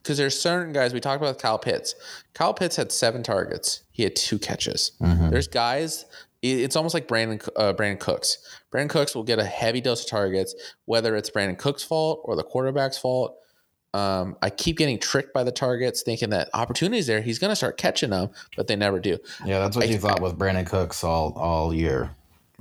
because 0.03 0.17
there's 0.17 0.41
certain 0.41 0.73
guys 0.73 0.95
we 0.95 1.01
talked 1.01 1.23
about 1.23 1.39
Kyle 1.39 1.59
Pitts. 1.59 1.95
Kyle 2.33 2.55
Pitts 2.55 2.77
had 2.77 2.91
seven 2.91 3.23
targets. 3.23 3.83
He 3.93 4.03
had 4.03 4.17
two 4.17 4.39
catches. 4.39 4.93
Mhm. 5.03 5.31
There's 5.31 5.49
guys. 5.49 6.07
It's 6.41 6.77
almost 6.77 6.95
like 6.95 7.07
Brandin 7.09 7.47
uh, 7.57 7.75
Brandin 7.75 7.99
Cooks. 8.01 8.39
Brandin 8.73 8.89
Cooks 8.89 9.15
will 9.15 9.25
get 9.25 9.39
a 9.39 9.45
heavy 9.45 9.81
dose 9.83 10.05
of 10.05 10.09
targets, 10.11 10.55
whether 10.87 11.15
it's 11.17 11.31
Brandin 11.31 11.59
Cooks' 11.59 11.83
fault 11.83 12.23
or 12.25 12.37
the 12.37 12.45
quarterback's 12.45 12.97
fault. 12.97 13.37
Um, 13.95 14.37
I 14.43 14.51
keep 14.51 14.77
getting 14.77 14.99
tricked 14.99 15.33
by 15.33 15.45
the 15.45 15.53
targets, 15.53 16.03
thinking 16.03 16.31
that 16.31 16.51
opportunities 16.53 17.07
there, 17.07 17.23
he's 17.23 17.39
going 17.39 17.51
to 17.51 17.57
start 17.57 17.79
catching 17.79 18.11
them, 18.11 18.29
but 18.57 18.67
they 18.67 18.77
never 18.77 19.01
do. 19.01 19.17
Yeah, 19.47 19.59
that's 19.61 19.77
what 19.77 19.87
I- 19.87 19.89
you 19.89 19.99
thought 19.99 20.21
with 20.21 20.39
Brandin 20.39 20.67
Cooks 20.67 21.03
all 21.03 21.33
all 21.37 21.73
year. 21.75 22.11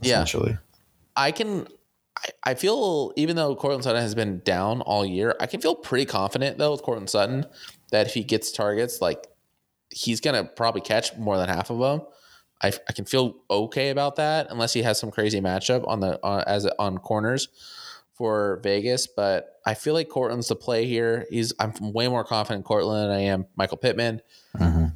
Yeah. 0.01 0.23
I 1.15 1.31
can. 1.31 1.67
I, 2.17 2.51
I 2.51 2.53
feel 2.53 3.11
even 3.15 3.35
though 3.35 3.55
Courtland 3.55 3.83
Sutton 3.83 4.01
has 4.01 4.15
been 4.15 4.39
down 4.45 4.81
all 4.81 5.05
year, 5.05 5.35
I 5.39 5.47
can 5.47 5.59
feel 5.61 5.75
pretty 5.75 6.05
confident 6.05 6.57
though 6.57 6.71
with 6.71 6.81
Courtland 6.81 7.09
Sutton 7.09 7.45
that 7.91 8.07
if 8.07 8.13
he 8.13 8.23
gets 8.23 8.51
targets, 8.51 9.01
like 9.01 9.27
he's 9.89 10.21
gonna 10.21 10.43
probably 10.43 10.81
catch 10.81 11.15
more 11.17 11.37
than 11.37 11.49
half 11.49 11.69
of 11.69 11.79
them. 11.79 12.01
I, 12.61 12.71
I 12.89 12.93
can 12.93 13.05
feel 13.05 13.35
okay 13.51 13.89
about 13.89 14.15
that 14.15 14.47
unless 14.49 14.73
he 14.73 14.81
has 14.81 14.99
some 14.99 15.11
crazy 15.11 15.41
matchup 15.41 15.87
on 15.87 15.99
the 15.99 16.19
on, 16.23 16.43
as 16.47 16.65
on 16.79 16.97
corners 16.97 17.49
for 18.17 18.59
Vegas. 18.63 19.07
But 19.07 19.59
I 19.65 19.73
feel 19.73 19.93
like 19.93 20.09
Courtland's 20.09 20.47
the 20.47 20.55
play 20.55 20.85
here. 20.85 21.25
He's 21.29 21.53
I'm 21.59 21.73
way 21.93 22.07
more 22.07 22.23
confident 22.23 22.61
in 22.61 22.63
Courtland 22.63 23.09
than 23.09 23.17
I 23.17 23.21
am 23.21 23.45
Michael 23.55 23.77
Pittman. 23.77 24.21
Mhm. 24.57 24.93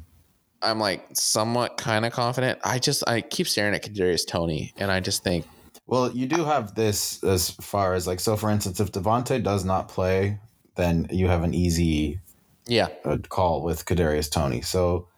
I'm 0.62 0.78
like 0.78 1.04
somewhat 1.14 1.76
kind 1.76 2.04
of 2.04 2.12
confident. 2.12 2.58
I 2.64 2.78
just 2.78 3.02
I 3.08 3.20
keep 3.20 3.48
staring 3.48 3.74
at 3.74 3.82
Kadarius 3.82 4.26
Toney, 4.26 4.72
and 4.76 4.90
I 4.90 5.00
just 5.00 5.24
think 5.24 5.46
Well, 5.86 6.12
you 6.12 6.26
do 6.26 6.44
have 6.44 6.74
this 6.74 7.22
as 7.24 7.50
far 7.50 7.94
as 7.94 8.06
like 8.06 8.20
so. 8.20 8.36
For 8.36 8.50
instance, 8.50 8.80
if 8.80 8.92
Davante 8.92 9.42
does 9.42 9.64
not 9.64 9.88
play, 9.88 10.38
then 10.76 11.06
you 11.10 11.28
have 11.28 11.42
an 11.42 11.54
easy 11.54 12.20
yeah, 12.66 12.88
uh, 13.04 13.18
call 13.28 13.62
with 13.62 13.84
Kadarius 13.84 14.30
Toney. 14.30 14.60
So 14.60 15.08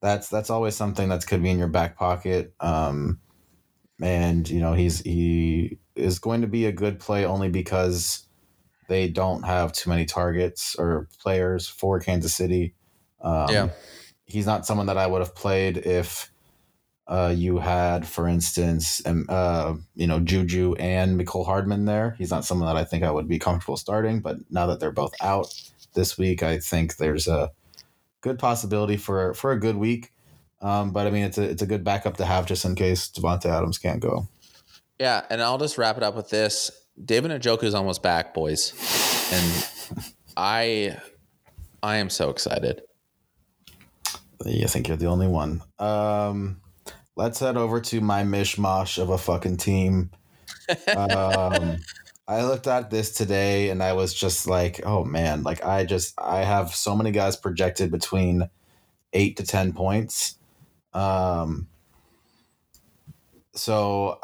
that's 0.00 0.28
that's 0.28 0.50
always 0.50 0.76
something 0.76 1.08
that's 1.08 1.24
could 1.24 1.42
be 1.42 1.50
in 1.50 1.58
your 1.58 1.68
back 1.68 1.96
pocket. 1.96 2.52
Um, 2.60 3.20
and 4.02 4.48
you 4.48 4.60
know 4.60 4.74
he's 4.74 5.00
he 5.00 5.78
is 6.00 6.18
going 6.18 6.40
to 6.40 6.46
be 6.46 6.66
a 6.66 6.72
good 6.72 6.98
play 6.98 7.24
only 7.24 7.48
because 7.48 8.26
they 8.88 9.08
don't 9.08 9.44
have 9.44 9.72
too 9.72 9.90
many 9.90 10.04
targets 10.04 10.74
or 10.78 11.08
players 11.20 11.68
for 11.68 12.00
Kansas 12.00 12.34
City. 12.34 12.74
Um, 13.20 13.50
Yeah. 13.50 13.68
he's 14.24 14.46
not 14.46 14.66
someone 14.66 14.86
that 14.86 14.98
I 14.98 15.06
would 15.06 15.20
have 15.20 15.34
played 15.34 15.76
if 15.78 16.30
uh, 17.06 17.34
you 17.36 17.58
had, 17.58 18.06
for 18.06 18.28
instance, 18.28 19.04
um, 19.04 19.26
uh, 19.28 19.74
you 19.96 20.06
know, 20.06 20.20
Juju 20.20 20.74
and 20.78 21.20
Mecole 21.20 21.44
Hardman 21.44 21.84
there. 21.84 22.14
He's 22.18 22.30
not 22.30 22.44
someone 22.44 22.68
that 22.68 22.80
I 22.80 22.84
think 22.84 23.02
I 23.02 23.10
would 23.10 23.28
be 23.28 23.38
comfortable 23.38 23.76
starting. 23.76 24.20
But 24.20 24.36
now 24.48 24.66
that 24.66 24.78
they're 24.78 24.92
both 24.92 25.12
out 25.20 25.52
this 25.94 26.16
week, 26.16 26.42
I 26.42 26.58
think 26.58 26.96
there's 26.96 27.26
a 27.26 27.50
good 28.20 28.38
possibility 28.38 28.96
for 28.96 29.34
for 29.34 29.50
a 29.50 29.58
good 29.58 29.76
week. 29.76 30.12
Um, 30.62 30.92
but 30.92 31.06
I 31.06 31.10
mean, 31.10 31.24
it's 31.24 31.38
a 31.38 31.42
it's 31.42 31.62
a 31.62 31.66
good 31.66 31.82
backup 31.84 32.16
to 32.18 32.24
have 32.24 32.46
just 32.46 32.64
in 32.64 32.76
case 32.76 33.10
Davante 33.10 33.46
Adams 33.46 33.78
can't 33.78 34.00
go. 34.00 34.28
Yeah, 35.00 35.24
and 35.30 35.42
I'll 35.42 35.56
just 35.56 35.78
wrap 35.78 35.96
it 35.96 36.02
up 36.02 36.14
with 36.14 36.28
this. 36.28 36.70
David 37.02 37.30
Njoku 37.30 37.62
is 37.62 37.74
almost 37.74 38.02
back, 38.02 38.34
boys, 38.34 38.74
and 39.32 39.96
I, 40.36 40.98
I 41.82 41.96
am 41.96 42.10
so 42.10 42.28
excited. 42.28 42.82
I 44.44 44.66
think 44.66 44.88
you're 44.88 44.98
the 44.98 45.06
only 45.06 45.26
one. 45.26 45.62
Um, 45.78 46.60
let's 47.16 47.40
head 47.40 47.56
over 47.56 47.80
to 47.80 48.02
my 48.02 48.24
mishmash 48.24 48.98
of 49.00 49.08
a 49.08 49.16
fucking 49.16 49.56
team. 49.56 50.10
Um, 50.94 51.78
I 52.28 52.44
looked 52.44 52.66
at 52.66 52.90
this 52.90 53.12
today 53.12 53.70
and 53.70 53.82
I 53.82 53.94
was 53.94 54.12
just 54.12 54.46
like, 54.46 54.82
oh 54.84 55.04
man, 55.04 55.42
like 55.42 55.64
I 55.64 55.86
just 55.86 56.12
I 56.18 56.44
have 56.44 56.74
so 56.74 56.94
many 56.94 57.10
guys 57.10 57.36
projected 57.36 57.90
between 57.90 58.50
eight 59.14 59.38
to 59.38 59.46
ten 59.46 59.72
points. 59.72 60.36
Um, 60.92 61.68
so 63.54 64.20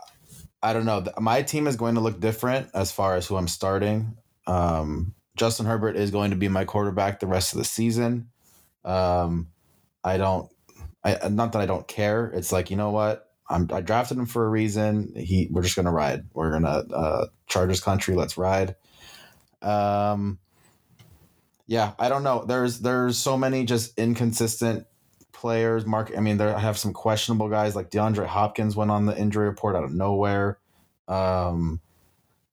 I 0.63 0.73
don't 0.73 0.87
know. 0.87 1.05
My 1.21 1.43
team 1.43 1.67
is 1.67 1.77
going 1.77 1.95
to 1.97 2.01
look 2.01 2.21
different 2.21 2.71
as 2.75 2.91
far 2.91 3.17
as 3.17 3.27
who 3.27 3.37
I'm 3.37 3.49
starting. 3.49 4.17
Um, 4.47 5.15
Justin 5.37 5.67
Herbert 5.67 5.97
is 5.97 6.11
going 6.11 6.31
to 6.31 6.37
be 6.37 6.49
my 6.49 6.65
quarterback 6.65 7.21
the 7.21 7.27
rest 7.27 7.53
of 7.53 7.59
the 7.59 7.65
season. 7.65 8.31
Um, 8.85 9.49
I 10.03 10.17
don't. 10.17 10.51
I 11.05 11.29
not 11.29 11.53
that 11.53 11.63
I 11.63 11.67
don't 11.67 11.87
care. 11.87 12.27
It's 12.27 12.53
like 12.53 12.71
you 12.71 12.77
know 12.77 12.91
what. 12.91 13.29
I'm, 13.49 13.69
I 13.73 13.81
drafted 13.81 14.19
him 14.19 14.27
for 14.27 14.45
a 14.45 14.49
reason. 14.49 15.13
He, 15.15 15.49
we're 15.51 15.63
just 15.63 15.77
gonna 15.77 15.93
ride. 15.93 16.25
We're 16.33 16.51
gonna 16.51 16.85
uh, 16.93 17.27
Chargers 17.47 17.81
country. 17.81 18.15
Let's 18.15 18.39
ride. 18.39 18.75
Um, 19.63 20.39
yeah, 21.67 21.93
I 21.99 22.09
don't 22.09 22.23
know. 22.23 22.45
There's 22.45 22.81
there's 22.81 23.19
so 23.19 23.37
many 23.37 23.65
just 23.65 23.99
inconsistent 23.99 24.87
players. 25.37 25.87
Mark, 25.87 26.13
I 26.17 26.21
mean, 26.21 26.39
there 26.39 26.55
I 26.55 26.59
have 26.61 26.79
some 26.79 26.93
questionable 26.93 27.49
guys 27.49 27.77
like 27.77 27.91
DeAndre 27.91 28.27
Hopkins 28.27 28.75
went 28.75 28.91
on 28.91 29.07
the 29.07 29.17
injury 29.17 29.47
report 29.47 29.77
out 29.77 29.85
of 29.85 29.93
nowhere. 29.93 30.59
Um, 31.07 31.81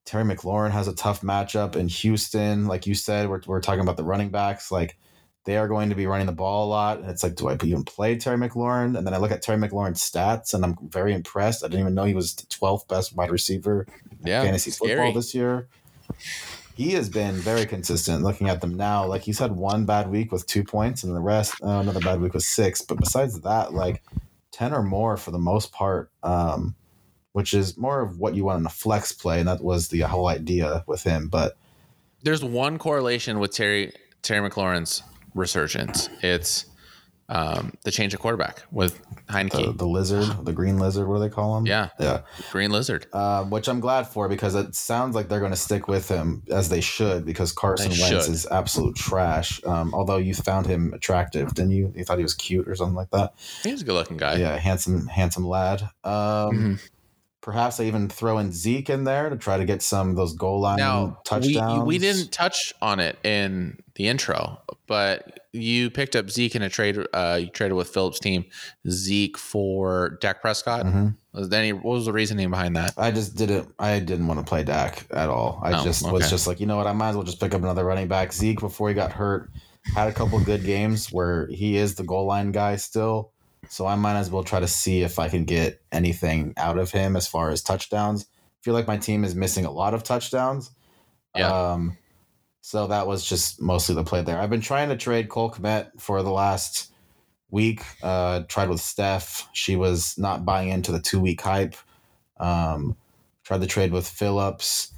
Terry 0.06 0.24
McLaurin 0.24 0.72
has 0.72 0.88
a 0.88 0.94
tough 0.96 1.22
matchup 1.22 1.76
in 1.76 1.88
Houston. 1.88 2.68
Like 2.68 2.86
you 2.86 2.94
said, 2.94 3.30
we're, 3.30 3.42
we're 3.48 3.62
talking 3.62 3.82
about 3.82 3.98
the 3.98 4.04
running 4.04 4.30
backs. 4.30 4.72
Like 4.72 4.98
they 5.46 5.58
are 5.58 5.68
going 5.68 5.90
to 5.90 5.96
be 5.96 6.08
running 6.08 6.26
the 6.28 6.34
ball 6.34 6.68
a 6.68 6.70
lot. 6.70 7.00
And 7.00 7.10
it's 7.10 7.24
like, 7.24 7.36
do 7.36 7.48
I 7.50 7.58
even 7.64 7.84
play 7.84 8.18
Terry 8.18 8.38
McLaurin? 8.38 8.98
And 8.98 9.08
then 9.08 9.14
I 9.14 9.18
look 9.18 9.32
at 9.32 9.42
Terry 9.42 9.58
McLaurin's 9.58 10.02
stats 10.02 10.54
and 10.54 10.64
I'm 10.64 10.78
very 10.90 11.14
impressed. 11.14 11.64
I 11.64 11.68
didn't 11.68 11.82
even 11.82 11.96
know 11.96 12.04
he 12.04 12.14
was 12.14 12.36
the 12.36 12.46
12th 12.48 12.88
best 12.88 13.16
wide 13.16 13.32
receiver 13.32 13.88
in 14.12 14.28
Yeah, 14.28 14.44
fantasy 14.44 14.72
scary. 14.72 14.96
football 14.96 15.14
this 15.14 15.34
year. 15.34 15.68
He 16.76 16.94
has 16.94 17.10
been 17.10 17.36
very 17.36 17.66
consistent 17.66 18.24
looking 18.24 18.50
at 18.50 18.62
them 18.62 18.76
now. 18.76 19.06
Like 19.06 19.22
he's 19.22 19.40
had 19.40 19.52
one 19.52 19.86
bad 19.86 20.10
week 20.10 20.32
with 20.32 20.48
two 20.48 20.64
points 20.64 21.04
and 21.04 21.16
the 21.16 21.20
rest, 21.20 21.56
uh, 21.64 21.68
another 21.68 22.00
bad 22.00 22.20
week 22.20 22.34
with 22.34 22.44
six. 22.44 22.82
But 22.82 23.00
besides 23.00 23.40
that, 23.42 23.74
like 23.74 24.02
10 24.52 24.74
or 24.74 24.82
more 24.82 25.18
for 25.18 25.32
the 25.32 25.40
most 25.40 25.72
part, 25.72 26.12
um, 26.24 26.76
which 27.34 27.54
is 27.54 27.78
more 27.78 28.02
of 28.02 28.20
what 28.20 28.36
you 28.36 28.46
want 28.46 28.60
in 28.60 28.66
a 28.66 28.70
flex 28.70 29.12
play. 29.12 29.40
And 29.40 29.48
that 29.48 29.64
was 29.64 29.90
the 29.90 30.02
whole 30.02 30.28
idea 30.28 30.84
with 30.88 31.04
him. 31.04 31.28
But 31.28 31.58
There's 32.24 32.44
one 32.44 32.80
correlation 32.80 33.40
with 33.40 33.52
Terry 33.52 33.92
Terry 34.24 34.50
McLaurin's 34.50 35.04
resurgence. 35.36 36.10
It's 36.22 36.66
um, 37.34 37.74
the 37.84 37.90
change 37.92 38.14
of 38.14 38.20
quarterback 38.20 38.64
with 38.72 39.00
the, 39.28 39.34
Heinicke. 39.34 39.78
the 39.78 39.88
lizard, 39.88 40.46
the 40.46 40.54
green 40.54 40.78
lizard, 40.78 41.08
what 41.08 41.16
do 41.16 41.22
they 41.22 41.30
call 41.30 41.58
him? 41.58 41.66
yeah, 41.66 41.90
Yeah. 42.00 42.22
Green 42.52 42.70
Lizard. 42.72 43.08
Uh, 43.12 43.44
which 43.46 43.68
I'm 43.68 43.80
glad 43.80 44.06
for 44.08 44.30
because 44.30 44.54
it 44.56 44.76
sounds 44.76 45.16
like 45.16 45.30
they're 45.30 45.40
going 45.40 45.52
to 45.52 45.58
stick 45.58 45.88
with 45.88 46.08
him 46.10 46.44
as 46.52 46.70
they 46.70 46.82
should 46.82 47.26
because 47.26 47.52
Carson 47.52 47.90
They 47.92 48.00
Wentz 48.02 48.26
should. 48.26 48.34
is 48.34 48.46
absolute 48.52 48.96
trash. 48.96 49.64
Um, 49.66 49.94
although 49.94 50.18
you 50.18 50.34
found 50.36 50.68
him 50.68 50.94
attractive, 50.94 51.54
didn't 51.56 51.72
you? 51.72 51.92
You 51.96 52.04
thought 52.04 52.18
he 52.20 52.24
was 52.24 52.34
cute 52.36 52.68
or 52.68 52.76
something 52.76 52.96
like 52.96 53.10
that. 53.12 53.34
He's 53.64 53.82
a 53.82 53.86
good 53.86 53.94
looking 53.94 54.18
guy. 54.18 54.36
yeah, 54.36 54.56
handsome, 54.58 55.08
handsome 55.08 55.48
lad. 55.48 55.82
Um, 56.04 56.12
Mhm. 56.14 56.80
Perhaps 57.44 57.82
I 57.82 57.84
even 57.84 58.08
throw 58.08 58.38
in 58.38 58.54
Zeke 58.54 58.90
in 58.90 59.04
there 59.04 59.30
to 59.30 59.36
try 59.36 59.58
to 59.58 59.66
get 59.66 59.82
some 59.82 60.10
of 60.10 60.16
those 60.16 60.34
goal 60.34 60.62
line 60.62 60.78
Now 60.78 61.06
we, 61.06 61.14
touchdowns. 61.26 61.84
we 61.84 61.98
didn't 61.98 62.32
touch 62.32 62.74
on 62.82 63.02
it 63.02 63.18
in 63.26 63.78
the 63.96 64.08
intro, 64.08 64.62
but 64.88 65.42
you 65.52 65.90
picked 65.90 66.16
up 66.16 66.30
Zeke 66.30 66.56
in 66.56 66.62
a 66.62 66.70
trade. 66.70 66.98
Uh, 67.14 67.40
you 67.42 67.48
traded 67.48 67.76
with 67.76 67.90
Phillips' 67.90 68.20
team 68.20 68.46
Zeke 68.90 69.38
for 69.38 70.18
Dak 70.22 70.40
Prescott. 70.42 70.86
Mhm. 70.86 71.18
Was 71.34 71.50
there 71.50 71.60
any? 71.60 71.74
What 71.74 71.84
was 71.96 72.06
the 72.06 72.14
reasoning 72.14 72.50
behind 72.50 72.78
that? 72.78 72.94
I 72.96 73.12
just 73.12 73.36
didn't. 73.36 73.68
I 73.78 74.00
didn't 74.00 74.28
want 74.28 74.40
to 74.40 74.46
play 74.46 74.64
Dak 74.64 75.06
at 75.12 75.28
all. 75.28 75.60
I 75.62 75.74
Oh, 75.82 75.84
just 75.84 76.10
was 76.10 76.30
just 76.30 76.48
like, 76.48 76.62
you 76.62 76.66
know 76.66 76.78
what? 76.78 76.88
I 76.88 76.94
might 76.94 77.10
as 77.10 77.16
well 77.18 77.26
just 77.26 77.42
pick 77.42 77.54
up 77.54 77.62
another 77.62 77.84
running 77.84 78.08
back. 78.08 78.32
Zeke 78.32 78.62
before 78.62 78.88
he 78.88 78.96
got 78.96 79.12
hurt 79.12 79.52
had 79.96 80.08
a 80.08 80.14
couple 80.14 80.40
good 80.40 80.64
games 80.64 81.12
where 81.12 81.48
he 81.48 81.76
is 81.76 81.96
the 81.96 82.04
goal 82.04 82.26
line 82.26 82.54
guy 82.54 82.78
still. 82.78 83.32
So 83.74 83.88
I 83.88 83.96
might 83.96 84.20
as 84.20 84.30
well 84.30 84.44
try 84.44 84.60
to 84.60 84.68
see 84.68 85.02
if 85.02 85.18
I 85.18 85.30
can 85.30 85.46
get 85.46 85.82
anything 85.92 86.54
out 86.58 86.78
of 86.78 86.92
him 86.92 87.16
as 87.16 87.28
far 87.28 87.50
as 87.50 87.64
touchdowns. 87.64 88.28
I 88.30 88.62
feel 88.62 88.76
like 88.76 88.86
my 88.86 88.98
team 88.98 89.24
is 89.24 89.34
missing 89.34 89.66
a 89.66 89.72
lot 89.72 89.96
of 89.96 90.04
touchdowns. 90.04 90.70
Yeah. 91.36 91.72
Um, 91.72 91.98
so 92.62 92.86
that 92.86 93.08
was 93.08 93.26
just 93.26 93.60
mostly 93.60 93.96
the 93.96 94.04
play 94.04 94.22
there. 94.22 94.40
I've 94.40 94.52
been 94.52 94.62
trying 94.62 94.90
to 94.90 94.96
trade 94.96 95.28
Cole 95.28 95.50
Kmet 95.50 96.00
for 96.00 96.22
the 96.22 96.30
last 96.30 96.94
week. 97.50 97.82
Uh, 98.04 98.42
tried 98.48 98.70
with 98.70 98.80
Steph. 98.80 99.50
She 99.54 99.76
was 99.76 100.20
not 100.20 100.46
buying 100.46 100.70
into 100.70 100.92
the 100.92 101.02
two 101.02 101.20
week 101.20 101.42
hype. 101.42 101.76
Um, 102.40 102.96
tried 103.44 103.62
to 103.62 103.68
trade 103.68 103.92
with 103.92 104.08
Phillips, 104.08 104.93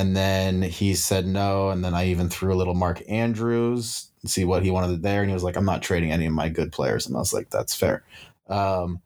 and 0.00 0.16
then 0.16 0.62
he 0.62 0.94
said 0.94 1.26
no. 1.26 1.68
And 1.68 1.84
then 1.84 1.92
I 1.92 2.06
even 2.06 2.30
threw 2.30 2.54
a 2.54 2.56
little 2.56 2.72
Mark 2.74 3.02
Andrews 3.06 4.10
and 4.22 4.30
see 4.30 4.46
what 4.46 4.62
he 4.62 4.70
wanted 4.70 5.02
there, 5.02 5.20
and 5.20 5.28
he 5.28 5.34
was 5.34 5.44
like, 5.44 5.56
"I'm 5.56 5.66
not 5.66 5.82
trading 5.82 6.10
any 6.10 6.24
of 6.24 6.32
my 6.32 6.48
good 6.48 6.72
players," 6.72 7.06
and 7.06 7.14
I 7.14 7.18
was 7.18 7.34
like, 7.34 7.50
"That's 7.50 7.74
fair." 7.74 8.02
Um, 8.48 9.02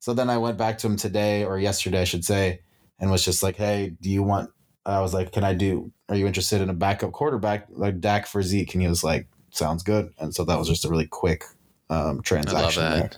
so 0.00 0.12
then 0.12 0.28
I 0.28 0.36
went 0.36 0.58
back 0.58 0.76
to 0.78 0.86
him 0.86 0.96
today 0.96 1.44
or 1.44 1.58
yesterday, 1.58 2.02
I 2.02 2.04
should 2.04 2.26
say, 2.26 2.60
and 3.00 3.10
was 3.10 3.24
just 3.24 3.42
like, 3.42 3.56
"Hey, 3.56 3.96
do 4.02 4.10
you 4.10 4.22
want?" 4.22 4.50
I 4.84 5.00
was 5.00 5.14
like, 5.14 5.32
"Can 5.32 5.44
I 5.44 5.54
do? 5.54 5.90
Are 6.10 6.16
you 6.16 6.26
interested 6.26 6.60
in 6.60 6.68
a 6.68 6.74
backup 6.74 7.12
quarterback 7.12 7.66
like 7.70 8.00
Dak 8.00 8.26
for 8.26 8.42
Zeke?" 8.42 8.74
And 8.74 8.82
he 8.82 8.88
was 8.88 9.02
like, 9.02 9.26
"Sounds 9.50 9.82
good." 9.82 10.12
And 10.18 10.34
so 10.34 10.44
that 10.44 10.58
was 10.58 10.68
just 10.68 10.84
a 10.84 10.90
really 10.90 11.06
quick 11.06 11.44
um, 11.88 12.20
transaction 12.20 12.82
that. 12.82 12.98
there. 12.98 13.10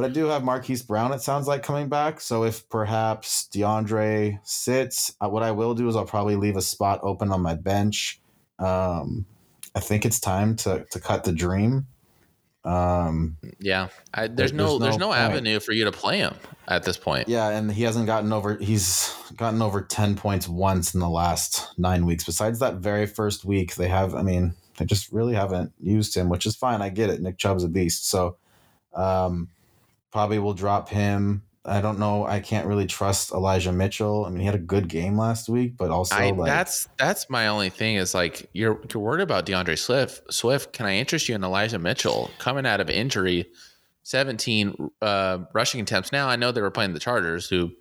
But 0.00 0.08
I 0.08 0.14
do 0.14 0.24
have 0.28 0.42
Marquise 0.44 0.80
Brown. 0.80 1.12
It 1.12 1.20
sounds 1.20 1.46
like 1.46 1.62
coming 1.62 1.90
back. 1.90 2.22
So 2.22 2.44
if 2.44 2.66
perhaps 2.70 3.46
DeAndre 3.52 4.38
sits, 4.44 5.14
uh, 5.20 5.28
what 5.28 5.42
I 5.42 5.50
will 5.50 5.74
do 5.74 5.90
is 5.90 5.94
I'll 5.94 6.06
probably 6.06 6.36
leave 6.36 6.56
a 6.56 6.62
spot 6.62 7.00
open 7.02 7.30
on 7.30 7.42
my 7.42 7.52
bench. 7.52 8.18
Um, 8.58 9.26
I 9.74 9.80
think 9.80 10.06
it's 10.06 10.18
time 10.18 10.56
to 10.56 10.86
to 10.90 11.00
cut 11.00 11.24
the 11.24 11.32
dream. 11.32 11.86
Um, 12.64 13.36
Yeah, 13.58 13.88
I, 14.14 14.26
there's, 14.26 14.36
There's 14.36 14.52
no, 14.54 14.64
no 14.64 14.78
there's 14.78 14.96
no 14.96 15.08
point. 15.08 15.18
avenue 15.18 15.60
for 15.60 15.72
you 15.72 15.84
to 15.84 15.92
play 15.92 16.16
him 16.16 16.34
at 16.66 16.82
this 16.84 16.96
point. 16.96 17.28
yeah, 17.28 17.50
and 17.50 17.70
he 17.70 17.82
hasn't 17.82 18.06
gotten 18.06 18.32
over. 18.32 18.56
He's 18.56 19.14
gotten 19.36 19.60
over 19.60 19.82
ten 19.82 20.16
points 20.16 20.48
once 20.48 20.94
in 20.94 21.00
the 21.00 21.10
last 21.10 21.78
nine 21.78 22.06
weeks. 22.06 22.24
Besides 22.24 22.58
that 22.60 22.76
very 22.76 23.04
first 23.04 23.44
week, 23.44 23.74
they 23.74 23.88
have. 23.88 24.14
I 24.14 24.22
mean, 24.22 24.54
they 24.78 24.86
just 24.86 25.12
really 25.12 25.34
haven't 25.34 25.74
used 25.78 26.16
him, 26.16 26.30
which 26.30 26.46
is 26.46 26.56
fine. 26.56 26.80
I 26.80 26.88
get 26.88 27.10
it. 27.10 27.20
Nick 27.20 27.36
Chubb's 27.36 27.64
a 27.64 27.68
beast, 27.68 28.08
so 28.08 28.38
um, 28.94 29.48
probably 30.10 30.38
will 30.38 30.54
drop 30.54 30.88
him. 30.88 31.42
I 31.64 31.82
don't 31.82 31.98
know. 31.98 32.24
I 32.24 32.40
can't 32.40 32.66
really 32.66 32.86
trust 32.86 33.32
Elijah 33.32 33.70
Mitchell. 33.70 34.24
I 34.24 34.30
mean, 34.30 34.40
he 34.40 34.46
had 34.46 34.54
a 34.54 34.58
good 34.58 34.88
game 34.88 35.18
last 35.18 35.48
week, 35.48 35.76
but 35.76 35.90
also 35.90 36.14
I, 36.16 36.30
like 36.30 36.46
that's 36.46 36.88
that's 36.98 37.28
my 37.28 37.48
only 37.48 37.68
thing 37.68 37.96
is 37.96 38.14
like 38.14 38.48
you're 38.54 38.80
you're 38.92 39.02
worried 39.02 39.22
about 39.22 39.44
DeAndre 39.44 39.78
Swift. 39.78 40.32
Swift, 40.32 40.72
can 40.72 40.86
I 40.86 40.96
interest 40.96 41.28
you 41.28 41.34
in 41.34 41.44
Elijah 41.44 41.78
Mitchell 41.78 42.30
coming 42.38 42.64
out 42.64 42.80
of 42.80 42.88
injury, 42.88 43.46
17 44.04 44.90
uh, 45.02 45.38
rushing 45.52 45.82
attempts. 45.82 46.12
Now 46.12 46.28
I 46.28 46.36
know 46.36 46.50
they 46.50 46.62
were 46.62 46.70
playing 46.70 46.94
the 46.94 47.00
Chargers, 47.00 47.48
who 47.48 47.72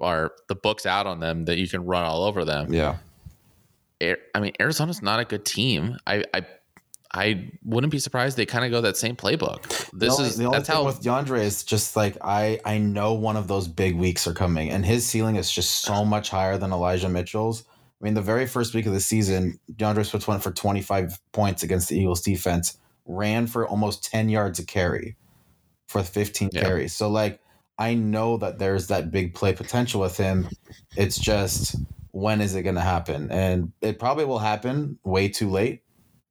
are 0.00 0.32
the 0.48 0.54
books 0.54 0.84
out 0.84 1.06
on 1.06 1.20
them 1.20 1.46
that 1.46 1.56
you 1.56 1.66
can 1.66 1.86
run 1.86 2.04
all 2.04 2.24
over 2.24 2.44
them. 2.44 2.72
yeah. 2.74 2.96
I 4.34 4.40
mean, 4.40 4.52
Arizona's 4.60 5.00
not 5.00 5.18
a 5.20 5.24
good 5.24 5.46
team. 5.46 5.96
I 6.06 6.24
I, 6.34 6.46
I 7.14 7.52
wouldn't 7.64 7.92
be 7.92 8.00
surprised 8.00 8.36
they 8.36 8.44
kind 8.44 8.64
of 8.64 8.72
go 8.72 8.80
that 8.80 8.96
same 8.96 9.14
playbook. 9.14 9.62
This 9.92 10.16
the 10.16 10.24
is 10.24 10.36
the 10.36 10.46
only 10.46 10.58
that's 10.58 10.68
thing 10.68 10.76
how 10.76 10.84
with 10.84 11.00
DeAndre 11.00 11.40
is 11.40 11.62
just 11.62 11.94
like 11.94 12.16
I 12.20 12.60
I 12.64 12.78
know 12.78 13.14
one 13.14 13.36
of 13.36 13.46
those 13.46 13.68
big 13.68 13.94
weeks 13.94 14.26
are 14.26 14.34
coming, 14.34 14.70
and 14.70 14.84
his 14.84 15.06
ceiling 15.06 15.36
is 15.36 15.50
just 15.50 15.82
so 15.82 16.04
much 16.04 16.28
higher 16.28 16.58
than 16.58 16.72
Elijah 16.72 17.08
Mitchell's. 17.08 17.62
I 18.00 18.04
mean, 18.04 18.14
the 18.14 18.20
very 18.22 18.46
first 18.46 18.74
week 18.74 18.86
of 18.86 18.92
the 18.92 19.00
season, 19.00 19.60
DeAndre 19.72 20.04
Swift 20.04 20.26
went 20.26 20.42
for 20.42 20.50
25 20.50 21.20
points 21.32 21.62
against 21.62 21.88
the 21.88 21.98
Eagles 21.98 22.20
defense, 22.20 22.76
ran 23.06 23.46
for 23.46 23.66
almost 23.66 24.04
10 24.04 24.28
yards 24.28 24.58
a 24.58 24.66
carry 24.66 25.16
for 25.86 26.02
15 26.02 26.50
Yeah. 26.52 26.62
carries. 26.62 26.92
So 26.92 27.08
like 27.08 27.40
I 27.78 27.94
know 27.94 28.36
that 28.38 28.58
there's 28.58 28.88
that 28.88 29.12
big 29.12 29.34
play 29.34 29.52
potential 29.52 30.00
with 30.00 30.16
him. 30.16 30.48
It's 30.96 31.18
just 31.18 31.76
when 32.10 32.40
is 32.40 32.54
it 32.56 32.62
going 32.62 32.74
to 32.74 32.80
happen? 32.80 33.30
And 33.30 33.72
it 33.80 33.98
probably 33.98 34.24
will 34.24 34.38
happen 34.40 34.98
way 35.04 35.28
too 35.28 35.48
late. 35.48 35.83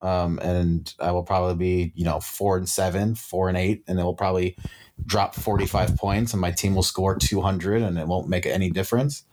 Um, 0.03 0.37
and 0.39 0.93
I 0.99 1.11
will 1.11 1.23
probably 1.23 1.55
be, 1.55 1.93
you 1.95 2.03
know, 2.03 2.19
four 2.19 2.57
and 2.57 2.67
seven, 2.67 3.15
four 3.15 3.47
and 3.47 3.57
eight, 3.57 3.83
and 3.87 3.97
it 3.99 4.03
will 4.03 4.13
probably 4.13 4.57
drop 5.05 5.35
45 5.35 5.97
points 5.97 6.33
and 6.33 6.41
my 6.41 6.51
team 6.51 6.75
will 6.75 6.83
score 6.83 7.15
200 7.15 7.81
and 7.81 7.97
it 7.97 8.07
won't 8.07 8.29
make 8.29 8.45
any 8.45 8.69
difference. 8.69 9.23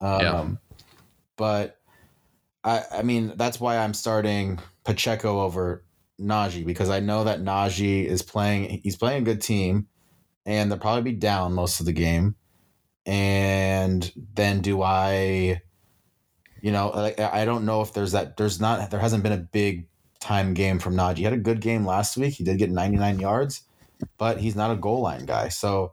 Um, 0.00 0.20
Yeah. 0.20 0.48
But 1.36 1.78
I, 2.64 2.82
I 2.92 3.02
mean, 3.02 3.34
that's 3.36 3.60
why 3.60 3.78
I'm 3.78 3.94
starting 3.94 4.58
Pacheco 4.84 5.40
over 5.40 5.84
Najee 6.20 6.66
because 6.66 6.90
I 6.90 7.00
know 7.00 7.24
that 7.24 7.40
Najee 7.40 8.04
is 8.04 8.22
playing, 8.22 8.80
he's 8.82 8.96
playing 8.96 9.22
a 9.22 9.24
good 9.24 9.40
team 9.40 9.86
and 10.44 10.70
they'll 10.70 10.78
probably 10.78 11.12
be 11.12 11.16
down 11.16 11.54
most 11.54 11.80
of 11.80 11.86
the 11.86 11.92
game. 11.92 12.34
And 13.06 14.10
then 14.34 14.60
do 14.60 14.82
I, 14.82 15.62
you 16.60 16.72
know, 16.72 16.88
like, 16.88 17.20
I 17.20 17.44
don't 17.44 17.64
know 17.64 17.80
if 17.82 17.92
there's 17.92 18.12
that, 18.12 18.36
there's 18.36 18.60
not, 18.60 18.90
there 18.90 19.00
hasn't 19.00 19.22
been 19.22 19.32
a 19.32 19.38
big 19.38 19.86
time 20.20 20.54
game 20.54 20.78
from 20.78 20.94
Najee. 20.94 21.18
He 21.18 21.24
had 21.24 21.32
a 21.32 21.38
good 21.38 21.60
game 21.60 21.86
last 21.86 22.16
week. 22.16 22.34
He 22.34 22.44
did 22.44 22.58
get 22.58 22.70
99 22.70 23.18
yards, 23.18 23.62
but 24.16 24.38
he's 24.38 24.56
not 24.56 24.70
a 24.70 24.76
goal 24.76 25.00
line 25.00 25.26
guy. 25.26 25.48
So 25.48 25.92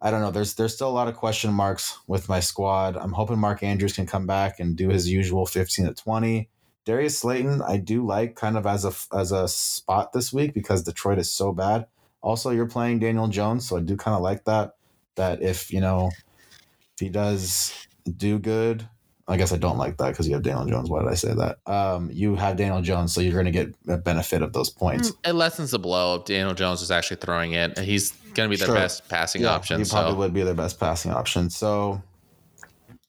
I 0.00 0.10
don't 0.10 0.20
know. 0.20 0.30
There's 0.30 0.54
there's 0.54 0.74
still 0.74 0.88
a 0.88 0.90
lot 0.90 1.08
of 1.08 1.16
question 1.16 1.52
marks 1.52 1.98
with 2.06 2.28
my 2.28 2.40
squad. 2.40 2.96
I'm 2.96 3.12
hoping 3.12 3.38
Mark 3.38 3.62
Andrews 3.62 3.94
can 3.94 4.06
come 4.06 4.26
back 4.26 4.60
and 4.60 4.76
do 4.76 4.88
his 4.90 5.10
usual 5.10 5.44
15 5.44 5.86
to 5.86 5.94
20. 5.94 6.48
Darius 6.84 7.18
Slayton, 7.18 7.60
I 7.62 7.76
do 7.76 8.06
like 8.06 8.36
kind 8.36 8.56
of 8.56 8.66
as 8.66 8.84
a 8.84 8.92
as 9.16 9.32
a 9.32 9.48
spot 9.48 10.12
this 10.12 10.32
week 10.32 10.54
because 10.54 10.84
Detroit 10.84 11.18
is 11.18 11.30
so 11.30 11.52
bad. 11.52 11.86
Also, 12.22 12.50
you're 12.50 12.66
playing 12.66 13.00
Daniel 13.00 13.28
Jones, 13.28 13.68
so 13.68 13.76
I 13.76 13.80
do 13.80 13.96
kind 13.96 14.14
of 14.14 14.22
like 14.22 14.44
that. 14.44 14.76
That 15.16 15.42
if 15.42 15.72
you 15.72 15.80
know 15.80 16.10
if 16.94 17.00
he 17.00 17.08
does 17.08 17.74
do 18.16 18.38
good, 18.38 18.88
I 19.30 19.36
guess 19.36 19.52
I 19.52 19.58
don't 19.58 19.76
like 19.76 19.98
that 19.98 20.08
because 20.08 20.26
you 20.26 20.32
have 20.34 20.42
Daniel 20.42 20.64
Jones. 20.64 20.88
Why 20.88 21.02
did 21.02 21.10
I 21.10 21.14
say 21.14 21.34
that? 21.34 21.58
Um, 21.70 22.08
you 22.10 22.34
have 22.36 22.56
Daniel 22.56 22.80
Jones, 22.80 23.12
so 23.12 23.20
you're 23.20 23.34
going 23.34 23.44
to 23.44 23.50
get 23.50 23.74
a 23.86 23.98
benefit 23.98 24.40
of 24.42 24.54
those 24.54 24.70
points. 24.70 25.12
it 25.24 25.34
lessens 25.34 25.70
the 25.70 25.78
blow 25.78 26.14
of 26.14 26.24
Daniel 26.24 26.54
Jones 26.54 26.80
is 26.80 26.90
actually 26.90 27.18
throwing 27.18 27.52
it. 27.52 27.78
He's 27.78 28.12
going 28.34 28.48
to 28.48 28.50
be 28.50 28.56
their 28.56 28.66
Sure. 28.66 28.74
best 28.74 29.06
passing 29.10 29.44
option. 29.44 29.78
He 29.80 29.84
So 29.84 29.96
probably 29.96 30.16
would 30.16 30.32
be 30.32 30.42
their 30.44 30.54
best 30.54 30.80
passing 30.80 31.10
option. 31.12 31.50
So, 31.50 32.02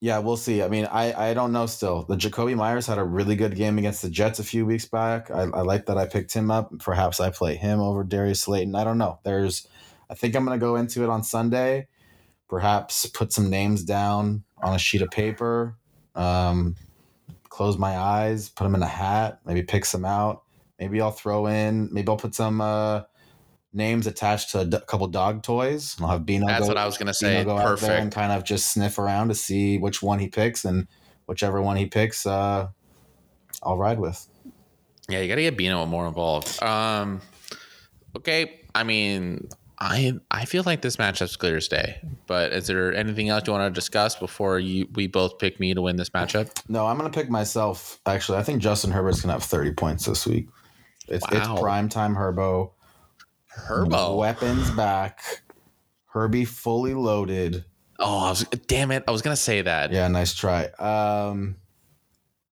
yeah, 0.01 0.19
we'll 0.19 0.35
see. 0.37 0.61
I 0.61 0.67
mean, 0.67 0.87
I, 0.91 1.29
I 1.29 1.33
don't 1.33 1.53
know 1.53 1.65
still. 1.67 2.03
The 2.03 2.15
Jakobi 2.17 2.55
Meyers 2.55 2.85
had 2.85 2.97
a 2.97 3.03
really 3.03 3.37
good 3.37 3.55
game 3.55 3.77
against 3.77 4.01
the 4.01 4.09
Jets 4.09 4.39
a 4.39 4.43
few 4.43 4.65
weeks 4.65 4.85
back. 4.85 5.31
I, 5.31 5.43
I 5.43 5.61
like 5.61 5.85
that 5.85 5.97
I 5.97 6.05
picked 6.05 6.33
him 6.33 6.51
up. 6.51 6.71
Perhaps 6.79 7.19
I 7.21 7.29
play 7.29 7.55
him 7.55 7.79
over 7.79 8.03
Darius 8.03 8.41
Slayton. 8.41 8.75
I 8.75 8.83
don't 8.83 8.97
know. 8.97 9.19
There's, 9.23 9.67
I 10.09 10.15
think 10.15 10.35
I'm 10.35 10.45
going 10.45 10.59
to 10.59 10.63
go 10.65 10.75
into 10.75 11.03
it 11.03 11.09
on 11.09 11.23
Sunday. 11.23 11.87
Perhaps 12.49 13.05
put 13.07 13.31
some 13.31 13.49
names 13.49 13.83
down 13.83 14.43
on 14.61 14.73
a 14.75 14.79
sheet 14.79 15.01
of 15.01 15.11
paper. 15.11 15.75
Um, 16.19 16.75
close 17.49 17.77
my 17.77 17.97
eyes, 17.97 18.49
put 18.49 18.65
them 18.65 18.75
in 18.75 18.83
a 18.83 18.87
hat, 18.87 19.39
maybe 19.45 19.63
pick 19.63 19.85
some 19.85 20.05
out. 20.05 20.43
Maybe 20.79 21.01
I'll 21.01 21.11
throw 21.11 21.47
in, 21.47 21.89
maybe 21.93 22.07
I'll 22.07 22.17
put 22.17 22.35
some 22.35 22.61
uh, 22.61 23.03
names 23.73 24.07
attached 24.07 24.51
to 24.51 24.59
a 24.59 24.65
d- 24.65 24.77
couple 24.87 25.07
dog 25.07 25.43
toys. 25.43 25.95
I'll 25.99 26.07
have 26.07 26.25
Bino 26.25 26.47
that's 26.47 26.61
go, 26.61 26.67
what 26.67 26.77
I 26.77 26.85
was 26.85 26.97
going 26.97 27.11
to 27.11 27.17
Bino 27.19 27.39
say. 27.39 27.43
go 27.43 27.57
out 27.57 27.79
there 27.79 27.97
and 27.97 28.11
Perfect. 28.11 28.13
kind 28.13 28.31
of 28.31 28.43
just 28.43 28.71
sniff 28.71 28.97
around 28.97 29.29
to 29.29 29.35
see 29.35 29.77
which 29.77 30.01
one 30.01 30.19
he 30.19 30.27
picks, 30.27 30.65
and 30.65 30.87
whichever 31.25 31.61
one 31.61 31.77
he 31.77 31.85
picks, 31.85 32.25
uh, 32.25 32.67
I'll 33.63 33.77
ride 33.77 33.99
with. 33.99 34.25
Yeah, 35.09 35.19
you 35.19 35.27
got 35.27 35.35
to 35.35 35.41
get 35.41 35.57
Bino 35.57 35.85
more 35.85 36.07
involved. 36.07 36.61
Um, 36.63 37.21
okay. 38.15 38.61
I 38.75 38.83
mean, 38.83 39.49
I 39.81 40.13
I 40.29 40.45
feel 40.45 40.63
like 40.65 40.81
this 40.81 40.97
matchup's 40.97 41.35
clear 41.37 41.57
as 41.57 41.67
day. 41.67 42.01
But 42.27 42.51
is 42.51 42.67
there 42.67 42.93
anything 42.93 43.29
else 43.29 43.43
you 43.47 43.53
want 43.53 43.73
to 43.73 43.77
discuss 43.77 44.15
before 44.15 44.59
you 44.59 44.87
we 44.93 45.07
both 45.07 45.39
pick 45.39 45.59
me 45.59 45.73
to 45.73 45.81
win 45.81 45.95
this 45.95 46.09
matchup? 46.09 46.49
No, 46.67 46.85
I'm 46.85 46.97
gonna 46.97 47.09
pick 47.09 47.29
myself. 47.29 47.99
Actually, 48.05 48.39
I 48.39 48.43
think 48.43 48.61
Justin 48.61 48.91
Herbert's 48.91 49.21
gonna 49.21 49.33
have 49.33 49.43
30 49.43 49.71
points 49.71 50.05
this 50.05 50.25
week. 50.27 50.47
It's 51.07 51.25
Wow. 51.31 51.37
it's 51.53 51.61
prime 51.61 51.87
time 51.89 52.15
Herbo. 52.15 52.71
Herbo. 53.67 54.17
Weapons 54.17 54.69
back. 54.71 55.21
Herbie 56.07 56.45
fully 56.45 56.93
loaded. 56.93 57.63
Oh, 57.99 58.25
I 58.25 58.29
was 58.29 58.45
damn 58.67 58.91
it. 58.91 59.03
I 59.07 59.11
was 59.11 59.21
gonna 59.21 59.35
say 59.35 59.61
that. 59.61 59.91
Yeah, 59.91 60.07
nice 60.09 60.33
try. 60.33 60.65
Um, 60.79 61.55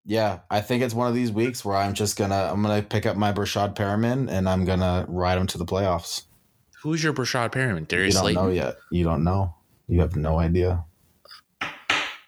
yeah, 0.05 0.41
I 0.51 0.61
think 0.61 0.83
it's 0.85 0.95
one 0.95 1.09
of 1.09 1.15
these 1.15 1.33
weeks 1.33 1.65
where 1.65 1.77
I'm 1.77 1.95
just 1.95 2.17
gonna 2.17 2.51
I'm 2.53 2.63
gonna 2.63 2.83
pick 2.83 3.05
up 3.07 3.17
my 3.17 3.33
Breshad 3.33 3.75
Perriman 3.75 4.31
and 4.31 4.49
I'm 4.49 4.65
gonna 4.65 5.05
ride 5.09 5.39
him 5.39 5.47
to 5.49 5.59
the 5.59 5.65
playoffs. 5.67 6.23
Who's 6.87 7.03
your 7.03 7.13
Breshad 7.13 7.51
Perriman? 7.51 7.81
You 7.81 7.87
Darius 7.87 8.15
don't 8.15 8.23
Slayton. 8.23 8.45
know 8.45 8.51
yet. 8.53 8.77
You 8.93 9.03
don't 9.03 9.25
know. 9.25 9.57
You 9.89 10.03
have 10.03 10.15
no 10.15 10.39
idea. 10.39 10.85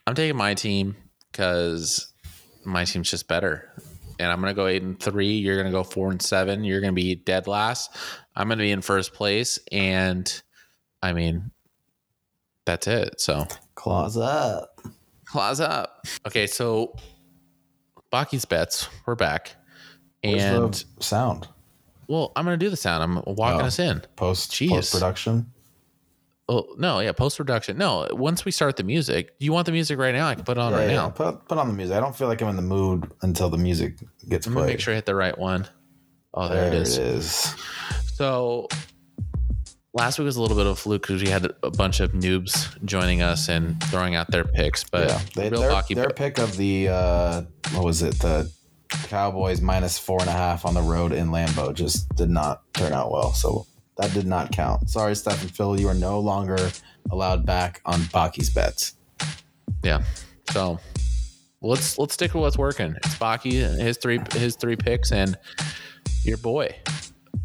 I'm 0.05 0.17
taking 0.17 0.37
my 0.37 0.55
team 0.55 0.97
because 1.31 2.13
my 2.65 2.85
team's 2.85 3.09
just 3.09 3.29
better. 3.29 3.71
And 4.19 4.33
I'm 4.33 4.41
gonna 4.41 4.55
go 4.55 4.67
eight 4.67 4.83
and 4.83 4.99
three. 4.99 5.35
You're 5.37 5.57
gonna 5.57 5.71
go 5.71 5.85
four 5.85 6.11
and 6.11 6.21
seven. 6.21 6.65
You're 6.65 6.81
gonna 6.81 6.93
be 6.93 7.15
dead 7.15 7.47
last. 7.47 7.95
I'm 8.35 8.49
gonna 8.49 8.65
be 8.65 8.73
in 8.73 8.83
first 8.83 9.15
place. 9.15 9.61
And 9.71 10.43
I 11.05 11.13
mean, 11.13 11.53
that's 12.67 12.89
it. 12.89 13.21
So 13.21 13.47
Claws 13.77 14.17
up. 14.17 14.81
claws 15.25 15.61
up. 15.61 16.05
Okay, 16.27 16.49
so 16.49 16.97
Bakke's 18.13 18.45
bets. 18.45 18.89
We're 19.07 19.15
back. 19.15 19.55
Where's 20.25 20.43
And 20.43 20.85
sound? 20.99 21.47
Well, 22.09 22.33
I'm 22.35 22.45
gonna 22.45 22.57
do 22.57 22.71
the 22.71 22.77
sound. 22.77 23.03
I'm 23.03 23.23
walking 23.37 23.61
Oh. 23.61 23.67
us 23.67 23.79
in. 23.79 24.03
Post 24.17 24.59
post 24.69 24.93
production. 24.93 25.53
Oh 26.49 26.67
no, 26.79 27.01
yeah, 27.01 27.13
post 27.13 27.37
production. 27.37 27.77
No, 27.77 28.09
once 28.13 28.47
we 28.47 28.51
start 28.51 28.77
the 28.77 28.83
music, 28.83 29.39
do 29.39 29.45
you 29.45 29.53
want 29.53 29.67
the 29.67 29.73
music 29.73 29.99
right 29.99 30.15
now? 30.15 30.27
I 30.29 30.35
can 30.35 30.45
put 30.45 30.57
it 30.57 30.61
on 30.61 30.73
right 30.73 30.89
now. 30.89 31.11
Put 31.11 31.47
put 31.47 31.59
on 31.59 31.69
the 31.69 31.75
music. 31.75 31.95
I 31.95 32.01
don't 32.01 32.17
feel 32.17 32.27
like 32.29 32.41
I'm 32.41 32.49
in 32.49 32.57
the 32.57 32.63
mood 32.63 33.11
until 33.21 33.51
the 33.51 33.59
music 33.59 33.97
gets 34.29 34.47
I'm 34.47 34.55
played. 34.55 34.63
gonna 34.63 34.73
make 34.73 34.81
sure 34.81 34.95
I 34.95 34.97
hit 34.97 35.05
the 35.07 35.15
right 35.15 35.37
one. 35.37 35.69
Oh, 36.33 36.49
there, 36.49 36.69
it 36.69 36.75
is. 36.75 36.97
It 36.97 37.07
is. 37.07 37.55
So 38.15 38.69
last 39.93 40.19
week 40.19 40.25
was 40.25 40.37
a 40.37 40.41
little 40.43 40.57
bit 40.57 40.65
of 40.67 40.73
a 40.73 40.77
fluke 40.77 41.03
because 41.03 41.23
we 41.23 41.29
had 41.29 41.53
a 41.63 41.71
bunch 41.71 42.01
of 42.01 42.13
noobs 42.13 42.83
joining 42.85 43.21
us 43.21 43.49
and 43.51 43.83
throwing 43.85 44.15
out 44.15 44.31
their 44.31 44.45
picks. 44.45 44.85
But 44.85 45.09
yeah, 45.09 45.21
they, 45.35 45.51
real 45.51 45.61
their, 45.61 45.71
hockey, 45.71 45.95
their 45.95 46.09
pick 46.11 46.39
of 46.39 46.57
the 46.57 46.89
uh, 46.89 47.43
what 47.75 47.85
was 47.85 48.01
it? 48.03 48.19
The 48.21 48.51
Cowboys 48.89 49.61
minus 49.61 49.99
four 49.99 50.21
and 50.21 50.29
a 50.29 50.33
half 50.33 50.65
on 50.65 50.75
the 50.75 50.83
road 50.83 51.13
in 51.13 51.29
Lambeau 51.29 51.75
just 51.75 52.09
did 52.17 52.31
not 52.31 52.63
turn 52.75 52.93
out 52.93 53.11
well. 53.13 53.33
So 53.33 53.67
that 53.97 54.13
did 54.15 54.27
not 54.27 54.53
count. 54.53 54.89
Sorry, 54.91 55.15
Steph 55.15 55.43
and 55.43 55.51
Phil, 55.51 55.79
you 55.81 55.89
are 55.89 55.95
no 55.95 56.21
longer 56.21 56.71
allowed 57.11 57.45
back 57.45 57.81
on 57.85 58.01
Bakke's 58.01 58.51
bets. 58.51 58.95
yeah. 59.83 60.03
So 60.51 60.79
let's 61.61 61.99
let's 61.99 62.15
stick 62.15 62.33
with 62.35 62.43
what's 62.43 62.57
working. 62.59 62.95
It's 62.97 63.15
Baki, 63.17 63.53
his 63.79 63.99
three 63.99 64.21
his 64.33 64.57
three 64.57 64.77
picks, 64.77 65.13
and 65.13 65.37
your 66.25 66.39
boy, 66.39 66.75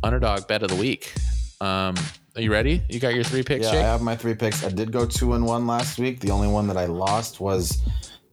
underdog 0.04 0.48
bet 0.48 0.64
of 0.64 0.70
the 0.70 0.76
week. 0.76 1.14
Um, 1.60 1.96
are 2.36 2.42
you 2.42 2.52
ready? 2.52 2.82
You 2.90 3.00
got 3.00 3.14
your 3.14 3.24
three 3.24 3.44
picks, 3.44 3.66
Yeah, 3.66 3.80
I 3.80 3.82
have 3.84 4.02
my 4.02 4.16
three 4.16 4.34
picks. 4.34 4.64
I 4.66 4.70
did 4.70 4.92
go 4.92 5.06
two 5.06 5.34
and 5.34 5.46
one 5.46 5.68
last 5.68 6.00
week. 6.00 6.20
The 6.20 6.32
only 6.32 6.48
one 6.48 6.68
that 6.68 6.78
I 6.78 6.86
lost 6.86 7.40
was 7.40 7.82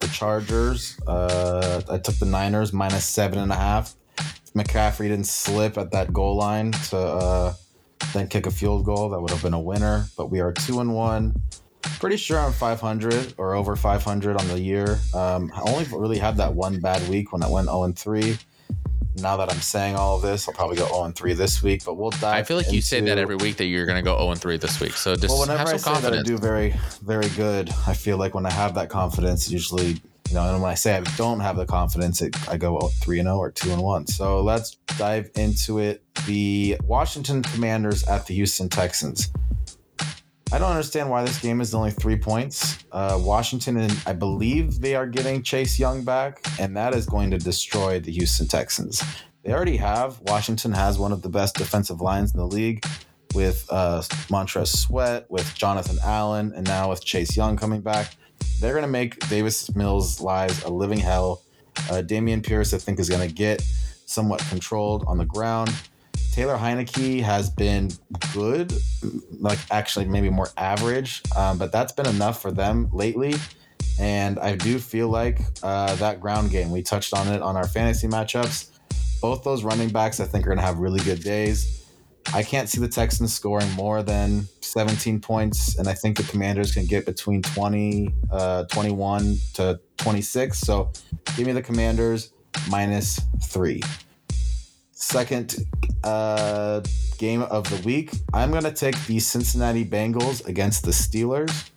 the 0.01 0.09
Chargers. 0.09 0.99
Uh, 1.07 1.83
I 1.89 1.99
took 1.99 2.17
the 2.17 2.27
Niners 2.27 2.73
minus 2.73 3.05
seven 3.05 3.39
and 3.39 3.53
a 3.53 3.57
half. 3.57 3.95
McCaffrey 4.55 5.09
didn't 5.09 5.27
slip 5.27 5.79
at 5.79 5.93
that 5.93 6.13
goal 6.13 6.37
line 6.37 6.73
to 6.73 6.99
uh, 6.99 7.55
then 8.13 8.27
kick 8.27 8.47
a 8.47 8.51
field 8.51 8.85
goal, 8.85 9.11
that 9.11 9.21
would 9.21 9.31
have 9.31 9.43
been 9.43 9.55
a 9.55 9.61
winner. 9.61 10.07
But 10.17 10.31
we 10.31 10.41
are 10.41 10.53
two 10.53 10.81
and 10.81 10.95
one. 10.95 11.35
Pretty 11.83 12.17
sure 12.17 12.39
I'm 12.39 12.53
500 12.53 13.35
or 13.39 13.55
over 13.55 13.77
500 13.77 14.37
on 14.37 14.49
the 14.49 14.61
year. 14.61 14.99
Um, 15.15 15.53
I 15.55 15.61
only 15.71 15.85
really 15.93 16.19
had 16.19 16.37
that 16.39 16.55
one 16.55 16.81
bad 16.81 17.07
week 17.09 17.33
when 17.33 17.43
I 17.43 17.49
went 17.49 17.69
0 17.69 17.85
and 17.85 17.99
3. 17.99 18.37
Now 19.17 19.37
that 19.39 19.51
I'm 19.51 19.61
saying 19.61 19.97
all 19.97 20.17
of 20.17 20.23
this, 20.23 20.49
I'll 20.49 20.55
probably 20.55 20.77
go 20.77 20.87
0 20.87 21.05
and 21.05 21.15
3 21.15 21.33
this 21.35 21.63
week. 21.63 21.85
But 21.85 21.95
we'll 21.95 22.11
dive. 22.11 22.35
I 22.35 22.43
feel 22.43 22.57
like 22.57 22.73
you 22.73 22.81
say 22.81 23.01
that 23.01 23.19
every 23.19 23.37
week 23.37 23.57
that 23.57 23.67
you're 23.67 23.87
going 23.87 23.97
to 23.97 24.03
go 24.03 24.17
0 24.17 24.31
and 24.31 24.41
3 24.41 24.57
this 24.59 24.81
week. 24.81 24.93
So 24.93 25.17
just 25.17 25.29
well, 25.29 25.41
whenever 25.41 25.59
have 25.59 25.69
I 25.69 25.77
some 25.77 25.97
say 25.97 26.03
that 26.03 26.13
I 26.13 26.17
confidence. 26.17 26.29
do 26.29 26.39
very, 26.39 26.75
very 27.03 27.29
good, 27.31 27.71
I 27.87 27.95
feel 27.95 28.19
like 28.19 28.35
when 28.35 28.47
I 28.47 28.51
have 28.53 28.75
that 28.75 28.89
confidence, 28.89 29.51
usually, 29.51 30.01
you 30.29 30.35
know, 30.35 30.43
and 30.43 30.63
when 30.63 30.71
I 30.71 30.75
say 30.75 30.97
I 30.97 31.01
don't 31.17 31.41
have 31.41 31.57
the 31.57 31.67
confidence, 31.67 32.23
it, 32.23 32.37
I 32.49 32.57
go 32.57 32.79
oh, 32.79 32.89
three 33.03 33.19
and 33.19 33.27
zero 33.27 33.39
or 33.39 33.51
two 33.51 33.73
and 33.73 33.83
one. 33.83 34.07
So 34.07 34.43
let's 34.43 34.77
dive 34.97 35.31
into 35.35 35.79
it. 35.81 36.03
The 36.27 36.77
Washington 36.85 37.43
Commanders 37.43 38.05
at 38.05 38.27
the 38.27 38.35
Houston 38.35 38.69
Texans. 38.69 39.33
I 40.53 40.59
don't 40.59 40.71
understand 40.71 41.09
why 41.09 41.23
this 41.23 41.39
game 41.39 41.61
is 41.61 41.75
only 41.75 41.93
three 41.93 42.17
points. 42.17 42.85
Uh, 42.91 43.17
Washington 43.23 43.77
and 43.77 43.97
I 44.05 44.13
believe 44.13 44.81
they 44.81 44.97
are 44.97 45.07
getting 45.07 45.45
Chase 45.45 45.79
Young 45.79 46.03
back, 46.03 46.45
and 46.59 46.77
that 46.77 46.93
is 46.93 47.07
going 47.07 47.31
to 47.31 47.39
destroy 47.39 48.01
the 48.01 48.11
Houston 48.11 48.49
Texans. 48.49 49.01
They 49.45 49.53
already 49.53 49.77
have. 49.77 50.21
Washington 50.23 50.73
has 50.73 50.99
one 50.99 51.13
of 51.13 51.23
the 51.23 51.29
best 51.29 51.55
defensive 51.55 52.01
lines 52.01 52.35
in 52.35 52.39
the 52.41 52.47
league 52.49 52.85
with 53.33 53.65
uh, 53.71 54.03
Montez 54.29 54.77
Sweat, 54.77 55.31
with 55.31 55.55
Jonathan 55.55 55.99
Allen, 56.03 56.53
and 56.57 56.67
now 56.67 56.91
with 56.91 57.05
Chase 57.05 57.37
Young 57.37 57.57
coming 57.57 57.81
back. 57.81 58.17
They're 58.61 58.73
going 58.73 58.83
to 58.83 58.89
make 58.89 59.21
Davis 59.29 59.73
Mills' 59.77 60.21
lives 60.21 60.65
a 60.65 60.69
living 60.69 60.99
hell. 60.99 61.43
Uh, 61.89 62.03
Dameon 62.05 62.45
Pierce, 62.45 62.75
I 62.75 62.79
think, 62.79 62.99
is 62.99 63.09
going 63.09 63.27
to 63.27 63.33
get 63.33 63.63
somewhat 64.07 64.41
controlled 64.51 65.05
on 65.07 65.17
the 65.17 65.25
ground. 65.25 65.73
Taylor 66.33 66.57
Heinicke 66.57 67.23
has 67.23 67.51
been 67.51 67.91
good, 68.33 68.73
like 69.41 69.59
actually 69.71 70.05
maybe 70.05 70.31
more 70.31 70.49
average, 70.57 71.23
um, 71.37 71.59
but 71.59 71.73
that's 71.73 71.93
been 71.93 72.07
enough 72.07 72.41
for 72.41 72.53
them 72.53 72.89
lately. 72.93 73.35
And 73.99 74.39
I 74.39 74.55
do 74.55 74.79
feel 74.79 75.09
like 75.09 75.41
uh, 75.63 75.95
that 75.97 76.21
ground 76.21 76.51
game, 76.51 76.71
we 76.71 76.83
touched 76.83 77.13
on 77.15 77.29
it 77.29 77.43
on 77.43 77.57
our 77.57 77.67
fantasy 77.67 78.07
matchups. 78.07 78.71
Both 79.21 79.45
those 79.45 79.65
running 79.65 79.91
backs, 79.91 80.21
I 80.21 80.25
think, 80.25 80.47
are 80.47 80.51
going 80.51 80.59
to 80.59 80.65
have 80.65 80.79
really 80.79 81.01
good 81.01 81.23
days. 81.23 81.85
I 82.33 82.43
can't 82.43 82.69
see 82.69 82.81
the 82.81 82.89
Texans 82.89 83.35
scoring 83.35 83.71
more 83.73 84.03
than 84.03 84.47
17 84.61 85.21
points, 85.21 85.79
and 85.79 85.89
I 85.89 85.95
think 85.95 86.17
the 86.17 86.23
Commanders 86.23 86.73
can 86.73 86.87
get 86.87 87.05
between 87.05 87.43
20, 87.43 88.15
uh, 88.31 88.65
21 88.65 89.37
to 89.55 89.81
26. 89.97 90.59
So 90.61 90.93
give 91.37 91.47
me 91.47 91.53
the 91.53 91.63
Commanders 91.63 92.33
minus 92.71 93.21
three. 93.43 93.83
Second 95.01 95.57
uh, 96.05 96.83
game 97.17 97.41
of 97.41 97.69
the 97.71 97.83
week, 97.87 98.11
I'm 98.35 98.51
going 98.51 98.65
to 98.65 98.73
take 98.73 98.95
the 99.07 99.19
Cincinnati 99.19 99.83
Bengals 99.83 100.47
against 100.47 100.85
the 100.85 100.91
Steelers. 100.91 101.71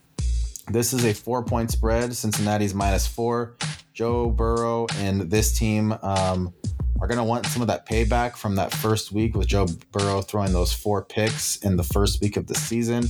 This 0.70 0.92
is 0.92 1.06
a 1.06 1.14
four 1.14 1.42
point 1.42 1.72
spread. 1.72 2.14
Cincinnati's 2.14 2.76
minus 2.76 3.08
four. 3.08 3.56
Joe 3.94 4.30
Burrow 4.30 4.88
and 4.98 5.22
this 5.32 5.58
team 5.58 5.94
um, 6.02 6.54
are 7.00 7.08
going 7.08 7.18
to 7.18 7.24
want 7.24 7.46
some 7.46 7.62
of 7.62 7.70
that 7.70 7.88
payback 7.88 8.36
from 8.36 8.56
that 8.56 8.74
first 8.74 9.14
week 9.14 9.38
with 9.38 9.48
Joe 9.48 9.68
Burrow 9.94 10.22
throwing 10.22 10.52
those 10.52 10.74
four 10.74 11.02
picks 11.06 11.56
in 11.58 11.78
the 11.78 11.84
first 11.84 12.22
week 12.22 12.36
of 12.36 12.48
the 12.48 12.56
season. 12.56 13.06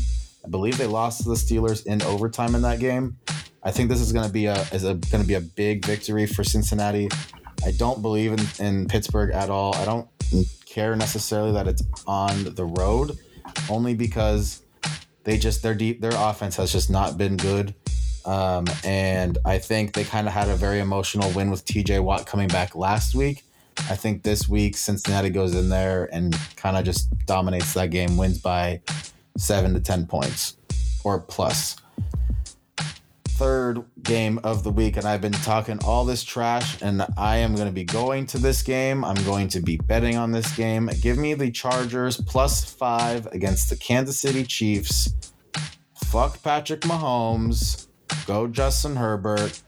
I 0.46 0.48
believe 0.48 0.78
they 0.78 0.86
lost 0.86 1.24
to 1.24 1.30
the 1.30 1.36
Steelers 1.36 1.88
in 1.88 2.04
overtime 2.04 2.54
in 2.54 2.62
that 2.62 2.80
game. 2.80 3.18
I 3.64 3.72
think 3.72 3.90
this 3.90 4.00
is 4.00 4.14
going 4.14 4.28
to 4.28 4.32
be 4.34 4.46
a 4.46 4.62
is 4.72 4.84
going 4.84 5.02
to 5.02 5.28
be 5.28 5.34
a 5.34 5.42
big 5.42 5.84
victory 5.84 6.28
for 6.28 6.44
Cincinnati. 6.44 7.10
I 7.66 7.72
don't 7.72 8.02
believe 8.02 8.34
in, 8.34 8.66
in 8.66 8.88
Pittsburgh 8.88 9.32
at 9.32 9.50
all. 9.50 9.76
I 9.76 9.86
don't 9.86 10.08
care 10.66 10.96
necessarily 10.96 11.52
that 11.54 11.68
it's 11.68 11.84
on 12.08 12.56
the 12.56 12.66
road, 12.66 13.18
only 13.70 13.94
because 13.94 14.62
they 15.24 15.38
just 15.38 15.62
their 15.64 15.76
deep 15.76 16.02
their 16.02 16.14
offense 16.16 16.56
has 16.58 16.72
just 16.72 16.90
not 16.90 17.18
been 17.18 17.38
good. 17.38 17.74
Um, 18.26 18.66
and 18.84 19.38
I 19.46 19.60
think 19.60 19.94
they 19.94 20.04
kind 20.04 20.28
of 20.28 20.34
had 20.34 20.48
a 20.50 20.56
very 20.56 20.80
emotional 20.80 21.30
win 21.32 21.52
with 21.52 21.66
TJ 21.66 22.02
Watt 22.02 22.26
coming 22.26 22.48
back 22.48 22.76
last 22.76 23.16
week. 23.16 23.44
I 23.90 23.96
think 23.96 24.24
this 24.24 24.48
week 24.48 24.78
Cincinnati 24.78 25.30
goes 25.30 25.56
in 25.56 25.70
there 25.70 26.10
and 26.14 26.38
kind 26.56 26.78
of 26.78 26.86
just 26.86 27.10
dominates 27.26 27.74
that 27.74 27.90
game, 27.90 28.18
wins 28.18 28.40
by 28.40 28.82
seven 29.38 29.74
to 29.74 29.80
ten 29.80 30.06
points 30.06 30.58
or 31.04 31.20
plus. 31.20 31.76
Third 33.44 33.84
game 34.02 34.40
of 34.46 34.64
the 34.64 34.72
week, 34.72 34.96
and 34.96 35.06
I've 35.06 35.20
been 35.20 35.34
talking 35.34 35.78
all 35.84 36.06
this 36.06 36.24
trash, 36.24 36.82
and 36.82 37.06
I 37.18 37.36
am 37.36 37.56
going 37.56 37.68
to 37.68 37.74
be 37.74 37.84
going 37.84 38.26
to 38.28 38.38
this 38.38 38.62
game. 38.62 39.04
I'm 39.04 39.22
going 39.26 39.50
to 39.50 39.60
be 39.60 39.76
betting 39.76 40.16
on 40.16 40.32
this 40.32 40.56
game. 40.56 40.90
Give 41.02 41.18
me 41.18 41.34
the 41.34 41.52
Chargers 41.52 42.16
plus 42.22 42.64
five 42.64 43.26
against 43.34 43.70
the 43.70 43.76
Kansas 43.76 44.18
City 44.18 44.46
Chiefs. 44.46 45.14
Fuck 46.06 46.42
Patrick 46.42 46.80
Mahomes. 46.84 47.88
Go 48.26 48.48
Justin 48.48 48.96
Herbert. 48.96 49.62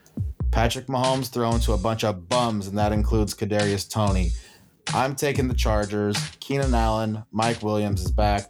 Patrick 0.51 0.85
Mahomes 0.87 1.29
thrown 1.29 1.59
to 1.59 1.73
a 1.73 1.77
bunch 1.77 2.05
of 2.05 2.29
bums, 2.29 2.67
and 2.67 2.77
that 2.77 2.93
includes 2.93 3.33
Kadarius 3.33 3.89
Toney. 3.89 4.31
I'm 4.93 5.17
taking 5.17 5.49
the 5.49 5.53
Chargers. 5.53 6.15
Keenan 6.39 6.73
Allen, 6.73 7.25
Mike 7.33 7.61
Williams 7.61 8.05
is 8.05 8.11
back. 8.11 8.49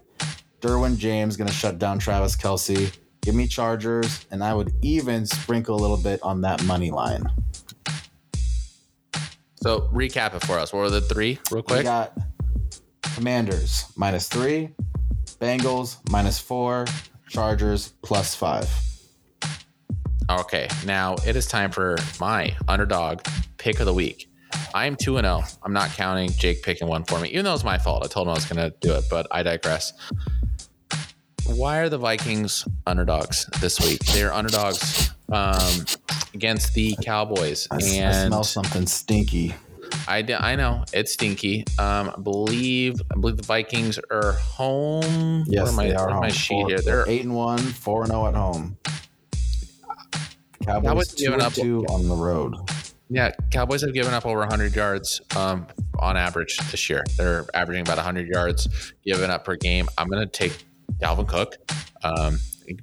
Derwin 0.61 0.99
James 0.99 1.35
gonna 1.35 1.51
shut 1.51 1.79
down 1.79 1.97
Travis 1.97 2.35
Kelce. 2.35 2.95
Give 3.25 3.33
me 3.33 3.47
Chargers, 3.47 4.27
and 4.29 4.43
I 4.43 4.53
would 4.53 4.71
even 4.83 5.25
sprinkle 5.25 5.75
a 5.75 5.81
little 5.81 5.97
bit 5.97 6.21
on 6.21 6.41
that 6.41 6.63
money 6.65 6.91
line. 6.91 7.27
So 9.55 9.89
recap 9.91 10.35
it 10.35 10.43
for 10.43 10.59
us. 10.59 10.71
What 10.71 10.81
were 10.81 10.89
the 10.91 11.01
three, 11.01 11.39
real 11.49 11.63
quick? 11.63 11.79
We 11.79 11.83
got 11.85 12.15
Commanders 13.01 13.85
minus 13.95 14.29
three, 14.29 14.69
Bengals 15.41 15.97
minus 16.11 16.37
four, 16.37 16.85
Chargers 17.27 17.93
plus 18.03 18.35
five. 18.35 18.69
Okay, 20.29 20.67
now 20.85 21.15
it 21.25 21.35
is 21.35 21.47
time 21.47 21.71
for 21.71 21.97
my 22.19 22.55
underdog 22.67 23.21
pick 23.57 23.79
of 23.79 23.87
the 23.87 23.93
week. 23.93 24.29
I 24.75 24.85
am 24.85 24.95
2 24.95 25.15
0. 25.15 25.43
I'm 25.63 25.73
not 25.73 25.89
counting 25.91 26.29
Jake 26.29 26.61
picking 26.61 26.87
one 26.87 27.03
for 27.05 27.19
me, 27.19 27.29
even 27.29 27.45
though 27.45 27.55
it's 27.55 27.63
my 27.63 27.79
fault. 27.79 28.05
I 28.05 28.07
told 28.07 28.27
him 28.27 28.31
I 28.31 28.35
was 28.35 28.45
going 28.45 28.69
to 28.69 28.75
do 28.81 28.93
it, 28.93 29.05
but 29.09 29.25
I 29.31 29.41
digress. 29.41 29.93
Why 31.47 31.77
are 31.79 31.89
the 31.89 31.97
Vikings 31.97 32.67
underdogs 32.87 33.45
this 33.61 33.79
week? 33.79 33.99
They're 34.07 34.33
underdogs 34.33 35.11
um, 35.31 35.85
against 36.33 36.73
the 36.73 36.95
Cowboys. 37.03 37.67
I, 37.71 37.75
s- 37.77 37.91
I 37.93 37.95
and 37.97 38.27
smell 38.31 38.43
something 38.43 38.87
stinky. 38.87 39.53
I, 40.07 40.21
d- 40.23 40.33
I 40.33 40.55
know 40.55 40.83
it's 40.91 41.13
stinky. 41.13 41.63
Um, 41.77 42.11
I 42.15 42.19
believe 42.19 42.99
I 43.11 43.19
believe 43.19 43.37
the 43.37 43.43
Vikings 43.43 43.99
are 44.11 44.33
home. 44.33 45.43
Yes, 45.47 45.69
am 45.69 45.75
they 45.77 45.93
are 45.93 46.09
home. 46.09 46.21
My 46.21 46.29
sheet 46.29 46.61
Four- 46.61 46.69
here. 46.69 46.79
They're 46.81 47.05
eight 47.07 47.21
and 47.23 47.35
one, 47.35 47.59
four 47.59 48.01
and 48.01 48.11
zero 48.11 48.25
at 48.27 48.33
home. 48.35 48.77
Cowboys 50.65 50.83
Cowboys 50.87 51.07
two 51.09 51.23
giving 51.25 51.33
and 51.35 51.41
up- 51.43 51.53
two 51.53 51.85
on 51.89 52.07
the 52.07 52.15
road. 52.15 52.55
Yeah, 53.07 53.31
Cowboys 53.51 53.81
have 53.83 53.93
given 53.93 54.15
up 54.15 54.25
over 54.25 54.39
100 54.39 54.75
yards 54.75 55.21
um, 55.35 55.67
on 55.99 56.17
average 56.17 56.57
this 56.71 56.89
year. 56.89 57.03
They're 57.17 57.45
averaging 57.53 57.81
about 57.83 57.97
100 57.97 58.27
yards 58.27 58.67
given 59.05 59.29
up 59.29 59.45
per 59.45 59.55
game. 59.57 59.87
I'm 59.99 60.07
going 60.07 60.27
to 60.27 60.31
take 60.31 60.65
Dalvin 60.97 61.27
Cook. 61.27 61.57
Um, 62.03 62.39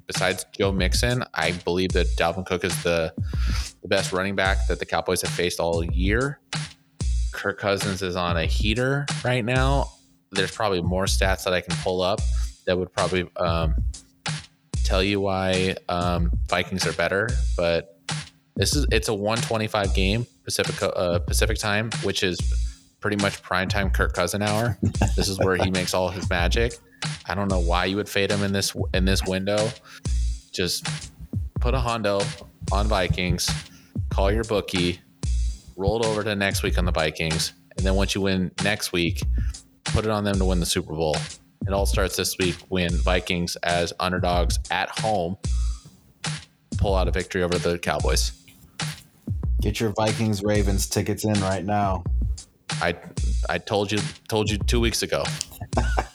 besides 0.07 0.45
Joe 0.57 0.71
Mixon, 0.71 1.23
I 1.33 1.51
believe 1.51 1.91
that 1.93 2.07
Dalvin 2.17 2.45
Cook 2.45 2.63
is 2.63 2.83
the 2.83 3.13
the 3.81 3.87
best 3.87 4.13
running 4.13 4.35
back 4.35 4.67
that 4.67 4.79
the 4.79 4.85
Cowboys 4.85 5.21
have 5.21 5.31
faced 5.31 5.59
all 5.59 5.83
year. 5.83 6.39
Kirk 7.33 7.59
Cousins 7.59 8.01
is 8.01 8.15
on 8.15 8.37
a 8.37 8.45
heater 8.45 9.05
right 9.25 9.43
now. 9.43 9.91
there's 10.31 10.51
probably 10.51 10.81
more 10.81 11.05
stats 11.05 11.43
that 11.43 11.53
I 11.53 11.61
can 11.61 11.75
pull 11.77 12.01
up 12.01 12.19
that 12.65 12.77
would 12.77 12.91
probably 12.93 13.29
um, 13.37 13.75
tell 14.83 15.03
you 15.03 15.19
why 15.19 15.75
um, 15.89 16.31
Vikings 16.47 16.87
are 16.87 16.93
better, 16.93 17.29
but 17.57 17.99
this 18.55 18.75
is 18.75 18.85
it's 18.91 19.07
a 19.07 19.13
125 19.13 19.93
game 19.93 20.25
Pacific 20.43 20.81
uh, 20.81 21.19
Pacific 21.19 21.57
time, 21.57 21.89
which 22.03 22.23
is 22.23 22.39
pretty 22.99 23.17
much 23.17 23.41
prime 23.41 23.67
time 23.67 23.89
Kirk 23.89 24.13
Cousin 24.13 24.41
hour. 24.41 24.77
this 25.15 25.27
is 25.27 25.37
where 25.39 25.55
he 25.55 25.69
makes 25.71 25.93
all 25.93 26.09
his 26.09 26.29
magic. 26.29 26.73
I 27.27 27.35
don't 27.35 27.49
know 27.49 27.59
why 27.59 27.85
you 27.85 27.95
would 27.97 28.09
fade 28.09 28.31
him 28.31 28.43
in 28.43 28.51
this 28.51 28.75
in 28.93 29.05
this 29.05 29.23
window. 29.25 29.69
Just 30.51 30.87
put 31.59 31.73
a 31.73 31.79
hondo 31.79 32.21
on 32.71 32.87
Vikings, 32.87 33.49
call 34.09 34.31
your 34.31 34.43
bookie, 34.43 34.99
roll 35.75 36.01
it 36.01 36.05
over 36.05 36.23
to 36.23 36.35
next 36.35 36.63
week 36.63 36.77
on 36.77 36.85
the 36.85 36.91
Vikings, 36.91 37.53
and 37.77 37.85
then 37.85 37.95
once 37.95 38.15
you 38.15 38.21
win 38.21 38.51
next 38.63 38.91
week, 38.91 39.23
put 39.85 40.05
it 40.05 40.11
on 40.11 40.23
them 40.23 40.37
to 40.37 40.45
win 40.45 40.59
the 40.59 40.65
Super 40.65 40.93
Bowl. 40.93 41.15
It 41.65 41.71
all 41.71 41.85
starts 41.85 42.17
this 42.17 42.37
week 42.37 42.55
when 42.69 42.91
Vikings, 42.91 43.55
as 43.57 43.93
underdogs 43.99 44.59
at 44.69 44.89
home, 44.99 45.37
pull 46.77 46.95
out 46.95 47.07
a 47.07 47.11
victory 47.11 47.43
over 47.43 47.57
the 47.57 47.79
Cowboys. 47.79 48.33
Get 49.61 49.79
your 49.79 49.91
Vikings 49.91 50.43
Ravens 50.43 50.87
tickets 50.87 51.23
in 51.23 51.39
right 51.41 51.63
now. 51.63 52.03
I 52.81 52.95
I 53.49 53.57
told 53.57 53.91
you 53.91 53.99
told 54.27 54.49
you 54.49 54.57
two 54.57 54.81
weeks 54.81 55.03
ago. 55.03 55.23